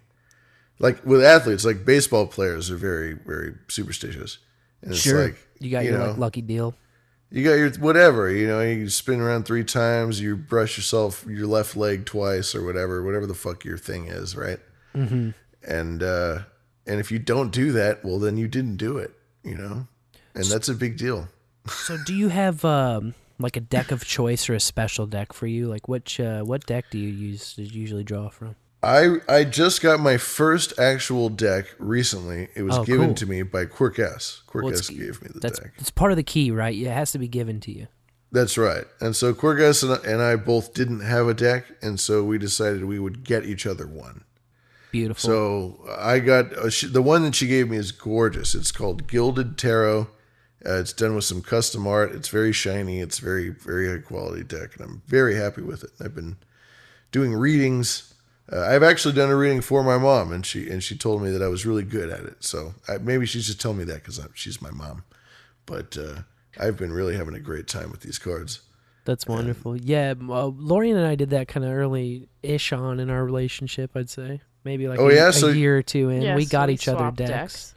Like 0.79 1.05
with 1.05 1.23
athletes, 1.23 1.65
like 1.65 1.85
baseball 1.85 2.27
players 2.27 2.69
are 2.69 2.77
very 2.77 3.13
very 3.13 3.55
superstitious, 3.67 4.37
and 4.81 4.91
it's 4.91 5.01
Sure, 5.01 5.23
like 5.23 5.37
you 5.59 5.71
got 5.71 5.85
your 5.85 5.97
know, 5.97 6.09
like 6.09 6.17
lucky 6.17 6.41
deal. 6.41 6.75
You 7.33 7.43
got 7.43 7.55
your 7.55 7.69
whatever 7.73 8.31
you 8.31 8.47
know 8.47 8.61
you 8.61 8.87
spin 8.87 9.19
around 9.19 9.43
three 9.43 9.63
times 9.65 10.21
you 10.21 10.37
brush 10.37 10.77
yourself 10.77 11.25
your 11.27 11.47
left 11.47 11.75
leg 11.75 12.05
twice 12.05 12.55
or 12.55 12.63
whatever 12.63 13.03
whatever 13.03 13.25
the 13.25 13.33
fuck 13.33 13.65
your 13.65 13.77
thing 13.77 14.05
is 14.05 14.35
right 14.37 14.59
mm-hmm. 14.95 15.31
and 15.67 16.01
uh 16.01 16.39
and 16.87 16.99
if 16.99 17.11
you 17.11 17.19
don't 17.19 17.51
do 17.51 17.71
that 17.71 18.05
well 18.05 18.19
then 18.19 18.37
you 18.37 18.47
didn't 18.47 18.77
do 18.77 18.97
it 18.97 19.11
you 19.43 19.55
know 19.55 19.87
and 20.35 20.45
that's 20.45 20.69
a 20.69 20.73
big 20.73 20.95
deal 20.97 21.27
So, 21.67 21.97
do 21.97 22.13
you 22.13 22.29
have 22.29 22.65
um, 22.65 23.13
like 23.39 23.55
a 23.55 23.61
deck 23.61 23.91
of 23.91 24.03
choice 24.05 24.49
or 24.49 24.53
a 24.53 24.59
special 24.59 25.05
deck 25.05 25.33
for 25.33 25.47
you? 25.47 25.67
Like, 25.67 25.87
which 25.87 26.19
uh, 26.19 26.41
what 26.41 26.65
deck 26.65 26.85
do 26.91 26.97
you 26.97 27.07
use 27.07 27.53
to 27.55 27.63
usually 27.63 28.03
draw 28.03 28.29
from? 28.29 28.55
I 28.83 29.17
i 29.29 29.43
just 29.43 29.81
got 29.81 29.99
my 29.99 30.17
first 30.17 30.77
actual 30.77 31.29
deck 31.29 31.67
recently 31.79 32.49
it 32.55 32.63
was 32.63 32.77
Oh, 32.77 32.83
given 32.83 33.07
cool. 33.09 33.15
to 33.15 33.25
me 33.25 33.41
by 33.43 33.65
Quirkess 33.65 34.45
quirk 34.45 34.65
Well, 34.65 34.73
s 34.73 34.89
gave 34.89 35.21
me 35.21 35.29
the 35.33 35.39
that's 35.39 35.59
deck 35.59 35.71
it's 35.77 35.89
part 35.91 36.11
of 36.11 36.17
the 36.17 36.23
key, 36.23 36.51
right? 36.51 36.75
Yeah, 36.75 36.91
it 36.91 36.95
has 36.95 37.11
to 37.13 37.19
be 37.19 37.27
given 37.27 37.59
to 37.61 37.71
you. 37.71 37.87
That's 38.31 38.57
right. 38.57 38.85
And 38.99 39.15
so 39.15 39.33
Quirkess 39.33 39.83
and 39.83 40.03
and 40.05 40.21
I 40.21 40.35
both 40.35 40.73
didn't 40.73 41.01
have 41.01 41.27
a 41.27 41.33
deck, 41.33 41.65
and 41.81 41.99
so 41.99 42.23
we 42.23 42.37
decided 42.37 42.83
we 42.85 42.99
would 42.99 43.23
get 43.23 43.45
each 43.45 43.65
other 43.67 43.85
one. 43.87 44.23
Beautiful. 44.91 45.29
So 45.29 45.89
I 45.97 46.19
got 46.19 46.51
uh, 46.53 46.69
she, 46.69 46.87
the 46.87 47.01
one 47.01 47.23
that 47.23 47.35
she 47.35 47.47
gave 47.47 47.69
me 47.69 47.77
is 47.77 47.91
gorgeous. 47.91 48.53
It's 48.55 48.71
called 48.71 49.07
Gilded 49.07 49.57
Tarot. 49.57 50.07
Uh, 50.65 50.79
it's 50.79 50.93
done 50.93 51.13
with 51.15 51.25
some 51.25 51.41
custom 51.41 51.85
art. 51.85 52.11
It's 52.13 52.29
very 52.29 52.53
shiny. 52.53 52.99
It's 53.01 53.19
very 53.19 53.49
very 53.49 53.87
high 53.87 54.01
quality 54.01 54.43
deck, 54.43 54.75
and 54.75 54.81
I'm 54.85 55.01
very 55.07 55.35
happy 55.35 55.61
with 55.61 55.83
it. 55.83 55.91
I've 55.99 56.15
been 56.15 56.37
doing 57.11 57.33
readings. 57.33 58.12
Uh, 58.51 58.59
I've 58.61 58.83
actually 58.83 59.13
done 59.13 59.29
a 59.29 59.35
reading 59.35 59.61
for 59.61 59.83
my 59.83 59.97
mom, 59.97 60.31
and 60.33 60.45
she 60.45 60.69
and 60.69 60.83
she 60.83 60.97
told 60.97 61.21
me 61.21 61.31
that 61.31 61.41
I 61.41 61.47
was 61.47 61.65
really 61.65 61.83
good 61.83 62.09
at 62.09 62.21
it. 62.21 62.43
So 62.43 62.73
I, 62.87 62.97
maybe 62.97 63.25
she's 63.25 63.47
just 63.47 63.61
telling 63.61 63.77
me 63.77 63.83
that 63.85 64.03
because 64.03 64.19
she's 64.33 64.61
my 64.61 64.71
mom. 64.71 65.03
But 65.65 65.97
uh, 65.97 66.23
I've 66.59 66.77
been 66.77 66.91
really 66.91 67.15
having 67.15 67.35
a 67.35 67.39
great 67.39 67.67
time 67.67 67.89
with 67.89 68.01
these 68.01 68.19
cards. 68.19 68.61
That's 69.05 69.25
wonderful. 69.27 69.77
Yeah, 69.77 70.11
m- 70.11 70.29
uh, 70.29 70.45
Lorian 70.47 70.97
and 70.97 71.05
I 71.07 71.15
did 71.15 71.29
that 71.31 71.47
kind 71.47 71.65
of 71.65 71.71
early-ish 71.73 72.71
on 72.73 72.99
in 72.99 73.09
our 73.09 73.23
relationship. 73.25 73.91
I'd 73.95 74.09
say 74.09 74.41
maybe 74.63 74.87
like 74.87 74.99
Oh, 74.99 75.09
a, 75.09 75.13
yeah? 75.15 75.29
a 75.29 75.33
So- 75.33 75.47
year 75.49 75.77
or 75.77 75.81
two 75.81 76.09
in. 76.09 76.21
Yeah, 76.21 76.35
we 76.35 76.45
so 76.45 76.51
got 76.51 76.67
we 76.67 76.73
each 76.75 76.87
other 76.87 76.97
swapped 76.99 77.17
decks. 77.17 77.75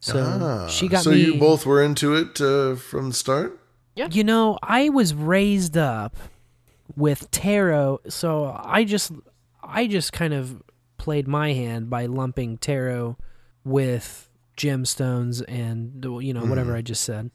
So 0.00 0.18
Ah, 0.40 0.66
she 0.68 0.88
got 0.88 1.02
so 1.04 1.10
me. 1.10 1.22
So 1.24 1.32
you 1.32 1.38
both 1.40 1.66
were 1.66 1.82
into 1.82 2.14
it 2.14 2.40
uh, 2.40 2.74
from 2.76 3.08
the 3.10 3.14
start. 3.14 3.60
Yeah. 3.96 4.08
You 4.10 4.24
know, 4.24 4.58
I 4.62 4.88
was 4.88 5.12
raised 5.14 5.76
up 5.76 6.16
with 6.96 7.30
tarot, 7.30 8.00
so 8.08 8.56
I 8.64 8.84
just 8.84 9.12
I 9.62 9.86
just 9.86 10.12
kind 10.12 10.34
of 10.34 10.62
played 10.98 11.26
my 11.26 11.52
hand 11.52 11.90
by 11.90 12.06
lumping 12.06 12.58
tarot 12.58 13.16
with 13.64 14.28
gemstones 14.56 15.42
and 15.48 16.04
you 16.22 16.34
know 16.34 16.44
whatever 16.44 16.76
I 16.76 16.82
just 16.82 17.02
said, 17.02 17.30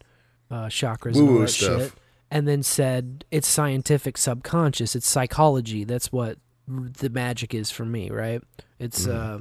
uh, 0.50 0.66
chakras 0.66 1.16
and 1.16 1.28
all 1.28 1.38
that 1.40 1.48
stuff. 1.48 1.82
shit, 1.82 1.92
and 2.30 2.46
then 2.46 2.62
said 2.62 3.24
it's 3.30 3.48
scientific 3.48 4.18
subconscious, 4.18 4.94
it's 4.94 5.08
psychology. 5.08 5.84
That's 5.84 6.12
what 6.12 6.38
the 6.66 7.10
magic 7.10 7.54
is 7.54 7.70
for 7.70 7.84
me, 7.84 8.10
right? 8.10 8.42
It's 8.78 9.06
uh, 9.06 9.40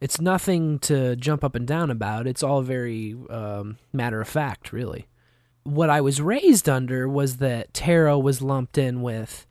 it's 0.00 0.20
nothing 0.20 0.78
to 0.80 1.16
jump 1.16 1.44
up 1.44 1.54
and 1.54 1.66
down 1.66 1.90
about. 1.90 2.26
It's 2.26 2.42
all 2.42 2.62
very 2.62 3.14
um, 3.28 3.78
matter 3.92 4.20
of 4.20 4.28
fact, 4.28 4.72
really 4.72 5.06
what 5.64 5.90
I 5.90 6.00
was 6.00 6.20
raised 6.20 6.68
under 6.68 7.08
was 7.08 7.36
that 7.36 7.74
tarot 7.74 8.18
was 8.20 8.42
lumped 8.42 8.78
in 8.78 9.02
with 9.02 9.46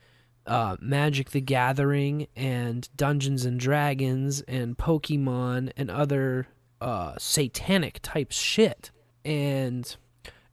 uh, 0.50 0.76
Magic 0.82 1.30
the 1.30 1.41
Gathering 1.41 2.28
and 2.36 2.89
Dungeons 2.97 3.45
and 3.45 3.60
Dragons 3.60 4.41
and 4.41 4.78
Pokemon 4.78 5.72
and 5.78 5.89
other 5.89 6.47
uh, 6.82 7.14
satanic 7.18 8.00
type 8.02 8.32
shit. 8.32 8.91
And 9.24 9.95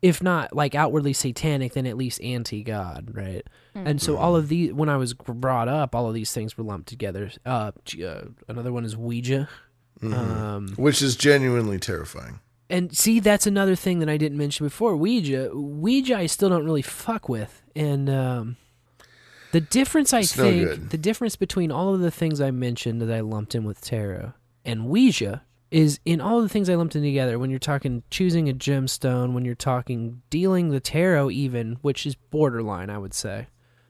if 0.02 0.22
not 0.22 0.54
like 0.54 0.74
outwardly 0.74 1.12
satanic, 1.12 1.72
then 1.72 1.86
at 1.86 1.96
least 1.96 2.22
anti 2.22 2.62
God, 2.62 3.10
right? 3.14 3.46
And 3.74 4.00
so 4.00 4.16
all 4.16 4.36
of 4.36 4.48
these, 4.48 4.72
when 4.72 4.88
I 4.88 4.96
was 4.96 5.12
brought 5.12 5.68
up, 5.68 5.94
all 5.94 6.08
of 6.08 6.14
these 6.14 6.32
things 6.32 6.56
were 6.56 6.64
lumped 6.64 6.88
together. 6.88 7.30
Uh, 7.44 7.72
uh, 8.02 8.22
another 8.48 8.72
one 8.72 8.84
is 8.86 8.96
Ouija. 8.96 9.48
Um, 10.02 10.74
which 10.76 11.02
is 11.02 11.14
genuinely 11.16 11.78
terrifying. 11.78 12.40
and 12.70 12.96
see, 12.96 13.20
that's 13.20 13.46
another 13.46 13.76
thing 13.76 13.98
that 14.00 14.08
I 14.08 14.16
didn't 14.16 14.38
mention 14.38 14.64
before. 14.66 14.96
Ouija, 14.96 15.50
Ouija, 15.54 16.16
I 16.16 16.26
still 16.26 16.48
don't 16.48 16.64
really 16.64 16.82
fuck 16.82 17.28
with, 17.28 17.62
and 17.74 18.08
um, 18.10 18.56
the 19.56 19.60
difference 19.60 20.12
I 20.12 20.20
It's 20.20 20.36
no 20.36 20.44
think, 20.44 20.60
good. 20.68 20.90
the 20.90 20.98
difference 20.98 21.36
between 21.36 21.70
all 21.72 21.94
of 21.94 22.00
the 22.00 22.10
things 22.10 22.40
I 22.40 22.50
mentioned 22.50 23.00
that 23.00 23.10
I 23.10 23.20
lumped 23.20 23.54
in 23.54 23.64
with 23.64 23.80
tarot 23.80 24.32
and 24.64 24.86
Ouija 24.86 25.42
is 25.70 25.98
in 26.04 26.20
all 26.20 26.42
the 26.42 26.48
things 26.48 26.68
I 26.68 26.74
lumped 26.74 26.94
in 26.94 27.02
together. 27.02 27.38
When 27.38 27.50
you're 27.50 27.58
talking 27.58 28.02
choosing 28.10 28.48
a 28.48 28.52
gemstone, 28.52 29.32
when 29.32 29.44
you're 29.44 29.54
talking 29.54 30.22
dealing 30.30 30.68
the 30.70 30.80
tarot, 30.80 31.30
even 31.30 31.78
which 31.82 32.06
is 32.06 32.14
borderline, 32.14 32.90
I 32.90 32.98
would 32.98 33.14
say. 33.14 33.46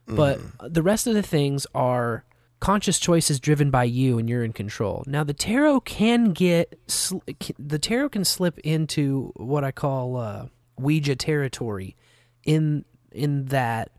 But 0.06 0.38
the 0.62 0.82
rest 0.82 1.06
of 1.08 1.14
the 1.14 1.22
things 1.22 1.66
are 1.74 2.24
conscious 2.60 2.98
choices 3.00 3.40
driven 3.40 3.70
by 3.70 3.84
you 3.84 4.18
and 4.18 4.28
you're 4.28 4.44
in 4.44 4.52
control. 4.52 5.02
Now 5.06 5.24
the 5.24 5.34
tarot 5.34 5.80
can 5.80 6.32
get 6.32 6.78
sl- 6.86 7.18
the 7.58 7.78
tarot 7.80 8.10
can 8.10 8.24
slip 8.24 8.58
into 8.60 9.32
what 9.36 9.64
I 9.64 9.72
call 9.72 10.16
uh, 10.16 10.46
Ouija 10.78 11.16
territory 11.16 11.96
in 12.44 12.84
in 13.10 13.46
that 13.46 13.90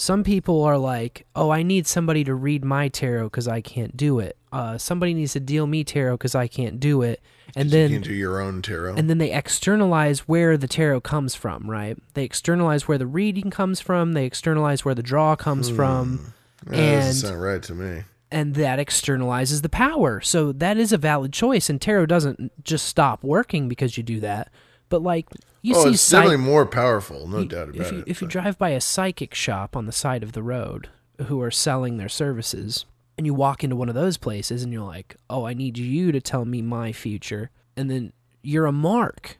some 0.00 0.24
people 0.24 0.62
are 0.64 0.78
like, 0.78 1.26
"Oh, 1.36 1.50
I 1.50 1.62
need 1.62 1.86
somebody 1.86 2.24
to 2.24 2.34
read 2.34 2.64
my 2.64 2.88
tarot 2.88 3.28
cuz 3.30 3.46
I 3.46 3.60
can't 3.60 3.96
do 3.96 4.18
it. 4.18 4.36
Uh, 4.50 4.78
somebody 4.78 5.12
needs 5.14 5.34
to 5.34 5.40
deal 5.40 5.66
me 5.66 5.84
tarot 5.84 6.16
cuz 6.18 6.34
I 6.34 6.46
can't 6.48 6.80
do 6.80 7.02
it." 7.02 7.20
And 7.54 7.66
you 7.66 7.70
then 7.70 7.90
can 7.90 8.02
do 8.02 8.14
your 8.14 8.40
own 8.40 8.62
tarot. 8.62 8.94
and 8.96 9.10
then 9.10 9.18
they 9.18 9.32
externalize 9.32 10.20
where 10.20 10.56
the 10.56 10.68
tarot 10.68 11.00
comes 11.02 11.34
from, 11.34 11.68
right? 11.70 11.98
They 12.14 12.24
externalize 12.24 12.88
where 12.88 12.96
the 12.98 13.06
reading 13.06 13.50
comes 13.50 13.80
from, 13.80 14.12
they 14.12 14.24
externalize 14.24 14.84
where 14.84 14.94
the 14.94 15.02
draw 15.02 15.36
comes 15.36 15.68
from. 15.68 16.32
That 16.66 16.78
and 16.78 17.00
doesn't 17.06 17.28
sound 17.28 17.42
right 17.42 17.62
to 17.64 17.74
me. 17.74 18.04
and 18.32 18.54
that 18.54 18.78
externalizes 18.78 19.62
the 19.62 19.68
power. 19.68 20.20
So 20.20 20.52
that 20.52 20.78
is 20.78 20.92
a 20.92 20.98
valid 20.98 21.32
choice, 21.32 21.68
and 21.68 21.80
tarot 21.80 22.06
doesn't 22.06 22.52
just 22.64 22.86
stop 22.86 23.22
working 23.24 23.68
because 23.68 23.96
you 23.96 24.02
do 24.02 24.20
that. 24.20 24.50
But 24.90 25.02
like 25.02 25.26
you 25.62 25.74
oh, 25.76 25.84
see, 25.84 25.90
it's 25.92 26.02
psych- 26.02 26.24
definitely 26.24 26.44
more 26.44 26.66
powerful, 26.66 27.26
no 27.26 27.38
you- 27.38 27.48
doubt 27.48 27.70
about 27.70 27.80
if 27.86 27.92
you, 27.92 27.98
it. 28.00 28.04
If 28.06 28.20
you 28.20 28.28
drive 28.28 28.58
by 28.58 28.70
a 28.70 28.80
psychic 28.80 29.34
shop 29.34 29.74
on 29.76 29.86
the 29.86 29.92
side 29.92 30.22
of 30.22 30.32
the 30.32 30.42
road 30.42 30.90
who 31.26 31.40
are 31.40 31.50
selling 31.50 31.96
their 31.96 32.08
services, 32.10 32.84
and 33.16 33.26
you 33.26 33.32
walk 33.34 33.62
into 33.64 33.76
one 33.76 33.88
of 33.88 33.94
those 33.94 34.16
places 34.18 34.62
and 34.62 34.72
you're 34.72 34.86
like, 34.86 35.16
"Oh, 35.30 35.46
I 35.46 35.54
need 35.54 35.78
you 35.78 36.12
to 36.12 36.20
tell 36.20 36.44
me 36.44 36.60
my 36.60 36.92
future," 36.92 37.50
and 37.76 37.90
then 37.90 38.12
you're 38.42 38.66
a 38.66 38.72
mark. 38.72 39.38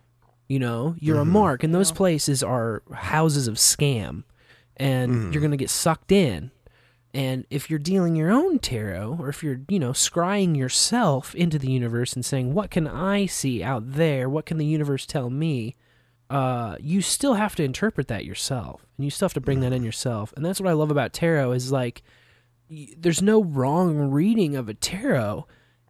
You 0.48 0.58
know, 0.58 0.94
you're 0.98 1.16
Mm-hmm. 1.16 1.30
a 1.30 1.32
mark, 1.40 1.62
and 1.64 1.74
those 1.74 1.92
places 1.92 2.42
are 2.42 2.82
houses 2.92 3.46
of 3.48 3.54
scam, 3.56 4.24
and 4.76 5.12
Mm. 5.12 5.32
you're 5.32 5.42
gonna 5.42 5.56
get 5.56 5.70
sucked 5.70 6.10
in. 6.12 6.50
And 7.12 7.44
if 7.50 7.68
you're 7.68 7.78
dealing 7.80 8.14
your 8.14 8.30
own 8.30 8.60
tarot, 8.60 9.16
or 9.18 9.28
if 9.28 9.42
you're, 9.42 9.60
you 9.68 9.80
know, 9.80 9.90
scrying 9.90 10.56
yourself 10.56 11.34
into 11.34 11.58
the 11.58 11.70
universe 11.70 12.12
and 12.14 12.24
saying, 12.24 12.54
"What 12.54 12.70
can 12.70 12.86
I 12.86 13.26
see 13.26 13.62
out 13.62 13.92
there? 13.94 14.28
What 14.28 14.46
can 14.46 14.58
the 14.58 14.66
universe 14.66 15.06
tell 15.06 15.28
me?" 15.30 15.76
uh, 16.30 16.76
you 16.80 17.02
still 17.02 17.34
have 17.34 17.56
to 17.56 17.64
interpret 17.64 18.06
that 18.08 18.24
yourself, 18.24 18.86
and 18.96 19.04
you 19.04 19.10
still 19.10 19.26
have 19.26 19.34
to 19.34 19.40
bring 19.40 19.60
that 19.60 19.72
in 19.72 19.82
yourself. 19.82 20.32
And 20.36 20.44
that's 20.44 20.60
what 20.60 20.70
I 20.70 20.74
love 20.74 20.90
about 20.90 21.12
tarot 21.12 21.52
is 21.52 21.72
like, 21.72 22.02
there's 22.96 23.20
no 23.20 23.42
wrong 23.42 23.98
reading 23.98 24.54
of 24.54 24.68
a 24.68 24.74
tarot. 24.74 25.46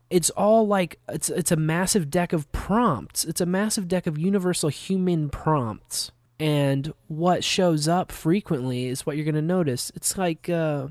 It's 0.09 0.31
all 0.31 0.67
like 0.67 0.99
it's 1.09 1.29
it's 1.29 1.53
a 1.53 1.57
massive 1.57 2.11
deck 2.11 2.33
of 2.33 2.51
prompts. 2.53 3.25
It's 3.25 3.43
a 3.43 3.47
massive 3.47 3.87
deck 3.87 4.07
of 4.07 4.19
universal 4.19 4.71
human 4.71 5.29
prompts. 5.29 6.11
And 6.41 6.95
what 7.07 7.45
shows 7.45 7.87
up 7.87 8.11
frequently 8.11 8.87
is 8.87 9.05
what 9.05 9.17
you're 9.17 9.27
going 9.27 9.35
to 9.35 9.43
notice. 9.43 9.93
It's 9.95 10.17
like 10.17 10.49
uh, 10.49 10.89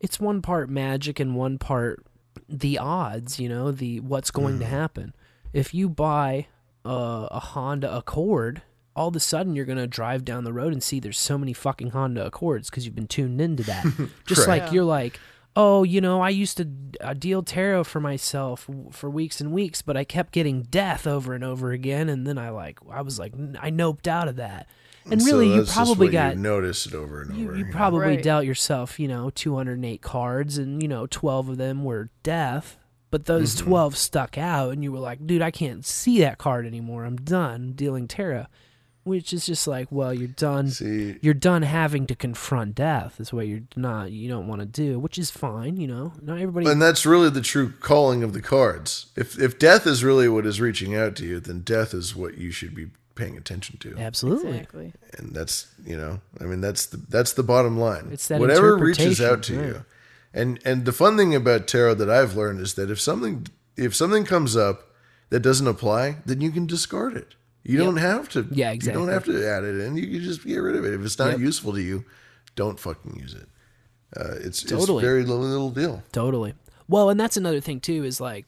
it's 0.00 0.20
one 0.20 0.42
part 0.42 0.68
magic 0.68 1.18
and 1.20 1.34
one 1.34 1.58
part 1.58 2.04
the 2.48 2.78
odds, 2.78 3.38
you 3.40 3.48
know, 3.48 3.70
the 3.70 4.00
what's 4.00 4.30
going 4.30 4.58
to 4.60 4.64
happen. 4.64 5.14
If 5.52 5.74
you 5.74 5.88
buy 5.88 6.46
uh, 6.86 7.28
a 7.30 7.40
Honda 7.40 7.94
Accord, 7.94 8.62
all 8.94 9.08
of 9.08 9.16
a 9.16 9.20
sudden 9.20 9.54
you're 9.54 9.64
going 9.64 9.78
to 9.78 9.86
drive 9.86 10.24
down 10.24 10.44
the 10.44 10.52
road 10.52 10.72
and 10.72 10.82
see 10.82 11.00
there's 11.00 11.18
so 11.18 11.36
many 11.36 11.52
fucking 11.52 11.90
Honda 11.90 12.24
Accords 12.26 12.70
because 12.70 12.84
you've 12.86 12.94
been 12.94 13.06
tuned 13.06 13.40
into 13.40 13.62
that. 13.64 13.84
Just 14.26 14.44
Correct. 14.44 14.64
like 14.64 14.72
you're 14.72 14.84
like, 14.84 15.18
oh, 15.56 15.82
you 15.82 16.00
know, 16.00 16.20
I 16.20 16.28
used 16.30 16.56
to 16.58 16.68
uh, 17.00 17.14
deal 17.14 17.42
tarot 17.42 17.84
for 17.84 18.00
myself 18.00 18.66
w- 18.68 18.90
for 18.92 19.10
weeks 19.10 19.40
and 19.40 19.52
weeks, 19.52 19.82
but 19.82 19.96
I 19.96 20.04
kept 20.04 20.32
getting 20.32 20.62
death 20.62 21.06
over 21.06 21.34
and 21.34 21.42
over 21.42 21.72
again, 21.72 22.08
and 22.08 22.26
then 22.26 22.38
I 22.38 22.50
like, 22.50 22.78
I 22.88 23.02
was 23.02 23.18
like, 23.18 23.32
n- 23.34 23.58
I 23.60 23.70
noped 23.70 24.06
out 24.06 24.28
of 24.28 24.36
that. 24.36 24.68
And 25.10 25.22
So 25.22 25.26
really, 25.32 25.54
you 25.54 25.64
probably 25.64 26.08
got 26.08 26.36
you 26.36 26.42
noticed 26.42 26.86
it 26.86 26.94
over 26.94 27.22
and 27.22 27.36
you, 27.36 27.48
over. 27.48 27.56
you 27.56 27.64
know? 27.64 27.70
probably 27.72 28.00
Right. 28.00 28.22
dealt 28.22 28.44
yourself, 28.44 28.98
you 29.00 29.08
know, 29.08 29.30
208 29.30 30.02
cards, 30.02 30.58
and 30.58 30.82
you 30.82 30.88
know, 30.88 31.06
12 31.06 31.48
of 31.50 31.56
them 31.58 31.84
were 31.84 32.10
death. 32.22 32.76
But 33.10 33.24
those 33.24 33.54
Mm-hmm. 33.56 33.68
12 33.68 33.96
stuck 33.96 34.36
out, 34.36 34.72
and 34.72 34.84
you 34.84 34.92
were 34.92 34.98
like, 34.98 35.26
dude, 35.26 35.40
I 35.40 35.50
can't 35.50 35.84
see 35.84 36.20
that 36.20 36.36
card 36.36 36.66
anymore. 36.66 37.04
I'm 37.06 37.16
done 37.16 37.72
dealing 37.72 38.06
tarot. 38.06 38.46
Which 39.04 39.32
is 39.32 39.46
just 39.46 39.66
like, 39.66 39.88
well, 39.90 40.12
you're 40.12 40.28
done. 40.28 40.68
See, 40.68 41.16
You're 41.22 41.32
done 41.32 41.62
having 41.62 42.06
to 42.08 42.14
confront 42.14 42.74
death. 42.74 43.18
Is 43.18 43.32
what 43.32 43.46
you're 43.48 43.62
not. 43.74 44.10
You 44.12 44.28
don't 44.28 44.46
want 44.46 44.60
to 44.60 44.66
do, 44.66 44.98
which 44.98 45.16
is 45.16 45.30
fine. 45.30 45.78
You 45.78 45.86
know, 45.86 46.12
not 46.20 46.34
everybody. 46.38 46.66
and 46.66 46.82
that's 46.82 47.06
really 47.06 47.30
the 47.30 47.40
true 47.40 47.72
calling 47.80 48.22
of 48.22 48.34
the 48.34 48.42
cards. 48.42 49.06
If 49.16 49.38
if 49.40 49.58
death 49.58 49.86
is 49.86 50.04
really 50.04 50.28
what 50.28 50.44
is 50.44 50.60
reaching 50.60 50.94
out 50.94 51.16
to 51.16 51.24
you, 51.24 51.40
then 51.40 51.60
death 51.60 51.94
is 51.94 52.14
what 52.14 52.36
you 52.36 52.50
should 52.50 52.74
be 52.74 52.88
paying 53.18 53.36
attention 53.36 53.76
to. 53.78 53.94
Absolutely. 53.98 54.52
Exactly. 54.56 54.92
and 55.18 55.34
that's 55.34 55.66
you 55.84 55.96
know 55.96 56.20
i 56.40 56.44
mean 56.44 56.60
that's 56.62 56.86
the 56.86 56.96
that's 56.96 57.32
the 57.34 57.42
bottom 57.42 57.76
line 57.78 58.08
It's 58.12 58.28
that 58.28 58.40
whatever 58.40 58.76
reaches 58.76 59.20
out 59.20 59.42
to 59.44 59.56
right. 59.58 59.66
you 59.66 59.84
and 60.32 60.58
and 60.64 60.84
the 60.84 60.92
fun 60.92 61.16
thing 61.18 61.34
about 61.34 61.66
tarot 61.66 61.94
that 61.94 62.08
i've 62.08 62.34
learned 62.36 62.60
is 62.60 62.74
that 62.74 62.90
if 62.90 63.00
something 63.00 63.46
if 63.76 63.94
something 63.94 64.24
comes 64.24 64.56
up 64.56 64.76
that 65.30 65.40
doesn't 65.40 65.66
apply 65.66 66.16
then 66.24 66.40
you 66.40 66.50
can 66.50 66.66
discard 66.66 67.16
it 67.16 67.34
you 67.64 67.76
don't 67.76 67.96
have 67.98 68.28
to 68.30 68.46
Yeah, 68.50 68.70
exactly. 68.70 68.98
you 69.00 69.06
don't 69.06 69.12
have 69.14 69.24
to 69.26 69.46
add 69.46 69.64
it 69.64 69.78
in 69.84 69.96
you 69.96 70.06
can 70.06 70.22
just 70.22 70.44
get 70.46 70.56
rid 70.58 70.76
of 70.76 70.84
it 70.86 70.94
if 70.94 71.04
it's 71.04 71.18
not 71.18 71.32
Yep. 71.32 71.40
useful 71.40 71.72
to 71.74 71.82
you 71.82 72.04
don't 72.54 72.78
fucking 72.80 73.16
use 73.20 73.34
it 73.34 73.48
uh, 74.16 74.36
it's 74.40 74.62
Totally. 74.62 74.98
it's 75.02 75.04
very 75.10 75.22
little, 75.24 75.42
little 75.44 75.70
deal 75.70 76.02
Totally. 76.12 76.54
Well, 76.88 77.10
and 77.10 77.20
that's 77.20 77.36
another 77.36 77.60
thing 77.60 77.80
too 77.80 78.04
is 78.04 78.20
like 78.22 78.46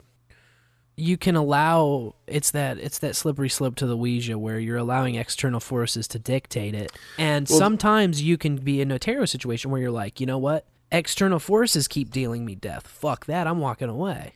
you 1.00 1.16
can 1.16 1.34
allow 1.36 2.14
it's 2.26 2.50
that 2.52 2.78
it's 2.78 2.98
that 2.98 3.16
slippery 3.16 3.48
slope 3.48 3.76
to 3.76 3.86
the 3.86 3.96
Ouija 3.96 4.38
where 4.38 4.58
you're 4.58 4.76
allowing 4.76 5.14
external 5.16 5.60
forces 5.60 6.06
to 6.08 6.18
dictate 6.18 6.74
it. 6.74 6.92
And 7.18 7.48
sometimes 7.48 8.22
you 8.22 8.36
can 8.38 8.56
be 8.56 8.80
in 8.80 8.90
a 8.90 8.98
tarot 8.98 9.26
situation 9.26 9.70
where 9.70 9.80
you're 9.80 9.90
like, 9.90 10.20
you 10.20 10.26
know 10.26 10.38
what? 10.38 10.66
External 10.92 11.38
forces 11.38 11.88
keep 11.88 12.10
dealing 12.10 12.44
me 12.44 12.54
death. 12.54 12.86
Fuck 12.86 13.26
that. 13.26 13.46
I'm 13.46 13.58
walking 13.60 13.88
away. 13.88 14.34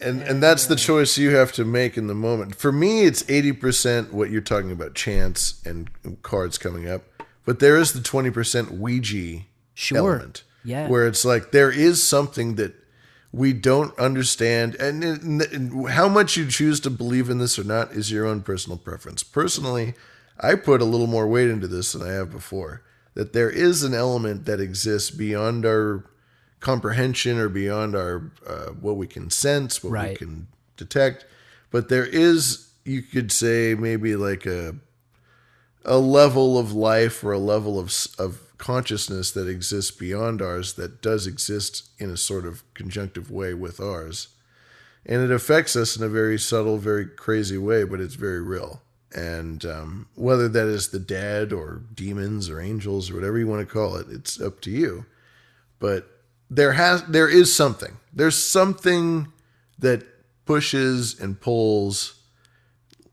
and 0.00 0.22
and 0.22 0.42
that's 0.42 0.66
the 0.66 0.76
choice 0.76 1.16
you 1.18 1.34
have 1.34 1.52
to 1.52 1.64
make 1.64 1.96
in 1.96 2.06
the 2.06 2.14
moment. 2.14 2.54
For 2.54 2.70
me, 2.70 3.04
it's 3.04 3.24
eighty 3.28 3.52
percent 3.52 4.12
what 4.12 4.30
you're 4.30 4.40
talking 4.40 4.70
about, 4.70 4.94
chance 4.94 5.60
and 5.64 5.88
cards 6.22 6.58
coming 6.58 6.88
up, 6.88 7.02
but 7.44 7.58
there 7.60 7.76
is 7.76 7.92
the 7.94 8.00
twenty 8.00 8.30
percent 8.30 8.70
Ouija 8.72 9.40
Sure. 9.74 9.98
element, 9.98 10.42
Yeah. 10.64 10.88
where 10.88 11.06
it's 11.06 11.24
like 11.24 11.52
there 11.52 11.70
is 11.70 12.02
something 12.02 12.56
that 12.56 12.74
we 13.32 13.52
don't 13.52 13.96
understand, 13.98 14.74
and, 14.76 15.04
and- 15.04 15.88
how 15.90 16.08
much 16.08 16.36
you 16.36 16.48
choose 16.48 16.80
to 16.80 16.90
believe 16.90 17.28
in 17.28 17.38
this 17.38 17.58
or 17.58 17.64
not 17.64 17.92
is 17.92 18.10
your 18.10 18.26
own 18.26 18.42
personal 18.42 18.78
preference. 18.78 19.22
Personally, 19.22 19.94
I 20.40 20.54
put 20.54 20.80
a 20.80 20.86
little 20.86 21.06
more 21.06 21.26
weight 21.26 21.50
into 21.50 21.68
this 21.68 21.92
than 21.92 22.02
I 22.02 22.12
have 22.12 22.30
before. 22.30 22.82
That 23.14 23.32
there 23.32 23.50
is 23.50 23.82
an 23.82 23.94
element 23.94 24.44
that 24.46 24.60
exists 24.60 25.10
beyond 25.10 25.66
our 25.66 26.04
comprehension 26.60 27.38
or 27.38 27.48
beyond 27.48 27.96
our 27.96 28.30
uh, 28.46 28.66
what 28.80 28.96
we 28.96 29.06
can 29.06 29.30
sense, 29.30 29.82
what 29.82 29.92
we 30.10 30.16
can 30.16 30.46
detect. 30.76 31.26
But 31.70 31.88
there 31.88 32.06
is, 32.06 32.68
you 32.84 33.02
could 33.02 33.32
say, 33.32 33.74
maybe 33.74 34.14
like 34.16 34.46
a 34.46 34.76
a 35.84 35.98
level 35.98 36.58
of 36.58 36.72
life 36.72 37.24
or 37.24 37.32
a 37.32 37.38
level 37.38 37.78
of 37.78 37.92
of 38.18 38.40
consciousness 38.58 39.30
that 39.30 39.48
exists 39.48 39.90
beyond 39.90 40.42
ours 40.42 40.74
that 40.74 41.00
does 41.00 41.26
exist 41.26 41.88
in 41.98 42.10
a 42.10 42.16
sort 42.16 42.44
of 42.44 42.62
conjunctive 42.74 43.30
way 43.30 43.54
with 43.54 43.80
ours. 43.80 44.28
And 45.06 45.22
it 45.22 45.30
affects 45.30 45.76
us 45.76 45.96
in 45.96 46.02
a 46.02 46.08
very 46.08 46.38
subtle, 46.38 46.76
very 46.76 47.06
crazy 47.06 47.56
way, 47.56 47.84
but 47.84 48.00
it's 48.00 48.14
very 48.14 48.42
real. 48.42 48.82
And 49.14 49.64
um, 49.64 50.08
whether 50.14 50.48
that 50.48 50.66
is 50.66 50.88
the 50.88 50.98
dead 50.98 51.52
or 51.52 51.82
demons 51.94 52.50
or 52.50 52.60
angels 52.60 53.10
or 53.10 53.14
whatever 53.14 53.38
you 53.38 53.46
want 53.46 53.66
to 53.66 53.72
call 53.72 53.96
it, 53.96 54.08
it's 54.10 54.40
up 54.40 54.60
to 54.62 54.70
you. 54.70 55.06
But 55.78 56.06
there 56.50 56.72
has 56.72 57.04
there 57.04 57.28
is 57.28 57.54
something. 57.54 57.96
There's 58.12 58.42
something 58.42 59.28
that 59.78 60.04
pushes 60.44 61.18
and 61.18 61.40
pulls 61.40 62.20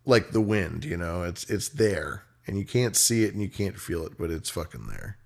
like 0.06 0.32
the 0.32 0.42
wind, 0.42 0.84
you 0.84 0.98
know. 0.98 1.24
It's 1.24 1.50
it's 1.50 1.70
there 1.70 2.24
and 2.48 2.58
you 2.58 2.66
can't 2.66 2.96
see 2.96 3.24
it 3.24 3.34
and 3.34 3.42
you 3.42 3.50
can't 3.50 3.80
feel 3.80 4.06
it, 4.06 4.18
but 4.18 4.32
it's 4.32 4.50
fucking 4.50 4.88
there. 4.88 5.18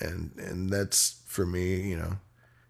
And 0.00 0.32
and 0.38 0.70
that's 0.70 1.22
for 1.26 1.46
me, 1.46 1.80
you 1.80 1.96
know. 1.96 2.16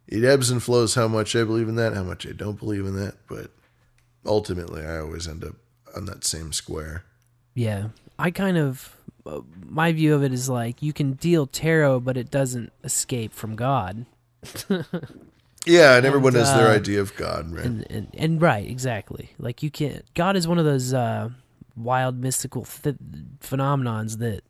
It 0.07 0.23
ebbs 0.25 0.51
and 0.51 0.63
flows 0.63 0.95
how 0.95 1.09
much 1.09 1.35
I 1.35 1.45
believe 1.45 1.69
in 1.69 1.77
that, 1.77 1.95
how 1.95 2.03
much 2.03 2.27
I 2.27 2.33
don't 2.33 2.59
believe 2.59 2.85
in 2.85 2.95
that, 2.97 3.17
but 3.27 3.51
ultimately 4.27 4.85
I 4.85 4.99
always 4.99 5.27
end 5.27 5.45
up 5.45 5.55
on 5.97 6.05
that 6.07 6.25
same 6.25 6.53
square. 6.53 7.05
Yeah. 7.55 7.89
I 8.19 8.31
kind 8.31 8.59
of 8.59 8.97
uh, 9.25 9.41
my 9.65 9.93
view 9.93 10.15
of 10.15 10.23
it 10.23 10.33
is 10.33 10.49
like 10.49 10.83
you 10.83 10.93
can 10.93 11.15
deal 11.15 11.47
tarot 11.47 12.01
but 12.01 12.17
it 12.17 12.31
doesn't 12.31 12.73
escape 12.83 13.33
from 13.33 13.57
God. 13.57 14.07
Yeah, 15.67 15.97
and 15.97 16.05
everyone 16.05 16.35
has 16.35 16.53
their 16.53 16.69
uh, 16.69 16.75
idea 16.75 17.01
of 17.01 17.17
God, 17.17 17.51
right? 17.51 17.65
and, 17.65 17.91
and 17.91 18.09
and 18.13 18.43
right 18.43 18.69
exactly 18.69 19.31
like 19.39 19.63
you 19.63 19.71
can't 19.71 20.05
god 20.13 20.37
is 20.37 20.47
one 20.47 20.59
of 20.59 20.67
those 20.67 20.93
uh 20.93 21.31
wild 21.75 22.19
mystical 22.21 22.65
th- 22.65 22.97
phenomenons 23.41 24.19
that 24.19 24.43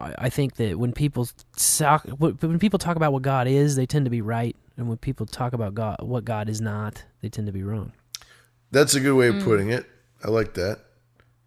I, 0.00 0.14
I 0.26 0.28
think 0.30 0.56
that 0.56 0.78
when 0.78 0.92
people 0.92 1.28
talk 1.56 2.04
when 2.18 2.58
people 2.58 2.78
talk 2.78 2.96
about 2.96 3.12
what 3.12 3.22
god 3.22 3.46
is 3.46 3.76
they 3.76 3.86
tend 3.86 4.04
to 4.06 4.10
be 4.10 4.20
right 4.22 4.56
and 4.76 4.88
when 4.88 4.98
people 4.98 5.26
talk 5.26 5.52
about 5.52 5.74
god 5.74 5.96
what 6.02 6.24
god 6.24 6.48
is 6.48 6.60
not 6.60 7.04
they 7.20 7.28
tend 7.28 7.46
to 7.46 7.52
be 7.52 7.62
wrong 7.62 7.92
That's 8.70 8.94
a 8.94 9.00
good 9.00 9.14
way 9.14 9.28
of 9.28 9.42
putting 9.42 9.70
it. 9.70 9.86
I 10.22 10.28
like 10.28 10.54
that. 10.54 10.80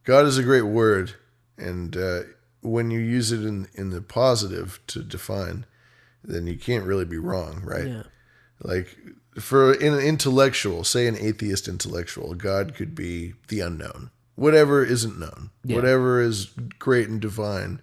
God 0.03 0.25
is 0.25 0.37
a 0.39 0.43
great 0.43 0.63
word, 0.63 1.13
and 1.57 1.95
uh, 1.95 2.21
when 2.61 2.89
you 2.89 2.99
use 2.99 3.31
it 3.31 3.43
in 3.45 3.67
in 3.75 3.91
the 3.91 4.01
positive 4.01 4.79
to 4.87 5.03
define, 5.03 5.65
then 6.23 6.47
you 6.47 6.57
can't 6.57 6.85
really 6.85 7.05
be 7.05 7.17
wrong, 7.19 7.61
right? 7.63 7.87
yeah 7.87 8.03
Like 8.63 8.97
for 9.39 9.71
an 9.73 9.99
intellectual, 9.99 10.83
say 10.83 11.05
an 11.07 11.15
atheist 11.15 11.67
intellectual, 11.67 12.33
God 12.33 12.73
could 12.75 12.95
be 12.95 13.33
the 13.49 13.59
unknown. 13.61 14.09
Whatever 14.35 14.83
isn't 14.83 15.19
known, 15.19 15.51
Yeah. 15.63 15.75
whatever 15.75 16.19
is 16.21 16.47
great 16.79 17.07
and 17.07 17.21
divine, 17.21 17.81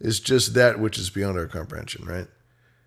is 0.00 0.18
just 0.20 0.54
that 0.54 0.80
which 0.80 0.98
is 0.98 1.10
beyond 1.10 1.38
our 1.38 1.46
comprehension, 1.46 2.04
right? 2.06 2.26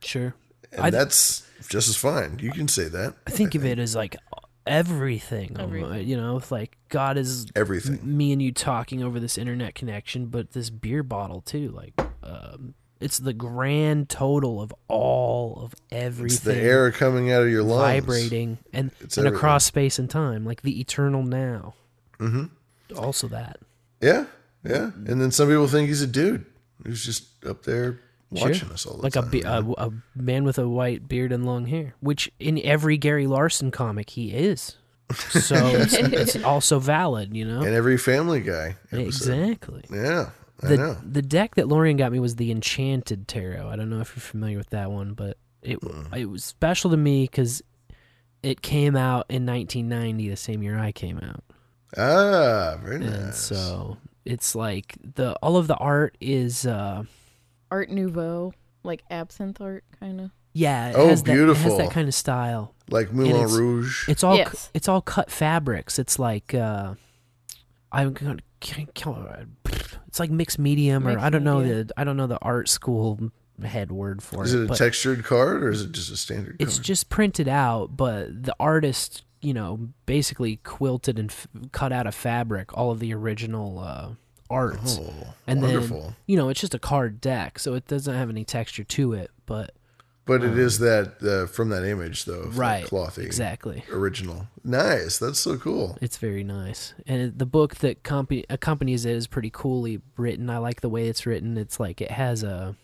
sure 0.02 0.34
And 0.72 0.82
I- 0.86 0.90
that's 0.90 1.48
just 1.70 1.88
as 1.88 1.96
fine. 1.96 2.40
You 2.40 2.52
can 2.52 2.68
say 2.68 2.90
that. 2.90 3.16
i 3.28 3.32
think 3.32 3.56
of 3.56 3.64
it 3.66 3.80
as 3.80 3.96
like 3.96 4.18
everything, 4.68 5.56
Everything. 5.60 6.08
you 6.08 6.18
know 6.18 6.38
it's 6.38 6.52
like 6.52 6.78
god 6.90 7.18
is 7.18 7.48
Everything. 7.56 8.00
m- 8.00 8.18
me 8.18 8.32
and 8.32 8.42
you 8.42 8.52
talking 8.52 9.04
over 9.04 9.20
this 9.20 9.38
internet 9.38 9.76
connection 9.76 10.28
but 10.28 10.52
this 10.52 10.70
beer 10.70 11.04
bottle 11.04 11.42
too 11.42 11.70
like 11.72 11.94
um 12.24 12.74
it's 13.02 13.18
the 13.18 13.34
grand 13.34 14.08
total 14.08 14.62
of 14.62 14.74
all 14.88 15.60
of 15.62 15.74
everything. 15.92 16.36
It's 16.38 16.40
the 16.40 16.56
air 16.56 16.90
coming 16.92 17.30
out 17.34 17.42
of 17.44 17.50
your 17.50 17.62
lungs. 17.64 18.06
vibrating 18.06 18.60
and, 18.72 18.92
It's 19.02 19.18
and 19.18 19.28
everything. 19.28 19.36
across 19.38 19.66
space 19.66 20.00
and 20.00 20.10
time, 20.10 20.46
like 20.46 20.62
the 20.62 20.80
eternal 20.80 21.22
now. 21.22 21.74
Mm-hmm. 22.20 22.98
Also 22.98 23.28
that. 23.28 23.60
Yeah, 24.00 24.28
yeah. 24.64 24.92
And 25.06 25.20
then 25.20 25.32
some 25.32 25.50
people 25.50 25.68
think 25.68 25.90
he's 25.90 26.02
a 26.02 26.08
dude 26.08 26.46
who's 26.86 27.04
just 27.06 27.44
up 27.46 27.64
there 27.64 28.00
watching 28.32 28.54
Sure. 28.54 28.74
us 28.74 28.86
all 28.86 28.98
the 28.98 29.04
like 29.04 29.14
time. 29.14 29.26
a, 29.26 29.30
be- 29.30 29.42
a 29.42 29.60
a 29.60 29.92
man 30.16 30.44
with 30.44 30.58
a 30.58 30.68
white 30.68 31.08
beard 31.08 31.32
and 31.32 31.46
long 31.46 31.66
hair, 31.68 31.94
which 32.00 32.32
in 32.40 32.60
every 32.64 32.98
Gary 32.98 33.28
Larson 33.28 33.72
comic 33.72 34.12
he 34.12 34.32
is. 34.34 34.78
So 35.14 35.56
it's, 35.56 35.94
it's 35.94 36.44
also 36.44 36.80
valid, 36.80 37.36
you 37.36 37.46
know. 37.46 37.62
and 37.62 37.76
every 37.76 37.98
Family 37.98 38.40
Guy 38.42 38.76
episode. 38.92 39.06
Exactly. 39.06 39.84
Yeah, 39.92 40.30
I 40.64 40.68
The 40.68 40.78
know. 40.78 40.98
the 41.08 41.22
deck 41.22 41.56
that 41.56 41.68
Lorian 41.68 41.98
got 41.98 42.12
me 42.12 42.20
was 42.20 42.38
the 42.38 42.50
Enchanted 42.52 43.28
Tarot. 43.28 43.70
I 43.70 43.76
don't 43.76 43.90
know 43.92 44.00
if 44.00 44.16
you're 44.16 44.22
familiar 44.22 44.58
with 44.58 44.70
that 44.72 44.90
one, 44.92 45.14
but 45.14 45.38
it 45.62 45.80
Mm. 45.82 46.16
it 46.18 46.26
was 46.26 46.44
special 46.44 46.90
to 46.92 46.98
me 46.98 47.24
because 47.26 47.62
it 48.42 48.62
came 48.62 48.96
out 48.96 49.26
in 49.30 49.46
1990, 49.46 50.30
the 50.30 50.36
same 50.36 50.64
year 50.64 50.80
I 50.80 50.92
came 50.92 51.20
out. 51.20 51.44
Ah, 51.96 52.78
very 52.84 52.96
and 52.96 53.26
nice. 53.28 53.38
so 53.38 53.98
it's 54.26 54.56
like 54.56 54.96
the 55.16 55.34
all 55.42 55.58
of 55.58 55.68
the 55.68 55.76
art 55.76 56.18
is 56.22 56.66
uh 56.66 57.04
Art 57.72 57.90
Nouveau, 57.90 58.54
like 58.84 59.04
absinthe 59.10 59.60
art, 59.62 59.84
kind 60.00 60.22
of. 60.22 60.32
yeah 60.54 60.90
it 60.90 60.96
Oh, 60.96 61.08
has 61.08 61.24
that, 61.24 61.38
it 61.38 61.58
has 61.58 61.78
that 61.78 61.92
kind 61.92 62.08
of 62.08 62.14
style 62.14 62.74
like 62.90 63.08
And 63.10 63.18
Moulin 63.18 63.36
it's- 63.36 63.54
Rouge. 63.54 64.08
it's 64.10 64.24
all 64.24 64.36
Yes. 64.36 64.70
it's 64.74 64.88
all 64.88 65.02
cut 65.02 65.32
fabrics 65.32 65.98
it's 66.00 66.20
like 66.20 66.54
uh 66.54 66.94
i'm 67.92 68.14
gonna 68.14 68.40
it's 70.08 70.20
like 70.20 70.30
mixed 70.32 70.58
medium 70.60 71.08
or 71.08 71.18
i 71.20 71.30
don't 71.30 71.44
know 71.44 71.60
media. 71.60 71.84
the 71.86 71.94
i 71.98 72.04
don't 72.04 72.18
know 72.18 72.28
the 72.28 72.40
art 72.42 72.70
school 72.70 73.20
head 73.64 73.92
word 73.92 74.22
for 74.24 74.44
Is 74.44 74.54
it 74.54 74.62
it 74.62 74.64
a 74.66 74.68
but 74.68 74.78
textured 74.78 75.24
card 75.24 75.64
or 75.64 75.70
is 75.70 75.82
it 75.82 75.92
just 75.92 76.12
a 76.12 76.18
standard 76.18 76.58
card? 76.58 76.62
it's 76.62 76.78
card? 76.78 76.86
just 76.86 77.10
printed 77.10 77.48
out 77.48 77.96
but 77.98 78.44
the 78.44 78.56
artist 78.60 79.24
you 79.44 79.54
know 79.54 79.90
basically 80.06 80.58
quilted 80.58 81.20
and 81.20 81.32
f- 81.32 81.48
cut 81.72 81.92
out 81.92 82.08
of 82.08 82.16
fabric 82.16 82.76
all 82.78 82.92
of 82.92 83.00
the 83.00 83.14
original 83.14 83.80
uh 83.80 84.10
arts 84.50 85.00
oh, 85.02 85.34
and 85.48 85.62
wonderful. 85.62 86.02
then 86.02 86.16
you 86.28 86.38
know 86.38 86.50
it's 86.50 86.62
just 86.62 86.74
a 86.74 86.80
card 86.80 87.20
deck 87.20 87.58
so 87.58 87.74
it 87.74 87.88
doesn't 87.88 88.16
have 88.16 88.30
any 88.30 88.44
texture 88.44 88.84
to 88.84 89.14
it 89.14 89.32
but 89.46 89.74
but 90.26 90.44
it 90.44 90.58
is 90.58 90.80
that 90.80 91.22
uh, 91.22 91.48
from 91.48 91.68
that 91.70 91.84
image 91.84 92.24
though, 92.24 92.50
right 92.54 92.86
clothy 92.86 93.26
exactly 93.26 93.84
original. 93.92 94.48
Nice. 94.64 95.18
That's 95.18 95.40
so 95.40 95.58
cool. 95.58 95.98
It's 96.02 96.16
very 96.16 96.46
nice, 96.46 96.94
and 97.06 97.38
the 97.38 97.46
book 97.46 97.76
that 97.76 98.04
comp- 98.04 98.46
accompanies 98.50 99.06
it 99.06 99.16
is 99.16 99.28
pretty 99.28 99.50
coolly 99.50 100.00
written. 100.16 100.50
I 100.50 100.60
like 100.60 100.80
the 100.80 100.88
way 100.88 101.10
it's 101.10 101.26
written. 101.26 101.58
It's 101.58 101.78
like 101.78 102.00
it 102.00 102.12
has 102.12 102.42
a, 102.42 102.78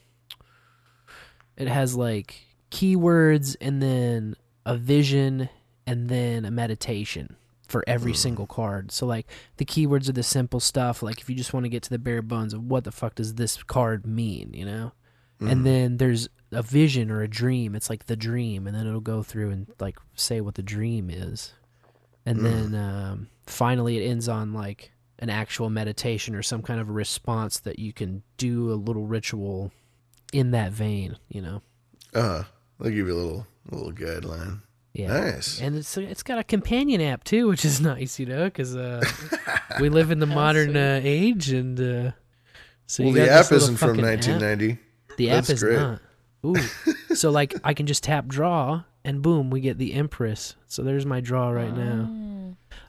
it 1.56 1.70
has 1.70 1.96
like 1.96 2.42
keywords 2.72 3.56
and 3.62 3.82
then 3.82 4.36
a 4.66 4.76
vision 4.76 5.48
and 5.90 6.10
then 6.10 6.46
a 6.46 6.52
meditation 6.52 7.36
for 7.68 7.84
every 7.88 8.14
single 8.14 8.48
card. 8.48 8.92
So 8.92 9.06
like 9.06 9.28
the 9.58 9.66
keywords 9.66 10.10
are 10.10 10.14
the 10.14 10.24
simple 10.24 10.60
stuff. 10.60 11.04
Like 11.04 11.22
if 11.22 11.30
you 11.30 11.36
just 11.36 11.54
want 11.54 11.66
to 11.66 11.70
get 11.70 11.84
to 11.84 11.90
the 11.90 12.00
bare 12.00 12.22
bones 12.22 12.54
of 12.54 12.64
what 12.64 12.84
the 12.84 12.92
fuck 12.92 13.16
does 13.16 13.36
this 13.36 13.62
card 13.64 14.06
mean, 14.06 14.54
you 14.54 14.66
know, 14.66 14.92
and 15.40 15.66
then 15.66 15.98
there's 15.98 16.28
a 16.52 16.62
vision 16.64 17.10
or 17.12 17.22
a 17.22 17.28
dream. 17.28 17.76
It's 17.76 17.90
like 17.90 18.06
the 18.06 18.16
dream, 18.16 18.68
and 18.68 18.76
then 18.76 18.88
it'll 18.88 19.00
go 19.02 19.24
through 19.24 19.52
and 19.52 19.68
like 19.80 19.98
say 20.16 20.42
what 20.42 20.56
the 20.56 20.64
dream 20.64 21.10
is 21.10 21.54
and 22.26 22.46
then 22.46 22.76
um, 22.76 23.28
finally 23.48 23.98
it 23.98 24.08
ends 24.08 24.28
on 24.28 24.54
like 24.54 24.92
an 25.20 25.30
actual 25.30 25.70
meditation 25.70 26.36
or 26.36 26.44
some 26.44 26.62
kind 26.62 26.80
of 26.80 26.90
a 26.90 26.92
response 26.92 27.60
that 27.60 27.80
you 27.80 27.92
can 27.94 28.22
do 28.38 28.72
a 28.72 28.76
little 28.76 29.06
ritual 29.06 29.72
in 30.32 30.52
that 30.52 30.72
vein 30.72 31.18
you 31.30 31.42
know 31.42 31.62
Uh, 32.14 32.44
I'll 32.80 32.90
give 32.90 33.08
you 33.08 33.14
a 33.14 33.22
little 33.22 33.48
a 33.72 33.76
little 33.76 33.94
guideline. 33.94 34.62
Yeah 34.94 35.08
Nice. 35.08 35.62
and 35.62 35.76
it's 35.76 35.96
it's 35.98 36.24
got 36.24 36.40
a 36.40 36.44
companion 36.44 37.00
app 37.02 37.24
too 37.24 37.48
which 37.48 37.64
is 37.66 37.80
nice 37.94 38.20
you 38.20 38.26
know 38.26 38.46
because 38.46 38.76
uh, 38.76 39.02
we 39.80 39.90
live 39.98 40.12
in 40.12 40.20
the 40.20 40.26
modern 40.26 40.76
uh, 40.76 41.00
age 41.04 41.52
and 41.52 41.80
uh, 41.80 42.12
so 42.88 43.04
well, 43.04 43.14
you 43.16 43.22
the 43.22 43.32
app 43.32 43.52
isn't 43.52 43.78
from 43.78 43.90
fucking 43.98 44.06
app. 44.06 44.26
1990. 44.26 44.80
the 45.18 45.30
app 45.32 45.50
is 45.50 45.62
great. 45.64 45.78
not 45.78 46.02
ooh 46.46 46.56
so 47.14 47.30
like 47.30 47.54
i 47.64 47.74
can 47.74 47.86
just 47.86 48.04
tap 48.04 48.26
draw 48.28 48.84
and 49.06 49.22
boom 49.22 49.50
we 49.50 49.60
get 49.62 49.78
the 49.78 49.94
empress 49.94 50.56
so 50.68 50.82
there's 50.84 51.06
my 51.06 51.20
draw 51.20 51.50
right 51.50 51.76
now 51.76 52.10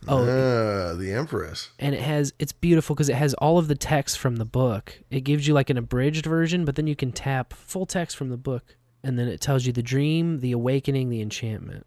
oh 0.08 0.22
Ah, 0.22 0.94
the 0.94 1.12
Empress. 1.12 1.68
and 1.78 1.94
it 1.94 2.00
has 2.00 2.32
it's 2.38 2.52
beautiful 2.52 2.94
because 2.94 3.08
it 3.10 3.16
has 3.16 3.34
all 3.34 3.58
of 3.58 3.68
the 3.68 3.74
text 3.74 4.18
from 4.18 4.36
the 4.36 4.44
book 4.46 4.98
it 5.10 5.20
gives 5.22 5.46
you 5.46 5.52
like 5.52 5.68
an 5.68 5.76
abridged 5.76 6.24
version 6.26 6.64
but 6.64 6.76
then 6.76 6.86
you 6.86 6.96
can 6.96 7.12
tap 7.12 7.52
full 7.52 7.84
text 7.86 8.16
from 8.16 8.30
the 8.30 8.36
book 8.38 8.76
and 9.02 9.18
then 9.18 9.28
it 9.28 9.40
tells 9.40 9.66
you 9.66 9.72
the 9.72 9.82
dream 9.82 10.40
the 10.40 10.52
awakening 10.52 11.08
the 11.08 11.20
enchantment. 11.20 11.86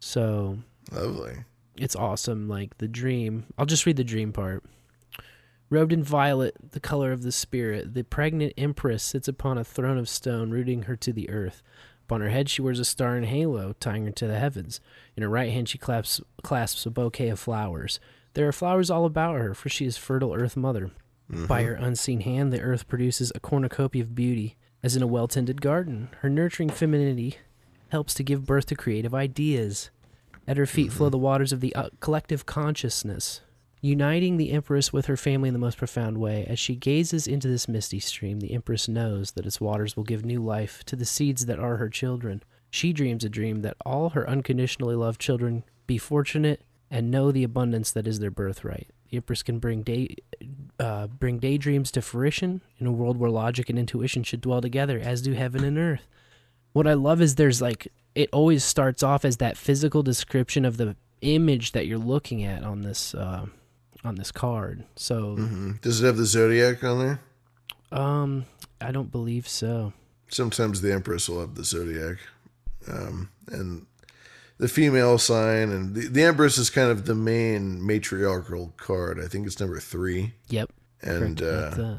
So 0.00 0.58
Lovely. 0.92 1.44
it's 1.76 1.96
awesome 1.96 2.48
like 2.48 2.78
the 2.78 2.88
dream. 2.88 3.46
I'll 3.56 3.66
just 3.66 3.86
read 3.86 3.96
the 3.96 4.04
dream 4.04 4.32
part. 4.32 4.64
Robed 5.70 5.92
in 5.92 6.02
violet 6.02 6.56
the 6.72 6.80
color 6.80 7.12
of 7.12 7.22
the 7.22 7.32
spirit 7.32 7.94
the 7.94 8.04
pregnant 8.04 8.54
empress 8.56 9.02
sits 9.02 9.28
upon 9.28 9.58
a 9.58 9.64
throne 9.64 9.98
of 9.98 10.08
stone 10.08 10.50
rooting 10.50 10.82
her 10.82 10.96
to 10.96 11.12
the 11.12 11.28
earth. 11.30 11.62
Upon 12.04 12.22
her 12.22 12.30
head 12.30 12.48
she 12.48 12.62
wears 12.62 12.80
a 12.80 12.86
star 12.86 13.16
and 13.16 13.26
halo 13.26 13.74
tying 13.80 14.06
her 14.06 14.12
to 14.12 14.26
the 14.26 14.38
heavens. 14.38 14.80
In 15.14 15.22
her 15.22 15.28
right 15.28 15.52
hand 15.52 15.68
she 15.68 15.76
clasps, 15.78 16.22
clasps 16.42 16.86
a 16.86 16.90
bouquet 16.90 17.28
of 17.28 17.38
flowers. 17.38 18.00
There 18.34 18.48
are 18.48 18.52
flowers 18.52 18.90
all 18.90 19.04
about 19.04 19.36
her 19.36 19.52
for 19.52 19.68
she 19.68 19.84
is 19.84 19.98
fertile 19.98 20.32
earth 20.32 20.56
mother. 20.56 20.90
By 21.28 21.62
mm-hmm. 21.62 21.68
her 21.68 21.74
unseen 21.74 22.20
hand 22.20 22.50
the 22.50 22.62
earth 22.62 22.88
produces 22.88 23.30
a 23.34 23.40
cornucopia 23.40 24.02
of 24.02 24.14
beauty 24.14 24.56
as 24.82 24.96
in 24.96 25.02
a 25.02 25.06
well-tended 25.06 25.60
garden 25.60 26.08
her 26.20 26.28
nurturing 26.28 26.70
femininity 26.70 27.36
helps 27.88 28.14
to 28.14 28.22
give 28.22 28.46
birth 28.46 28.66
to 28.66 28.74
creative 28.74 29.14
ideas 29.14 29.90
at 30.48 30.56
her 30.56 30.66
feet 30.66 30.90
flow 30.90 31.10
the 31.10 31.18
waters 31.18 31.52
of 31.52 31.60
the 31.60 31.74
uh, 31.74 31.90
collective 32.00 32.46
consciousness, 32.46 33.42
uniting 33.82 34.38
the 34.38 34.50
Empress 34.50 34.92
with 34.94 35.04
her 35.06 35.16
family 35.16 35.48
in 35.48 35.52
the 35.52 35.58
most 35.58 35.76
profound 35.76 36.16
way. 36.16 36.46
As 36.48 36.58
she 36.58 36.74
gazes 36.74 37.26
into 37.26 37.48
this 37.48 37.68
misty 37.68 38.00
stream, 38.00 38.40
the 38.40 38.54
Empress 38.54 38.88
knows 38.88 39.32
that 39.32 39.44
its 39.44 39.60
waters 39.60 39.94
will 39.94 40.04
give 40.04 40.24
new 40.24 40.42
life 40.42 40.82
to 40.86 40.96
the 40.96 41.04
seeds 41.04 41.46
that 41.46 41.58
are 41.58 41.76
her 41.76 41.90
children. 41.90 42.42
She 42.70 42.94
dreams 42.94 43.24
a 43.24 43.28
dream 43.28 43.60
that 43.60 43.76
all 43.84 44.10
her 44.10 44.28
unconditionally 44.28 44.94
loved 44.94 45.20
children 45.20 45.64
be 45.86 45.98
fortunate 45.98 46.62
and 46.90 47.10
know 47.10 47.30
the 47.30 47.44
abundance 47.44 47.90
that 47.90 48.06
is 48.06 48.18
their 48.18 48.30
birthright. 48.30 48.88
The 49.10 49.16
Empress 49.16 49.42
can 49.42 49.58
bring 49.58 49.82
day, 49.82 50.16
uh, 50.78 51.06
bring 51.06 51.38
daydreams 51.38 51.90
to 51.92 52.02
fruition 52.02 52.60
in 52.78 52.86
a 52.86 52.92
world 52.92 53.16
where 53.16 53.30
logic 53.30 53.70
and 53.70 53.78
intuition 53.78 54.22
should 54.22 54.40
dwell 54.40 54.60
together, 54.60 54.98
as 54.98 55.22
do 55.22 55.32
heaven 55.32 55.64
and 55.64 55.78
earth 55.78 56.06
what 56.72 56.86
I 56.86 56.94
love 56.94 57.20
is 57.20 57.34
there's 57.34 57.60
like 57.60 57.88
it 58.14 58.28
always 58.32 58.64
starts 58.64 59.02
off 59.02 59.24
as 59.24 59.38
that 59.38 59.56
physical 59.56 60.02
description 60.02 60.64
of 60.64 60.76
the 60.76 60.96
image 61.20 61.72
that 61.72 61.86
you're 61.86 61.98
looking 61.98 62.44
at 62.44 62.62
on 62.62 62.82
this 62.82 63.14
uh, 63.14 63.46
on 64.04 64.14
this 64.14 64.30
card. 64.30 64.84
So 64.96 65.34
hmm 65.34 65.72
Does 65.82 66.00
it 66.00 66.06
have 66.06 66.16
the 66.16 66.24
zodiac 66.24 66.84
on 66.84 66.98
there? 67.00 67.20
um 67.90 68.44
I 68.80 68.92
don't 68.92 69.10
believe 69.10 69.48
so. 69.48 69.92
Sometimes 70.28 70.82
the 70.82 70.92
Empress 70.92 71.28
will 71.28 71.40
have 71.40 71.56
the 71.56 71.64
zodiac, 71.64 72.18
um, 72.86 73.30
and 73.48 73.86
the 74.58 74.68
female 74.68 75.18
sign, 75.18 75.70
and 75.70 75.94
the, 75.94 76.08
the 76.08 76.22
Empress 76.22 76.58
is 76.58 76.70
kind 76.70 76.90
of 76.90 77.06
the 77.06 77.14
main 77.14 77.84
matriarchal 77.84 78.74
card. 78.76 79.20
I 79.22 79.28
think 79.28 79.46
it's 79.46 79.60
number 79.60 79.78
three, 79.80 80.34
Yep. 80.48 80.70
and 81.02 81.40
uh, 81.42 81.94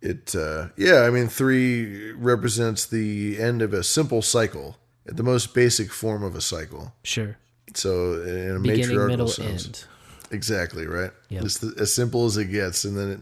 it 0.00 0.34
uh, 0.34 0.66
yeah 0.76 1.02
i 1.02 1.10
mean 1.10 1.28
three 1.28 2.10
represents 2.14 2.86
the 2.86 3.40
end 3.40 3.62
of 3.62 3.72
a 3.72 3.84
simple 3.84 4.20
cycle 4.20 4.76
the 5.04 5.22
most 5.22 5.54
basic 5.54 5.92
form 5.92 6.24
of 6.24 6.34
a 6.34 6.40
cycle 6.40 6.92
Sure. 7.04 7.36
so 7.74 8.14
in 8.22 8.56
a 8.56 8.58
Beginning, 8.58 8.80
matriarchal 8.80 9.06
middle, 9.08 9.28
sense 9.28 9.64
end. 9.66 9.84
exactly 10.32 10.88
right 10.88 11.12
Yep. 11.28 11.44
it's 11.44 11.58
the, 11.58 11.72
as 11.78 11.94
simple 11.94 12.24
as 12.24 12.36
it 12.36 12.46
gets 12.46 12.84
and 12.84 12.96
then 12.98 13.10
it, 13.12 13.20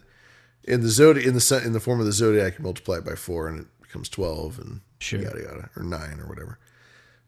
in 0.72 0.80
the 0.80 0.88
zodiac 0.88 1.26
in 1.26 1.34
the 1.34 1.40
sen- 1.42 1.64
in 1.64 1.74
the 1.74 1.80
form 1.80 2.00
of 2.00 2.06
the 2.06 2.12
zodiac 2.12 2.56
you 2.58 2.64
multiply 2.64 2.96
it 2.96 3.04
by 3.04 3.14
four 3.14 3.46
and 3.46 3.60
it 3.60 3.66
becomes 3.82 4.08
12 4.08 4.58
and 4.58 4.80
Sure. 5.00 5.20
yada 5.20 5.38
yada 5.42 5.68
or 5.76 5.82
nine 5.82 6.18
or 6.18 6.26
whatever 6.28 6.58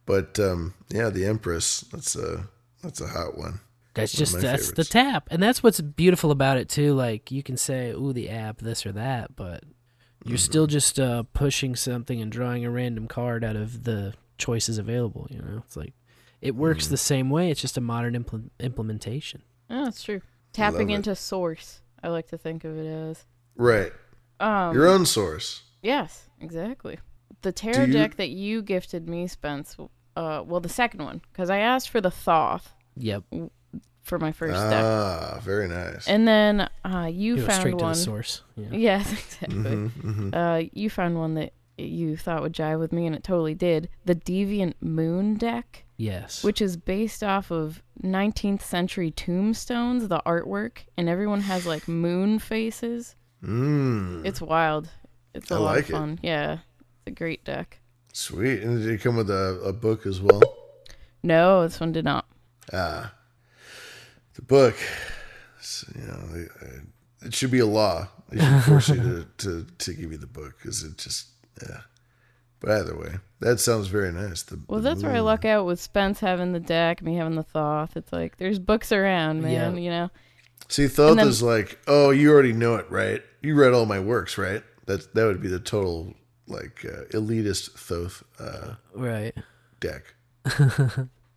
but 0.07 0.39
um 0.41 0.75
yeah 0.91 1.09
the 1.11 1.25
empress 1.25 1.81
that's 1.93 2.17
a 2.17 2.47
that's 2.83 3.01
a 3.01 3.07
hot 3.09 3.37
one 3.39 3.61
That's 3.95 4.15
One 4.15 4.19
just 4.19 4.33
that's 4.41 4.69
favorites. 4.69 4.73
the 4.73 4.85
tap, 4.85 5.29
and 5.31 5.43
that's 5.43 5.63
what's 5.63 5.81
beautiful 5.81 6.31
about 6.31 6.57
it 6.57 6.69
too. 6.69 6.95
Like 6.95 7.31
you 7.31 7.43
can 7.43 7.57
say, 7.59 7.91
"Ooh, 7.91 8.13
the 8.15 8.31
app, 8.31 8.59
this 8.59 8.87
or 8.87 8.93
that," 8.93 9.37
but 9.37 9.65
you're 10.25 10.37
Mm-hmm. 10.39 10.51
still 10.51 10.67
just 10.67 10.99
uh, 10.99 11.25
pushing 11.35 11.77
something 11.77 12.21
and 12.23 12.33
drawing 12.33 12.65
a 12.65 12.71
random 12.71 13.07
card 13.07 13.45
out 13.45 13.55
of 13.57 13.85
the 13.85 14.15
choices 14.39 14.79
available. 14.79 15.27
You 15.31 15.39
know, 15.43 15.63
it's 15.67 15.77
like 15.77 15.93
it 16.41 16.55
works 16.57 16.85
Mm-hmm. 16.85 16.93
the 16.95 16.97
same 16.97 17.29
way. 17.31 17.51
It's 17.51 17.61
just 17.61 17.77
a 17.77 17.81
modern 17.83 18.15
impl- 18.15 18.49
implementation. 18.61 19.43
Oh, 19.69 19.85
that's 19.85 20.03
true. 20.03 20.23
Tapping 20.55 20.89
into 20.91 21.15
source. 21.15 21.81
I 22.03 22.09
like 22.09 22.29
to 22.29 22.39
think 22.39 22.65
of 22.65 22.77
it 22.79 22.87
as. 22.87 23.25
right 23.57 23.93
Um, 24.41 24.75
your 24.75 24.87
own 24.89 25.05
source 25.07 25.63
Yes, 25.83 26.31
exactly. 26.41 26.99
The 27.43 27.53
tarot 27.53 27.85
you- 27.87 27.93
deck 27.93 28.17
that 28.17 28.31
you 28.31 28.63
gifted 28.63 29.09
me, 29.09 29.27
Spence. 29.27 29.77
Uh, 30.17 30.43
well, 30.47 30.61
the 30.61 30.69
second 30.69 31.03
one, 31.05 31.23
because 31.33 31.49
I 31.51 31.59
asked 31.59 31.89
for 31.89 32.01
the 32.01 32.11
Thoth 32.11 32.75
Yep. 32.97 33.25
for 34.03 34.19
my 34.19 34.31
first 34.33 34.55
deck. 34.55 34.85
Ah, 34.85 35.41
very 35.43 35.67
nice. 35.69 36.07
And 36.07 36.29
then 36.29 36.69
uh, 36.85 37.09
you 37.11 37.37
Go 37.37 37.47
found 37.47 37.61
straight 37.61 37.79
to 37.79 37.85
one. 37.85 37.93
the 37.95 37.99
source. 37.99 38.43
Yeah. 38.57 38.69
Yes, 38.73 39.13
exactly. 39.13 39.57
Mm-hmm, 39.59 40.31
Uh, 40.35 40.63
you 40.73 40.91
found 40.91 41.17
one 41.17 41.35
that 41.35 41.53
you 41.79 42.17
thought 42.19 42.43
would 42.43 42.53
jive 42.53 42.79
with 42.79 42.93
me, 42.93 43.07
and 43.07 43.17
it 43.17 43.25
totally 43.25 43.55
did. 43.55 43.89
The 44.05 44.15
Deviant 44.15 44.75
Moon 44.83 45.35
deck, 45.37 45.85
Yes. 45.97 46.45
which 46.45 46.61
is 46.61 46.77
based 46.77 47.25
off 47.25 47.51
of 47.51 47.83
19th 48.03 48.61
century 48.63 49.11
tombstones, 49.11 50.09
the 50.09 50.21
artwork, 50.27 50.79
and 50.99 51.09
everyone 51.09 51.41
has 51.41 51.65
like 51.67 51.89
moon 51.89 52.39
faces. 52.39 53.17
Mm, 53.43 54.27
It's 54.27 54.41
wild. 54.43 54.91
It's 55.35 55.51
a 55.51 55.55
I 55.55 55.59
lot 55.59 55.75
like 55.77 55.85
of 55.85 55.89
it. 55.91 55.93
fun. 55.93 56.21
Yeah, 56.23 56.59
it's 57.07 57.13
a 57.13 57.15
great 57.15 57.45
deck. 57.45 57.79
sweet. 58.13 58.63
And 58.63 58.79
did 58.83 58.91
it 58.91 59.01
come 59.01 59.17
with 59.17 59.31
a, 59.31 59.61
a 59.65 59.73
book 59.73 60.07
as 60.07 60.21
well? 60.21 60.43
No, 61.23 61.63
this 61.63 61.79
one 61.81 61.93
did 61.93 62.05
not. 62.05 62.27
Ah, 62.73 63.13
the 64.35 64.43
book. 64.43 64.77
s- 65.59 65.85
You 65.95 66.03
know, 66.07 66.27
they- 66.33 66.67
uh, 66.67 66.81
it 67.27 67.35
should 67.35 67.51
be 67.53 67.61
a 67.61 67.67
law. 67.67 68.09
They 68.31 68.41
should 68.41 68.65
force 68.65 68.89
you 68.89 68.97
to, 68.97 69.27
to, 69.39 69.67
to 69.79 69.95
give 69.95 70.11
you 70.13 70.19
the 70.19 70.27
book 70.27 70.57
because 70.59 70.83
it 70.83 70.99
just 70.99 71.29
yeah. 71.63 71.81
But 72.61 72.71
either 72.73 72.97
way, 72.97 73.17
that 73.41 73.59
sounds 73.61 73.89
very 73.89 74.13
nice. 74.13 74.43
The, 74.45 74.61
Well, 74.69 74.81
the 74.81 74.89
that's 74.91 75.03
where 75.03 75.13
I 75.15 75.21
luck 75.21 75.45
out 75.45 75.67
with 75.67 75.81
Spence 75.81 76.21
having 76.21 76.53
the 76.53 76.61
deck, 76.61 77.03
me 77.03 77.17
having 77.17 77.35
the 77.35 77.43
Thoth. 77.43 77.97
It's 77.97 78.13
like 78.13 78.37
there's 78.39 78.59
books 78.61 78.93
around, 78.93 79.43
man. 79.43 79.77
Yeah. 79.77 79.81
You 79.83 79.91
know. 79.91 80.11
See, 80.69 80.87
Thoth 80.89 81.17
then- 81.17 81.27
is 81.29 81.43
like, 81.43 81.79
oh, 81.87 82.11
you 82.11 82.31
already 82.33 82.53
know 82.53 82.77
it, 82.77 82.89
right? 82.91 83.23
You 83.43 83.55
read 83.57 83.73
all 83.73 83.87
my 83.87 83.99
works, 84.01 84.39
right? 84.39 84.63
That 84.87 85.13
that 85.15 85.25
would 85.27 85.41
be 85.43 85.49
the 85.49 85.59
total 85.61 86.15
like 86.53 86.85
uh, 86.85 87.05
elitist 87.17 87.71
Thoth 87.73 88.23
uh, 88.39 88.75
right. 88.95 89.35
deck 89.81 90.15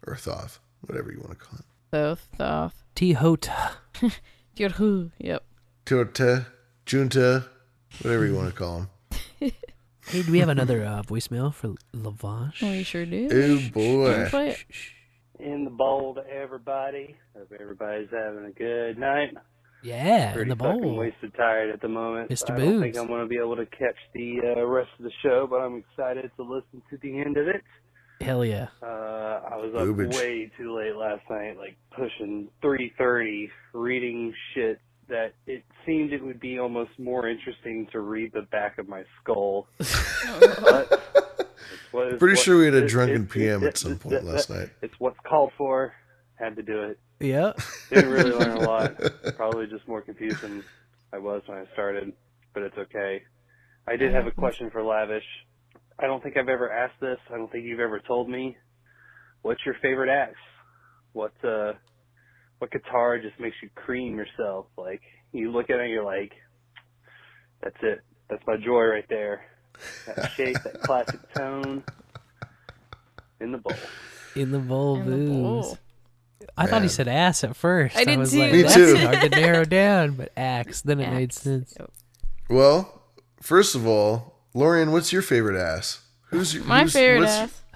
or 0.05 0.15
Thoth, 0.15 0.59
whatever 0.81 1.11
you 1.11 1.19
want 1.19 1.31
to 1.31 1.45
call 1.45 1.59
it. 1.59 1.65
Thoth, 1.91 2.27
Thoth. 2.37 2.83
Tehota. 2.95 3.71
Yahoo. 4.55 5.09
Yep. 5.19 5.43
Tota, 5.85 6.47
Junta, 6.85 7.45
whatever 8.01 8.25
you 8.25 8.35
want 8.35 8.49
to 8.49 8.55
call 8.55 8.87
them. 9.41 9.51
Hey, 10.07 10.21
do 10.21 10.31
we 10.31 10.37
have 10.37 10.49
another 10.49 10.85
uh, 10.85 11.01
voicemail 11.01 11.51
for 11.51 11.73
Lavish? 11.91 12.61
We 12.61 12.83
sure 12.83 13.07
do. 13.07 13.27
Oh 13.31 13.69
boy. 13.73 14.55
In 15.39 15.63
the 15.63 15.71
bowl 15.71 16.13
to 16.13 16.21
everybody. 16.29 17.15
Hope 17.35 17.51
everybody's 17.59 18.09
having 18.11 18.45
a 18.45 18.51
good 18.51 18.99
night. 18.99 19.33
Yeah, 19.85 20.29
in 20.29 20.33
Pretty 20.33 20.49
the 20.49 20.55
fucking 20.55 20.81
bowl. 20.81 20.95
wasted 20.97 21.33
tired 21.35 21.69
at 21.69 21.81
the 21.81 21.87
moment. 21.87 22.29
Mr. 22.31 22.47
so 22.47 22.53
I 22.53 22.57
don't 22.59 22.81
think 22.81 22.97
I'm 22.97 23.07
going 23.07 23.21
to 23.21 23.27
be 23.27 23.37
able 23.37 23.55
to 23.57 23.65
catch 23.67 23.95
the 24.13 24.39
uh, 24.57 24.65
rest 24.65 24.89
of 24.97 25.03
the 25.05 25.11
show, 25.23 25.47
but 25.49 25.57
I'm 25.57 25.77
excited 25.89 26.31
to 26.37 26.43
listen 26.43 26.81
to 26.89 26.97
the 27.01 27.19
end 27.19 27.37
of 27.37 27.47
it. 27.47 27.61
Hell 28.21 28.43
yeah. 28.45 28.67
Uh, 28.81 28.85
I 29.51 29.55
was 29.57 29.73
up 29.75 29.81
Boobage. 29.83 30.15
way 30.15 30.49
too 30.57 30.75
late 30.75 30.95
last 30.95 31.21
night, 31.29 31.57
like 31.57 31.75
pushing 31.95 32.47
3:30, 32.63 33.49
reading 33.73 34.33
shit 34.53 34.79
that 35.07 35.33
it 35.45 35.63
seemed 35.85 36.13
it 36.13 36.23
would 36.23 36.39
be 36.39 36.57
almost 36.57 36.89
more 36.97 37.27
interesting 37.27 37.87
to 37.91 37.99
read 37.99 38.31
the 38.33 38.41
back 38.51 38.77
of 38.79 38.87
my 38.87 39.03
skull. 39.21 39.67
but 39.77 40.87
it's 40.89 41.91
what 41.91 42.07
is- 42.13 42.19
Pretty 42.19 42.33
what- 42.35 42.39
sure 42.43 42.57
we 42.59 42.65
had 42.65 42.73
a 42.73 42.85
it- 42.85 42.87
drunken 42.87 43.23
it- 43.23 43.29
PM 43.29 43.63
it- 43.63 43.67
at 43.67 43.77
some 43.77 43.91
it- 43.93 43.99
point 43.99 44.15
it- 44.15 44.23
last 44.23 44.49
night. 44.49 44.69
It's 44.81 44.95
what's 44.99 45.19
called 45.27 45.51
for. 45.57 45.93
Had 46.35 46.55
to 46.57 46.63
do 46.63 46.83
it. 46.83 46.99
Yeah. 47.19 47.53
Didn't 47.89 48.11
really 48.11 48.31
learn 48.31 48.57
a 48.57 48.59
lot. 48.61 48.95
Probably 49.37 49.67
just 49.67 49.87
more 49.87 50.01
confused 50.01 50.41
than 50.41 50.63
I 51.13 51.17
was 51.17 51.41
when 51.45 51.57
I 51.57 51.65
started, 51.73 52.11
but 52.53 52.63
it's 52.63 52.77
okay. 52.77 53.23
I 53.87 53.95
did 53.95 54.13
have 54.13 54.27
a 54.27 54.31
question 54.31 54.69
for 54.69 54.83
Lavish. 54.83 55.23
I 55.97 56.07
don't 56.07 56.21
think 56.21 56.35
I've 56.37 56.49
ever 56.49 56.69
asked 56.71 56.99
this. 56.99 57.19
I 57.33 57.37
don't 57.37 57.49
think 57.51 57.63
you've 57.65 57.79
ever 57.79 57.99
told 57.99 58.29
me. 58.29 58.57
What's 59.43 59.65
your 59.65 59.75
favorite 59.81 60.09
axe? 60.09 60.35
What 61.13 61.31
uh, 61.43 61.73
what 62.59 62.71
guitar 62.71 63.19
just 63.19 63.39
makes 63.39 63.55
you 63.63 63.69
cream 63.75 64.17
yourself? 64.17 64.65
Like 64.77 65.01
you 65.31 65.51
look 65.51 65.69
at 65.69 65.77
it, 65.77 65.83
and 65.83 65.91
you're 65.91 66.03
like, 66.03 66.31
that's 67.63 67.77
it. 67.81 68.01
That's 68.29 68.41
my 68.47 68.57
joy 68.57 68.85
right 68.85 69.05
there. 69.07 69.45
That 70.07 70.31
shape, 70.35 70.57
that 70.63 70.81
classic 70.81 71.19
tone. 71.33 71.83
In 73.39 73.51
the 73.51 73.57
bowl. 73.59 73.73
In 74.35 74.51
the 74.51 74.59
bowl 74.59 74.95
In 74.97 75.05
the 75.11 75.15
booze. 75.17 75.29
bowl. 75.29 75.77
I 76.57 76.67
thought 76.67 76.81
he 76.83 76.87
said 76.87 77.07
ass 77.07 77.43
at 77.43 77.55
first. 77.55 77.95
I 77.97 78.03
did 78.05 78.19
was 78.19 78.31
too. 78.31 78.39
like, 78.39 78.51
Me 78.51 78.61
that's 78.61 78.73
too. 78.75 78.97
hard 78.97 79.21
to 79.21 79.29
narrow 79.29 79.65
down, 79.81 80.11
but 80.13 80.31
axe. 80.37 80.81
Then 80.81 80.99
it 80.99 81.09
made 81.11 81.33
sense. 81.33 81.73
Yep. 81.79 81.91
Well, 82.49 83.01
first 83.41 83.75
of 83.75 83.87
all, 83.87 84.39
Lorian, 84.53 84.91
what's 84.91 85.11
your 85.11 85.21
favorite 85.21 85.59
ass? 85.59 86.01
Who's 86.29 86.53
your, 86.53 86.63
My 86.65 86.81
who's- 86.81 86.93
favorite 86.93 87.27
ass. 87.27 87.61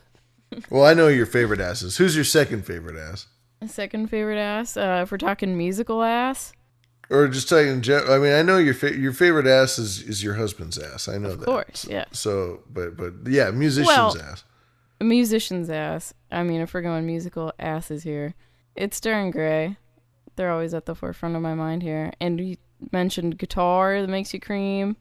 Well, 0.71 0.83
I 0.83 0.95
know 0.95 1.09
your 1.09 1.27
favorite 1.27 1.59
ass 1.61 1.83
is. 1.83 1.97
Who's 1.97 2.15
your 2.15 2.25
second 2.25 2.65
favorite 2.65 2.97
ass? 2.97 3.27
Second 3.67 4.09
favorite 4.09 4.39
ass. 4.39 4.75
Uh, 4.77 5.01
if 5.03 5.11
we're 5.11 5.19
talking 5.19 5.55
musical 5.55 6.01
ass, 6.01 6.53
Or 7.11 7.27
just 7.27 7.47
talking, 7.49 7.83
I 8.09 8.17
mean, 8.17 8.33
I 8.33 8.41
know 8.41 8.57
your 8.57 8.73
fa- 8.73 8.97
your 8.97 9.13
favorite 9.13 9.45
ass 9.45 9.77
is, 9.77 10.01
is 10.01 10.23
your 10.23 10.33
husband's 10.33 10.79
ass. 10.79 11.07
I 11.07 11.19
know 11.19 11.29
of 11.31 11.41
that. 11.41 11.47
Of 11.47 11.53
course, 11.53 11.85
yeah. 11.87 12.05
So, 12.13 12.61
but 12.67 12.97
but 12.97 13.13
yeah, 13.27 13.51
musician's 13.51 13.87
Well- 13.95 14.17
ass. 14.19 14.43
A 14.99 15.03
musician's 15.03 15.69
ass. 15.69 16.15
I 16.31 16.41
mean, 16.41 16.61
if 16.61 16.73
we're 16.73 16.81
going 16.81 17.05
musical 17.05 17.53
asses 17.59 18.01
here, 18.01 18.33
it's 18.79 18.97
Stern 18.97 19.29
Gray. 19.31 19.77
They're 20.35 20.49
always 20.51 20.73
at 20.73 20.85
the 20.85 20.95
forefront 20.95 21.35
of 21.35 21.41
my 21.41 21.53
mind 21.53 21.83
here. 21.83 22.13
And 22.21 22.39
you 22.39 22.55
mentioned 22.91 23.37
guitar 23.37 24.01
that 24.01 24.07
makes 24.07 24.33
you 24.33 24.39
cream. 24.39 24.95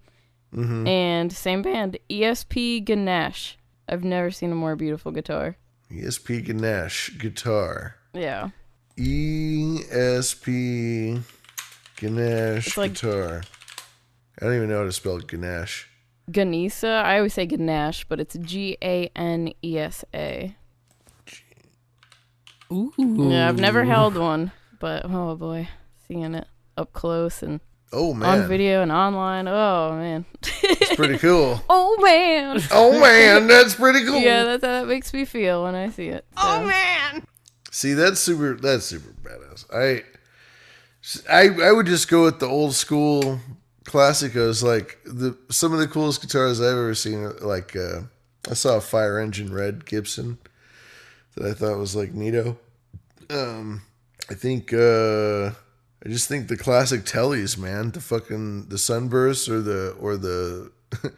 Mm-hmm. 0.55 0.87
And 0.87 1.33
same 1.33 1.63
band, 1.63 1.97
ESP 2.11 2.85
Ganesh. 2.85 3.57
I've 3.89 4.05
never 4.05 4.31
seen 4.31 4.51
a 4.53 4.57
more 4.57 4.77
beautiful 4.77 5.13
guitar. 5.13 5.57
ESP 5.91 6.45
Ganesh 6.47 7.17
guitar. 7.19 7.95
Yeah. 8.13 8.51
ESP 9.89 11.23
Ganesh 11.97 12.77
like- 12.77 12.95
guitar. 12.95 13.43
I 14.41 14.45
don't 14.45 14.55
even 14.55 14.69
know 14.69 14.79
how 14.79 14.85
to 14.85 14.93
spell 14.93 15.19
Ganesh. 15.19 15.89
Ganesa. 16.31 17.03
I 17.03 17.17
always 17.17 17.35
say 17.35 17.47
Ganesh, 17.47 18.05
but 18.05 18.21
it's 18.21 18.37
G 18.39 18.77
A 18.83 19.11
N 19.17 19.53
E 19.65 19.79
S 19.79 20.05
A. 20.15 20.55
Ooh. 22.73 22.93
Yeah, 22.99 23.49
I've 23.49 23.59
never 23.59 23.85
held 23.85 24.17
one, 24.17 24.53
but 24.79 25.03
oh 25.05 25.37
boy, 25.37 25.69
seeing 26.07 26.35
it 26.35 26.47
up 26.77 26.93
close 26.93 27.43
and 27.43 27.61
Oh 27.93 28.13
man, 28.13 28.41
on 28.43 28.49
video 28.49 28.83
and 28.83 28.93
online. 28.93 29.49
Oh 29.49 29.93
man. 29.97 30.27
it's 30.43 30.95
pretty 30.95 31.17
cool. 31.19 31.63
oh 31.71 31.97
man. 32.03 32.61
oh 32.71 33.01
man, 33.01 33.47
that's 33.47 33.75
pretty 33.75 34.05
cool. 34.05 34.21
Yeah, 34.21 34.45
that's 34.45 34.65
how 34.65 34.81
that 34.81 34.89
makes 34.89 35.13
me 35.15 35.25
feel 35.25 35.65
when 35.65 35.75
I 35.75 35.89
see 35.89 36.09
it. 36.09 36.27
Oh 36.37 36.67
man. 36.67 37.25
See, 37.71 37.95
that's 37.95 38.21
super. 38.21 38.55
That's 38.55 38.85
super 38.85 39.15
badass. 39.23 39.65
I, 39.73 40.05
I, 41.33 41.69
I 41.69 41.73
would 41.73 41.87
just 41.87 42.09
go 42.09 42.25
with 42.25 42.41
the 42.41 42.47
old 42.47 42.75
school 42.75 43.41
classicos. 43.85 44.63
Like 44.63 44.99
the 45.05 45.39
some 45.51 45.73
of 45.73 45.79
the 45.79 45.89
coolest 45.89 46.21
guitars 46.21 46.61
I've 46.61 46.73
ever 46.73 46.95
seen. 46.95 47.31
Like 47.41 47.75
uh, 47.75 48.03
I 48.51 48.55
saw 48.55 48.77
a 48.77 48.81
Fire 48.83 49.19
Engine 49.19 49.53
Red 49.53 49.87
Gibson 49.87 50.39
that 51.39 51.51
I 51.51 51.55
thought 51.55 51.79
was 51.79 51.95
like 51.95 52.13
neato. 52.13 52.57
Um, 53.31 53.83
I 54.31 54.35
think 54.35 54.73
uh, 54.73 55.51
I 56.05 56.09
just 56.09 56.29
think 56.29 56.49
the 56.49 56.57
classic 56.57 57.05
Tellys, 57.05 57.57
man. 57.57 57.91
The 57.93 58.01
fucking 58.01 58.69
the 58.69 58.79
sunbursts 58.79 59.49
or 59.49 59.61
the 59.61 59.91
or 60.01 60.17
the 60.17 60.73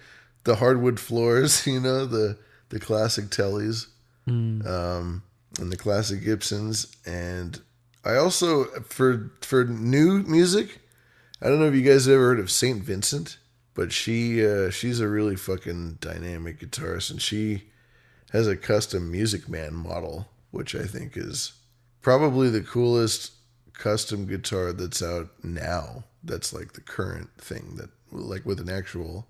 the 0.45 0.57
hardwood 0.57 1.01
floors. 1.01 1.67
You 1.67 1.81
know 1.81 2.07
the 2.07 2.39
the 2.69 2.81
classic 2.81 3.27
Tellys 3.27 3.87
um, 4.67 5.23
and 5.59 5.73
the 5.73 5.77
classic 5.77 6.23
Gibsons. 6.23 6.95
And 7.07 7.61
I 8.05 8.17
also 8.17 8.65
for 8.83 9.33
for 9.41 9.65
new 9.65 10.23
music, 10.23 10.81
I 11.41 11.49
don't 11.49 11.59
know 11.61 11.69
if 11.69 11.75
you 11.75 11.83
guys 11.83 12.07
have 12.07 12.15
ever 12.15 12.25
heard 12.29 12.41
of 12.41 12.51
Saint 12.51 12.83
Vincent, 12.83 13.39
but 13.75 13.93
she 13.93 14.45
uh, 14.47 14.71
she's 14.71 15.01
a 15.01 15.09
really 15.09 15.37
fucking 15.37 15.99
dynamic 16.01 16.61
guitarist, 16.61 17.11
and 17.11 17.23
she 17.23 17.70
has 18.33 18.47
a 18.47 18.57
custom 18.57 19.11
Music 19.11 19.49
Man 19.49 19.75
model, 19.75 20.29
which 20.51 20.75
I 20.75 20.85
think 20.85 21.17
is 21.17 21.53
probably 22.03 22.49
the 22.49 22.63
coolest 22.63 23.33
custom 23.73 24.27
guitar 24.27 24.73
that's 24.73 25.03
out 25.03 25.31
now. 25.43 26.05
That's 26.23 26.53
like 26.53 26.73
the 26.73 26.81
current 26.81 27.31
thing 27.39 27.77
that 27.77 27.91
like 28.13 28.45
with 28.45 28.61
an 28.61 28.71
actual 28.71 29.27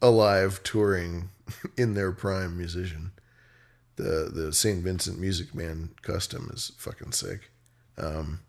alive 0.00 0.62
touring 0.62 1.30
in 1.76 1.94
their 1.94 2.12
prime 2.12 2.56
musician 2.56 3.12
the 3.96 4.30
the 4.32 4.52
Saint 4.52 4.82
Vincent 4.82 5.18
Music 5.18 5.54
Man 5.54 5.90
custom 6.02 6.50
is 6.52 6.72
fucking 6.76 7.12
sick. 7.12 7.50
Um, 7.96 8.40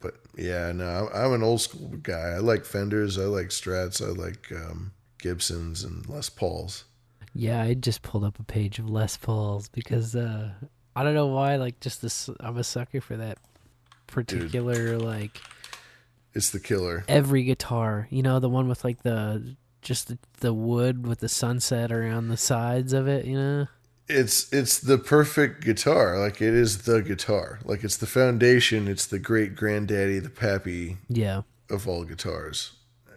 but 0.00 0.14
yeah, 0.36 0.72
no, 0.72 1.08
I'm 1.14 1.32
an 1.32 1.42
old 1.42 1.60
school 1.60 1.92
guy. 2.02 2.30
I 2.30 2.38
like 2.38 2.64
Fenders, 2.64 3.18
I 3.18 3.24
like 3.24 3.48
Strats, 3.48 4.02
I 4.02 4.10
like 4.10 4.50
um, 4.52 4.92
Gibsons 5.18 5.84
and 5.84 6.08
Les 6.08 6.28
Pauls. 6.28 6.84
Yeah, 7.38 7.62
I 7.62 7.74
just 7.74 8.02
pulled 8.02 8.24
up 8.24 8.38
a 8.38 8.44
page 8.44 8.78
of 8.78 8.88
Les 8.88 9.16
Pauls 9.16 9.68
because 9.68 10.16
uh 10.16 10.50
I 10.94 11.02
don't 11.02 11.14
know 11.14 11.26
why, 11.26 11.56
like 11.56 11.78
just 11.80 12.00
this 12.02 12.30
I'm 12.40 12.56
a 12.56 12.64
sucker 12.64 13.00
for 13.00 13.16
that 13.16 13.38
particular 14.06 14.98
like 14.98 15.40
It's 16.34 16.50
the 16.50 16.60
killer. 16.60 17.04
every 17.08 17.42
guitar. 17.44 18.08
You 18.10 18.22
know, 18.22 18.38
the 18.38 18.48
one 18.48 18.68
with 18.68 18.84
like 18.84 19.02
the 19.02 19.56
just 19.82 20.08
the, 20.08 20.18
the 20.40 20.52
wood 20.54 21.06
with 21.06 21.20
the 21.20 21.28
sunset 21.28 21.92
around 21.92 22.28
the 22.28 22.36
sides 22.36 22.92
of 22.92 23.06
it, 23.08 23.24
you 23.24 23.36
know? 23.36 23.66
it's 24.08 24.52
it's 24.52 24.78
the 24.78 24.98
perfect 24.98 25.64
guitar. 25.64 26.18
Like 26.18 26.40
it 26.40 26.54
is 26.54 26.82
the 26.82 27.02
guitar. 27.02 27.58
Like 27.64 27.82
it's 27.84 27.96
the 27.96 28.06
foundation. 28.06 28.86
It's 28.88 29.06
the 29.06 29.18
great 29.18 29.54
granddaddy, 29.56 30.18
the 30.20 30.30
pappy 30.30 30.96
Yeah. 31.08 31.42
of 31.68 31.88
all 31.88 32.04
guitars. 32.04 32.72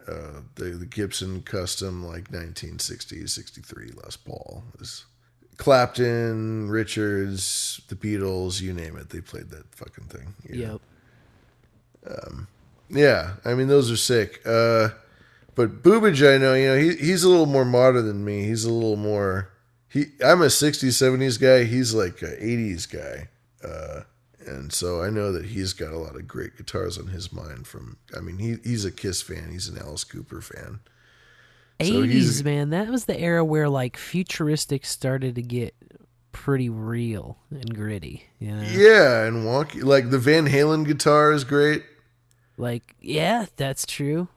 Uh, 0.09 0.41
the 0.55 0.65
the 0.65 0.85
Gibson 0.85 1.41
custom 1.41 2.03
like 2.03 2.31
1960 2.31 3.27
63 3.27 3.91
Les 4.03 4.15
Paul 4.17 4.63
is 4.79 5.05
Clapton, 5.57 6.69
Richards, 6.69 7.81
the 7.89 7.95
Beatles, 7.95 8.61
you 8.61 8.73
name 8.73 8.95
it. 8.95 9.09
They 9.09 9.21
played 9.21 9.49
that 9.49 9.75
fucking 9.75 10.05
thing. 10.05 10.33
Yep. 10.49 10.81
Yeah, 12.89 13.33
I 13.45 13.53
mean 13.53 13.67
those 13.67 13.91
are 13.91 13.97
sick. 13.97 14.41
Uh, 14.45 14.89
but 15.55 15.83
Boobage, 15.83 16.25
I 16.27 16.37
know, 16.37 16.53
you 16.53 16.67
know, 16.67 16.77
he 16.77 16.95
he's 16.95 17.23
a 17.23 17.29
little 17.29 17.45
more 17.45 17.65
modern 17.65 18.07
than 18.07 18.23
me. 18.25 18.45
He's 18.45 18.65
a 18.65 18.71
little 18.73 18.95
more. 18.95 19.49
He, 19.89 20.05
I'm 20.23 20.41
a 20.41 20.45
'60s, 20.45 20.87
'70s 20.87 21.39
guy. 21.39 21.65
He's 21.65 21.93
like 21.93 22.21
a 22.21 22.35
'80s 22.37 22.89
guy, 22.89 23.27
uh, 23.67 24.03
and 24.49 24.73
so 24.73 25.01
I 25.01 25.09
know 25.09 25.31
that 25.31 25.45
he's 25.45 25.73
got 25.73 25.93
a 25.93 25.97
lot 25.97 26.15
of 26.15 26.27
great 26.27 26.57
guitars 26.57 26.97
on 26.97 27.07
his 27.07 27.31
mind. 27.31 27.67
From, 27.67 27.97
I 28.15 28.19
mean, 28.19 28.37
he 28.39 28.57
he's 28.63 28.85
a 28.85 28.91
Kiss 28.91 29.21
fan. 29.21 29.49
He's 29.51 29.67
an 29.67 29.77
Alice 29.77 30.03
Cooper 30.03 30.41
fan. 30.41 30.79
80s, 31.79 32.09
he's- 32.09 32.43
man. 32.43 32.71
That 32.71 32.89
was 32.89 33.05
the 33.05 33.19
era 33.19 33.43
where 33.45 33.69
like 33.69 33.97
futuristic 33.97 34.85
started 34.85 35.35
to 35.35 35.41
get 35.41 35.75
pretty 36.31 36.69
real 36.69 37.37
and 37.49 37.73
gritty. 37.73 38.25
You 38.39 38.51
know? 38.51 38.63
Yeah, 38.63 39.25
and 39.25 39.45
wonky. 39.45 39.83
Like 39.83 40.09
the 40.09 40.19
Van 40.19 40.47
Halen 40.47 40.85
guitar 40.85 41.31
is 41.31 41.43
great. 41.43 41.83
Like, 42.57 42.95
yeah, 42.99 43.45
that's 43.55 43.85
true. 43.85 44.27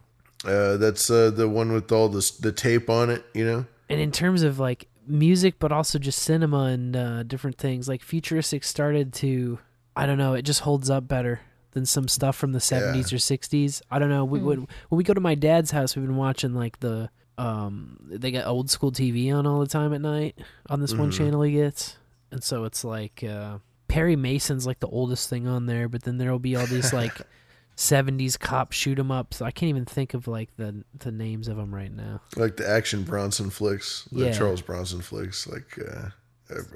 Uh, 0.45 0.77
that's 0.77 1.11
uh, 1.11 1.31
the 1.31 1.49
one 1.49 1.73
with 1.73 1.91
all 1.93 2.09
the 2.09 2.33
the 2.41 2.53
tape 2.53 2.89
on 2.89 3.11
it. 3.11 3.25
You 3.35 3.45
know. 3.45 3.67
And 3.89 4.01
in 4.01 4.13
terms 4.13 4.43
of 4.43 4.59
like 4.59 4.89
music, 5.07 5.59
but 5.59 5.73
also 5.73 5.99
just 5.99 6.21
cinema 6.21 6.65
and 6.65 6.97
uh, 6.97 7.23
different 7.25 7.59
things, 7.59 7.89
like 7.89 8.03
futuristic 8.03 8.65
started 8.65 9.13
to, 9.15 9.59
I 9.97 10.07
don't 10.07 10.19
know, 10.19 10.35
it 10.35 10.43
just 10.43 10.61
holds 10.61 10.89
up 10.91 11.07
better 11.09 11.41
than 11.73 11.87
some 11.87 12.07
stuff 12.09 12.37
from 12.37 12.53
the 12.53 12.59
70s 12.59 13.13
or 13.13 13.17
60s. 13.17 13.81
I 13.91 13.99
don't 13.99 14.09
know. 14.11 14.25
We, 14.25 14.41
when, 14.41 14.59
when 14.89 14.97
we 14.99 15.05
go 15.05 15.15
to 15.15 15.21
my 15.21 15.35
dad's 15.35 15.71
house, 15.71 15.97
we've 15.97 16.07
been 16.07 16.17
watching 16.17 16.55
like 16.55 16.81
the, 16.81 17.11
um, 17.39 17.99
they 18.11 18.31
got 18.31 18.47
old 18.47 18.71
school 18.71 18.93
TV 18.93 19.33
on 19.35 19.47
all 19.47 19.61
the 19.61 19.67
time 19.67 19.93
at 19.95 20.01
night 20.03 20.37
on 20.69 20.81
this 20.81 20.95
one 20.95 21.11
channel 21.11 21.43
he 21.43 21.53
gets. 21.53 21.97
And 22.31 22.43
so 22.45 22.65
it's 22.65 22.85
like, 22.85 23.25
uh, 23.25 23.59
Perry 23.89 24.17
Mason's 24.17 24.67
like 24.67 24.81
the 24.81 24.89
oldest 24.89 25.29
thing 25.29 25.47
on 25.47 25.67
there, 25.67 25.89
but 25.89 26.03
then 26.03 26.17
there'll 26.19 26.39
be 26.39 26.57
all 26.57 26.67
these 26.67 26.93
like 26.95 27.13
70s 27.77 28.39
cop 28.39 28.73
shoot 28.73 28.99
'em 28.99 29.11
ups. 29.11 29.41
I 29.43 29.51
can't 29.51 29.69
even 29.71 29.85
think 29.85 30.15
of 30.15 30.29
like 30.29 30.55
the 30.57 30.85
the 30.99 31.11
names 31.13 31.49
of 31.49 31.57
them 31.57 31.75
right 31.75 31.93
now. 31.93 32.21
like 32.37 32.57
the 32.57 32.69
action 32.69 33.03
Bronson 33.03 33.51
flicks, 33.51 34.07
the 34.13 34.27
Yeah. 34.27 34.33
Charles 34.33 34.61
Bronson 34.63 35.01
flicks, 35.01 35.47
like 35.47 35.79
uh, 35.79 36.07
I- 36.07 36.11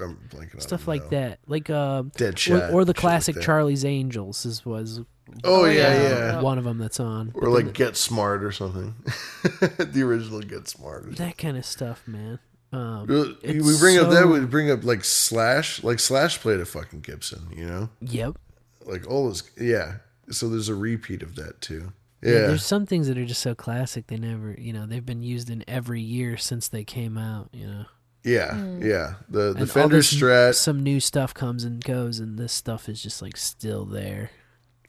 I'm 0.01 0.17
blanking 0.29 0.61
stuff 0.61 0.81
them 0.81 0.87
like 0.87 1.03
now. 1.03 1.09
that, 1.09 1.39
like 1.47 1.69
uh, 1.69 2.03
Deadshot, 2.03 2.71
or, 2.71 2.81
or 2.81 2.85
the 2.85 2.91
shit 2.91 2.95
like 2.95 2.95
classic. 2.95 3.41
Charlie's 3.41 3.85
Angels 3.85 4.45
is 4.45 4.65
was 4.65 5.01
Oh, 5.43 5.63
Oh, 5.63 5.65
yeah, 5.65 5.73
yeah. 5.73 6.09
yeah, 6.09 6.41
one 6.41 6.57
of 6.57 6.63
them 6.63 6.77
that's 6.77 6.99
on, 6.99 7.31
or 7.35 7.49
like 7.49 7.73
Get 7.73 7.97
Smart 7.97 8.43
or 8.43 8.51
something. 8.51 8.95
the 9.77 10.01
original 10.03 10.41
Get 10.41 10.67
Smart. 10.67 11.07
Or 11.07 11.11
that 11.11 11.37
kind 11.37 11.57
of 11.57 11.65
stuff, 11.65 12.07
man. 12.07 12.39
Um, 12.71 13.07
we 13.07 13.77
bring 13.79 13.97
up 13.97 14.09
that 14.09 14.27
we 14.27 14.41
bring 14.41 14.69
up 14.71 14.83
like 14.83 15.03
Slash, 15.03 15.83
like 15.83 15.99
Slash 15.99 16.39
played 16.39 16.59
a 16.59 16.65
fucking 16.65 17.01
Gibson, 17.01 17.47
you 17.55 17.65
know, 17.65 17.89
yep. 18.01 18.37
like 18.85 19.09
all 19.09 19.25
those, 19.25 19.49
yeah. 19.59 19.97
So 20.29 20.49
there's 20.49 20.69
a 20.69 20.75
repeat 20.75 21.23
of 21.23 21.35
that 21.35 21.61
too. 21.61 21.93
Yeah. 22.21 22.31
Yeah, 22.31 22.47
there's 22.47 22.65
some 22.65 22.85
things 22.85 23.07
that 23.07 23.17
are 23.17 23.25
just 23.25 23.41
so 23.41 23.53
classic. 23.55 24.07
They 24.07 24.17
never, 24.17 24.55
you 24.57 24.73
know, 24.73 24.85
they've 24.85 25.05
been 25.05 25.21
used 25.21 25.49
in 25.49 25.63
every 25.67 26.01
year 26.01 26.35
since 26.35 26.67
they 26.67 26.83
came 26.83 27.17
out. 27.17 27.49
You 27.53 27.67
know, 27.67 27.85
yeah, 28.27 28.55
yeah. 28.79 29.13
The 29.29 29.53
the 29.53 29.59
And 29.61 29.71
Fender 29.71 29.95
this- 29.97 30.13
Strat, 30.13 30.53
Some 30.55 30.83
new 30.83 30.99
stuff 30.99 31.33
comes 31.33 31.63
and 31.63 31.83
goes, 31.83 32.19
and 32.19 32.37
this 32.37 32.53
stuff 32.53 32.87
is 32.89 33.01
just 33.01 33.21
like 33.21 33.37
still 33.37 33.85
there. 33.85 34.31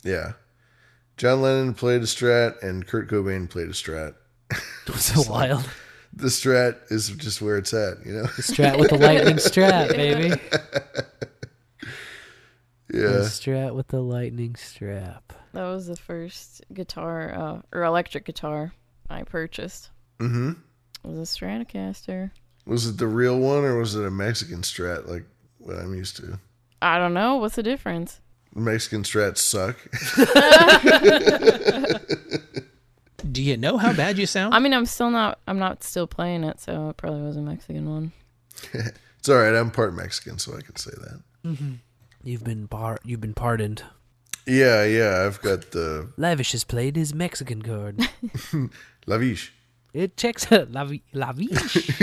yeah. 0.05 0.33
John 1.17 1.43
Lennon 1.43 1.75
played 1.75 2.01
a 2.03 2.05
Strat, 2.05 2.63
and 2.63 2.87
Kurt 2.87 3.09
Cobain 3.11 3.51
played 3.51 3.67
a 3.69 3.73
Strat. 3.73 4.15
Was 4.87 5.05
so 5.07 5.31
wild. 5.31 5.69
The 6.15 6.29
Strat 6.29 6.91
is 6.91 7.11
just 7.11 7.43
where 7.43 7.59
it's 7.59 7.75
at, 7.75 7.99
you 8.07 8.13
know. 8.13 8.23
The 8.23 8.43
strat 8.43 8.79
with 8.79 8.89
the 8.89 8.97
lightning 8.97 9.39
strap, 9.39 9.91
baby. 9.91 10.31
Yeah. 12.91 13.01
The 13.03 13.19
strat 13.29 13.75
with 13.75 13.89
the 13.89 14.01
lightning 14.01 14.57
strap. 14.57 15.35
That 15.53 15.65
was 15.67 15.87
the 15.87 15.97
first 15.97 16.63
guitar 16.73 17.35
uh, 17.35 17.61
or 17.77 17.85
electric 17.85 18.25
guitar 18.25 18.73
I 19.11 19.25
purchased. 19.25 19.91
mm-hmm. 20.19 20.53
It 21.05 21.07
was 21.09 21.19
a 21.19 21.23
Stratocaster. 21.23 22.31
Was 22.69 22.87
it 22.87 22.99
the 22.99 23.07
real 23.07 23.39
one 23.39 23.65
or 23.65 23.79
was 23.79 23.95
it 23.95 24.05
a 24.05 24.11
Mexican 24.11 24.61
Strat 24.61 25.09
like 25.09 25.25
what 25.57 25.79
I'm 25.79 25.95
used 25.95 26.17
to? 26.19 26.39
I 26.83 26.99
don't 26.99 27.15
know. 27.15 27.37
What's 27.37 27.57
the 27.57 27.63
difference? 27.63 28.21
Mexican 28.55 29.05
Strats 29.05 29.39
suck. 29.39 29.77
Do 33.33 33.43
you 33.43 33.57
know 33.57 33.79
how 33.79 33.95
bad 33.95 34.19
you 34.19 34.27
sound? 34.27 34.53
I 34.53 34.59
mean, 34.59 34.75
I'm 34.75 34.85
still 34.85 35.11
not. 35.11 35.39
I'm 35.47 35.59
not 35.59 35.83
still 35.83 36.07
playing 36.07 36.45
it, 36.45 36.61
so 36.61 36.91
it 36.91 36.99
probably 36.99 37.23
was 37.23 37.39
a 37.39 37.41
Mexican 37.41 37.91
one. 37.91 38.13
it's 38.73 39.29
all 39.29 39.37
right. 39.37 39.55
I'm 39.55 39.71
part 39.71 39.95
Mexican, 39.95 40.39
so 40.39 40.55
I 40.57 40.61
can 40.61 40.77
say 40.77 40.91
that. 40.91 41.23
Mm-hmm. 41.45 41.73
You've 42.23 42.45
been 42.45 42.69
par- 42.69 43.01
you've 43.03 43.21
been 43.21 43.35
pardoned. 43.35 43.83
Yeah, 44.47 44.85
yeah. 44.85 45.25
I've 45.27 45.41
got 45.41 45.71
the 45.71 46.11
Lavish 46.19 46.53
has 46.53 46.65
played 46.65 46.97
his 46.97 47.15
Mexican 47.15 47.63
card. 47.63 48.09
La 49.07 49.17
Viche. 49.17 49.53
It 49.95 50.17
checks 50.17 50.51
out 50.53 50.71
Lavi- 50.73 51.03
Lavish. 51.13 51.99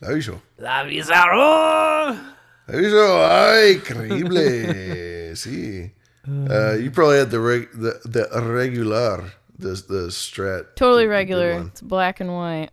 La 0.00 0.12
Vicho. 0.14 0.42
Lavisaro. 0.58 2.18
La 2.68 2.78
Vicho. 2.78 3.22
Ay, 3.24 3.74
increíble. 3.76 5.32
sí. 5.36 5.90
Uh, 6.28 6.74
you 6.74 6.90
probably 6.90 7.18
had 7.18 7.30
the 7.30 7.40
reg- 7.40 7.72
the 7.72 8.00
the 8.04 8.28
regular 8.42 9.32
the 9.58 9.70
the 9.88 10.08
Strat. 10.10 10.76
Totally 10.76 11.04
the- 11.04 11.08
the 11.08 11.14
regular. 11.14 11.54
one. 11.54 11.66
It's 11.68 11.80
black 11.80 12.20
and 12.20 12.32
white. 12.34 12.70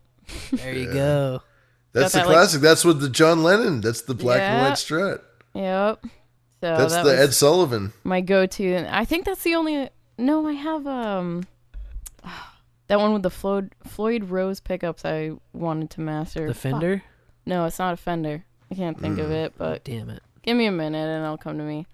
There 0.51 0.73
you 0.73 0.91
go. 0.93 1.41
That's 1.93 2.13
the 2.13 2.19
that, 2.19 2.27
like- 2.27 2.35
classic. 2.35 2.61
That's 2.61 2.85
what 2.85 2.99
the 2.99 3.09
John 3.09 3.41
Lennon. 3.43 3.81
That's 3.81 4.01
the 4.03 4.13
black 4.13 4.41
and 4.41 4.61
white 4.61 4.73
Strat. 4.73 5.21
Yep. 5.55 5.99
So 6.61 6.77
That's 6.77 6.93
that 6.93 7.03
the 7.05 7.17
Ed 7.17 7.33
Sullivan. 7.33 7.93
my 8.03 8.19
go-to. 8.21 8.85
I 8.93 9.05
think 9.05 9.25
that's 9.25 9.43
the 9.43 9.55
only. 9.55 9.89
No, 10.17 10.45
I 10.45 10.53
have 10.53 10.85
um. 10.85 11.47
That 12.89 12.99
one 12.99 13.13
with 13.13 13.23
the 13.23 13.29
Floyd 13.29 13.73
Floyd 13.87 14.25
Rose 14.25 14.59
pickups 14.59 15.05
I 15.05 15.31
wanted 15.53 15.89
to 15.91 16.01
master. 16.01 16.47
The 16.47 16.53
Fuck. 16.53 16.61
Fender. 16.73 17.03
No, 17.45 17.65
it's 17.65 17.79
not 17.79 17.93
a 17.93 17.97
Fender. 17.97 18.43
I 18.71 18.75
can't 18.75 18.99
think 18.99 19.17
Mm. 19.17 19.23
of 19.23 19.31
it, 19.31 19.53
but 19.57 19.83
Damn 19.83 20.09
it. 20.09 20.21
give 20.43 20.57
me 20.57 20.65
a 20.65 20.71
minute 20.71 21.07
and 21.07 21.23
it'll 21.23 21.37
come 21.37 21.57
to 21.57 21.63
me. 21.63 21.87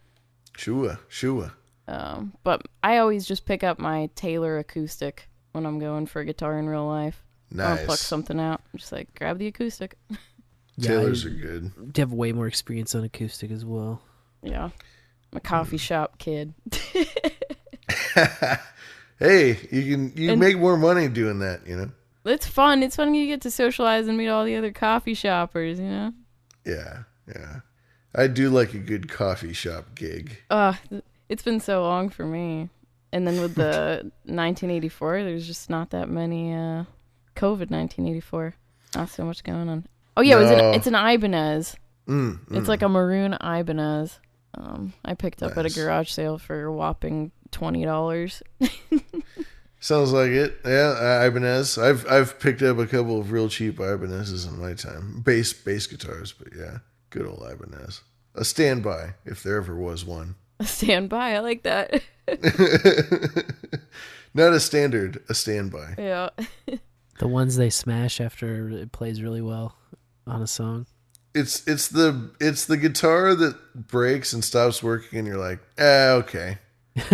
Sure, 0.57 0.99
sure. 1.07 1.51
Um, 1.87 2.33
but 2.43 2.63
I 2.83 2.97
always 2.97 3.25
just 3.25 3.45
pick 3.45 3.63
up 3.63 3.77
my 3.77 4.09
Taylor 4.15 4.57
acoustic 4.57 5.29
when 5.51 5.65
I'm 5.65 5.79
going 5.79 6.07
for 6.07 6.21
a 6.21 6.25
guitar 6.25 6.57
in 6.57 6.67
real 6.67 6.87
life. 6.87 7.23
Nice. 7.51 7.79
I'll 7.79 7.85
pluck 7.85 7.99
something 7.99 8.39
out. 8.39 8.61
I'm 8.73 8.79
just 8.79 8.91
like 8.91 9.13
grab 9.15 9.37
the 9.37 9.47
acoustic. 9.47 9.97
Yeah, 10.77 10.89
Taylors 10.89 11.25
I- 11.25 11.29
are 11.29 11.31
good. 11.31 11.71
You 11.77 11.91
have 12.01 12.11
way 12.11 12.33
more 12.33 12.47
experience 12.47 12.93
on 12.95 13.05
acoustic 13.05 13.49
as 13.49 13.63
well. 13.63 14.01
Yeah, 14.43 14.65
I'm 14.65 15.37
a 15.37 15.39
coffee 15.39 15.77
shop 15.77 16.17
kid. 16.17 16.53
hey, 19.19 19.57
you 19.71 19.83
can 19.95 20.13
you 20.15 20.31
And- 20.31 20.39
make 20.39 20.57
more 20.57 20.77
money 20.77 21.07
doing 21.07 21.39
that, 21.39 21.65
you 21.67 21.75
know. 21.75 21.91
it's 22.25 22.47
fun. 22.47 22.83
It's 22.83 22.95
fun. 22.95 23.13
You 23.13 23.27
get 23.27 23.41
to 23.41 23.51
socialize 23.51 24.07
and 24.07 24.17
meet 24.17 24.29
all 24.29 24.45
the 24.45 24.55
other 24.55 24.71
coffee 24.71 25.13
shoppers. 25.13 25.79
You 25.79 25.89
know. 25.89 26.13
Yeah, 26.65 27.03
yeah. 27.27 27.59
I 28.15 28.27
do 28.27 28.49
like 28.49 28.73
a 28.73 28.79
good 28.79 29.09
coffee 29.09 29.53
shop 29.53 29.93
gig. 29.95 30.41
Uh, 30.49 30.73
it's 31.29 31.43
been 31.43 31.59
so 31.59 31.83
long 31.83 32.09
for 32.09 32.25
me. 32.25 32.69
And 33.11 33.27
then 33.27 33.39
with 33.41 33.55
the 33.55 34.11
1984, 34.25 35.23
there's 35.23 35.45
just 35.47 35.69
not 35.69 35.91
that 35.91 36.09
many. 36.09 36.53
Uh, 36.53 36.85
COVID 37.35 37.69
1984, 37.69 38.55
not 38.95 39.09
so 39.09 39.25
much 39.25 39.43
going 39.43 39.67
on. 39.67 39.85
Oh 40.15 40.21
yeah, 40.21 40.37
it 40.37 40.41
was 40.41 40.51
an, 40.51 40.59
it's 40.73 40.87
an 40.87 40.95
Ibanez. 40.95 41.75
Mm, 42.07 42.39
It's 42.51 42.65
mm. 42.65 42.67
like 42.67 42.81
a 42.81 42.87
maroon 42.87 43.33
Ibanez. 43.33 44.19
Um, 44.57 44.93
I 45.03 45.15
picked 45.15 45.43
up 45.43 45.57
at 45.57 45.65
a 45.65 45.69
garage 45.69 46.11
sale 46.11 46.37
for 46.37 46.63
a 46.63 46.71
whopping 46.71 47.31
twenty 47.51 47.85
dollars. 47.85 48.41
Sounds 49.79 50.11
like 50.11 50.31
it. 50.31 50.59
Yeah, 50.65 51.25
Ibanez. 51.25 51.77
I've 51.77 52.09
I've 52.09 52.39
picked 52.39 52.61
up 52.63 52.79
a 52.79 52.87
couple 52.87 53.19
of 53.19 53.31
real 53.31 53.49
cheap 53.49 53.79
Ibanez's 53.79 54.45
in 54.45 54.59
my 54.59 54.73
time. 54.73 55.21
Bass 55.21 55.53
bass 55.53 55.85
guitars, 55.87 56.33
but 56.33 56.47
yeah, 56.57 56.79
good 57.11 57.27
old 57.27 57.43
Ibanez. 57.47 58.01
A 58.33 58.43
standby 58.43 59.13
if 59.25 59.43
there 59.43 59.57
ever 59.57 59.75
was 59.75 60.03
one. 60.03 60.35
Stand 60.61 61.09
by. 61.09 61.35
I 61.35 61.39
like 61.39 61.63
that. 61.63 62.01
Not 64.33 64.53
a 64.53 64.59
standard, 64.59 65.23
a 65.29 65.33
standby. 65.33 65.95
yeah. 65.97 66.29
The 67.19 67.27
ones 67.27 67.55
they 67.55 67.69
smash 67.69 68.19
after 68.19 68.69
it 68.69 68.91
plays 68.91 69.21
really 69.21 69.41
well 69.41 69.77
on 70.27 70.41
a 70.41 70.47
song. 70.47 70.87
It's 71.33 71.65
it's 71.67 71.87
the 71.89 72.31
it's 72.41 72.65
the 72.65 72.77
guitar 72.77 73.35
that 73.35 73.87
breaks 73.87 74.33
and 74.33 74.43
stops 74.43 74.81
working, 74.81 75.19
and 75.19 75.27
you're 75.27 75.37
like, 75.37 75.59
ah, 75.79 76.11
okay. 76.23 76.57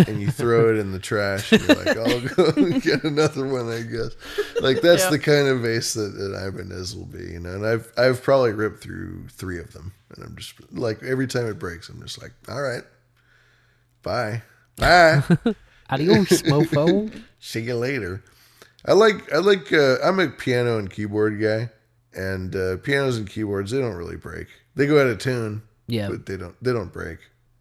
And 0.06 0.20
you 0.20 0.30
throw 0.30 0.70
it 0.70 0.78
in 0.78 0.92
the 0.92 0.98
trash 0.98 1.52
and 1.52 1.60
you're 1.66 1.76
like, 1.84 1.96
I'll 1.96 2.20
go 2.20 2.52
get 2.80 3.02
another 3.04 3.46
one, 3.46 3.68
I 3.70 3.82
guess. 3.82 4.14
Like 4.60 4.80
that's 4.80 5.02
Yeah. 5.04 5.10
the 5.10 5.18
kind 5.18 5.48
of 5.48 5.60
vase 5.60 5.94
that, 5.94 6.14
that 6.16 6.46
Ibanez 6.46 6.94
will 6.96 7.06
be, 7.06 7.24
you 7.32 7.40
know. 7.40 7.50
And 7.54 7.66
I've 7.66 7.92
I've 7.96 8.22
probably 8.22 8.52
ripped 8.52 8.82
through 8.82 9.28
three 9.28 9.58
of 9.58 9.72
them. 9.72 9.92
And 10.14 10.24
I'm 10.24 10.36
just 10.36 10.54
like 10.72 11.02
every 11.02 11.26
time 11.26 11.46
it 11.46 11.58
breaks, 11.58 11.88
I'm 11.88 12.00
just 12.02 12.20
like, 12.22 12.32
All 12.48 12.62
right. 12.62 12.82
Bye. 14.02 14.42
Bye. 14.76 15.22
Adios, 15.90 16.42
mofo. 16.42 17.12
See 17.40 17.60
you 17.60 17.74
later. 17.76 18.22
I 18.84 18.92
like 18.94 19.32
I 19.32 19.38
like 19.38 19.72
uh, 19.72 19.96
I'm 20.02 20.18
a 20.20 20.28
piano 20.28 20.78
and 20.78 20.90
keyboard 20.90 21.40
guy, 21.40 21.70
and 22.14 22.54
uh, 22.56 22.76
pianos 22.78 23.16
and 23.18 23.28
keyboards 23.28 23.70
they 23.70 23.78
don't 23.80 23.94
really 23.94 24.16
break. 24.16 24.46
They 24.74 24.86
go 24.86 25.00
out 25.00 25.06
of 25.06 25.18
tune, 25.18 25.62
Yeah. 25.86 26.08
but 26.08 26.26
they 26.26 26.36
don't 26.36 26.56
they 26.62 26.72
don't 26.72 26.92
break, 26.92 27.18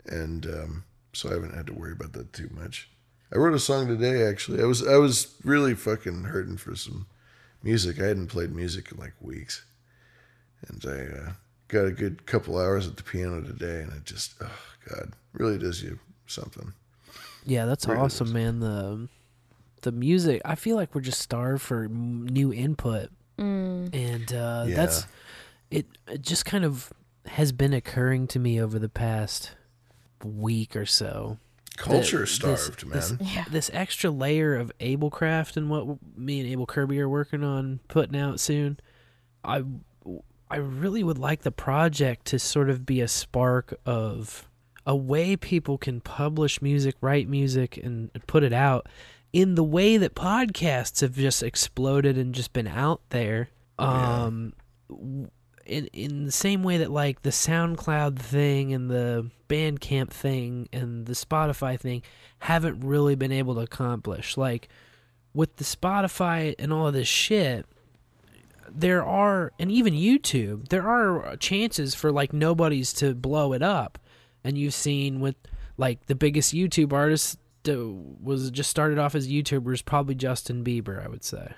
and 0.08 0.46
um, 0.48 0.84
so 1.14 1.30
I 1.30 1.34
haven't 1.34 1.56
had 1.56 1.68
to 1.68 1.74
worry 1.74 1.92
about 1.92 2.14
that 2.14 2.34
too 2.34 2.50
much. 2.54 2.90
I 3.34 3.38
wrote 3.38 3.54
a 3.54 3.60
song 3.60 3.88
today 3.88 4.24
actually. 4.28 4.62
I 4.62 4.66
was 4.66 4.86
I 4.86 4.98
was 4.98 5.36
really 5.44 5.74
fucking 5.76 6.26
hurting 6.26 6.58
for 6.58 6.76
some 6.76 7.08
music. 7.64 8.00
I 8.02 8.06
hadn't 8.08 8.28
played 8.28 8.54
music 8.54 8.92
in 8.92 8.98
like 8.98 9.14
weeks, 9.22 9.64
and 10.68 10.84
I 10.86 11.18
uh, 11.30 11.32
got 11.68 11.86
a 11.86 11.92
good 11.92 12.26
couple 12.26 12.58
hours 12.58 12.88
at 12.88 12.98
the 12.98 13.04
piano 13.04 13.42
today, 13.42 13.82
and 13.82 13.92
it 13.94 14.06
just 14.06 14.34
oh 14.42 14.52
god 14.90 15.14
really 15.34 15.58
does 15.58 15.82
you 15.82 16.00
something. 16.28 16.74
Yeah, 17.46 17.66
that's 17.66 17.88
Really 17.88 18.00
awesome, 18.02 18.28
is. 18.28 18.34
man. 18.34 18.60
The 18.60 19.08
the 19.82 19.92
music. 19.92 20.42
I 20.46 20.56
feel 20.56 20.76
like 20.76 20.94
we're 20.94 21.02
just 21.02 21.22
starved 21.22 21.62
for 21.62 21.86
m- 21.86 22.28
new 22.28 22.54
input, 22.54 23.10
Mm. 23.40 23.94
and 23.96 24.34
uh, 24.34 24.66
Yeah. 24.68 24.76
that's 24.76 25.08
it. 25.72 25.86
It 26.08 26.22
just 26.22 26.46
kind 26.46 26.64
of 26.66 26.92
has 27.26 27.52
been 27.52 27.74
occurring 27.74 28.28
to 28.28 28.40
me 28.40 28.62
over 28.62 28.78
the 28.78 28.90
past 28.90 29.52
week 30.24 30.76
or 30.76 30.86
so. 30.86 31.38
Culture 31.78 32.20
that 32.20 32.28
starved, 32.28 32.92
this, 32.92 33.12
man. 33.12 33.20
Yeah. 33.22 33.46
This 33.50 33.72
extra 33.74 34.12
layer 34.12 34.56
of 34.56 34.72
Ablecraft 34.80 35.58
and 35.58 35.70
what 35.70 35.98
me 36.16 36.42
and 36.42 36.50
Abel 36.50 36.66
Kirby 36.66 37.00
are 37.00 37.10
working 37.10 37.44
on 37.44 37.80
putting 37.88 38.20
out 38.20 38.40
soon. 38.40 38.80
I 39.44 39.64
I 40.50 40.58
really 40.58 41.04
would 41.04 41.18
like 41.18 41.42
the 41.42 41.52
project 41.52 42.26
to 42.26 42.40
sort 42.40 42.70
of 42.70 42.86
be 42.86 43.00
a 43.00 43.08
spark 43.08 43.74
of 43.86 44.50
a 44.86 44.96
way 44.96 45.38
people 45.38 45.78
can 45.78 46.02
publish 46.02 46.62
music, 46.62 46.96
write 47.00 47.30
music, 47.30 47.78
and 47.78 48.12
put 48.28 48.44
it 48.44 48.54
out 48.54 48.88
in 49.32 49.56
the 49.56 49.64
way 49.64 49.96
that 49.98 50.14
podcasts 50.14 51.00
have 51.02 51.16
just 51.16 51.42
exploded 51.42 52.18
and 52.18 52.36
just 52.36 52.52
been 52.52 52.68
out 52.68 53.02
there. 53.10 53.50
Um, 53.80 54.54
w 54.90 55.30
in 55.72 55.88
in 55.88 56.26
the 56.26 56.32
same 56.32 56.64
way 56.64 56.78
that 56.78 56.92
like 56.92 57.22
the 57.22 57.30
SoundCloud 57.30 58.20
thing 58.20 58.74
and 58.74 58.90
the 58.90 59.30
Bandcamp 59.48 60.10
thing 60.10 60.68
and 60.72 61.06
the 61.06 61.14
Spotify 61.14 61.80
thing 61.80 62.04
haven't 62.40 62.82
really 62.82 63.16
been 63.16 63.32
able 63.32 63.56
to 63.56 63.62
accomplish. 63.62 64.38
Like 64.38 64.70
with 65.34 65.56
the 65.56 65.64
Spotify 65.64 66.56
and 66.60 66.74
all 66.74 66.88
of 66.88 66.94
this 66.94 67.08
shit, 67.08 67.66
there 68.70 69.04
are 69.04 69.54
and 69.60 69.72
even 69.72 69.94
YouTube, 69.94 70.70
there 70.70 70.88
are 70.88 71.36
chances 71.38 71.96
for 71.96 72.12
like 72.12 72.34
nobody's 72.34 72.94
to 72.94 73.16
blow 73.16 73.54
it 73.54 73.62
up. 73.64 73.98
And 74.44 74.58
you've 74.58 74.74
seen 74.74 75.20
with 75.20 75.36
like 75.78 76.06
the 76.08 76.16
biggest 76.16 76.54
YouTube 76.54 76.94
artist 76.94 77.38
that 77.64 77.78
was 78.22 78.52
just 78.52 78.70
started 78.70 78.98
off 78.98 79.16
as 79.16 79.28
YouTubers, 79.28 79.86
probably 79.86 80.16
Justin 80.16 80.64
Bieber, 80.64 81.04
I 81.04 81.08
would 81.08 81.24
say. 81.24 81.54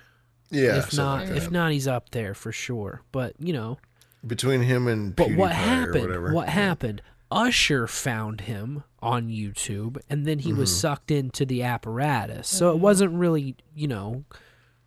Yeah, 0.50 0.78
if 0.78 0.94
not, 0.94 1.28
like 1.28 1.38
if 1.38 1.50
not, 1.50 1.72
he's 1.72 1.88
up 1.88 2.10
there 2.10 2.34
for 2.34 2.52
sure. 2.52 3.02
But 3.12 3.34
you 3.40 3.54
know, 3.54 3.80
between 4.26 4.62
him 4.62 4.88
and 4.88 5.16
but 5.16 5.32
what 5.32 5.52
PewDiePie 5.52 5.54
or 5.54 5.54
happened? 5.56 6.02
whatever. 6.02 6.34
What 6.34 6.50
happened? 6.50 7.02
Usher 7.32 7.88
found 7.88 8.42
him 8.42 8.84
on 9.02 9.28
YouTube, 9.28 9.98
and 10.10 10.26
then 10.26 10.40
he 10.40 10.54
was 10.54 10.70
Mhm. 10.70 10.76
sucked 10.76 11.12
into 11.12 11.46
the 11.46 11.64
apparatus. 11.64 12.48
So 12.48 12.72
it 12.72 12.78
wasn't 12.80 13.14
really, 13.14 13.56
you 13.76 13.88
know, 13.88 14.24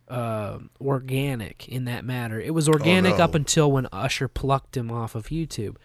uh, 0.07 0.59
organic 0.79 1.67
in 1.67 1.83
that 1.85 2.05
matter. 2.05 2.39
It 2.39 2.53
was 2.53 2.69
organic 2.69 3.15
Oh, 3.15 3.17
no. 3.17 3.23
up 3.25 3.35
until 3.35 3.69
when 3.71 3.87
Usher 3.91 4.27
plucked 4.29 4.77
him 4.77 4.89
off 4.91 5.15
of 5.15 5.27
YouTube. 5.27 5.75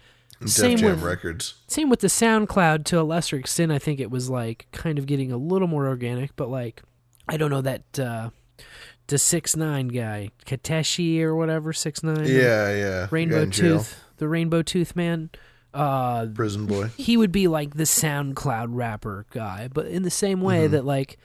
Def 0.40 0.48
Same 0.50 0.78
Jam 0.78 0.90
with 0.96 1.02
Records. 1.02 1.54
same 1.66 1.88
with 1.90 2.00
the 2.00 2.06
SoundCloud 2.08 2.84
to 2.86 3.00
a 3.00 3.02
lesser 3.02 3.36
extent. 3.36 3.70
I 3.72 3.78
think 3.78 3.98
it 4.00 4.10
was 4.10 4.30
like 4.30 4.66
kind 4.72 4.98
of 4.98 5.06
getting 5.06 5.30
a 5.32 5.36
little 5.36 5.68
more 5.68 5.86
organic, 5.88 6.34
but 6.36 6.48
like 6.48 6.82
I 7.28 7.36
don't 7.36 7.50
know 7.50 7.60
that 7.62 7.98
uh 7.98 8.30
the 9.08 9.18
six 9.18 9.56
nine 9.56 9.88
guy, 9.88 10.30
Kateshi 10.46 11.20
or 11.22 11.34
whatever, 11.36 11.72
six 11.72 12.02
nine. 12.02 12.24
Yeah, 12.26 12.74
yeah. 12.74 13.08
Rainbow. 13.10 13.46
Tooth, 13.46 14.02
the 14.18 14.28
Rainbow 14.28 14.62
Tooth 14.62 14.94
man. 14.96 15.30
Uh, 15.74 16.26
Prison 16.26 16.66
Boy. 16.66 16.88
he 16.96 17.16
would 17.16 17.32
be 17.32 17.48
like 17.48 17.74
the 17.74 17.84
SoundCloud 17.84 18.66
rapper 18.70 19.24
guy, 19.30 19.68
but 19.72 19.86
in 19.86 20.02
the 20.02 20.10
same 20.10 20.40
way 20.42 20.68
Mhm. 20.68 20.70
that 20.72 20.84
like 20.84 21.18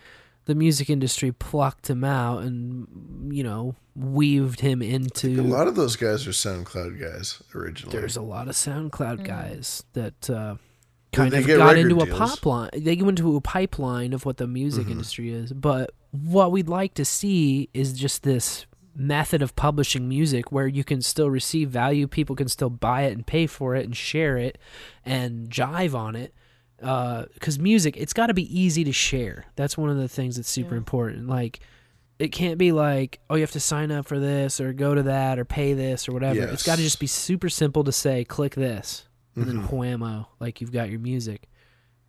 the 0.45 0.55
music 0.55 0.89
industry 0.89 1.31
plucked 1.33 1.89
him 1.89 2.05
out 2.05 2.43
and 2.43 3.33
you 3.33 3.43
know 3.43 3.75
weaved 3.95 4.61
him 4.61 4.81
into 4.81 5.41
A 5.41 5.43
lot 5.43 5.67
of 5.67 5.75
those 5.75 5.95
guys 5.97 6.25
are 6.27 6.31
SoundCloud 6.31 6.97
guys 6.99 7.41
originally. 7.53 7.97
there's 7.97 8.15
a 8.15 8.21
lot 8.21 8.47
of 8.47 8.55
SoundCloud 8.55 9.25
guys 9.25 9.83
that 9.93 10.29
uh, 10.29 10.55
kind 11.11 11.33
of 11.33 11.45
got 11.45 11.57
record 11.57 11.77
into 11.79 11.99
a 11.99 12.05
deals? 12.05 12.17
pop 12.17 12.45
line. 12.45 12.69
They 12.77 12.95
go 12.95 13.09
into 13.09 13.35
a 13.35 13.41
pipeline 13.41 14.13
of 14.13 14.23
what 14.25 14.37
the 14.37 14.47
music 14.47 14.87
Mhm. 14.87 14.91
industry 14.91 15.33
is. 15.33 15.51
But 15.51 15.91
what 16.11 16.51
we'd 16.51 16.69
like 16.69 16.93
to 16.95 17.05
see 17.05 17.69
is 17.73 17.93
just 17.93 18.23
this 18.23 18.65
method 18.95 19.41
of 19.41 19.55
publishing 19.55 20.09
music 20.09 20.51
where 20.51 20.67
you 20.67 20.84
can 20.84 21.01
still 21.01 21.29
receive 21.29 21.69
value, 21.69 22.07
people 22.07 22.35
can 22.35 22.47
still 22.47 22.69
buy 22.69 23.03
it 23.03 23.13
and 23.13 23.27
pay 23.27 23.45
for 23.45 23.75
it 23.75 23.85
and 23.85 23.95
share 23.95 24.38
it 24.38 24.57
and 25.05 25.49
jive 25.49 25.93
on 25.93 26.15
it. 26.15 26.34
Because 26.79 27.57
music, 27.59 27.95
it's 27.97 28.13
got 28.13 28.27
to 28.27 28.34
be 28.34 28.59
easy 28.59 28.84
to 28.84 28.91
share. 28.91 29.45
That's 29.55 29.77
one 29.77 29.89
of 29.89 29.97
the 29.97 30.07
things 30.07 30.35
that's 30.35 30.49
super 30.49 30.75
important. 30.75 31.27
Like, 31.27 31.59
it 32.19 32.29
can't 32.31 32.57
be 32.57 32.71
like, 32.71 33.19
oh, 33.29 33.35
you 33.35 33.41
have 33.41 33.51
to 33.51 33.59
sign 33.59 33.91
up 33.91 34.07
for 34.07 34.17
this 34.19 34.59
or 34.59 34.73
go 34.73 34.95
to 34.95 35.03
that 35.03 35.38
or 35.38 35.45
pay 35.45 35.73
this 35.73 36.07
or 36.09 36.11
whatever. 36.13 36.39
It's 36.53 36.63
got 36.65 36.77
to 36.77 36.81
just 36.84 36.99
be 36.99 37.07
super 37.07 37.49
simple 37.49 37.84
to 37.84 37.91
say, 37.91 38.23
click 38.25 38.55
this, 38.55 39.07
and 39.35 39.45
then 39.47 39.61
Mhm. 39.61 39.69
whammo, 39.69 40.25
like 40.39 40.59
you've 40.61 40.71
got 40.71 40.89
your 40.89 40.99
music. 40.99 41.47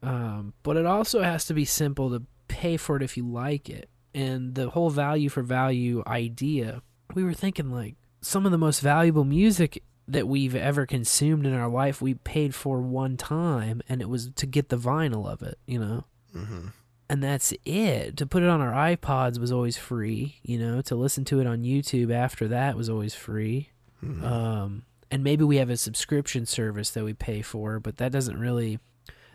Um, 0.02 0.54
but 0.62 0.76
it 0.78 0.86
also 0.86 1.22
has 1.22 1.44
to 1.46 1.54
be 1.54 1.64
simple 1.66 2.08
to 2.10 2.22
pay 2.48 2.76
for 2.76 2.96
it 2.96 3.02
if 3.02 3.16
you 3.16 3.26
like 3.26 3.68
it. 3.70 3.88
And 4.14 4.54
the 4.54 4.70
whole 4.70 4.90
value 4.90 5.28
for 5.28 5.42
value 5.42 6.02
idea, 6.06 6.82
we 7.14 7.22
were 7.22 7.34
thinking 7.34 7.70
like 7.70 7.94
some 8.20 8.46
of 8.46 8.52
the 8.52 8.58
most 8.58 8.80
valuable 8.80 9.24
music 9.24 9.82
that 10.08 10.26
we've 10.26 10.56
ever 10.56 10.86
consumed 10.86 11.46
in 11.46 11.52
our 11.52 11.68
life, 11.68 12.00
we 12.00 12.14
paid 12.14 12.54
for 12.54 12.80
one 12.80 13.16
time, 13.18 13.82
and 13.88 14.00
it 14.00 14.08
was 14.08 14.30
to 14.36 14.46
get 14.46 14.70
the 14.70 14.78
vinyl 14.78 15.30
of 15.30 15.42
it, 15.42 15.58
you 15.66 15.78
know? 15.78 16.04
Mm-hmm. 16.34 16.68
and 17.10 17.22
that's 17.22 17.54
it. 17.64 18.16
To 18.18 18.26
put 18.26 18.42
it 18.42 18.48
on 18.48 18.60
our 18.60 18.72
iPods 18.72 19.38
was 19.38 19.50
always 19.50 19.76
free, 19.76 20.40
you 20.42 20.58
know. 20.58 20.82
To 20.82 20.94
listen 20.94 21.24
to 21.26 21.40
it 21.40 21.46
on 21.46 21.62
YouTube 21.62 22.12
after 22.12 22.48
that 22.48 22.76
was 22.76 22.90
always 22.90 23.14
free. 23.14 23.70
Mm-hmm. 24.04 24.24
Um, 24.24 24.82
and 25.10 25.24
maybe 25.24 25.44
we 25.44 25.56
have 25.56 25.70
a 25.70 25.76
subscription 25.76 26.44
service 26.44 26.90
that 26.90 27.04
we 27.04 27.14
pay 27.14 27.40
for, 27.42 27.80
but 27.80 27.96
that 27.96 28.12
doesn't 28.12 28.38
really, 28.38 28.78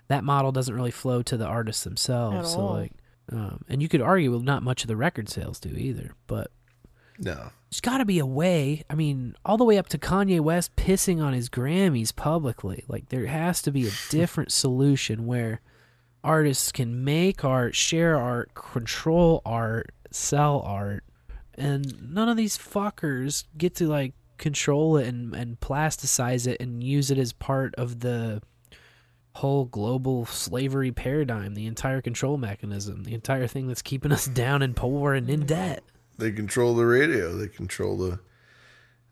that 0.08 0.24
model 0.24 0.52
doesn't 0.52 0.76
really 0.76 0.92
flow 0.92 1.24
to 1.24 1.36
the 1.36 1.46
artists 1.46 1.84
themselves. 1.84 2.38
At 2.38 2.48
so 2.48 2.60
all. 2.60 2.74
like, 2.74 2.92
um, 3.32 3.64
and 3.70 3.82
you 3.82 3.88
could 3.90 4.02
argue, 4.02 4.32
well, 4.32 4.40
not 4.42 4.64
much 4.64 4.84
of 4.84 4.88
the 4.88 4.96
record 4.96 5.30
sales 5.30 5.60
do 5.60 5.70
either, 5.70 6.14
but 6.28 6.52
No. 7.20 7.52
there's 7.70 7.82
got 7.82 8.00
to 8.00 8.06
be 8.06 8.20
a 8.20 8.26
way. 8.26 8.84
I 8.90 8.96
mean, 8.96 9.36
all 9.46 9.58
the 9.58 9.64
way 9.64 9.78
up 9.78 9.88
to 9.90 9.98
Kanye 9.98 10.40
West 10.42 10.76
pissing 10.76 11.24
on 11.24 11.34
his 11.34 11.50
Grammys 11.50 12.16
publicly. 12.16 12.84
Like, 12.88 13.10
there 13.10 13.28
has 13.28 13.62
to 13.64 13.72
be 13.72 13.88
a 13.88 13.92
different 14.10 14.52
solution 14.52 15.26
where 15.26 15.62
artists 16.24 16.72
can 16.72 17.04
make 17.04 17.44
art, 17.44 17.76
share 17.76 18.18
art, 18.18 18.54
control 18.54 19.42
art, 19.46 19.92
sell 20.12 20.62
art, 20.62 21.04
and 21.56 22.14
none 22.14 22.30
of 22.30 22.38
these 22.38 22.58
fuckers 22.58 23.46
get 23.58 23.76
to 23.76 23.88
like 23.88 24.14
control 24.38 24.98
it 24.98 25.08
and, 25.08 25.34
and 25.36 25.60
plasticize 25.60 26.48
it 26.48 26.60
and 26.60 26.84
use 26.84 27.12
it 27.12 27.18
as 27.18 27.32
part 27.34 27.74
of 27.76 28.00
the 28.00 28.42
whole 29.36 29.66
global 29.66 30.26
slavery 30.26 30.92
paradigm, 30.92 31.54
the 31.54 31.66
entire 31.66 32.02
control 32.02 32.38
mechanism, 32.38 33.04
the 33.04 33.14
entire 33.14 33.48
thing 33.48 33.68
that's 33.68 33.82
keeping 33.82 34.12
us 34.12 34.26
down 34.44 34.62
and 34.62 34.76
poor 34.76 35.14
and 35.14 35.30
in 35.30 35.46
debt. 35.46 35.84
They 36.18 36.32
control 36.32 36.76
the 36.76 36.86
radio. 36.86 37.36
They 37.36 37.48
control 37.48 37.98
the, 37.98 38.20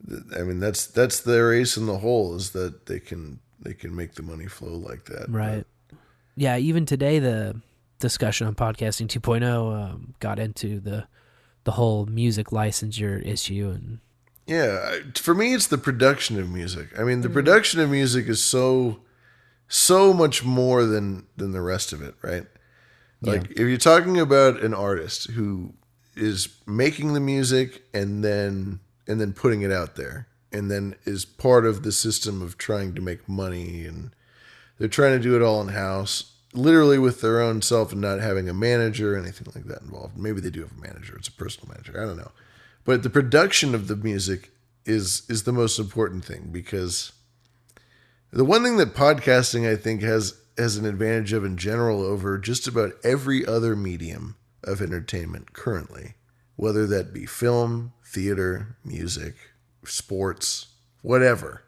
the. 0.04 0.40
I 0.40 0.44
mean, 0.44 0.60
that's 0.60 0.86
that's 0.86 1.20
their 1.20 1.54
ace 1.54 1.78
in 1.78 1.88
the 1.88 1.98
hole 1.98 2.36
is 2.36 2.52
that 2.52 2.86
they 2.86 3.00
can 3.00 3.40
they 3.60 3.74
can 3.74 3.96
make 3.96 4.14
the 4.16 4.24
money 4.24 4.48
flow 4.48 4.76
like 4.76 5.06
that. 5.06 5.28
Right. 5.30 5.66
Yeah, 6.36 6.58
even 6.58 6.86
today 6.86 7.20
the 7.20 7.60
discussion 8.00 8.48
on 8.48 8.56
podcasting 8.56 9.08
2.0 9.08 9.44
um, 9.92 10.16
got 10.20 10.40
into 10.40 10.80
the 10.80 11.08
the 11.64 11.72
whole 11.72 12.06
music 12.08 12.48
licensure 12.48 13.24
issue 13.26 13.72
and 13.74 14.00
Yeah, 14.48 14.96
for 15.16 15.36
me, 15.36 15.54
it's 15.54 15.68
the 15.68 15.78
production 15.78 16.40
of 16.40 16.50
music. 16.50 16.88
I 17.00 17.04
mean, 17.04 17.22
the 17.22 17.30
production 17.30 17.80
of 17.80 17.90
music 17.92 18.28
is 18.28 18.44
so, 18.44 19.00
so 19.72 20.14
much 20.14 20.44
more 20.44 20.86
than 20.86 21.26
than 21.38 21.52
the 21.52 21.62
rest 21.62 21.94
of 21.94 22.02
it, 22.02 22.14
right? 22.22 22.46
Like, 23.22 23.52
if 23.52 23.60
you're 23.60 23.78
talking 23.78 24.20
about 24.20 24.62
an 24.62 24.74
artist 24.74 25.32
who 25.32 25.74
is 26.16 26.50
making 26.68 27.14
the 27.14 27.20
music 27.20 27.84
and 27.94 28.24
then 28.24 28.80
and 29.08 29.22
then 29.22 29.32
putting 29.34 29.62
it 29.62 29.72
out 29.72 29.96
there, 29.96 30.28
and 30.52 30.70
then 30.70 30.96
is 31.06 31.24
part 31.24 31.66
of 31.66 31.84
the 31.84 31.92
system 31.92 32.42
of 32.42 32.58
trying 32.58 32.94
to 32.96 33.02
make 33.02 33.30
money, 33.30 33.86
and 33.86 34.12
they're 34.78 34.88
trying 34.88 35.18
to 35.18 35.24
do 35.24 35.36
it 35.36 35.42
all 35.42 35.62
in 35.62 35.70
house. 35.70 36.32
literally 36.54 37.00
with 37.00 37.22
their 37.22 37.40
own 37.40 37.62
self 37.62 37.94
and 37.94 38.02
not 38.02 38.20
having 38.20 38.50
a 38.50 38.54
manager 38.54 39.16
or 39.16 39.18
anything 39.18 39.48
like 39.56 39.66
that 39.66 39.82
involved. 39.82 40.18
Maybe 40.18 40.42
they 40.42 40.50
do 40.50 40.62
have 40.62 40.78
a 40.78 40.82
manager; 40.82 41.16
it's 41.16 41.30
a 41.30 41.32
personal 41.32 41.70
manager. 41.70 42.02
I 42.02 42.06
don't 42.06 42.18
know, 42.18 42.32
but 42.84 43.04
the 43.04 43.10
production 43.10 43.74
of 43.74 43.88
the 43.88 43.96
music 43.96 44.52
is 44.86 45.24
is 45.30 45.44
the 45.44 45.54
most 45.54 45.80
important 45.80 46.26
thing 46.26 46.50
because 46.52 47.14
the 48.32 48.46
one 48.46 48.64
thing 48.64 48.78
that 48.78 48.94
podcasting 48.96 49.70
I 49.70 49.76
think 49.76 50.02
has 50.02 50.38
has 50.58 50.78
an 50.78 50.86
advantage 50.86 51.34
of 51.34 51.46
in 51.46 51.58
general 51.58 52.02
over 52.02 52.38
just 52.38 52.68
about 52.68 52.94
every 53.04 53.46
other 53.46 53.76
medium 53.76 54.36
of 54.64 54.82
entertainment 54.82 55.54
currently, 55.54 56.16
whether 56.56 56.86
that 56.88 57.14
be 57.14 57.26
film, 57.26 57.94
theater, 58.06 58.76
music, 58.84 59.36
sports, 59.86 60.68
whatever. 61.02 61.64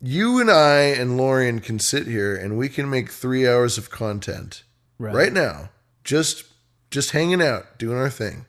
You 0.00 0.40
and 0.40 0.50
I 0.50 0.80
and 0.80 1.16
Lorian 1.16 1.60
can 1.60 1.78
sit 1.78 2.06
here 2.06 2.34
and 2.36 2.56
we 2.56 2.68
can 2.68 2.88
make 2.88 3.10
three 3.10 3.46
hours 3.48 3.76
of 3.78 3.90
content 3.90 4.62
Right. 4.98 5.14
right, 5.14 5.32
now, 5.32 5.70
just 6.04 6.44
just 6.90 7.12
hanging 7.12 7.40
out, 7.40 7.78
doing 7.78 7.96
our 7.96 8.10
thing. 8.10 8.44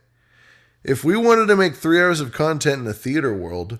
If 0.83 1.03
we 1.03 1.15
wanted 1.15 1.45
to 1.47 1.55
make 1.55 1.75
three 1.75 1.99
hours 2.01 2.19
of 2.19 2.33
content 2.33 2.79
in 2.79 2.85
the 2.85 2.93
theater 2.93 3.33
world, 3.33 3.79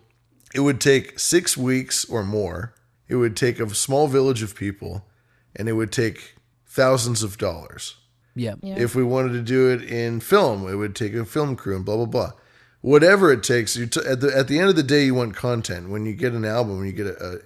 it 0.54 0.62
would 0.62 0.80
take 0.80 1.20
six 1.20 1.58
weeks 1.58 2.06
or 2.06 2.24
more. 2.24 2.74
It 3.12 3.18
would 3.18 3.36
take 3.36 3.60
a 3.60 3.70
small 3.76 4.08
village 4.08 4.42
of 4.42 4.56
people, 4.56 5.06
and 5.54 5.68
it 5.68 5.74
would 5.74 5.92
take 5.92 6.36
thousands 6.66 7.24
of 7.24 7.38
dollars. 7.38 7.98
Yeah. 8.36 8.56
Yeah. 8.62 8.80
If 8.80 8.96
we 8.96 9.04
wanted 9.04 9.34
to 9.34 9.42
do 9.42 9.70
it 9.70 9.84
in 9.84 10.22
film, 10.22 10.66
it 10.72 10.76
would 10.76 10.96
take 10.96 11.14
a 11.14 11.26
film 11.26 11.58
crew 11.58 11.76
and 11.76 11.84
blah 11.84 11.98
blah 11.98 12.06
blah. 12.06 12.32
Whatever 12.80 13.30
it 13.34 13.44
takes, 13.44 13.76
you 13.76 13.86
t- 13.86 14.00
at 14.08 14.22
the 14.22 14.34
at 14.34 14.48
the 14.48 14.60
end 14.60 14.70
of 14.70 14.78
the 14.78 14.82
day, 14.82 15.04
you 15.04 15.14
want 15.14 15.36
content. 15.36 15.90
When 15.90 16.06
you 16.06 16.14
get 16.14 16.32
an 16.32 16.46
album, 16.46 16.78
when 16.78 16.88
you 16.88 16.94
get 16.94 17.08
a, 17.08 17.34
a 17.34 17.38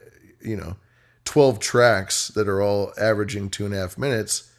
you 0.47 0.55
know 0.55 0.75
twelve 1.23 1.57
tracks 1.57 2.27
that 2.29 2.47
are 2.47 2.61
all 2.61 2.93
averaging 3.01 3.49
two 3.49 3.65
and 3.65 3.73
a 3.73 3.77
half 3.77 3.97
minutes, 3.97 4.51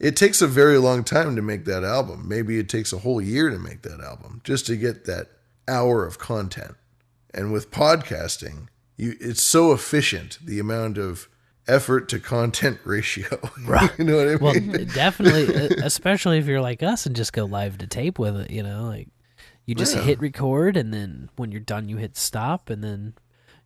it 0.00 0.16
takes 0.16 0.42
a 0.42 0.48
very 0.48 0.78
long 0.78 1.04
time 1.04 1.36
to 1.36 1.42
make 1.42 1.66
that 1.66 1.84
album. 1.84 2.26
Maybe 2.26 2.58
it 2.58 2.68
takes 2.68 2.92
a 2.92 2.98
whole 2.98 3.20
year 3.20 3.48
to 3.48 3.60
make 3.60 3.82
that 3.82 4.00
album 4.00 4.40
just 4.42 4.66
to 4.66 4.76
get 4.76 5.04
that 5.04 5.28
hour 5.68 6.04
of 6.04 6.18
content. 6.18 6.74
And 7.32 7.52
with 7.52 7.70
podcasting, 7.70 8.66
you 8.98 9.14
it's 9.20 9.42
so 9.42 9.72
efficient 9.72 10.38
the 10.44 10.58
amount 10.58 10.98
of 10.98 11.28
effort 11.66 12.08
to 12.10 12.18
content 12.20 12.78
ratio. 12.84 13.38
Right. 13.66 13.90
you 13.98 14.04
know 14.04 14.16
what 14.16 14.28
I 14.52 14.58
mean? 14.58 14.72
Well, 14.72 14.84
definitely, 14.94 15.76
especially 15.82 16.36
if 16.38 16.46
you're 16.46 16.60
like 16.60 16.82
us 16.82 17.06
and 17.06 17.16
just 17.16 17.32
go 17.32 17.44
live 17.46 17.78
to 17.78 17.86
tape 17.86 18.18
with 18.18 18.36
it, 18.36 18.50
you 18.50 18.62
know, 18.62 18.84
like 18.84 19.08
you 19.66 19.74
just 19.74 19.94
Yeah. 19.96 20.02
hit 20.02 20.20
record 20.20 20.76
and 20.76 20.92
then 20.92 21.30
when 21.36 21.50
you're 21.52 21.60
done, 21.60 21.88
you 21.88 21.96
hit 21.96 22.16
stop 22.16 22.68
and 22.70 22.82
then 22.84 23.14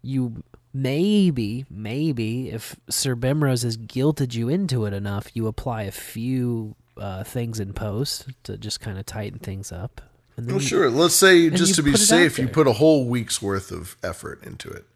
you 0.03 0.43
maybe, 0.75 1.65
maybe 1.71 2.51
if 2.51 2.77
Sir 2.91 3.15
Bemrose 3.15 3.63
has 3.63 3.77
guilted 3.77 4.35
you 4.35 4.49
into 4.49 4.85
it 4.85 4.93
enough, 4.93 5.31
you 5.35 5.47
apply 5.47 5.83
a 5.83 5.93
few 5.93 6.75
uh, 6.97 7.23
things 7.25 7.61
in 7.61 7.73
post 7.73 8.27
to 8.45 8.57
just 8.59 8.81
kind 8.81 8.99
of 8.99 9.07
tighten 9.07 9.39
things 9.39 9.71
up. 9.73 10.01
And 10.37 10.47
then 10.47 10.57
Well, 10.57 10.63
you- 10.63 10.69
sure. 10.69 10.91
Let's 10.91 11.15
say 11.15 11.51
just 11.51 11.75
to 11.77 11.83
be 11.83 11.93
put 11.93 12.01
it 12.01 12.03
out 12.05 12.07
safe, 12.09 12.39
you 12.39 12.49
put 12.49 12.67
a 12.67 12.73
whole 12.73 13.07
week's 13.09 13.41
worth 13.41 13.71
of 13.71 13.97
effort 14.03 14.43
into 14.43 14.69
it, 14.71 14.87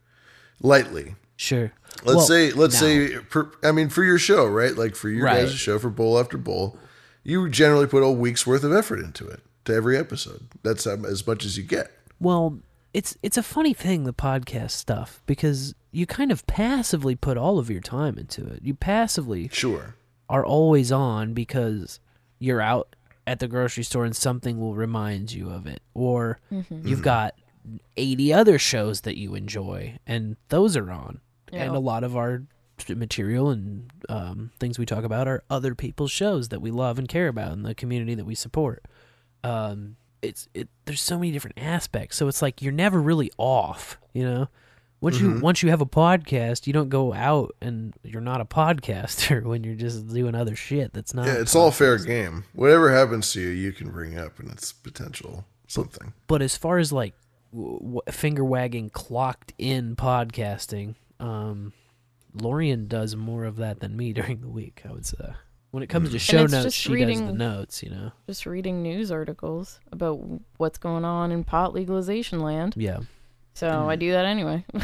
lightly. 0.60 1.14
Sure. 1.36 1.72
Let's 2.04 2.16
Well, 2.16 2.20
say, 2.26 2.52
let's 2.52 2.74
now- 2.74 2.80
say, 2.80 3.18
per, 3.30 3.50
I 3.62 3.72
mean, 3.72 3.88
for 3.88 4.02
your 4.04 4.18
show, 4.18 4.46
right? 4.46 4.74
Like 4.76 4.94
for 4.96 5.08
your 5.08 5.24
Right. 5.24 5.40
guys' 5.46 5.54
show, 5.54 5.78
for 5.78 5.90
bowl 5.90 6.18
after 6.18 6.38
bowl, 6.38 6.78
you 7.24 7.48
generally 7.48 7.86
put 7.86 8.02
a 8.02 8.10
week's 8.10 8.46
worth 8.46 8.64
of 8.64 8.72
effort 8.72 9.00
into 9.00 9.26
it 9.26 9.40
to 9.64 9.74
every 9.74 9.96
episode. 9.96 10.46
That's 10.62 10.86
um, 10.86 11.04
as 11.04 11.26
much 11.26 11.44
as 11.44 11.56
you 11.56 11.62
get. 11.64 11.90
Well, 12.20 12.58
it's 12.94 13.16
it's 13.22 13.36
a 13.36 13.42
funny 13.42 13.74
thing 13.74 14.04
the 14.04 14.14
podcast 14.14 14.70
stuff 14.72 15.20
because 15.26 15.74
you 15.92 16.06
kind 16.06 16.30
of 16.32 16.46
passively 16.46 17.14
put 17.16 17.36
all 17.36 17.58
of 17.58 17.68
your 17.70 17.80
time 17.80 18.16
into 18.18 18.46
it. 18.46 18.60
You 18.62 18.74
passively 18.74 19.48
Sure. 19.52 19.96
are 20.28 20.44
always 20.44 20.92
on 20.92 21.32
because 21.34 22.00
you're 22.38 22.60
out 22.60 22.94
at 23.26 23.40
the 23.40 23.48
grocery 23.48 23.82
store 23.82 24.04
and 24.04 24.14
something 24.14 24.60
will 24.60 24.74
remind 24.74 25.32
you 25.32 25.50
of 25.50 25.66
it 25.66 25.80
or 25.94 26.38
you've 26.70 27.02
got 27.02 27.34
80 27.96 28.32
other 28.32 28.58
shows 28.58 29.02
that 29.02 29.16
you 29.16 29.34
enjoy 29.34 29.98
and 30.06 30.36
those 30.48 30.76
are 30.76 30.90
on. 30.90 31.20
And 31.52 31.74
a 31.74 31.78
lot 31.78 32.04
of 32.04 32.16
our 32.16 32.42
material 32.88 33.50
and 33.50 33.90
um, 34.08 34.50
things 34.58 34.78
we 34.78 34.86
talk 34.86 35.04
about 35.04 35.28
are 35.28 35.42
other 35.48 35.74
people's 35.74 36.10
shows 36.10 36.48
that 36.48 36.60
we 36.60 36.70
love 36.70 36.98
and 36.98 37.08
care 37.08 37.28
about 37.28 37.52
in 37.52 37.62
the 37.62 37.74
community 37.74 38.14
that 38.14 38.26
we 38.26 38.34
support. 38.34 38.84
Um, 39.42 39.96
it's 40.22 40.48
it. 40.54 40.68
There's 40.84 41.00
so 41.00 41.18
many 41.18 41.30
different 41.30 41.58
aspects, 41.58 42.16
so 42.16 42.28
it's 42.28 42.42
like 42.42 42.62
you're 42.62 42.72
never 42.72 43.00
really 43.00 43.30
off. 43.38 43.98
You 44.12 44.24
know, 44.24 44.48
once 45.00 45.20
you 45.20 45.40
once 45.40 45.62
you 45.62 45.70
have 45.70 45.80
a 45.80 45.86
podcast, 45.86 46.66
you 46.66 46.72
don't 46.72 46.88
go 46.88 47.12
out 47.12 47.54
and 47.60 47.94
you're 48.02 48.20
not 48.20 48.40
a 48.40 48.44
podcaster 48.44 49.42
when 49.44 49.62
you're 49.62 49.74
just 49.74 50.08
doing 50.08 50.34
other 50.34 50.56
shit 50.56 50.92
that's 50.92 51.14
not. 51.14 51.26
Yeah, 51.26 51.34
it's 51.34 51.54
all 51.54 51.70
fair 51.70 51.98
game. 51.98 52.44
Whatever 52.54 52.90
happens 52.92 53.32
to 53.32 53.40
you, 53.40 53.48
you 53.48 53.72
can 53.72 53.90
bring 53.90 54.18
up, 54.18 54.38
and 54.38 54.50
it's 54.50 54.72
potential 54.72 55.44
something. 55.68 56.12
But 56.26 56.42
as 56.42 56.56
far 56.56 56.78
as 56.78 56.92
like 56.92 57.14
w- 57.52 57.78
w- 57.78 58.00
finger 58.10 58.44
wagging, 58.44 58.90
clocked 58.90 59.52
in 59.58 59.96
podcasting, 59.96 60.94
um, 61.20 61.72
Lorian 62.34 62.86
does 62.86 63.16
more 63.16 63.44
of 63.44 63.56
that 63.56 63.80
than 63.80 63.96
me 63.96 64.12
during 64.14 64.40
the 64.40 64.48
week. 64.48 64.82
I 64.88 64.92
would 64.92 65.06
say. 65.06 65.34
When 65.72 65.82
it 65.82 65.88
comes 65.88 66.10
to 66.12 66.18
show 66.18 66.46
notes, 66.46 66.64
just 66.64 66.76
she 66.78 67.04
does 67.04 67.20
the 67.20 67.32
notes. 67.32 67.82
You 67.82 67.90
know. 67.90 68.12
Just 68.26 68.46
reading 68.46 68.82
news 68.82 69.10
articles 69.10 69.80
about 69.92 70.20
what's 70.56 70.78
going 70.78 71.04
on 71.04 71.32
in 71.32 71.44
pot 71.44 71.74
legalization 71.74 72.40
land. 72.40 72.74
Yeah. 72.76 73.00
So 73.54 73.88
I 73.88 73.96
do 73.96 74.12
that 74.12 74.26
anyway. 74.26 74.64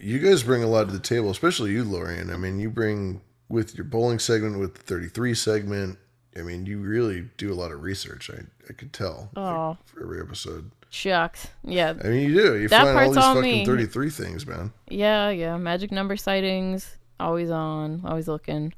You 0.00 0.20
guys 0.20 0.42
bring 0.44 0.62
a 0.62 0.68
lot 0.68 0.86
to 0.86 0.92
the 0.92 1.00
table, 1.00 1.28
especially 1.28 1.72
you, 1.72 1.82
Lorian. 1.82 2.30
I 2.30 2.36
mean, 2.36 2.60
you 2.60 2.70
bring 2.70 3.20
with 3.48 3.74
your 3.74 3.84
bowling 3.84 4.20
segment, 4.20 4.58
with 4.58 4.74
the 4.74 4.82
33 4.82 5.34
segment. 5.34 5.98
I 6.36 6.42
mean, 6.42 6.66
you 6.66 6.78
really 6.78 7.28
do 7.36 7.52
a 7.52 7.56
lot 7.56 7.72
of 7.72 7.82
research. 7.82 8.30
I, 8.30 8.42
I 8.68 8.74
could 8.74 8.92
tell 8.92 9.30
like, 9.34 9.76
for 9.86 10.02
every 10.02 10.20
episode. 10.20 10.70
Shucks. 10.90 11.48
Yeah. 11.64 11.94
I 12.02 12.08
mean, 12.08 12.28
you 12.30 12.34
do. 12.34 12.56
You 12.58 12.68
That 12.68 12.84
find 12.84 12.98
all 12.98 13.12
these 13.12 13.22
fucking 13.22 13.42
me. 13.42 13.66
33 13.66 14.10
things, 14.10 14.46
man. 14.46 14.72
Yeah, 14.88 15.30
yeah. 15.30 15.56
Magic 15.56 15.92
number 15.92 16.16
sightings, 16.16 16.96
always 17.20 17.50
on, 17.50 18.02
always 18.04 18.28
looking. 18.28 18.72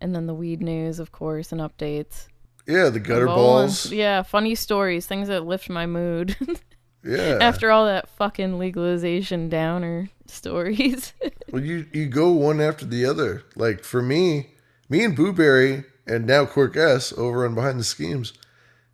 And 0.00 0.14
then 0.14 0.26
the 0.26 0.34
weed 0.34 0.62
news, 0.62 0.98
of 0.98 1.12
course, 1.12 1.52
and 1.52 1.60
updates. 1.60 2.28
Yeah, 2.66 2.88
the 2.88 3.00
gutter 3.00 3.26
Bowling. 3.26 3.36
balls. 3.66 3.92
Yeah, 3.92 4.22
funny 4.22 4.54
stories, 4.54 5.06
things 5.06 5.28
that 5.28 5.44
lift 5.46 5.68
my 5.68 5.86
mood. 5.86 6.36
Yeah. 7.02 7.38
After 7.40 7.70
all 7.70 7.86
that 7.86 8.10
fucking 8.10 8.58
legalization 8.58 9.48
downer 9.48 10.10
stories. 10.26 11.14
Well, 11.50 11.64
you 11.64 11.86
you 11.92 12.06
go 12.06 12.30
one 12.30 12.60
after 12.60 12.84
the 12.84 13.06
other. 13.06 13.42
Like 13.56 13.82
for 13.84 14.02
me, 14.02 14.50
me 14.90 15.02
and 15.02 15.16
Boo-Bury 15.16 15.82
and 16.06 16.24
now 16.26 16.44
Quirkess 16.44 17.16
over 17.18 17.44
on 17.44 17.54
Behind 17.56 17.80
the 17.80 17.84
Schemes. 17.84 18.34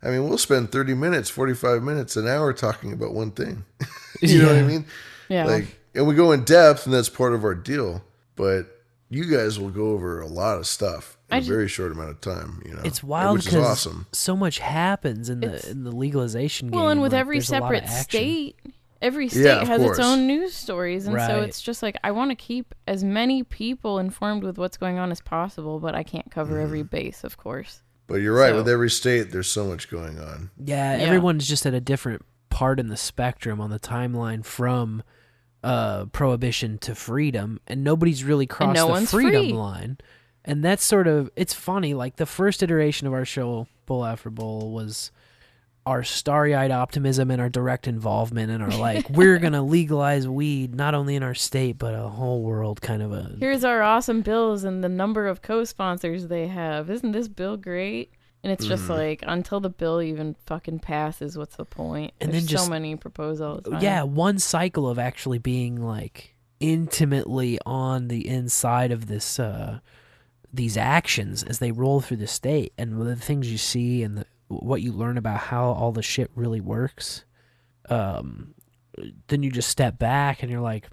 I 0.03 0.09
mean, 0.11 0.27
we'll 0.27 0.37
spend 0.37 0.71
thirty 0.71 0.93
minutes, 0.93 1.29
forty 1.29 1.53
five 1.53 1.81
minutes, 1.83 2.15
an 2.15 2.27
hour 2.27 2.53
talking 2.53 2.93
about 2.93 3.13
one 3.13 3.31
thing. 3.31 3.65
you 4.21 4.39
know 4.41 4.47
what 4.47 4.55
I 4.57 4.61
mean? 4.63 4.85
yeah. 5.29 5.45
Like, 5.45 5.77
and 5.95 6.05
we 6.07 6.13
go 6.15 6.31
in 6.31 6.43
depth, 6.43 6.85
and 6.85 6.93
that's 6.93 7.09
part 7.09 7.33
of 7.33 7.43
our 7.43 7.55
deal. 7.55 8.03
But 8.35 8.67
you 9.09 9.25
guys 9.25 9.57
will 9.59 9.69
go 9.71 9.91
over 9.91 10.21
a 10.21 10.27
lot 10.27 10.57
of 10.57 10.67
stuff 10.67 11.17
in 11.29 11.35
I 11.35 11.37
a 11.39 11.41
ju- 11.41 11.47
very 11.51 11.67
short 11.67 11.91
amount 11.91 12.09
of 12.11 12.21
time. 12.21 12.61
You 12.65 12.73
know, 12.75 12.81
It's 12.83 13.01
wild 13.03 13.37
which 13.37 13.47
is 13.47 13.53
because 13.53 13.67
awesome. 13.67 14.05
so 14.11 14.35
much 14.35 14.59
happens 14.59 15.29
in 15.29 15.39
the 15.39 15.47
It's- 15.47 15.63
in 15.65 15.83
the 15.83 15.91
legalization 15.91 16.69
game. 16.69 16.79
well, 16.79 16.89
and 16.89 17.01
with 17.01 17.13
like, 17.13 17.21
every 17.21 17.37
there's 17.37 17.49
a 17.49 17.53
lot 17.59 17.73
of 17.73 17.79
separate 17.89 17.89
state, 18.03 18.59
every 19.01 19.29
state 19.29 19.43
Yeah, 19.45 19.65
has 19.65 19.79
course. 19.81 19.97
its 19.97 20.05
own 20.07 20.27
news 20.27 20.53
stories. 20.53 21.07
And 21.07 21.17
so 21.19 21.41
it's 21.41 21.61
just 21.61 21.81
like, 21.81 21.97
I 22.03 22.11
want 22.11 22.29
to 22.31 22.35
keep 22.35 22.75
as 22.87 23.03
many 23.03 23.41
people 23.43 23.97
informed 23.97 24.43
with 24.43 24.57
what's 24.59 24.77
going 24.77 24.99
on 24.99 25.09
as 25.11 25.21
possible, 25.21 25.79
but 25.79 25.95
I 25.95 26.03
can't 26.03 26.29
cover 26.29 26.59
every 26.59 26.81
Mm-hmm. 26.81 26.95
base, 26.95 27.23
of 27.23 27.37
course. 27.37 27.81
But 28.07 28.15
you're 28.15 28.35
right. 28.35 28.49
So- 28.51 28.57
With 28.57 28.69
every 28.69 28.89
state, 28.89 29.31
there's 29.31 29.51
so 29.51 29.65
much 29.67 29.89
going 29.89 30.19
on. 30.19 30.49
Yeah, 30.63 30.95
Yeah. 30.97 31.03
everyone's 31.03 31.47
just 31.47 31.65
at 31.65 31.73
a 31.73 31.81
different 31.81 32.23
part 32.49 32.79
in 32.79 32.87
the 32.87 32.97
spectrum 32.97 33.59
on 33.61 33.69
the 33.69 33.79
timeline 33.79 34.43
from 34.45 35.03
uh, 35.63 36.05
prohibition 36.05 36.77
to 36.77 36.95
freedom, 36.95 37.59
and 37.67 37.83
nobody's 37.83 38.23
really 38.23 38.45
crossed 38.47 38.75
no 38.75 38.97
the 38.97 39.05
freedom 39.07 39.43
free. 39.43 39.53
line. 39.53 39.97
And 40.45 40.63
that's 40.63 40.83
sort 40.83 41.07
of 41.07 41.29
it's 41.35 41.53
funny. 41.53 41.93
Like 41.93 42.15
the 42.15 42.25
first 42.25 42.63
iteration 42.63 43.05
of 43.07 43.13
our 43.13 43.25
show, 43.25 43.67
Bowl 43.85 44.05
After 44.05 44.29
Bowl, 44.29 44.71
was 44.71 45.11
our 45.87 46.03
starry-eyed 46.03 46.69
optimism 46.71 47.31
and 47.31 47.41
our 47.41 47.49
direct 47.49 47.87
involvement 47.87 48.51
and 48.51 48.61
our 48.61 48.77
like 48.77 49.09
we're 49.09 49.37
gonna 49.45 49.63
legalize 49.63 50.27
weed 50.27 50.75
not 50.75 50.93
only 50.93 51.15
in 51.15 51.23
our 51.23 51.33
state 51.33 51.77
but 51.77 51.93
a 51.95 52.07
whole 52.09 52.43
world 52.43 52.81
kind 52.81 53.01
of 53.01 53.11
a 53.13 53.35
Here's 53.39 53.63
our 53.63 53.81
awesome 53.81 54.21
bills 54.21 54.63
and 54.63 54.83
the 54.83 54.89
number 54.89 55.27
of 55.27 55.41
co-sponsors 55.41 56.27
they 56.27 56.47
have. 56.47 56.89
Isn't 56.89 57.13
this 57.13 57.27
bill 57.27 57.57
great? 57.57 58.11
And 58.43 58.51
it's 58.53 58.65
Mm. 58.65 58.69
just 58.69 58.89
like 58.89 59.23
until 59.25 59.59
the 59.59 59.69
bill 59.69 60.01
even 60.01 60.35
fucking 60.45 60.79
passes, 60.79 61.37
what's 61.37 61.55
the? 61.55 61.65
And 61.79 62.11
There's 62.19 62.43
then 62.43 62.47
just- 62.47 62.65
so 62.65 62.69
many 62.69 62.95
proposals. 62.95 63.63
yeah 63.81 64.03
one 64.03 64.39
cycle 64.39 64.87
of 64.89 64.99
actually 64.99 65.39
being 65.39 65.81
like 65.81 66.35
intimately 66.59 67.59
on 67.65 68.07
the 68.09 68.27
inside 68.27 68.91
of 68.91 69.07
this 69.07 69.39
uh 69.39 69.79
these 70.53 70.77
actions 70.77 71.43
as 71.43 71.59
they 71.59 71.71
roll 71.71 71.99
through 72.01 72.17
the 72.17 72.27
state 72.27 72.73
and 72.77 73.01
the 73.01 73.15
things 73.15 73.51
you 73.51 73.57
see 73.57 74.01
and 74.01 74.17
the, 74.17 74.25
what 74.47 74.81
you 74.81 74.91
learn 74.93 75.17
about 75.17 75.39
how 75.39 75.65
all 75.65 75.91
the 75.91 76.01
shit 76.01 76.31
really 76.35 76.61
works 76.61 77.23
um 77.89 78.53
then 79.27 79.43
you 79.43 79.51
just 79.51 79.69
step 79.69 79.97
back 79.99 80.41
and 80.43 80.51
you're 80.51 80.61
like 80.61 80.87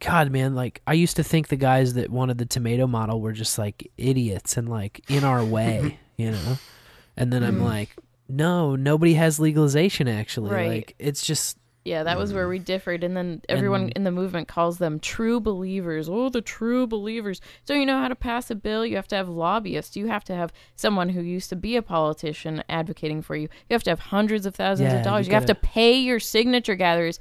God, 0.00 0.30
man, 0.30 0.54
like 0.54 0.80
I 0.86 0.92
used 0.92 1.16
to 1.16 1.24
think 1.24 1.48
the 1.48 1.56
guys 1.56 1.94
that 1.94 2.08
wanted 2.08 2.38
the 2.38 2.46
tomato 2.46 2.86
model 2.86 3.20
were 3.20 3.32
just 3.32 3.58
like 3.58 3.90
idiots 3.98 4.56
and 4.56 4.68
like 4.68 5.00
in 5.10 5.24
our 5.24 5.44
way, 5.44 5.98
you 6.16 6.30
know. 6.30 6.56
And 7.16 7.32
then 7.32 7.42
I'm 7.42 7.58
Mhm. 7.58 7.64
like, 7.64 7.96
no, 8.28 8.76
nobody 8.76 9.14
has 9.14 9.40
legalization 9.40 10.06
actually. 10.06 10.52
Right. 10.52 10.68
Like 10.68 10.94
it's 11.00 11.26
just 11.26 11.58
Yeah, 11.88 12.02
that 12.02 12.18
was 12.18 12.32
where 12.32 12.48
we 12.48 12.58
differed, 12.58 13.02
and 13.02 13.16
then 13.16 13.40
everyone 13.48 13.82
And- 13.84 13.92
in 13.92 14.04
the 14.04 14.10
movement 14.10 14.46
calls 14.48 14.78
them 14.78 15.00
true 15.00 15.40
believers. 15.40 16.08
Oh, 16.08 16.28
the 16.28 16.40
true 16.42 16.86
believers. 16.86 17.40
So 17.64 17.72
you 17.74 17.86
know 17.86 17.98
how 18.00 18.08
to 18.08 18.14
pass 18.14 18.50
a 18.50 18.54
bill? 18.54 18.84
You 18.84 18.96
have 18.96 19.08
to 19.08 19.16
have 19.16 19.28
lobbyists. 19.28 19.96
You 19.96 20.08
have 20.08 20.24
to 20.24 20.34
have 20.34 20.52
someone 20.76 21.08
who 21.10 21.20
used 21.22 21.48
to 21.50 21.56
be 21.56 21.76
a 21.76 21.82
politician 21.82 22.62
advocating 22.68 23.22
for 23.22 23.36
you. 23.36 23.48
You 23.68 23.74
have 23.74 23.82
to 23.84 23.90
have 23.90 24.00
hundreds 24.00 24.44
of 24.46 24.54
thousands 24.54 24.92
Yeah, 24.92 24.98
of 24.98 25.04
dollars. 25.04 25.26
you 25.26 25.30
You, 25.30 25.34
have 25.36 25.46
to 25.46 25.54
gotta- 25.54 25.66
pay 25.66 25.98
your 25.98 26.20
signature 26.20 26.74
gatherers. 26.74 27.18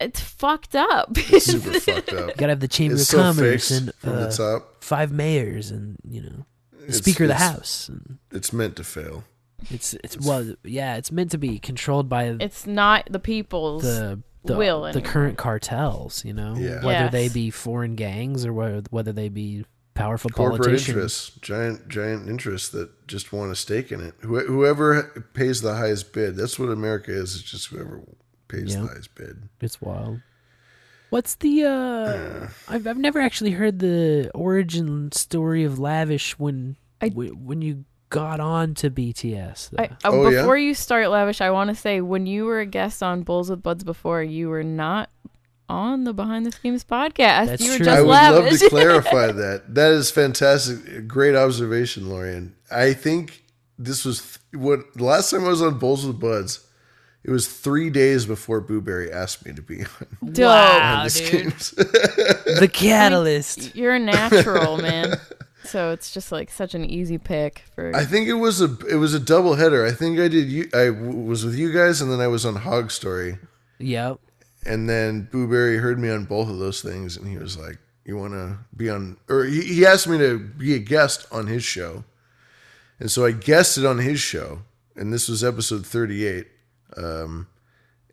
It's 0.00 0.20
fucked 0.20 0.74
up. 0.74 1.10
It's 1.16 1.46
super 1.46 1.72
fucked 1.80 2.12
up. 2.12 2.28
you 2.28 2.34
gotta 2.36 2.50
have 2.52 2.60
the 2.60 2.68
chamber 2.68 2.94
It's 2.94 3.04
of 3.04 3.08
so 3.08 3.18
commerce 3.18 3.70
and 3.70 3.94
from 3.94 4.12
uh, 4.12 4.26
the 4.26 4.32
top. 4.36 4.82
five 4.84 5.12
mayors 5.12 5.70
and 5.70 5.96
you 6.08 6.20
know 6.20 6.46
the 6.72 6.78
It's- 6.82 6.98
speaker 6.98 7.24
of 7.24 7.28
the 7.28 7.36
house. 7.36 7.88
And 7.88 8.18
It's 8.32 8.52
meant 8.52 8.76
to 8.76 8.84
fail. 8.84 9.24
It's 9.70 9.94
it's 10.04 10.18
well, 10.20 10.54
yeah, 10.64 10.96
it's 10.96 11.10
meant 11.12 11.30
to 11.32 11.38
be 11.38 11.58
controlled 11.58 12.08
by 12.08 12.36
it's 12.40 12.66
not 12.66 13.08
the 13.10 13.18
people's 13.18 13.82
the 13.82 14.20
the, 14.44 14.56
will 14.56 14.82
the 14.82 14.88
anymore. 14.88 15.10
current 15.10 15.38
cartels, 15.38 16.24
you 16.24 16.32
know, 16.34 16.54
Yeah. 16.56 16.84
whether 16.84 17.08
they 17.08 17.28
be 17.28 17.50
foreign 17.50 17.94
gangs 17.94 18.44
or 18.44 18.52
whether 18.52 18.82
whether 18.90 19.12
they 19.12 19.28
be 19.30 19.64
powerful 19.94 20.28
Corporate 20.30 20.62
politicians. 20.62 20.88
interests, 20.88 21.30
giant 21.40 21.88
giant 21.88 22.28
interests 22.28 22.68
that 22.70 23.06
just 23.06 23.32
want 23.32 23.52
a 23.52 23.56
stake 23.56 23.90
in 23.92 24.00
it. 24.00 24.14
Wh- 24.22 24.46
whoever 24.46 25.24
pays 25.34 25.62
the 25.62 25.74
highest 25.74 26.12
bid. 26.12 26.36
That's 26.36 26.58
what 26.58 26.68
America 26.68 27.10
is. 27.12 27.34
It's 27.36 27.42
just 27.50 27.68
whoever 27.68 28.02
pays 28.48 28.74
Yeah. 28.74 28.82
the 28.82 28.88
highest 28.88 29.14
bid. 29.14 29.48
It's 29.60 29.80
wild. 29.80 30.20
What's 31.10 31.36
the 31.36 31.64
uh 31.64 32.48
I've 32.68 32.86
I've 32.86 32.98
never 32.98 33.20
actually 33.20 33.52
heard 33.52 33.78
the 33.78 34.30
origin 34.34 35.12
story 35.12 35.62
of 35.64 35.78
Lavish 35.78 36.38
when 36.38 36.76
I- 37.00 37.08
when 37.08 37.62
you 37.62 37.84
got 38.14 38.40
on 38.40 38.74
to 38.74 38.90
BTS. 38.90 39.70
I, 39.78 39.84
uh, 39.84 39.88
Oh, 40.04 40.28
yeah? 40.28 40.40
before 40.40 40.56
you 40.56 40.74
start, 40.74 41.08
Lavish, 41.10 41.40
I 41.40 41.50
want 41.50 41.68
to 41.70 41.74
say 41.76 42.00
when 42.00 42.26
you 42.26 42.44
were 42.44 42.60
a 42.60 42.66
guest 42.66 43.02
on 43.02 43.22
Bowls 43.22 43.50
with 43.50 43.62
Buds 43.62 43.84
before, 43.84 44.22
you 44.22 44.48
were 44.48 44.62
not 44.64 45.10
on 45.68 46.04
the 46.04 46.12
Behind 46.12 46.44
the 46.46 46.52
Schemes 46.52 46.84
podcast. 46.84 47.46
That's 47.46 47.62
you 47.64 47.70
were 47.72 47.76
true. 47.78 47.86
just 47.86 47.98
I 47.98 48.02
would 48.02 48.08
Lavish. 48.10 48.50
love 48.52 48.60
to 48.60 48.68
clarify 48.70 49.32
that. 49.32 49.74
That 49.74 49.92
is 49.92 50.10
fantastic. 50.10 51.08
Great 51.08 51.34
observation, 51.34 52.08
Lorian. 52.08 52.54
I 52.70 52.92
think 52.92 53.44
this 53.78 54.04
was 54.04 54.20
th- 54.20 54.60
what 54.62 54.80
the 54.94 55.04
last 55.04 55.30
time 55.30 55.44
I 55.44 55.48
was 55.48 55.62
on 55.62 55.78
Bowls 55.78 56.06
with 56.06 56.20
Buds. 56.20 56.60
It 57.24 57.30
was 57.30 57.48
three 57.48 57.88
days 57.88 58.26
before 58.26 58.60
Boo-Bury 58.60 59.10
asked 59.10 59.46
me 59.46 59.54
to 59.54 59.62
be 59.62 59.80
on 60.22 60.32
Dope. 60.32 60.44
Wow, 60.44 61.04
this 61.04 61.30
dude. 61.30 61.52
the 62.60 62.68
catalyst. 62.70 63.74
You're 63.74 63.94
a 63.94 63.98
natural, 63.98 64.76
man. 64.76 65.18
So 65.64 65.90
it's 65.92 66.12
just 66.12 66.30
like 66.30 66.50
such 66.50 66.74
an 66.74 66.84
easy 66.84 67.18
pick 67.18 67.64
for. 67.74 67.94
I 67.94 68.04
think 68.04 68.28
it 68.28 68.34
was 68.34 68.60
a 68.60 68.76
it 68.88 68.96
was 68.96 69.14
a 69.14 69.20
double 69.20 69.54
header. 69.54 69.84
I 69.84 69.92
think 69.92 70.18
I 70.20 70.28
did 70.28 70.50
you 70.50 70.68
I 70.74 70.86
w- 70.86 71.10
was 71.12 71.44
with 71.44 71.54
you 71.56 71.72
guys 71.72 72.00
and 72.00 72.10
then 72.12 72.20
I 72.20 72.26
was 72.28 72.44
on 72.46 72.56
Hog 72.56 72.90
Story 72.90 73.38
Yep. 73.78 74.18
and 74.66 74.88
then 74.88 75.28
Boo-Bury 75.32 75.78
heard 75.78 75.98
me 75.98 76.10
on 76.10 76.24
both 76.24 76.48
of 76.48 76.58
those 76.58 76.80
things 76.82 77.16
and 77.16 77.26
he 77.26 77.36
was 77.38 77.56
like, 77.58 77.78
"You 78.04 78.16
want 78.16 78.34
to 78.34 78.58
be 78.76 78.90
on?" 78.90 79.16
Or 79.28 79.44
he, 79.44 79.62
he 79.62 79.86
asked 79.86 80.06
me 80.06 80.18
to 80.18 80.38
be 80.38 80.74
a 80.74 80.78
guest 80.78 81.26
on 81.32 81.46
his 81.46 81.64
show, 81.64 82.04
and 83.00 83.10
so 83.10 83.24
I 83.24 83.32
guested 83.32 83.84
on 83.84 83.98
his 83.98 84.20
show, 84.20 84.60
and 84.94 85.12
this 85.12 85.28
was 85.28 85.42
episode 85.42 85.86
thirty 85.86 86.26
eight. 86.26 86.46
Um, 86.96 87.48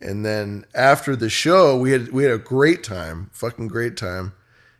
and 0.02 0.26
then 0.26 0.65
after 0.73 1.15
the 1.15 1.30
show, 1.30 1.78
we 1.78 1.91
had 1.91 2.11
we 2.11 2.23
had 2.23 2.32
a 2.34 2.38
great 2.40 2.84
time, 2.84 3.30
fucking 3.34 3.68
great 3.68 3.95
time. 3.98 4.34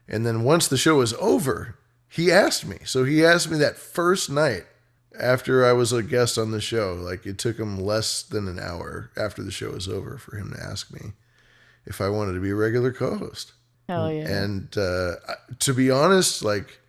And 0.08 0.26
then 0.26 0.44
once 0.44 0.68
the 0.68 0.78
show 0.78 0.96
was 0.96 1.14
over, 1.20 1.78
he 2.12 2.30
asked 2.30 2.66
me. 2.66 2.80
So 2.84 3.06
he 3.06 3.24
asked 3.24 3.50
me 3.50 3.58
that 3.60 3.78
first 3.78 4.30
night 4.30 4.66
after 5.18 5.66
I 5.66 5.72
was 5.72 5.94
a 5.94 6.04
guest 6.04 6.38
on 6.38 6.52
the 6.52 6.60
show. 6.60 6.94
Like 6.94 7.26
it 7.26 7.38
took 7.38 7.58
him 7.58 7.80
less 7.80 8.22
than 8.22 8.50
an 8.50 8.60
hour 8.60 9.12
after 9.16 9.42
the 9.42 9.52
show 9.52 9.72
was 9.72 9.88
over 9.88 10.18
for 10.18 10.36
him 10.36 10.52
to 10.52 10.62
ask 10.62 10.92
me 10.92 11.14
if 11.86 12.02
I 12.02 12.10
wanted 12.10 12.34
to 12.34 12.42
be 12.42 12.50
a 12.50 12.56
regular 12.56 12.92
co-host. 12.92 13.54
Hell 13.88 14.12
yeah. 14.12 14.28
And 14.28 14.78
uh, 14.78 15.16
to 15.60 15.74
be 15.74 15.90
honest, 15.90 16.44
like 16.44 16.82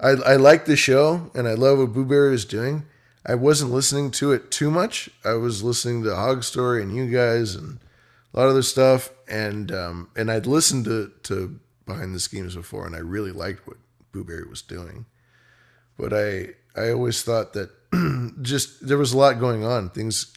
I, 0.00 0.10
I 0.10 0.36
like 0.36 0.64
the 0.64 0.76
show 0.76 1.30
and 1.34 1.46
I 1.46 1.52
love 1.52 1.76
what 1.76 1.92
Boo-Bury 1.92 2.34
is 2.34 2.46
doing. 2.46 2.86
I 3.26 3.34
wasn't 3.34 3.72
listening 3.72 4.10
to 4.12 4.32
it 4.32 4.50
too 4.50 4.70
much. 4.70 5.10
I 5.22 5.34
was 5.34 5.62
listening 5.62 6.02
to 6.04 6.16
Hog 6.16 6.44
Story 6.44 6.82
and 6.82 6.96
you 6.96 7.10
guys 7.10 7.54
and 7.54 7.78
a 8.32 8.38
lot 8.38 8.46
of 8.46 8.52
other 8.52 8.62
stuff. 8.62 9.10
And 9.28 9.70
um, 9.70 10.08
and 10.16 10.30
I'd 10.30 10.46
listened 10.46 10.86
to, 10.86 11.12
to 11.24 11.60
Behind 11.84 12.14
the 12.14 12.20
Schemes 12.20 12.54
before 12.54 12.86
and 12.86 12.96
I 12.96 13.00
really 13.00 13.32
liked 13.32 13.66
what 13.66 13.76
Boo-Bury 14.12 14.46
was 14.48 14.62
doing. 14.62 15.06
But 15.98 16.12
I 16.12 16.50
I 16.76 16.90
always 16.90 17.22
thought 17.22 17.52
that 17.54 17.70
just 18.42 18.86
there 18.86 18.98
was 18.98 19.12
a 19.12 19.18
lot 19.18 19.40
going 19.40 19.64
on. 19.64 19.90
Things 19.90 20.32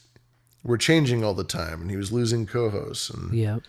were 0.62 0.78
changing 0.78 1.22
all 1.22 1.34
the 1.34 1.44
time 1.44 1.80
and 1.80 1.90
he 1.90 1.96
was 1.96 2.10
losing 2.12 2.44
co-hosts 2.46 3.08
and 3.10 3.32
Yep. 3.32 3.62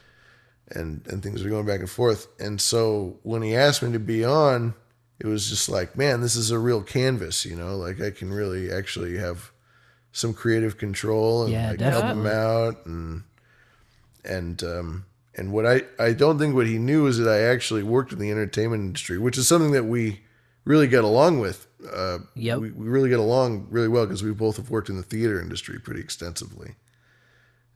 and 0.69 1.05
and 1.07 1.21
things 1.23 1.43
were 1.43 1.49
going 1.49 1.65
back 1.65 1.79
and 1.79 1.89
forth. 1.89 2.27
And 2.39 2.59
so 2.59 3.19
when 3.23 3.41
he 3.41 3.55
asked 3.55 3.83
me 3.83 3.91
to 3.93 3.99
be 3.99 4.25
on, 4.25 4.73
it 5.19 5.27
was 5.27 5.49
just 5.49 5.69
like, 5.69 5.95
man, 5.97 6.21
this 6.21 6.35
is 6.35 6.51
a 6.51 6.59
real 6.59 6.81
canvas, 6.83 7.45
you 7.45 7.55
know. 7.55 7.75
Like 7.77 8.01
I 8.01 8.11
can 8.11 8.31
really 8.31 8.71
actually 8.71 9.17
have 9.17 9.51
some 10.11 10.33
creative 10.33 10.77
control 10.77 11.43
and 11.43 11.51
Yeah, 11.53 11.75
can 11.75 11.91
help 11.91 12.05
him 12.05 12.25
out 12.27 12.85
and 12.85 13.23
and 14.25 14.61
um 14.63 15.05
and 15.37 15.51
what 15.51 15.65
I 15.65 15.83
I 15.99 16.13
don't 16.13 16.37
think 16.39 16.55
what 16.55 16.67
he 16.67 16.77
knew 16.77 17.05
is 17.07 17.17
that 17.19 17.29
I 17.29 17.41
actually 17.41 17.83
worked 17.83 18.11
in 18.11 18.19
the 18.19 18.31
entertainment 18.31 18.81
industry, 18.83 19.17
which 19.17 19.37
is 19.37 19.47
something 19.47 19.71
that 19.71 19.83
we 19.85 20.21
really 20.65 20.87
got 20.87 21.03
along 21.03 21.39
with. 21.39 21.67
Uh, 21.93 22.17
Yep. 22.35 22.59
we, 22.59 22.71
we 22.71 22.87
really 22.87 23.09
get 23.09 23.19
along 23.19 23.67
really 23.69 23.87
well 23.87 24.05
because 24.05 24.23
we 24.23 24.31
both 24.31 24.57
have 24.57 24.69
worked 24.69 24.89
in 24.89 24.97
the 24.97 25.03
theater 25.03 25.39
industry 25.39 25.79
pretty 25.79 26.01
extensively. 26.01 26.75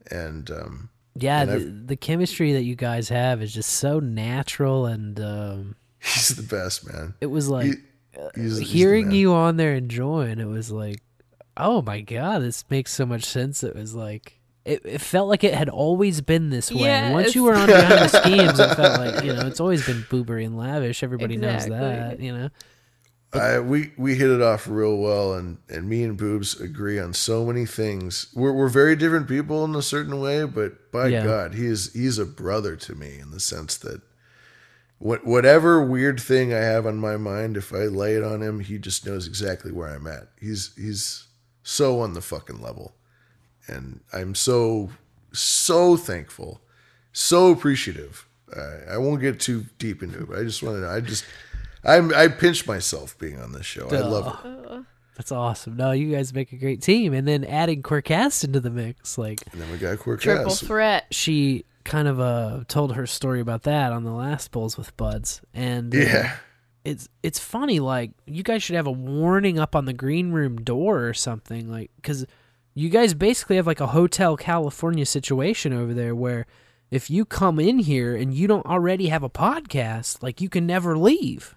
And 0.10 0.50
um, 0.52 0.90
Yeah, 1.16 1.44
And 1.44 1.52
the, 1.52 1.88
the 1.90 1.96
chemistry 1.96 2.54
that 2.54 2.64
you 2.64 2.76
guys 2.76 3.10
have 3.10 3.42
is 3.42 3.54
just 3.54 3.70
so 3.70 4.00
natural 4.00 4.86
and 4.86 5.20
um 5.20 5.76
he's 6.00 6.30
the 6.30 6.44
best, 6.44 6.92
man. 6.92 7.14
it 7.22 7.28
was 7.28 7.48
like 7.50 7.66
He- 7.68 7.72
he's- 8.36 8.58
he's 8.58 8.72
hearing 8.72 9.08
man. 9.08 9.16
you 9.16 9.34
on 9.34 9.58
there 9.58 9.74
enjoying 9.76 10.40
it 10.40 10.46
was 10.48 10.70
like 10.72 11.02
oh 11.58 11.82
my 11.82 12.02
god 12.02 12.42
this 12.42 12.64
makes 12.70 12.92
so 12.94 13.06
much 13.06 13.24
sense 13.24 13.64
it 13.64 13.76
was 13.76 13.94
like 13.96 14.41
it, 14.66 14.82
it 14.86 15.02
felt 15.02 15.28
like 15.28 15.44
it 15.44 15.54
had 15.54 15.70
always 15.70 16.22
been 16.22 16.50
this 16.50 16.72
way 16.72 16.90
And 16.90 17.14
once 17.14 17.34
you 17.36 17.44
were 17.44 17.56
on 17.56 17.68
behind 17.68 17.92
the 18.02 18.08
schemes 18.08 18.60
it 18.60 18.76
felt 18.76 19.00
like 19.00 19.24
you 19.24 19.34
know 19.34 19.48
it's 19.48 19.60
always 19.60 19.86
been 19.86 20.06
Boo-Bury 20.10 20.46
and 20.46 20.58
lavish 20.58 21.04
everybody 21.04 21.38
knows 21.38 21.66
that 21.68 22.20
you 22.20 22.36
know 22.36 22.50
I, 23.34 23.60
we 23.60 23.94
we 23.98 24.16
hit 24.16 24.30
it 24.30 24.42
off 24.42 24.68
real 24.68 24.98
well, 24.98 25.36
and, 25.36 25.58
and 25.70 25.88
me 25.88 26.04
and 26.04 26.18
Boobs 26.18 26.60
agree 26.60 27.00
on 27.00 27.14
so 27.14 27.46
many 27.46 27.66
things. 27.66 28.28
We're 28.36 28.52
we're 28.52 28.68
very 28.68 28.96
different 28.98 29.30
people 29.30 29.64
in 29.64 29.74
a 29.74 29.82
certain 29.82 30.20
way, 30.20 30.44
but 30.44 30.92
by 30.92 31.08
Yeah. 31.08 31.24
God, 31.24 31.54
he 31.54 31.66
is 31.66 31.94
he's 31.94 32.18
a 32.18 32.26
brother 32.26 32.76
to 32.76 32.94
me 32.94 33.20
in 33.20 33.32
the 33.32 33.40
sense 33.40 33.78
that 33.78 34.02
what 34.98 35.26
whatever 35.26 35.82
weird 35.82 36.20
thing 36.20 36.54
I 36.54 36.58
have 36.58 36.86
on 36.86 36.98
my 36.98 37.16
mind, 37.16 37.56
if 37.56 37.72
I 37.74 37.86
lay 37.86 38.16
it 38.16 38.24
on 38.24 38.42
him, 38.42 38.60
he 38.60 38.78
just 38.78 39.06
knows 39.06 39.28
exactly 39.28 39.72
where 39.72 39.88
I'm 39.88 40.08
at. 40.08 40.28
He's 40.38 40.74
he's 40.76 41.28
so 41.64 42.02
on 42.02 42.14
the 42.14 42.22
fucking 42.22 42.62
level, 42.62 42.96
and 43.68 44.02
I'm 44.14 44.36
so 44.36 44.90
so 45.34 45.98
thankful, 45.98 46.62
so 47.14 47.52
appreciative. 47.52 48.28
I 48.56 48.94
I 48.94 48.98
won't 48.98 49.22
get 49.22 49.40
too 49.40 49.66
deep 49.78 50.04
into 50.04 50.20
it, 50.24 50.30
but 50.30 50.40
I 50.40 50.44
just 50.44 50.62
want 50.64 50.82
to. 50.82 50.90
I 50.90 51.00
just. 51.02 51.26
I'm, 51.84 52.14
I 52.14 52.28
pinch 52.28 52.68
myself 52.68 53.18
being 53.18 53.40
on 53.40 53.54
this 53.54 53.66
show. 53.66 53.88
I 53.90 54.02
love 54.02 54.40
it. 54.46 54.84
that's 55.18 55.32
awesome 55.32 55.76
no 55.78 55.92
you 55.92 56.12
guys 56.16 56.32
make 56.32 56.54
a 56.54 56.56
great 56.56 56.80
team 56.82 57.12
and 57.12 57.28
then 57.28 57.44
adding 57.44 57.82
Quirkess 57.82 58.44
into 58.44 58.60
the 58.60 58.70
mix 58.70 59.18
like 59.18 59.42
And 59.52 59.60
then 59.60 59.72
we 59.72 59.78
got 59.80 59.98
Quirk 59.98 60.22
Triple 60.22 60.54
threat. 60.54 61.08
she 61.12 61.66
kind 61.84 62.08
of 62.08 62.20
uh 62.20 62.64
told 62.68 62.94
her 62.96 63.08
story 63.08 63.42
about 63.42 63.64
that 63.64 63.92
on 63.92 64.04
the 64.04 64.12
last 64.12 64.52
bowls 64.52 64.78
with 64.78 64.96
buds 64.96 65.42
and 65.56 65.94
uh, 65.96 65.98
Yeah. 65.98 66.36
it's 66.86 67.10
it's 67.24 67.40
funny 67.40 67.80
like 67.80 68.12
you 68.28 68.44
guys 68.44 68.62
should 68.62 68.76
have 68.76 68.88
a 68.88 68.92
warning 68.92 69.58
up 69.58 69.76
on 69.76 69.86
the 69.86 69.94
green 69.94 70.32
room 70.32 70.58
door 70.58 71.04
or 71.08 71.16
something 71.16 71.68
like 71.70 71.90
because 71.96 72.28
you 72.74 72.90
guys 72.90 73.14
basically 73.14 73.56
have 73.56 73.68
like 73.68 73.80
a 73.80 73.88
hotel 73.88 74.38
california 74.38 75.06
situation 75.06 75.74
over 75.74 75.94
there 75.94 76.16
where 76.16 76.46
if 76.90 77.10
you 77.10 77.26
come 77.26 77.60
in 77.60 77.80
here 77.80 78.16
and 78.16 78.34
you 78.34 78.48
don't 78.48 78.66
already 78.66 79.08
have 79.08 79.24
a 79.24 79.30
podcast 79.30 80.22
like 80.22 80.42
you 80.42 80.50
can 80.50 80.66
never 80.66 80.98
leave 80.98 81.56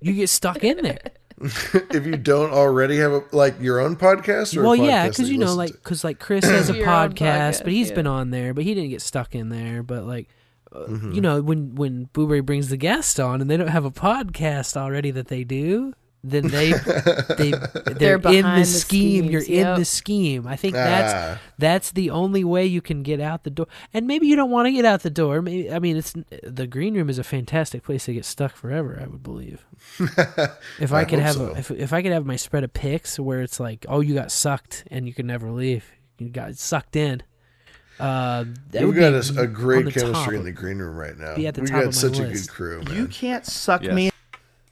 you 0.00 0.12
get 0.12 0.28
stuck 0.28 0.62
in 0.64 0.82
there 0.82 1.12
if 1.40 2.04
you 2.04 2.16
don't 2.16 2.50
already 2.50 2.96
have 2.96 3.12
a, 3.12 3.22
like 3.30 3.54
your 3.60 3.78
own 3.78 3.94
podcast, 3.94 4.56
or 4.56 4.62
a 4.62 4.64
well 4.64 4.74
yeah 4.76 5.04
because 5.08 5.28
that 5.28 5.32
you 5.32 5.38
know 5.38 5.54
like 5.54 5.72
because 5.72 6.02
like 6.02 6.18
chris 6.18 6.44
has 6.44 6.68
a 6.68 6.74
Your 6.76 6.88
own 6.88 7.10
podcast, 7.12 7.58
but 7.58 7.68
podcast, 7.68 7.70
he's 7.70 7.88
yeah. 7.90 7.94
been 7.94 8.06
on 8.08 8.30
there 8.30 8.52
but 8.54 8.64
he 8.64 8.74
didn't 8.74 8.90
get 8.90 9.02
stuck 9.02 9.34
in 9.34 9.48
there 9.48 9.82
but 9.82 10.04
like 10.04 10.28
uh, 10.72 10.80
Mm-hmm. 10.80 11.12
you 11.12 11.20
know 11.20 11.40
when 11.40 11.76
when 11.76 12.04
Boo-Bury 12.12 12.40
brings 12.40 12.68
the 12.68 12.76
guest 12.76 13.18
on 13.20 13.40
and 13.40 13.48
they 13.48 13.56
don't 13.56 13.68
have 13.68 13.84
a 13.86 13.90
podcast 13.90 14.76
already 14.76 15.10
that 15.12 15.28
they 15.28 15.44
do 15.44 15.94
then 16.30 16.48
they 16.48 16.72
they 16.72 17.50
they're, 17.98 18.18
They're 18.18 18.32
in 18.32 18.44
the 18.44 18.56
the 18.60 18.64
scheme. 18.64 19.24
You're 19.26 19.40
schemes, 19.42 19.58
in 19.66 19.74
the 19.78 19.84
scheme. 19.84 20.46
I 20.46 20.56
think 20.56 20.74
that's 20.74 21.12
Ah. 21.14 21.40
that's 21.58 21.92
the 21.92 22.10
only 22.10 22.44
way 22.44 22.66
you 22.66 22.80
can 22.80 23.02
get 23.02 23.20
out 23.20 23.44
the 23.44 23.50
door. 23.50 23.66
And 23.94 24.06
maybe 24.06 24.26
you 24.26 24.36
don't 24.36 24.50
want 24.50 24.66
to 24.66 24.72
get 24.72 24.84
out 24.84 25.02
the 25.02 25.10
door. 25.10 25.42
Maybe 25.42 25.70
I 25.72 25.78
mean 25.78 25.96
it's 25.96 26.14
the 26.42 26.66
green 26.66 26.94
room 26.94 27.08
is 27.10 27.18
a 27.18 27.24
fantastic 27.24 27.82
place 27.82 28.04
to 28.06 28.14
get 28.14 28.24
stuck 28.24 28.54
forever. 28.56 28.98
I 29.02 29.06
would 29.06 29.22
believe. 29.22 29.64
If 30.78 30.92
I, 30.92 31.00
I 31.00 31.04
could 31.04 31.18
have 31.18 31.34
so. 31.34 31.54
if 31.56 31.70
if 31.70 31.92
I 31.92 32.02
could 32.02 32.12
have 32.12 32.24
my 32.26 32.36
spread 32.36 32.64
of 32.64 32.72
picks 32.72 33.18
where 33.18 33.40
it's 33.42 33.58
like, 33.60 33.84
oh, 33.88 34.00
you 34.00 34.14
got 34.14 34.30
sucked 34.32 34.84
and 34.90 35.06
you 35.06 35.14
could 35.14 35.26
never 35.26 35.50
leave. 35.50 35.84
You 36.18 36.28
got 36.28 36.56
sucked 36.56 36.96
in. 36.96 37.22
Uh, 38.00 38.44
We've 38.72 38.94
got 38.94 39.10
be 39.10 39.16
a, 39.16 39.18
s- 39.18 39.36
a 39.36 39.40
on 39.40 39.52
great 39.52 39.84
the 39.86 39.90
top 39.90 40.02
chemistry 40.02 40.36
in 40.36 40.44
the 40.44 40.52
green 40.52 40.78
room 40.78 40.96
right 40.96 41.18
now. 41.18 41.34
be 41.34 41.48
at 41.48 41.54
the 41.54 41.62
we 41.62 41.66
top 41.66 41.74
got 41.76 41.80
of 41.80 41.86
my 41.86 41.90
such 41.92 42.18
a 42.20 42.22
list. 42.22 42.46
good 42.48 42.54
crew, 42.54 42.82
man. 42.84 42.96
You 42.96 43.06
can't 43.08 43.44
suck 43.44 43.82
Yes. 43.82 43.92
me. 43.92 44.10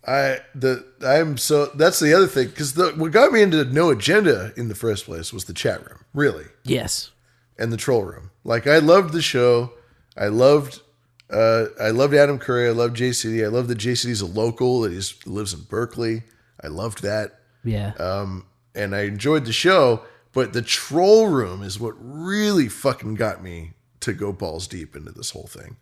I 0.06 0.38
the 0.54 0.84
I'm 1.04 1.36
so 1.36 1.66
that's 1.74 1.98
the 1.98 2.14
other 2.14 2.26
thing 2.28 2.48
because 2.48 2.74
the 2.74 2.92
what 2.92 3.10
got 3.12 3.32
me 3.32 3.42
into 3.42 3.64
no 3.64 3.90
agenda 3.90 4.52
in 4.56 4.68
the 4.68 4.74
first 4.74 5.04
place 5.06 5.32
was 5.32 5.44
the 5.46 5.52
chat 5.54 5.84
room, 5.84 5.98
really, 6.14 6.44
Yes. 6.62 7.10
and 7.58 7.72
the 7.72 7.76
troll 7.76 8.04
room. 8.04 8.30
Like 8.44 8.66
I 8.68 8.78
loved 8.78 9.12
the 9.12 9.22
show, 9.22 9.72
I 10.16 10.28
loved 10.28 10.80
uh 11.28 11.66
I 11.80 11.90
loved 11.90 12.14
Adam 12.14 12.38
Curry, 12.38 12.68
I 12.68 12.72
loved 12.72 12.96
JCD, 12.96 13.44
I 13.44 13.48
love 13.48 13.66
that 13.68 13.78
JCD's 13.78 14.20
a 14.20 14.26
local 14.26 14.82
that 14.82 14.92
he's 14.92 15.26
lives 15.26 15.52
in 15.52 15.62
Berkeley. 15.62 16.22
I 16.62 16.68
loved 16.68 17.02
that, 17.02 17.40
Yeah. 17.64 17.92
um, 17.98 18.46
and 18.74 18.94
I 18.94 19.00
enjoyed 19.02 19.44
the 19.44 19.52
show. 19.52 20.02
But 20.32 20.52
the 20.52 20.62
troll 20.62 21.28
room 21.28 21.62
is 21.62 21.80
what 21.80 21.94
really 21.98 22.68
fucking 22.68 23.14
got 23.16 23.42
me 23.42 23.72
to 24.00 24.12
go 24.12 24.32
balls 24.32 24.68
deep 24.68 24.94
into 24.94 25.10
this 25.10 25.30
whole 25.30 25.48
thing, 25.48 25.76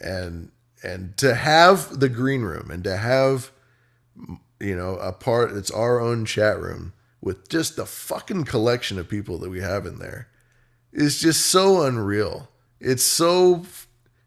and 0.00 0.50
and 0.84 1.16
to 1.16 1.34
have 1.34 1.98
the 1.98 2.08
green 2.08 2.42
room 2.42 2.70
and 2.70 2.84
to 2.84 2.96
have 2.96 3.50
you 4.60 4.76
know, 4.76 4.96
a 4.96 5.12
part 5.12 5.52
it's 5.52 5.70
our 5.70 6.00
own 6.00 6.24
chat 6.24 6.58
room 6.58 6.92
with 7.20 7.48
just 7.48 7.76
the 7.76 7.86
fucking 7.86 8.44
collection 8.44 8.98
of 8.98 9.08
people 9.08 9.38
that 9.38 9.50
we 9.50 9.60
have 9.60 9.86
in 9.86 9.98
there 9.98 10.28
is 10.92 11.20
just 11.20 11.46
so 11.46 11.82
unreal. 11.82 12.48
It's 12.80 13.02
so 13.02 13.64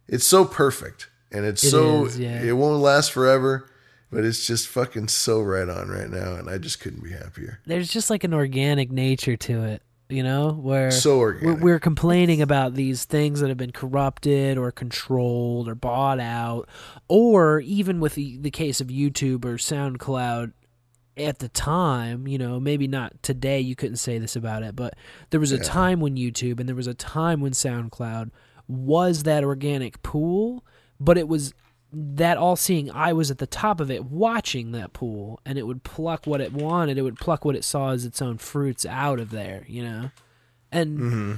it's 0.07 0.25
so 0.25 0.45
perfect 0.45 1.09
and 1.31 1.45
it's 1.45 1.63
It 1.63 1.69
so 1.69 2.05
is, 2.05 2.19
yeah. 2.19 2.41
it 2.41 2.53
won't 2.53 2.81
last 2.81 3.11
forever, 3.11 3.69
but 4.11 4.25
it's 4.25 4.45
just 4.45 4.67
fucking 4.67 5.07
so 5.07 5.41
right 5.41 5.69
on 5.69 5.89
right 5.89 6.09
now 6.09 6.35
and 6.35 6.49
I 6.49 6.57
just 6.57 6.79
couldn't 6.79 7.03
be 7.03 7.11
happier. 7.11 7.59
There's 7.65 7.89
just 7.89 8.09
like 8.09 8.23
an 8.23 8.33
organic 8.33 8.91
nature 8.91 9.37
to 9.37 9.63
it, 9.63 9.81
you 10.09 10.23
know, 10.23 10.51
where 10.51 10.89
So 10.91 11.17
we're, 11.17 11.55
we're 11.55 11.79
complaining 11.79 12.41
about 12.41 12.75
these 12.75 13.03
things 13.05 13.39
that 13.41 13.49
have 13.49 13.57
been 13.57 13.71
corrupted 13.71 14.57
or 14.57 14.71
controlled 14.71 15.67
or 15.67 15.75
bought 15.75 16.19
out, 16.19 16.69
or 17.07 17.59
even 17.59 17.99
with 17.99 18.15
the, 18.15 18.37
the 18.37 18.51
case 18.51 18.79
of 18.79 18.87
YouTube 18.87 19.43
or 19.43 19.55
SoundCloud 19.57 20.53
at 21.17 21.39
the 21.39 21.49
time, 21.49 22.27
you 22.27 22.37
know, 22.37 22.59
maybe 22.59 22.87
not 22.87 23.21
today, 23.23 23.59
you 23.59 23.75
couldn't 23.75 23.97
say 23.97 24.17
this 24.19 24.35
about 24.35 24.61
it, 24.63 24.75
but 24.75 24.93
there 25.31 25.39
was 25.39 25.51
a 25.51 25.57
Yeah. 25.57 25.63
time 25.63 25.99
when 25.99 26.15
YouTube 26.15 26.59
and 26.59 26.69
there 26.69 26.75
was 26.75 26.87
a 26.87 26.93
time 26.93 27.41
when 27.41 27.53
SoundCloud 27.53 28.29
was 28.67 29.23
that 29.23 29.43
organic 29.43 30.01
pool, 30.03 30.63
but 30.99 31.17
it 31.17 31.27
was 31.27 31.53
that 31.93 32.37
all 32.37 32.55
seeing 32.55 32.91
eye 32.91 33.13
was 33.13 33.31
at 33.31 33.37
the 33.37 33.47
top 33.47 33.79
of 33.79 33.89
it 33.89 34.05
watching 34.05 34.71
that 34.73 34.91
pool 34.93 35.39
and 35.45 35.57
it 35.57 35.65
would 35.65 35.83
pluck 35.83 36.27
what 36.27 36.41
it 36.41 36.51
wanted, 36.53 36.97
it 36.97 37.01
would 37.03 37.17
pluck 37.19 37.45
what 37.45 37.55
it 37.55 37.63
saw 37.63 37.91
as 37.91 38.03
its 38.05 38.21
own 38.21 38.37
fruits 38.37 38.85
out 38.85 39.19
of 39.19 39.29
there, 39.31 39.63
you 39.67 39.83
know? 39.83 40.11
And 40.71 40.99
Mm-hmm. 40.99 41.33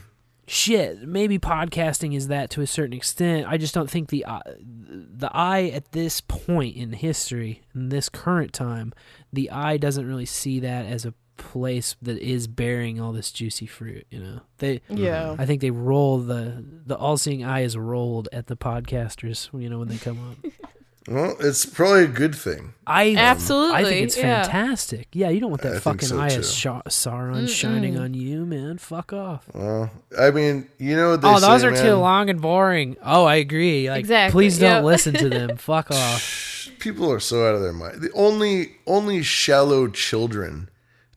shit, 0.47 1.01
maybe 1.07 1.37
podcasting 1.37 2.15
is 2.15 2.29
that 2.29 2.49
to 2.51 2.61
a 2.61 2.67
certain 2.67 2.93
extent. 2.93 3.45
I 3.47 3.57
just 3.57 3.75
don't 3.75 3.89
think 3.89 4.09
the 4.09 4.25
eye- 4.25 4.41
the 4.59 5.29
eye 5.31 5.65
at 5.67 5.91
this 5.91 6.19
point 6.21 6.75
in 6.75 6.93
history, 6.93 7.61
in 7.75 7.89
this 7.89 8.09
current 8.09 8.51
time, 8.51 8.91
the 9.31 9.51
eye 9.51 9.77
doesn't 9.77 10.07
really 10.07 10.25
see 10.25 10.59
that 10.61 10.85
as 10.87 11.05
a 11.05 11.13
place 11.39 11.95
that 12.01 12.19
is 12.19 12.45
bearing 12.47 13.01
all 13.01 13.11
this 13.11 13.31
juicy 13.31 13.65
fruit. 13.65 14.05
You 14.11 14.19
know, 14.19 14.41
they 14.59 14.81
Yeah. 14.89 15.23
Mm-hmm. 15.23 15.41
I 15.41 15.45
think 15.45 15.61
they 15.61 15.71
roll 15.71 16.19
the 16.19 16.63
the 16.85 16.95
all 16.95 17.17
seeing 17.17 17.43
eye 17.43 17.61
is 17.61 17.75
rolled 17.75 18.29
at 18.31 18.47
the 18.47 18.55
podcasters. 18.55 19.49
You 19.59 19.69
know 19.69 19.79
when 19.79 19.87
they 19.87 19.97
come 19.97 20.19
on. 20.19 20.51
Well, 21.09 21.35
it's 21.39 21.65
probably 21.65 22.03
a 22.03 22.07
good 22.07 22.35
thing. 22.35 22.73
I 22.85 23.15
Absolutely, 23.15 23.75
I 23.75 23.83
think 23.83 24.05
it's 24.05 24.17
yeah. 24.17 24.43
fantastic. 24.43 25.07
Yeah, 25.11 25.29
you 25.29 25.39
don't 25.39 25.49
want 25.49 25.63
that 25.63 25.77
I 25.77 25.79
fucking 25.79 26.07
so, 26.07 26.19
eye 26.19 26.27
of 26.27 26.45
Sha- 26.45 26.83
Sauron 26.83 27.49
shining 27.49 27.97
on 27.97 28.13
you, 28.13 28.45
man. 28.45 28.77
Fuck 28.77 29.11
off. 29.11 29.49
Well, 29.51 29.89
I 30.19 30.29
mean, 30.29 30.69
you 30.77 30.95
know 30.95 31.11
what 31.11 31.21
they 31.21 31.27
oh, 31.27 31.39
those 31.39 31.61
say, 31.61 31.67
are 31.67 31.75
too 31.75 31.95
long 31.95 32.29
and 32.29 32.39
boring. 32.39 32.95
Oh, 33.01 33.25
I 33.25 33.37
agree. 33.37 33.89
Like, 33.89 34.01
Exactly, 34.01 34.31
please 34.33 34.59
don't 34.59 34.75
yep. 34.75 34.83
listen 34.83 35.15
to 35.15 35.29
them. 35.29 35.57
Fuck 35.57 35.89
off. 35.89 36.69
People 36.77 37.11
are 37.11 37.19
so 37.19 37.47
out 37.47 37.55
of 37.55 37.61
their 37.61 37.73
mind. 37.73 38.01
The 38.01 38.11
only 38.13 38.75
only 38.85 39.23
shallow 39.23 39.87
children 39.87 40.69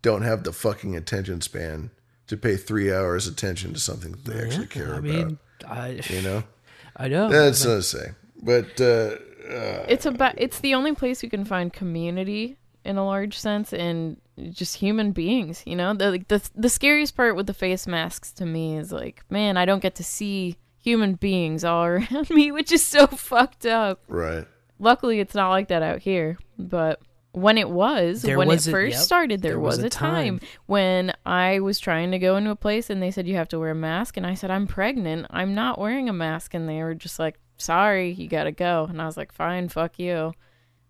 don't 0.02 0.22
have 0.22 0.44
the 0.44 0.52
fucking 0.52 0.96
attention 0.96 1.40
span 1.40 1.90
to 2.26 2.36
pay 2.36 2.56
three 2.56 2.92
hours 2.92 3.26
attention 3.26 3.72
to 3.74 3.80
something 3.80 4.12
that 4.12 4.24
they 4.24 4.44
actually 4.44 4.66
care 4.66 4.94
I 4.94 4.98
about. 4.98 5.02
mean, 5.02 5.38
I, 5.66 6.00
you 6.08 6.22
know, 6.22 6.42
I 6.96 7.08
know. 7.08 7.28
that's 7.28 7.64
what 7.64 7.76
I 7.78 7.80
say. 7.80 8.06
But 8.42 8.80
uh, 8.80 9.16
uh, 9.48 9.84
It's 9.88 10.06
about 10.06 10.34
it's 10.36 10.60
the 10.60 10.74
only 10.74 10.94
place 10.94 11.22
you 11.22 11.30
can 11.30 11.44
find 11.44 11.72
community 11.72 12.56
in 12.84 12.96
a 12.96 13.04
large 13.06 13.38
sense 13.38 13.72
and 13.72 14.16
just 14.50 14.76
human 14.76 15.12
beings, 15.12 15.62
you 15.66 15.76
know? 15.76 15.94
The 15.94 16.10
like, 16.10 16.28
the 16.28 16.42
the 16.54 16.68
scariest 16.68 17.16
part 17.16 17.36
with 17.36 17.46
the 17.46 17.54
face 17.54 17.86
masks 17.86 18.32
to 18.32 18.46
me 18.46 18.76
is 18.76 18.90
like, 18.92 19.22
man, 19.30 19.56
I 19.56 19.64
don't 19.64 19.82
get 19.82 19.94
to 19.96 20.04
see 20.04 20.56
human 20.78 21.14
beings 21.14 21.64
all 21.64 21.84
around 21.92 22.28
me, 22.30 22.50
which 22.50 22.72
is 22.72 22.82
so 22.84 23.06
fucked 23.06 23.66
up. 23.66 24.00
right, 24.08 24.46
Luckily, 24.80 25.20
it's 25.20 25.34
not 25.34 25.50
like 25.50 25.68
that 25.68 25.82
out 25.82 26.00
here, 26.00 26.38
but 26.58 27.00
when 27.32 27.56
it 27.58 27.70
was, 27.70 28.22
There 28.22 28.38
when 28.38 28.48
was 28.48 28.66
it 28.66 28.70
a- 28.70 28.72
first 28.72 28.94
yep, 28.96 29.02
started, 29.02 29.42
there, 29.42 29.52
there 29.52 29.60
was, 29.60 29.78
was 29.78 29.84
a 29.84 29.90
time. 29.90 30.38
time. 30.38 30.48
when 30.66 31.12
I 31.24 31.60
was 31.60 31.78
trying 31.78 32.10
to 32.12 32.18
go 32.18 32.36
into 32.36 32.50
a 32.50 32.56
place 32.56 32.90
and 32.90 33.02
they 33.02 33.10
said 33.10 33.26
you 33.26 33.36
have 33.36 33.48
to 33.48 33.58
wear 33.58 33.70
a 33.70 33.74
mask, 33.74 34.16
and 34.16 34.26
I 34.26 34.34
said 34.34 34.50
I'm 34.50 34.66
pregnant, 34.66 35.26
I'm 35.30 35.54
not 35.54 35.78
wearing 35.78 36.08
a 36.08 36.12
mask, 36.12 36.52
and 36.54 36.68
they 36.68 36.82
were 36.82 36.94
just 36.94 37.18
like, 37.18 37.38
"Sorry, 37.56 38.12
you 38.12 38.28
gotta 38.28 38.52
go," 38.52 38.86
and 38.88 39.00
I 39.00 39.06
was 39.06 39.16
like, 39.16 39.32
"Fine, 39.32 39.68
fuck 39.70 39.98
you." 39.98 40.32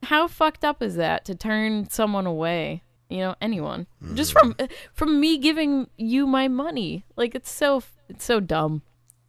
How 0.05 0.27
fucked 0.27 0.65
up 0.65 0.83
is 0.83 0.97
that 0.97 1.25
to 1.27 1.35
turn 1.37 1.89
someone 1.89 2.27
away? 2.27 2.83
You 3.09 3.19
know, 3.19 3.35
anyone 3.41 3.87
mm-hmm. 4.03 4.17
just 4.17 4.33
from 4.33 4.57
from 4.95 5.21
me 5.21 5.39
giving 5.39 5.89
you 5.97 6.27
my 6.27 6.49
money, 6.49 7.05
like 7.15 7.35
it's 7.35 7.53
so 7.53 7.83
it's 8.09 8.25
so 8.25 8.41
dumb. 8.41 8.83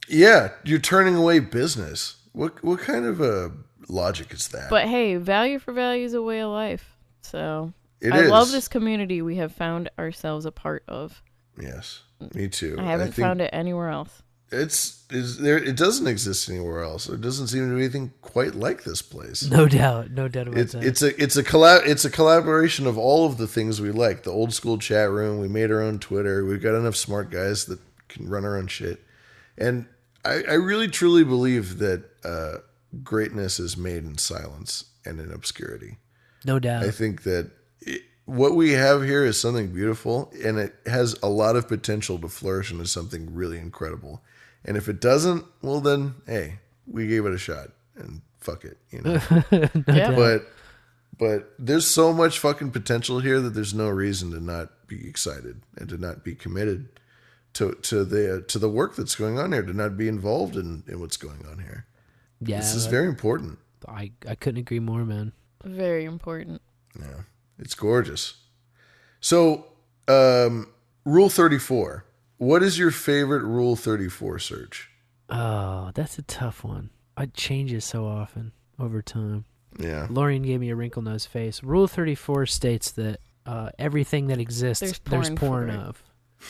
yeah, 0.08 0.48
you're 0.64 0.78
turning 0.80 1.14
away 1.14 1.38
business. 1.38 2.16
What 2.32 2.64
what 2.64 2.80
kind 2.80 3.04
of 3.04 3.20
a 3.20 3.52
logic 3.88 4.32
is 4.32 4.48
that? 4.48 4.68
But 4.70 4.88
hey, 4.88 5.16
value 5.16 5.58
for 5.60 5.72
value 5.72 6.04
is 6.06 6.14
a 6.14 6.22
way 6.22 6.40
of 6.40 6.50
life. 6.50 6.93
So 7.24 7.72
It 8.00 8.12
I 8.12 8.22
love 8.26 8.50
this 8.52 8.68
community 8.68 9.22
we 9.22 9.36
have 9.36 9.52
found 9.52 9.90
ourselves 9.98 10.44
a 10.46 10.52
part 10.52 10.84
of. 10.88 11.22
yes, 11.60 12.02
me 12.34 12.48
too. 12.48 12.76
I 12.78 12.84
haven't 12.84 13.12
think 13.12 13.24
found 13.26 13.40
it 13.40 13.50
anywhere 13.52 13.88
else. 13.88 14.22
It's 14.52 15.04
is 15.10 15.38
there. 15.38 15.56
It 15.56 15.76
doesn't 15.76 16.06
exist 16.06 16.48
anywhere 16.48 16.82
else. 16.82 17.06
There 17.06 17.16
doesn't 17.16 17.48
seem 17.48 17.68
to 17.68 17.74
be 17.74 17.82
anything 17.82 18.12
quite 18.22 18.54
like 18.54 18.84
this 18.84 19.02
place. 19.02 19.42
no 19.50 19.66
doubt. 19.66 20.10
No 20.10 20.28
doubt 20.28 20.48
about 20.48 20.60
It's 20.60 20.72
that. 20.74 20.84
it's 20.84 21.02
a 21.02 21.22
it's 21.22 21.36
a 21.36 21.42
collab 21.42 21.86
it's 21.86 22.04
a 22.04 22.10
collaboration 22.10 22.86
of 22.86 22.96
all 22.96 23.26
of 23.26 23.36
the 23.38 23.48
things 23.48 23.80
we 23.80 23.90
like. 23.90 24.22
The 24.22 24.30
old 24.30 24.52
school 24.52 24.78
chat 24.78 25.10
room. 25.10 25.40
We 25.40 25.48
made 25.48 25.70
our 25.72 25.80
own 25.82 25.98
Twitter. 25.98 26.44
We've 26.44 26.62
got 26.62 26.74
enough 26.76 26.94
smart 26.94 27.30
guys 27.30 27.64
that 27.66 27.80
can 28.08 28.28
run 28.28 28.44
our 28.44 28.56
own 28.56 28.68
shit. 28.68 29.02
And 29.58 29.86
I, 30.24 30.42
I 30.48 30.54
really 30.54 30.88
truly 30.88 31.24
believe 31.24 31.78
that 31.78 32.04
uh, 32.24 32.58
greatness 33.02 33.58
is 33.58 33.76
made 33.76 34.04
in 34.04 34.18
silence 34.18 34.84
and 35.04 35.18
in 35.20 35.32
obscurity. 35.32 35.96
No 36.44 36.58
doubt. 36.58 36.84
I 36.84 36.90
think 36.90 37.22
that 37.24 37.50
it, 37.80 38.02
what 38.24 38.54
we 38.54 38.72
have 38.72 39.02
here 39.02 39.24
is 39.24 39.38
something 39.40 39.68
beautiful, 39.72 40.32
and 40.44 40.58
it 40.58 40.74
has 40.86 41.16
a 41.22 41.28
lot 41.28 41.56
of 41.56 41.68
potential 41.68 42.18
to 42.18 42.28
flourish 42.28 42.70
into 42.70 42.86
something 42.86 43.34
really 43.34 43.58
incredible. 43.58 44.22
And 44.64 44.76
if 44.76 44.88
it 44.88 45.00
doesn't, 45.00 45.44
well, 45.62 45.80
then 45.80 46.14
hey, 46.26 46.58
we 46.86 47.06
gave 47.06 47.26
it 47.26 47.32
a 47.32 47.38
shot, 47.38 47.70
and 47.96 48.22
fuck 48.40 48.64
it, 48.64 48.78
you 48.90 49.02
know. 49.02 49.20
Yeah. 49.88 50.14
but 50.14 50.46
but 51.16 51.54
there's 51.58 51.86
so 51.86 52.12
much 52.12 52.38
fucking 52.38 52.70
potential 52.72 53.20
here 53.20 53.40
that 53.40 53.50
there's 53.50 53.74
no 53.74 53.88
reason 53.88 54.30
to 54.32 54.40
not 54.40 54.70
be 54.86 55.08
excited 55.08 55.62
and 55.76 55.88
to 55.88 55.98
not 55.98 56.24
be 56.24 56.34
committed 56.34 56.88
to 57.54 57.72
to 57.82 58.04
the 58.04 58.42
to 58.48 58.58
the 58.58 58.68
work 58.68 58.96
that's 58.96 59.14
going 59.14 59.38
on 59.38 59.52
here, 59.52 59.62
to 59.62 59.72
not 59.72 59.96
be 59.96 60.08
involved 60.08 60.56
in, 60.56 60.82
in 60.88 61.00
what's 61.00 61.16
going 61.16 61.46
on 61.50 61.58
here. 61.58 61.86
yeah, 62.40 62.58
This 62.58 62.74
is 62.74 62.86
very 62.86 63.06
important. 63.06 63.58
I 63.86 64.12
I 64.28 64.34
couldn't 64.34 64.60
agree 64.60 64.80
more, 64.80 65.04
man. 65.04 65.32
Very 65.64 66.04
important. 66.04 66.62
Yeah, 66.98 67.22
it's 67.58 67.74
gorgeous. 67.74 68.34
So, 69.20 69.66
um, 70.08 70.68
Rule 71.04 71.28
Thirty 71.28 71.58
Four. 71.58 72.04
What 72.36 72.62
is 72.62 72.78
your 72.78 72.90
favorite 72.90 73.42
Rule 73.42 73.76
Thirty 73.76 74.08
Four 74.08 74.38
search? 74.38 74.90
Oh, 75.30 75.90
that's 75.94 76.18
a 76.18 76.22
tough 76.22 76.64
one. 76.64 76.90
I 77.16 77.26
change 77.26 77.72
It 77.72 77.82
so 77.82 78.06
often 78.06 78.52
over 78.78 79.00
time. 79.02 79.44
Yeah, 79.78 80.06
Lorian 80.10 80.42
gave 80.42 80.60
me 80.60 80.70
a 80.70 80.76
wrinkle 80.76 81.02
nose 81.02 81.26
face. 81.26 81.62
Rule 81.62 81.86
thirty 81.88 82.14
four 82.14 82.46
states 82.46 82.90
that 82.92 83.20
uh, 83.46 83.70
everything 83.78 84.28
that 84.28 84.38
exists 84.38 84.80
There's 84.80 84.98
there's 85.00 85.30
porn 85.30 85.68
porn, 85.68 85.70
it. 85.70 85.76
of. 85.80 86.02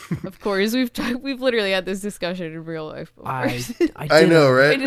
of 0.23 0.39
course, 0.39 0.73
we've 0.73 0.91
talked, 0.91 1.21
we've 1.21 1.41
literally 1.41 1.71
had 1.71 1.85
this 1.85 1.99
discussion 2.01 2.47
in 2.47 2.65
real 2.65 2.87
life. 2.87 3.13
Before. 3.15 3.31
I 3.31 3.63
I, 3.95 4.07
I 4.21 4.25
know, 4.25 4.47
a- 4.47 4.53
right? 4.53 4.79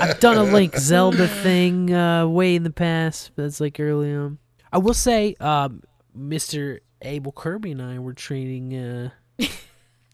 I've 0.00 0.20
done 0.20 0.36
a 0.38 0.44
Link 0.44 0.76
Zelda 0.76 1.26
thing 1.28 1.92
uh, 1.92 2.26
way 2.26 2.54
in 2.54 2.62
the 2.62 2.70
past. 2.70 3.30
That's 3.36 3.60
like 3.60 3.78
early 3.80 4.12
on. 4.14 4.38
I 4.72 4.78
will 4.78 4.94
say, 4.94 5.34
um, 5.40 5.82
Mr. 6.16 6.80
Abel 7.02 7.32
Kirby 7.32 7.72
and 7.72 7.82
I 7.82 7.98
were 7.98 8.12
training 8.14 8.74
uh, 8.76 9.10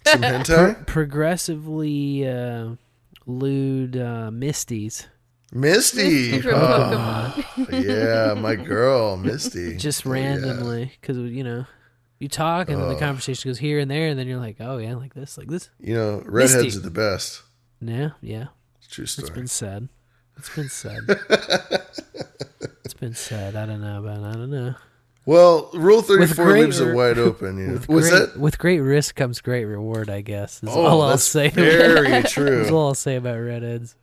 Some 0.06 0.42
pro- 0.44 0.74
progressively 0.86 2.28
uh, 2.28 2.70
lewd 3.26 3.96
uh, 3.96 4.30
Misties. 4.32 5.06
Misty. 5.52 6.32
Misty 6.32 6.48
Oh, 6.52 7.44
yeah, 7.70 8.34
my 8.36 8.56
girl, 8.56 9.16
Misty. 9.16 9.76
Just 9.76 10.04
randomly, 10.04 10.92
because 11.00 11.16
you 11.16 11.44
know, 11.44 11.64
you 12.18 12.28
talk 12.28 12.68
and 12.68 12.80
then 12.80 12.88
the 12.88 12.96
Oh. 12.96 12.98
conversation 12.98 13.48
goes 13.50 13.58
here 13.58 13.78
and 13.78 13.90
there, 13.90 14.08
and 14.08 14.18
then 14.18 14.26
you're 14.26 14.38
like, 14.40 14.56
oh 14.60 14.78
yeah, 14.78 14.94
like 14.94 15.14
this, 15.14 15.36
like 15.38 15.48
this. 15.48 15.68
You 15.80 15.94
know, 15.94 16.22
redheads 16.26 16.64
Misty. 16.64 16.78
are 16.78 16.82
the 16.82 16.90
best. 16.90 17.42
Yeah, 17.80 18.10
yeah. 18.20 18.46
True 18.90 19.02
It's 19.04 19.12
story. 19.12 19.30
been 19.30 19.46
said. 19.48 19.88
It's 20.36 20.54
been 20.54 20.68
said. 20.68 21.00
it's 22.84 22.94
been 22.94 23.14
said. 23.14 23.56
I 23.56 23.66
don't 23.66 23.80
know 23.80 23.98
about. 23.98 24.18
it. 24.18 24.24
I 24.24 24.32
don't 24.32 24.50
know. 24.50 24.74
Well, 25.26 25.70
Rule 25.72 26.02
34 26.02 26.44
great 26.44 26.64
leaves 26.64 26.80
it 26.80 26.86
re- 26.86 26.94
wide 26.94 27.18
open. 27.18 27.56
You 27.58 27.66
know. 27.66 27.72
With 27.74 27.88
Was 27.88 28.10
great, 28.10 28.18
that? 28.20 28.38
with 28.38 28.58
great 28.58 28.80
risk 28.80 29.14
comes 29.14 29.40
great 29.40 29.64
reward, 29.64 30.10
I 30.10 30.20
guess. 30.20 30.62
Is 30.62 30.68
Oh, 30.68 30.84
all 30.86 31.02
I'll 31.02 31.08
that's 31.10 31.24
say. 31.24 31.48
very 31.50 32.22
true. 32.24 32.58
That's 32.60 32.70
all 32.70 32.88
I'll 32.88 32.94
say 32.94 33.16
about 33.16 33.36
redheads. 33.38 33.96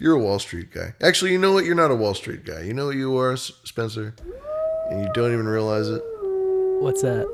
You're 0.00 0.14
a 0.14 0.18
Wall 0.18 0.38
Street 0.38 0.70
guy. 0.72 0.94
Actually, 1.02 1.32
you 1.32 1.38
know 1.38 1.52
what? 1.52 1.64
You're 1.64 1.74
not 1.74 1.90
a 1.90 1.94
Wall 1.94 2.14
Street 2.14 2.44
guy. 2.44 2.62
You 2.62 2.72
know 2.74 2.86
what 2.86 2.96
you 2.96 3.16
are, 3.18 3.32
S- 3.32 3.52
Spencer? 3.64 4.14
And 4.90 5.02
you 5.02 5.08
don't 5.14 5.32
even 5.32 5.46
realize 5.46 5.88
it. 5.88 6.02
What's 6.84 7.00
that? 7.00 7.24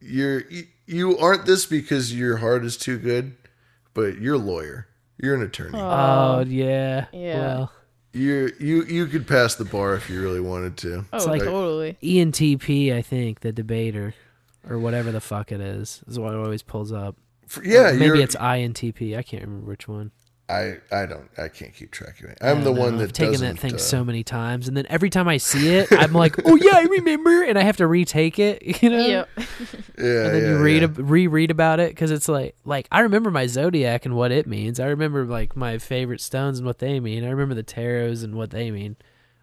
You're 0.00 0.48
you, 0.48 0.64
you 0.86 1.18
aren't 1.18 1.44
this 1.44 1.66
because 1.66 2.16
your 2.16 2.38
heart 2.38 2.64
is 2.64 2.78
too 2.78 2.98
good, 2.98 3.36
but 3.92 4.16
you're 4.18 4.36
a 4.36 4.38
lawyer. 4.38 4.88
You're 5.18 5.34
an 5.34 5.42
attorney. 5.42 5.78
Oh, 5.78 6.36
oh, 6.38 6.44
yeah. 6.48 7.08
yeah. 7.12 7.38
Well, 7.38 7.72
You're 8.14 8.48
you 8.54 8.84
you 8.84 9.06
could 9.08 9.28
pass 9.28 9.56
the 9.56 9.66
bar 9.66 9.94
if 9.94 10.08
you 10.08 10.22
really 10.22 10.40
wanted 10.40 10.78
to. 10.78 11.04
Oh, 11.12 11.16
it's 11.18 11.26
like 11.26 11.42
totally. 11.42 11.98
ENTP, 12.02 12.94
I 12.94 13.02
think, 13.02 13.40
the 13.40 13.52
debater, 13.52 14.14
or 14.66 14.78
whatever 14.78 15.12
the 15.12 15.20
fuck 15.20 15.52
it 15.52 15.60
is, 15.60 16.02
is 16.06 16.18
what 16.18 16.32
it 16.32 16.38
always 16.38 16.62
pulls 16.62 16.92
up. 16.92 17.14
For- 17.46 17.62
yeah, 17.62 17.90
Or 17.90 17.94
maybe 17.94 18.22
it's 18.22 18.36
INTP. 18.36 19.18
I 19.18 19.22
can't 19.22 19.42
remember 19.42 19.66
which 19.66 19.86
one. 19.86 20.12
I 20.50 20.78
I 20.90 21.06
don't 21.06 21.30
I 21.38 21.48
can't 21.48 21.72
keep 21.72 21.90
track 21.92 22.20
of 22.20 22.30
it. 22.30 22.38
I 22.40 22.50
I'm 22.50 22.64
the 22.64 22.70
don't 22.70 22.78
one 22.78 22.92
know. 22.92 22.98
that 22.98 23.04
I've 23.04 23.12
taken 23.12 23.40
that 23.42 23.58
thing 23.58 23.74
uh, 23.76 23.78
so 23.78 24.04
many 24.04 24.24
times, 24.24 24.66
and 24.66 24.76
then 24.76 24.86
every 24.88 25.08
time 25.08 25.28
I 25.28 25.36
see 25.36 25.68
it, 25.74 25.92
I'm 25.92 26.12
like, 26.12 26.34
"Oh 26.44 26.56
yeah, 26.56 26.72
I 26.74 26.82
remember," 26.82 27.42
and 27.44 27.56
I 27.58 27.62
have 27.62 27.76
to 27.76 27.86
retake 27.86 28.38
it. 28.38 28.62
You 28.82 28.90
know? 28.90 29.06
Yep. 29.06 29.28
yeah, 29.38 29.44
and 29.46 30.34
then 30.34 30.44
you 30.50 30.62
read 30.62 30.82
yeah. 30.82 30.88
reread 30.96 31.50
about 31.50 31.80
it 31.80 31.90
because 31.90 32.10
it's 32.10 32.28
like 32.28 32.56
like 32.64 32.88
I 32.90 33.00
remember 33.00 33.30
my 33.30 33.46
zodiac 33.46 34.04
and 34.06 34.16
what 34.16 34.32
it 34.32 34.46
means. 34.46 34.80
I 34.80 34.86
remember 34.86 35.24
like 35.24 35.54
my 35.56 35.78
favorite 35.78 36.20
stones 36.20 36.58
and 36.58 36.66
what 36.66 36.78
they 36.78 36.98
mean. 36.98 37.24
I 37.24 37.30
remember 37.30 37.54
the 37.54 37.62
tarots 37.62 38.24
and 38.24 38.34
what 38.34 38.50
they 38.50 38.70
mean. 38.70 38.96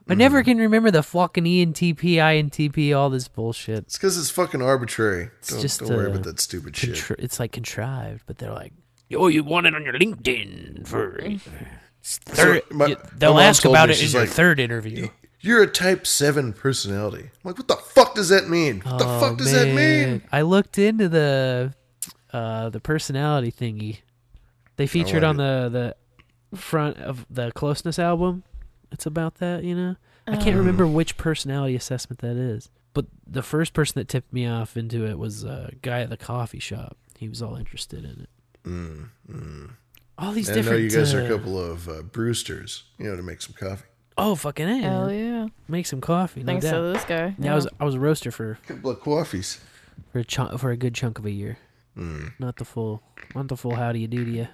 I 0.09 0.11
Mm-hmm. 0.13 0.19
never 0.19 0.43
can 0.43 0.57
remember 0.57 0.89
the 0.89 1.03
fucking 1.03 1.45
E 1.45 1.65
ENTP, 1.65 2.15
INTP, 2.15 2.97
all 2.97 3.09
this 3.09 3.27
bullshit. 3.27 3.79
It's 3.79 3.97
because 3.97 4.17
it's 4.17 4.29
fucking 4.29 4.61
arbitrary. 4.61 5.29
It's 5.39 5.49
don't, 5.49 5.59
just 5.61 5.81
don't 5.81 5.89
worry 5.89 6.05
uh, 6.07 6.11
about 6.11 6.23
that 6.23 6.39
stupid 6.39 6.77
shit. 6.77 7.11
It's 7.19 7.39
like 7.41 7.51
contrived, 7.51 8.23
but 8.25 8.37
they're 8.37 8.53
like, 8.53 8.71
"Oh, 9.15 9.27
you 9.27 9.43
want 9.43 9.67
it 9.67 9.75
on 9.75 9.83
your 9.83 9.93
LinkedIn 9.93 10.87
for 10.87 11.19
third." 11.21 11.41
So, 12.01 12.61
my- 12.71 12.95
they'll 13.17 13.33
mom 13.33 13.41
ask 13.43 13.65
about 13.65 13.89
it 13.89 13.93
in 13.93 13.99
she's 13.99 14.13
your 14.13 14.23
like, 14.23 14.29
third 14.31 14.59
interview. 14.59 15.09
You're 15.39 15.63
a 15.63 15.67
Type 15.67 16.07
Seven 16.07 16.51
personality. 16.53 17.23
I'm 17.25 17.29
like, 17.43 17.57
what 17.57 17.67
the 17.67 17.75
fuck 17.75 18.15
does 18.15 18.29
that 18.29 18.49
mean? 18.49 18.79
What 18.81 18.97
the 18.97 19.05
Oh, 19.05 19.19
fuck 19.19 19.37
does 19.37 19.51
that 19.51 19.73
mean? 19.73 20.23
I 20.31 20.41
looked 20.41 20.77
into 20.79 21.07
the 21.09 21.73
uh 22.33 22.69
the 22.69 22.79
personality 22.79 23.51
thingy. 23.51 23.99
They 24.77 24.87
featured 24.87 25.23
on 25.23 25.37
the 25.37 25.95
the 26.51 26.57
front 26.57 26.97
of 26.97 27.25
the 27.29 27.51
closeness 27.51 27.99
album. 27.99 28.43
It's 28.91 29.05
about 29.05 29.35
that, 29.35 29.63
you 29.63 29.75
know. 29.75 29.95
I 30.25 30.37
can't 30.37 30.55
Oh. 30.55 30.59
remember 30.59 30.87
which 30.87 31.17
personality 31.17 31.75
assessment 31.75 32.19
that 32.21 32.35
is. 32.35 32.69
But 32.93 33.05
the 33.25 33.43
first 33.43 33.73
person 33.73 33.99
that 33.99 34.07
tipped 34.07 34.33
me 34.33 34.47
off 34.47 34.75
into 34.75 35.05
it 35.05 35.17
was 35.19 35.43
a 35.43 35.71
guy 35.81 36.01
at 36.01 36.09
the 36.09 36.17
coffee 36.17 36.59
shop. 36.59 36.97
He 37.17 37.29
was 37.29 37.41
all 37.41 37.55
interested 37.55 38.03
in 38.03 38.21
it. 38.21 38.29
Mm, 38.67 39.09
mm. 39.31 39.69
All 40.17 40.31
these 40.31 40.49
I 40.49 40.53
different. 40.55 40.79
know 40.79 40.83
you 40.83 40.89
guys 40.89 41.13
are 41.13 41.21
a 41.21 41.25
uh, 41.25 41.29
couple 41.29 41.59
of 41.59 41.87
uh, 41.87 42.01
Brewsters, 42.03 42.83
you 42.97 43.05
know, 43.05 43.15
to 43.15 43.23
make 43.23 43.41
some 43.41 43.53
coffee. 43.53 43.85
Oh 44.17 44.35
fucking 44.35 44.67
a! 44.67 44.77
Hell 44.79 45.07
man. 45.07 45.15
yeah. 45.15 45.47
Make 45.67 45.85
some 45.85 46.01
coffee. 46.01 46.41
No 46.41 46.47
Thanks 46.47 46.65
doubt. 46.65 46.81
to 46.81 46.93
this 46.93 47.03
guy. 47.05 47.35
Yeah, 47.37 47.51
I 47.51 47.55
was 47.55 47.67
I 47.79 47.85
was 47.85 47.95
a 47.95 47.99
roaster 47.99 48.31
for 48.31 48.57
couple 48.67 48.89
of 48.91 48.99
coffees 48.99 49.59
for 50.11 50.19
a 50.19 50.23
chunk, 50.23 50.59
for 50.59 50.71
a 50.71 50.77
good 50.77 50.95
chunk 50.95 51.19
of 51.19 51.25
a 51.25 51.31
year. 51.31 51.59
Mm. 51.95 52.33
Not 52.39 52.57
the 52.57 52.65
full, 52.65 53.03
not 53.35 53.47
the 53.47 53.57
full. 53.57 53.75
How 53.75 53.91
do 53.91 53.99
you 53.99 54.07
do 54.07 54.25
to 54.25 54.31
you? 54.31 54.47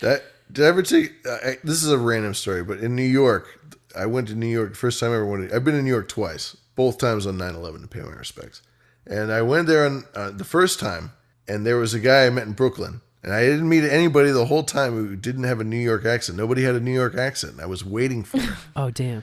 That 0.00 0.22
did 0.50 0.64
I 0.64 0.68
ever 0.68 0.82
take? 0.82 1.12
I, 1.26 1.58
this 1.62 1.82
is 1.82 1.90
a 1.90 1.98
random 1.98 2.34
story, 2.34 2.64
but 2.64 2.78
in 2.78 2.96
New 2.96 3.02
York, 3.02 3.76
I 3.96 4.06
went 4.06 4.28
to 4.28 4.34
New 4.34 4.46
York 4.46 4.74
first 4.74 4.98
time 4.98 5.10
I 5.10 5.16
ever 5.16 5.26
went. 5.26 5.50
To, 5.50 5.56
I've 5.56 5.64
been 5.64 5.74
in 5.74 5.84
New 5.84 5.90
York 5.90 6.08
twice, 6.08 6.56
both 6.74 6.98
times 6.98 7.26
on 7.26 7.36
9/11 7.38 7.82
to 7.82 7.88
pay 7.88 8.00
my 8.00 8.12
respects. 8.12 8.62
And 9.06 9.32
I 9.32 9.42
went 9.42 9.66
there 9.66 9.84
on 9.84 10.04
uh, 10.14 10.30
the 10.30 10.44
first 10.44 10.80
time, 10.80 11.12
and 11.48 11.66
there 11.66 11.76
was 11.76 11.92
a 11.92 12.00
guy 12.00 12.26
I 12.26 12.30
met 12.30 12.46
in 12.46 12.52
Brooklyn, 12.52 13.00
and 13.22 13.32
I 13.32 13.42
didn't 13.42 13.68
meet 13.68 13.84
anybody 13.84 14.30
the 14.30 14.46
whole 14.46 14.64
time 14.64 14.94
who 14.94 15.16
didn't 15.16 15.44
have 15.44 15.60
a 15.60 15.64
New 15.64 15.78
York 15.78 16.04
accent. 16.04 16.36
Nobody 16.38 16.62
had 16.62 16.74
a 16.74 16.80
New 16.80 16.92
York 16.92 17.16
accent. 17.16 17.60
I 17.60 17.66
was 17.66 17.84
waiting 17.84 18.24
for 18.24 18.38
it. 18.38 18.48
Oh 18.76 18.90
damn! 18.90 19.22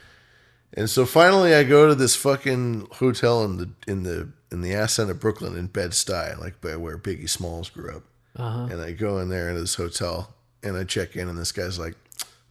And 0.73 0.89
so 0.89 1.05
finally, 1.05 1.53
I 1.55 1.63
go 1.63 1.87
to 1.87 1.95
this 1.95 2.15
fucking 2.15 2.87
hotel 2.93 3.43
in 3.43 3.57
the 3.57 3.69
in 3.87 4.03
the 4.03 4.29
in 4.51 4.61
the 4.61 4.73
ass 4.73 4.99
end 4.99 5.09
of 5.09 5.19
Brooklyn 5.19 5.57
in 5.57 5.67
Bed 5.67 5.91
Stuy, 5.91 6.39
like 6.39 6.61
by 6.61 6.75
where 6.75 6.97
Biggie 6.97 7.29
Smalls 7.29 7.69
grew 7.69 7.97
up. 7.97 8.03
Uh-huh. 8.35 8.67
And 8.71 8.81
I 8.81 8.91
go 8.91 9.19
in 9.19 9.29
there 9.29 9.49
into 9.49 9.61
this 9.61 9.75
hotel, 9.75 10.33
and 10.63 10.77
I 10.77 10.83
check 10.83 11.15
in, 11.15 11.27
and 11.27 11.37
this 11.37 11.51
guy's 11.51 11.79
like, 11.79 11.95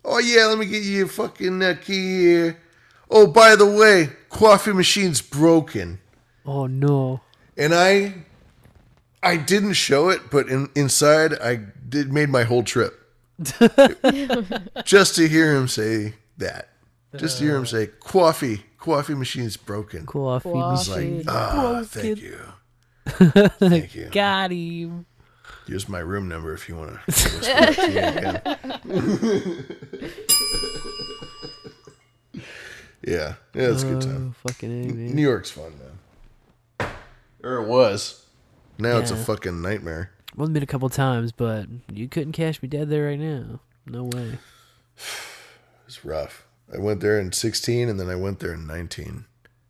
"Oh 0.04 0.18
yeah, 0.18 0.46
let 0.46 0.58
me 0.58 0.66
get 0.66 0.82
you 0.82 1.04
a 1.04 1.08
fucking 1.08 1.62
uh, 1.62 1.76
key 1.80 2.20
here. 2.20 2.60
Oh, 3.10 3.26
by 3.26 3.56
the 3.56 3.66
way, 3.66 4.10
coffee 4.28 4.72
machine's 4.72 5.22
broken." 5.22 6.00
Oh 6.44 6.66
no! 6.66 7.20
And 7.56 7.74
I, 7.74 8.24
I 9.22 9.36
didn't 9.36 9.74
show 9.74 10.08
it, 10.08 10.30
but 10.30 10.48
in, 10.48 10.68
inside, 10.74 11.34
I 11.40 11.60
did 11.88 12.12
made 12.12 12.28
my 12.28 12.44
whole 12.44 12.62
trip 12.62 12.94
just 14.84 15.14
to 15.16 15.28
hear 15.28 15.54
him 15.54 15.68
say 15.68 16.14
that. 16.38 16.70
Just 17.16 17.38
to 17.38 17.44
hear 17.44 17.56
him 17.56 17.66
say, 17.66 17.86
"Coffee, 17.86 18.64
coffee 18.78 19.14
machine's 19.14 19.56
broken." 19.56 20.04
Coffee 20.06 20.50
I 20.50 20.70
machine 20.72 21.16
like, 21.18 21.26
ah, 21.28 21.82
thank 21.84 22.20
you. 22.20 22.38
Thank 23.06 23.94
you. 23.94 24.08
Got 24.10 24.50
him. 24.52 25.06
Here's 25.66 25.88
my 25.88 25.98
room 26.00 26.28
number 26.28 26.52
if 26.54 26.68
you 26.68 26.76
want 26.76 26.92
to 26.92 26.98
whisper 27.06 27.74
to 27.74 27.88
me 27.88 27.96
again. 27.96 28.42
yeah, 33.02 33.34
yeah, 33.54 33.54
it's 33.54 33.82
a 33.82 33.86
good 33.86 34.02
time. 34.02 34.34
Oh, 34.34 34.48
fucking 34.48 34.70
A, 34.70 34.92
man. 34.92 35.14
New 35.14 35.22
York's 35.22 35.50
fun, 35.50 35.72
man. 36.78 36.90
Or 37.42 37.54
it 37.56 37.66
was. 37.68 38.24
Now 38.78 38.98
it's 38.98 39.10
a 39.10 39.16
fucking 39.16 39.60
nightmare. 39.60 40.12
I've 40.32 40.40
only 40.40 40.52
been 40.52 40.62
a 40.62 40.66
couple 40.66 40.88
times, 40.88 41.32
but 41.32 41.66
you 41.92 42.08
couldn't 42.08 42.32
cash 42.32 42.62
me 42.62 42.68
dead 42.68 42.88
there 42.90 43.06
right 43.06 43.18
now. 43.18 43.60
No 43.86 44.04
way. 44.04 44.38
It's 45.86 46.04
rough. 46.04 46.46
I 46.70 46.76
went 46.76 47.00
there 47.00 47.18
in 47.18 47.32
16 47.32 47.88
and 47.88 47.98
then 47.98 48.10
I 48.10 48.14
went 48.14 48.40
there 48.40 48.52
in 48.52 48.66
19. 48.66 49.24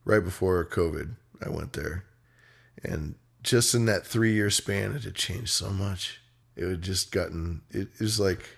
Right 0.05 0.19
before 0.25 0.65
COVID, 0.65 1.15
I 1.45 1.49
went 1.49 1.75
there. 1.75 2.07
And 2.83 3.15
just 3.45 3.73
in 3.73 3.85
that 3.87 4.05
three 4.05 4.33
year 4.33 4.51
span, 4.51 4.97
it 4.97 5.05
had 5.05 5.15
changed 5.15 5.51
so 5.51 5.71
much. 5.71 6.21
It 6.57 6.69
had 6.69 6.83
just 6.83 7.13
gotten, 7.13 7.63
it, 7.71 7.89
it 7.95 8.01
was 8.01 8.19
like 8.19 8.49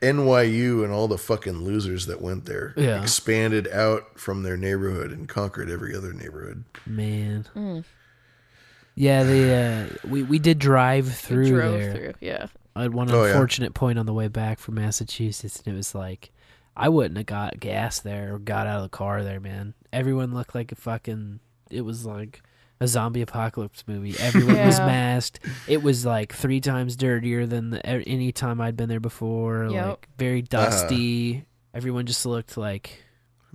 NYU 0.00 0.82
and 0.82 0.92
all 0.92 1.08
the 1.08 1.18
fucking 1.18 1.62
losers 1.62 2.06
that 2.06 2.22
went 2.22 2.46
there 2.46 2.72
Yeah. 2.76 3.02
expanded 3.02 3.68
out 3.68 4.18
from 4.18 4.42
their 4.42 4.56
neighborhood 4.56 5.10
and 5.10 5.28
conquered 5.28 5.68
every 5.68 5.94
other 5.94 6.14
neighborhood. 6.14 6.64
Man. 6.86 7.46
Mm. 7.54 7.84
Yeah, 8.94 9.22
the 9.24 9.52
uh, 10.04 10.08
we 10.08 10.22
we 10.22 10.38
did 10.38 10.58
drive 10.58 11.12
through 11.12 11.48
drove 11.48 11.80
there. 11.80 11.92
through, 11.94 12.12
yeah. 12.20 12.46
I 12.76 12.82
had 12.82 12.94
one 12.94 13.10
Oh, 13.10 13.22
yeah. 13.24 13.30
unfortunate 13.32 13.74
point 13.74 13.98
on 13.98 14.06
the 14.06 14.12
way 14.14 14.28
back 14.28 14.58
from 14.58 14.76
Massachusetts, 14.76 15.60
and 15.64 15.74
it 15.74 15.76
was 15.76 15.94
like 15.94 16.30
I 16.76 16.88
wouldn't 16.88 17.16
have 17.16 17.26
got 17.26 17.60
gas 17.60 18.00
there 18.00 18.34
or 18.34 18.38
got 18.38 18.66
out 18.66 18.78
of 18.78 18.82
the 18.84 18.96
car 18.96 19.22
there, 19.22 19.40
man. 19.40 19.74
Everyone 19.92 20.32
looked 20.34 20.54
like 20.54 20.72
a 20.72 20.76
fucking. 20.76 21.40
It 21.70 21.82
was 21.82 22.04
like 22.06 22.42
a 22.80 22.88
zombie 22.88 23.22
apocalypse 23.22 23.84
movie. 23.86 24.14
Everyone 24.18 24.56
was 24.56 24.78
masked. 24.78 25.40
It 25.68 25.82
was 25.82 26.04
like 26.04 26.32
three 26.34 26.60
times 26.60 26.96
dirtier 26.96 27.46
than 27.46 27.70
the, 27.70 27.86
any 27.86 28.32
time 28.32 28.60
I'd 28.60 28.76
been 28.76 28.88
there 28.88 29.00
before. 29.00 29.68
Yep. 29.70 29.86
Like 29.86 30.08
very 30.18 30.40
Uh-huh. 30.40 30.64
dusty. 30.64 31.44
Everyone 31.74 32.04
just 32.06 32.26
looked 32.26 32.56
like 32.58 33.02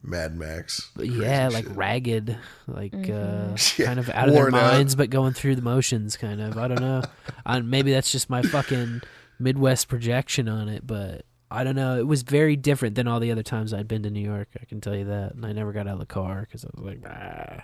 Mad 0.08 0.36
Max. 0.38 0.90
yeah, 0.98 1.50
like 1.50 1.66
shit. 1.66 1.76
ragged, 1.76 2.38
like 2.68 2.94
uh, 2.96 3.56
Yeah, 3.78 3.86
kind 3.86 4.00
of 4.00 4.10
out 4.10 4.30
of 4.30 4.34
their 4.34 4.44
worn 4.44 4.56
out. 4.56 4.74
minds, 4.74 4.96
but 4.96 5.10
going 5.10 5.34
through 5.34 5.56
the 5.56 5.62
motions. 5.62 6.16
Kind 6.18 6.42
of. 6.42 6.58
I 6.58 6.68
don't 6.68 6.80
know. 6.82 7.04
I, 7.46 7.60
maybe 7.60 7.92
that's 7.92 8.12
just 8.12 8.30
my 8.30 8.42
fucking 8.42 9.02
Midwest 9.40 9.88
projection 9.90 10.48
on 10.50 10.70
it, 10.70 10.88
but 10.88 11.26
I 11.52 11.64
don't 11.64 11.76
know. 11.76 11.98
It 12.00 12.08
was 12.08 12.24
very 12.24 12.56
different 12.56 12.96
than 12.96 13.08
all 13.08 13.20
the 13.20 13.32
other 13.32 13.44
times 13.44 13.74
I'd 13.74 13.88
been 13.88 14.04
to 14.04 14.10
New 14.10 14.22
York. 14.26 14.50
I 14.60 14.66
can 14.66 14.82
tell 14.82 14.96
you 14.96 15.06
that, 15.06 15.34
and 15.36 15.46
I 15.46 15.52
never 15.52 15.72
got 15.74 15.88
out 15.88 15.94
of 15.94 16.00
the 16.00 16.06
car 16.06 16.42
because 16.42 16.66
I 16.66 16.70
was 16.74 16.84
like, 16.86 17.04
ah. 17.06 17.64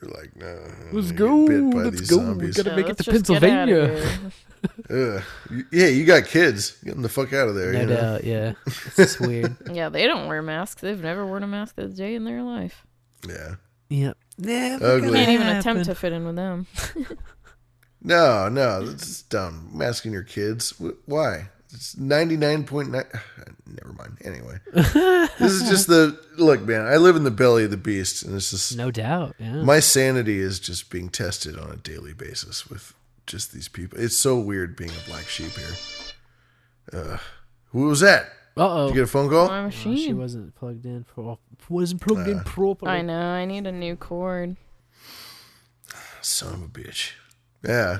You're 0.00 0.10
like, 0.12 0.36
no. 0.36 0.60
Let's 0.92 1.08
you 1.08 1.12
get 1.12 1.18
go. 1.18 1.46
Bit 1.46 1.74
Let's 1.76 2.00
go. 2.02 2.16
zombies. 2.16 2.56
Gotta 2.56 2.76
make 2.76 2.88
it 2.88 2.96
to 2.98 3.02
just 3.02 3.26
get 3.26 3.42
outta 3.42 3.50
Pennsylvania. 3.76 4.08
here. 4.88 5.22
Yeah, 5.72 5.86
you 5.86 6.04
got 6.04 6.24
kids. 6.26 6.72
Get 6.84 6.94
them 6.94 7.02
the 7.02 7.08
fuck 7.08 7.32
out 7.32 7.48
of 7.48 7.54
there. 7.54 7.72
No 7.72 7.80
you 7.80 7.86
know? 7.86 7.94
doubt, 7.96 8.24
yeah. 8.24 8.52
It's 8.96 9.18
weird. 9.20 9.56
Yeah, 9.72 9.88
they 9.88 10.06
don't 10.06 10.26
wear 10.28 10.42
masks. 10.42 10.80
They've 10.82 11.00
never 11.00 11.24
worn 11.26 11.42
a 11.42 11.46
mask 11.46 11.74
a 11.78 11.86
day 11.86 12.14
in 12.14 12.24
their 12.24 12.42
life. 12.42 12.84
Yeah. 13.28 13.56
Yep. 13.88 14.16
Never 14.38 14.84
Ugly. 14.86 15.12
Can't 15.12 15.30
even 15.30 15.46
happen. 15.46 15.58
attempt 15.58 15.84
to 15.86 15.94
fit 15.94 16.12
in 16.12 16.24
with 16.26 16.36
them. 16.36 16.66
No, 18.00 18.48
no, 18.48 18.84
that's 18.86 19.22
dumb. 19.22 19.70
Masking 19.74 20.12
your 20.12 20.22
kids. 20.22 20.72
Why? 21.06 21.48
It's 21.72 21.96
ninety 21.96 22.36
nine 22.36 22.64
point 22.64 22.90
nine. 22.90 23.04
Never 23.66 23.92
mind. 23.92 24.18
Anyway, 24.24 24.58
this 24.72 25.52
is 25.52 25.68
just 25.68 25.86
the 25.86 26.18
look, 26.38 26.62
man. 26.62 26.86
I 26.86 26.96
live 26.96 27.14
in 27.16 27.24
the 27.24 27.30
belly 27.30 27.64
of 27.64 27.70
the 27.70 27.76
beast, 27.76 28.22
and 28.24 28.34
it's 28.36 28.50
just 28.50 28.76
No 28.76 28.90
doubt. 28.90 29.34
Yeah. 29.38 29.62
my 29.62 29.80
sanity 29.80 30.38
is 30.38 30.58
just 30.58 30.88
being 30.90 31.08
tested 31.10 31.58
on 31.58 31.70
a 31.70 31.76
daily 31.76 32.14
basis 32.14 32.68
with 32.68 32.94
just 33.26 33.52
these 33.52 33.68
people. 33.68 33.98
It's 34.00 34.16
so 34.16 34.38
weird 34.38 34.76
being 34.76 34.90
a 34.90 35.08
black 35.10 35.28
sheep 35.28 35.50
here. 35.52 35.74
Uh, 36.92 37.18
who 37.72 37.88
was 37.88 38.00
that? 38.00 38.30
Uh 38.56 38.60
oh. 38.84 38.86
Did 38.88 38.94
you 38.94 39.00
get 39.02 39.04
a 39.08 39.12
phone 39.12 39.28
call? 39.28 39.48
My 39.48 39.62
machine. 39.66 39.96
she 39.98 40.12
wasn't 40.14 40.54
plugged 40.54 40.86
in. 40.86 41.04
Pro- 41.04 41.38
wasn't 41.68 42.00
plugged 42.00 42.28
in 42.28 42.38
Uh, 42.38 42.42
properly. 42.44 42.90
I 42.92 43.02
know. 43.02 43.20
I 43.20 43.44
need 43.44 43.66
a 43.66 43.72
new 43.72 43.94
cord. 43.94 44.56
Son 46.22 46.54
of 46.54 46.62
a 46.62 46.66
bitch. 46.68 47.12
Yeah. 47.62 47.98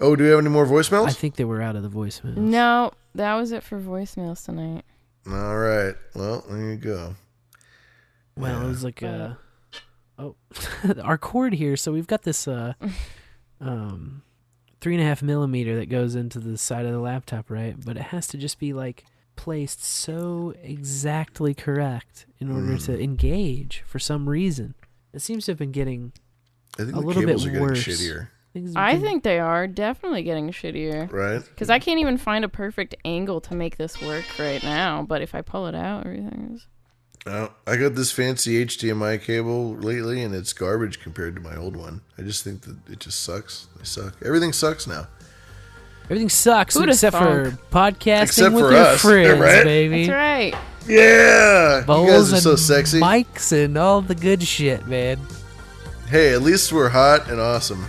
Oh, 0.00 0.14
do 0.16 0.24
we 0.24 0.30
have 0.30 0.38
any 0.38 0.48
more 0.48 0.66
voicemails? 0.66 1.08
I 1.08 1.12
think 1.12 1.36
they 1.36 1.44
were 1.44 1.60
out 1.60 1.74
of 1.76 1.82
the 1.82 1.88
voicemails. 1.88 2.36
No, 2.36 2.92
that 3.14 3.34
was 3.34 3.52
it 3.52 3.62
for 3.62 3.80
voicemails 3.80 4.44
tonight. 4.44 4.84
All 5.26 5.56
right. 5.58 5.94
Well, 6.14 6.44
there 6.48 6.70
you 6.70 6.76
go. 6.76 7.14
Well, 8.36 8.62
it 8.64 8.68
was 8.68 8.84
like 8.84 9.02
uh 9.02 9.34
oh 10.18 10.36
our 11.02 11.18
cord 11.18 11.54
here. 11.54 11.76
So 11.76 11.92
we've 11.92 12.06
got 12.06 12.22
this 12.22 12.46
uh 12.46 12.74
um 13.60 14.22
three 14.80 14.94
and 14.94 15.02
a 15.02 15.06
half 15.06 15.22
millimeter 15.22 15.74
that 15.76 15.88
goes 15.88 16.14
into 16.14 16.38
the 16.38 16.56
side 16.56 16.86
of 16.86 16.92
the 16.92 17.00
laptop, 17.00 17.50
right? 17.50 17.74
But 17.84 17.96
it 17.96 18.04
has 18.04 18.28
to 18.28 18.38
just 18.38 18.58
be 18.60 18.72
like 18.72 19.04
placed 19.34 19.84
so 19.84 20.54
exactly 20.62 21.54
correct 21.54 22.26
in 22.38 22.50
order 22.50 22.74
Mm. 22.76 22.84
to 22.86 23.00
engage 23.02 23.82
for 23.86 23.98
some 23.98 24.28
reason. 24.28 24.74
It 25.12 25.20
seems 25.20 25.46
to 25.46 25.52
have 25.52 25.58
been 25.58 25.72
getting 25.72 26.12
I 26.78 26.84
think 26.84 26.90
a 26.90 27.00
the 27.00 27.06
little 27.06 27.22
bit 27.22 27.26
cables 27.28 27.46
are 27.46 27.50
getting 27.50 27.62
worse. 27.66 27.84
shittier. 27.84 28.28
Things 28.64 28.74
have 28.74 28.84
I 28.84 28.96
think 28.98 29.22
they 29.24 29.38
are 29.38 29.66
definitely 29.66 30.22
getting 30.22 30.50
shittier. 30.50 31.10
Right? 31.12 31.42
Because 31.44 31.70
I 31.70 31.78
can't 31.78 32.00
even 32.00 32.16
find 32.18 32.44
a 32.44 32.48
perfect 32.48 32.94
angle 33.04 33.40
to 33.42 33.54
make 33.54 33.76
this 33.76 34.00
work 34.02 34.24
right 34.38 34.62
now. 34.62 35.02
But 35.02 35.22
if 35.22 35.34
I 35.34 35.42
pull 35.42 35.66
it 35.66 35.74
out, 35.74 36.06
everything 36.06 36.52
is. 36.54 36.66
Oh, 37.26 37.50
I 37.66 37.76
got 37.76 37.94
this 37.94 38.10
fancy 38.12 38.64
HDMI 38.64 39.20
cable 39.22 39.74
lately, 39.74 40.22
and 40.22 40.34
it's 40.34 40.52
garbage 40.52 41.00
compared 41.00 41.34
to 41.34 41.42
my 41.42 41.56
old 41.56 41.76
one. 41.76 42.00
I 42.16 42.22
just 42.22 42.42
think 42.44 42.62
that 42.62 42.76
it 42.90 43.00
just 43.00 43.20
sucks. 43.22 43.66
They 43.76 43.84
suck. 43.84 44.14
Everything 44.24 44.52
sucks 44.52 44.86
now. 44.86 45.08
everything 46.04 46.30
sucks 46.30 46.74
Who'da 46.74 46.92
except 46.92 47.16
for 47.16 47.50
thunk? 47.50 47.98
podcasting 47.98 48.22
Except 48.22 48.54
with 48.54 48.64
for 48.64 48.70
your 48.70 48.80
us, 48.80 49.02
friends, 49.02 49.40
right? 49.40 49.64
baby. 49.64 50.06
That's 50.06 50.52
right. 50.52 50.54
Yeah, 50.86 51.82
Bowls 51.86 52.06
you 52.06 52.12
guys 52.12 52.32
are 52.32 52.34
and 52.36 52.42
so 52.42 52.56
sexy. 52.56 52.98
mics 53.00 53.52
and 53.52 53.76
all 53.76 54.00
the 54.00 54.14
good 54.14 54.42
shit, 54.42 54.86
man. 54.86 55.18
Hey, 56.08 56.32
at 56.32 56.40
least 56.40 56.72
we're 56.72 56.88
hot 56.88 57.28
and 57.30 57.38
awesome. 57.38 57.84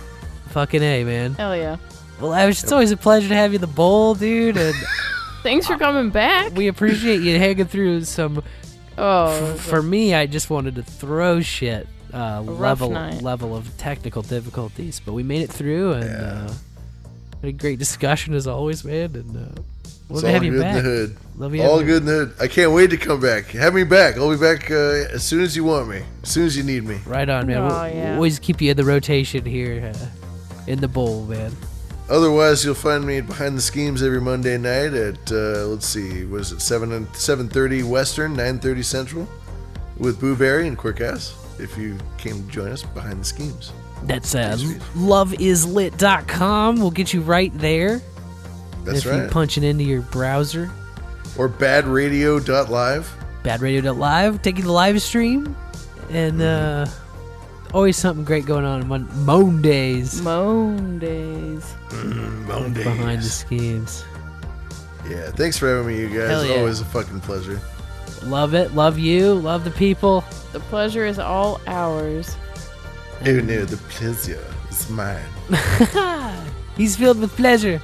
Fucking 0.50 0.82
A, 0.82 1.04
man. 1.04 1.34
Hell 1.34 1.56
yeah. 1.56 1.76
Well, 2.20 2.30
Lavish, 2.30 2.62
it's 2.62 2.72
always 2.72 2.90
a 2.90 2.96
pleasure 2.96 3.28
to 3.28 3.34
have 3.34 3.52
you 3.52 3.56
in 3.56 3.60
the 3.60 3.66
bowl, 3.66 4.14
dude, 4.14 4.56
and 4.56 4.74
Thanks 5.42 5.66
for 5.66 5.78
coming 5.78 6.10
back. 6.10 6.52
we 6.54 6.66
appreciate 6.68 7.22
you 7.22 7.38
hanging 7.38 7.66
through 7.66 8.04
some. 8.04 8.42
Oh, 8.98 9.54
f- 9.54 9.60
for 9.60 9.80
me, 9.80 10.12
I 10.12 10.26
just 10.26 10.50
wanted 10.50 10.74
to 10.74 10.82
throw 10.82 11.40
shit. 11.40 11.88
Uh, 12.12 12.42
rough 12.44 12.58
level 12.82 12.90
night. 12.90 13.22
level 13.22 13.56
of 13.56 13.74
technical 13.78 14.20
difficulties, 14.20 15.00
but 15.02 15.14
we 15.14 15.22
made 15.22 15.40
it 15.40 15.50
through, 15.50 15.92
and 15.92 16.10
uh, 16.10 16.52
had 17.40 17.48
a 17.48 17.52
great 17.52 17.78
discussion 17.78 18.34
as 18.34 18.46
always, 18.46 18.84
man. 18.84 19.14
And 19.14 19.36
uh, 19.36 19.62
It's 19.84 20.10
love 20.10 20.20
to 20.20 20.26
all 20.26 20.32
have 20.34 20.42
good 20.42 20.46
you 20.48 20.54
in 20.56 20.60
back. 20.60 20.74
the 20.74 20.80
hood. 20.82 21.16
Love 21.36 21.54
you. 21.54 21.62
all 21.62 21.78
having- 21.78 21.86
good 21.86 21.96
in 22.02 22.04
the 22.06 22.12
hood. 22.12 22.34
I 22.40 22.48
can't 22.48 22.72
wait 22.72 22.90
to 22.90 22.98
come 22.98 23.20
back. 23.20 23.46
Have 23.46 23.72
me 23.72 23.84
back. 23.84 24.18
I'll 24.18 24.28
be 24.30 24.36
back 24.36 24.70
uh, 24.70 24.74
as 25.14 25.22
soon 25.24 25.40
as 25.44 25.56
you 25.56 25.64
want 25.64 25.88
me. 25.88 26.02
As 26.24 26.28
soon 26.28 26.44
as 26.44 26.54
you 26.54 26.62
need 26.64 26.84
me. 26.84 26.98
Right 27.06 27.28
on, 27.28 27.46
man. 27.46 27.58
Aw, 27.62 27.68
we'll, 27.84 27.88
yeah. 27.94 28.04
we'll 28.08 28.14
always 28.16 28.38
keep 28.38 28.60
you 28.60 28.72
in 28.72 28.76
the 28.76 28.84
rotation 28.84 29.46
here, 29.46 29.92
uh, 29.94 30.19
in 30.70 30.80
the 30.80 30.88
bowl, 30.88 31.24
man. 31.26 31.52
Otherwise, 32.08 32.64
you'll 32.64 32.74
find 32.74 33.04
me 33.06 33.20
behind 33.20 33.56
the 33.56 33.60
schemes 33.62 34.02
every 34.02 34.20
Monday 34.20 34.58
night 34.58 34.94
at 34.94 35.30
uh, 35.32 35.66
let's 35.66 35.86
see, 35.86 36.24
was 36.24 36.50
it 36.52 36.60
seven 36.60 36.92
and 36.92 37.06
seven 37.14 37.48
thirty 37.48 37.82
Western, 37.82 38.34
nine 38.34 38.58
thirty 38.58 38.82
Central, 38.82 39.28
with 39.98 40.18
Boo-Bury 40.20 40.66
and 40.66 40.76
Quirkess. 40.78 41.34
If 41.60 41.76
you 41.78 41.98
came 42.18 42.42
to 42.44 42.48
join 42.50 42.72
us 42.72 42.82
behind 42.82 43.20
the 43.20 43.24
schemes, 43.24 43.72
That's 44.04 44.34
uh, 44.34 44.56
loveislit.com. 44.96 46.76
We'll 46.80 46.90
get 46.90 47.12
you 47.12 47.20
right 47.20 47.56
there. 47.58 48.00
that's 48.84 48.98
if 49.00 49.04
you 49.04 49.10
right. 49.12 49.30
punch 49.30 49.58
it 49.58 49.64
into 49.64 49.84
your 49.84 50.02
browser. 50.02 50.70
or 51.38 51.48
badradio.live. 51.48 53.14
badradio.live, 53.44 54.42
taking 54.42 54.64
the 54.64 54.72
live 54.72 55.00
stream, 55.02 55.54
and 56.10 56.40
uh, 56.42 56.86
Mm-hmm. 56.86 56.99
Always 57.72 57.96
something 57.96 58.24
great 58.24 58.46
going 58.46 58.64
on 58.64 58.90
on 58.90 59.24
Mondays. 59.24 60.20
Mondays. 60.22 61.74
Mondays. 61.92 62.84
Behind 62.84 63.20
the 63.20 63.28
schemes. 63.28 64.04
Yeah, 65.08 65.30
thanks 65.30 65.56
for 65.58 65.68
having 65.68 65.86
me, 65.86 66.00
you 66.00 66.08
guys. 66.08 66.28
Hell 66.28 66.46
yeah. 66.46 66.56
Always 66.56 66.80
a 66.80 66.84
fucking 66.84 67.20
pleasure. 67.20 67.60
Love 68.24 68.54
it. 68.54 68.74
Love 68.74 68.98
you. 68.98 69.34
Love 69.34 69.64
the 69.64 69.70
people. 69.70 70.24
The 70.52 70.60
pleasure 70.60 71.06
is 71.06 71.18
all 71.18 71.60
ours. 71.66 72.36
Oh 73.26 73.40
no, 73.40 73.64
the 73.64 73.76
pleasure 73.88 74.44
is 74.70 74.90
mine. 74.90 75.22
He's 76.76 76.96
filled 76.96 77.20
with 77.20 77.34
pleasure. 77.36 77.80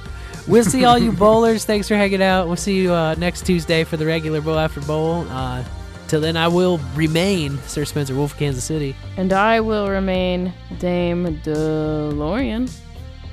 We'll 0.47 0.63
see 0.63 0.85
all 0.85 0.97
you 0.97 1.11
bowlers. 1.23 1.65
Thanks 1.65 1.87
for 1.87 1.95
hanging 1.95 2.21
out. 2.21 2.47
We'll 2.47 2.55
see 2.55 2.81
you 2.81 2.93
uh, 2.93 3.15
next 3.15 3.45
Tuesday 3.45 3.83
for 3.83 3.97
the 3.97 4.05
regular 4.05 4.41
bowl 4.41 4.57
after 4.57 4.81
bowl. 4.81 5.27
Uh, 5.29 5.63
till 6.07 6.21
then, 6.21 6.37
I 6.37 6.47
will 6.47 6.79
remain 6.95 7.57
Sir 7.67 7.85
Spencer 7.85 8.15
Wolf, 8.15 8.33
of 8.33 8.39
Kansas 8.39 8.63
City. 8.63 8.95
And 9.17 9.33
I 9.33 9.59
will 9.59 9.89
remain 9.89 10.53
Dame 10.79 11.39
DeLorean. 11.43 12.71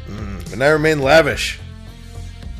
Mm, 0.06 0.52
and 0.52 0.62
I 0.62 0.68
remain 0.68 1.00
lavish. 1.00 1.60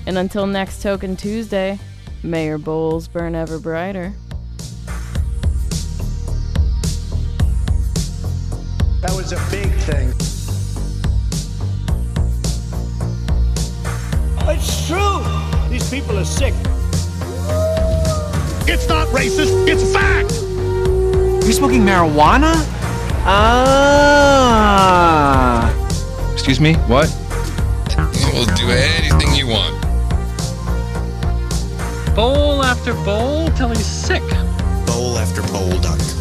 And 0.07 0.19
until 0.19 0.47
next 0.47 0.83
Token 0.83 1.17
Tuesday, 1.17 1.79
may 2.23 2.47
your 2.47 2.59
bowls 2.59 3.09
burn 3.09 3.35
ever 3.35 3.59
brighter. 3.59 4.13
That 9.01 9.15
was 9.15 9.33
a 9.33 9.51
big 9.51 9.71
thing. 9.81 10.13
It's 14.47 14.87
true. 14.87 15.23
These 15.69 15.91
people 15.91 16.19
are 16.19 16.25
sick. 16.25 16.55
It's 18.67 18.89
not 18.89 19.09
racist. 19.09 19.69
It's 19.69 19.83
fact. 19.93 20.33
You're 21.45 21.53
smoking 21.53 21.83
marijuana? 21.83 22.55
Ah. 23.27 24.51
Excuse 26.33 26.61
me? 26.61 26.75
What? 26.89 27.15
We'll 28.33 28.47
do 28.57 28.71
anything 28.71 29.35
you 29.35 29.49
want. 29.49 29.81
Bowl 32.15 32.63
after 32.63 32.95
bowl 33.05 33.51
till 33.51 33.69
he's 33.69 33.85
sick. 33.85 34.23
Bowl 34.87 35.19
after 35.19 35.43
bowl.com. 35.53 36.14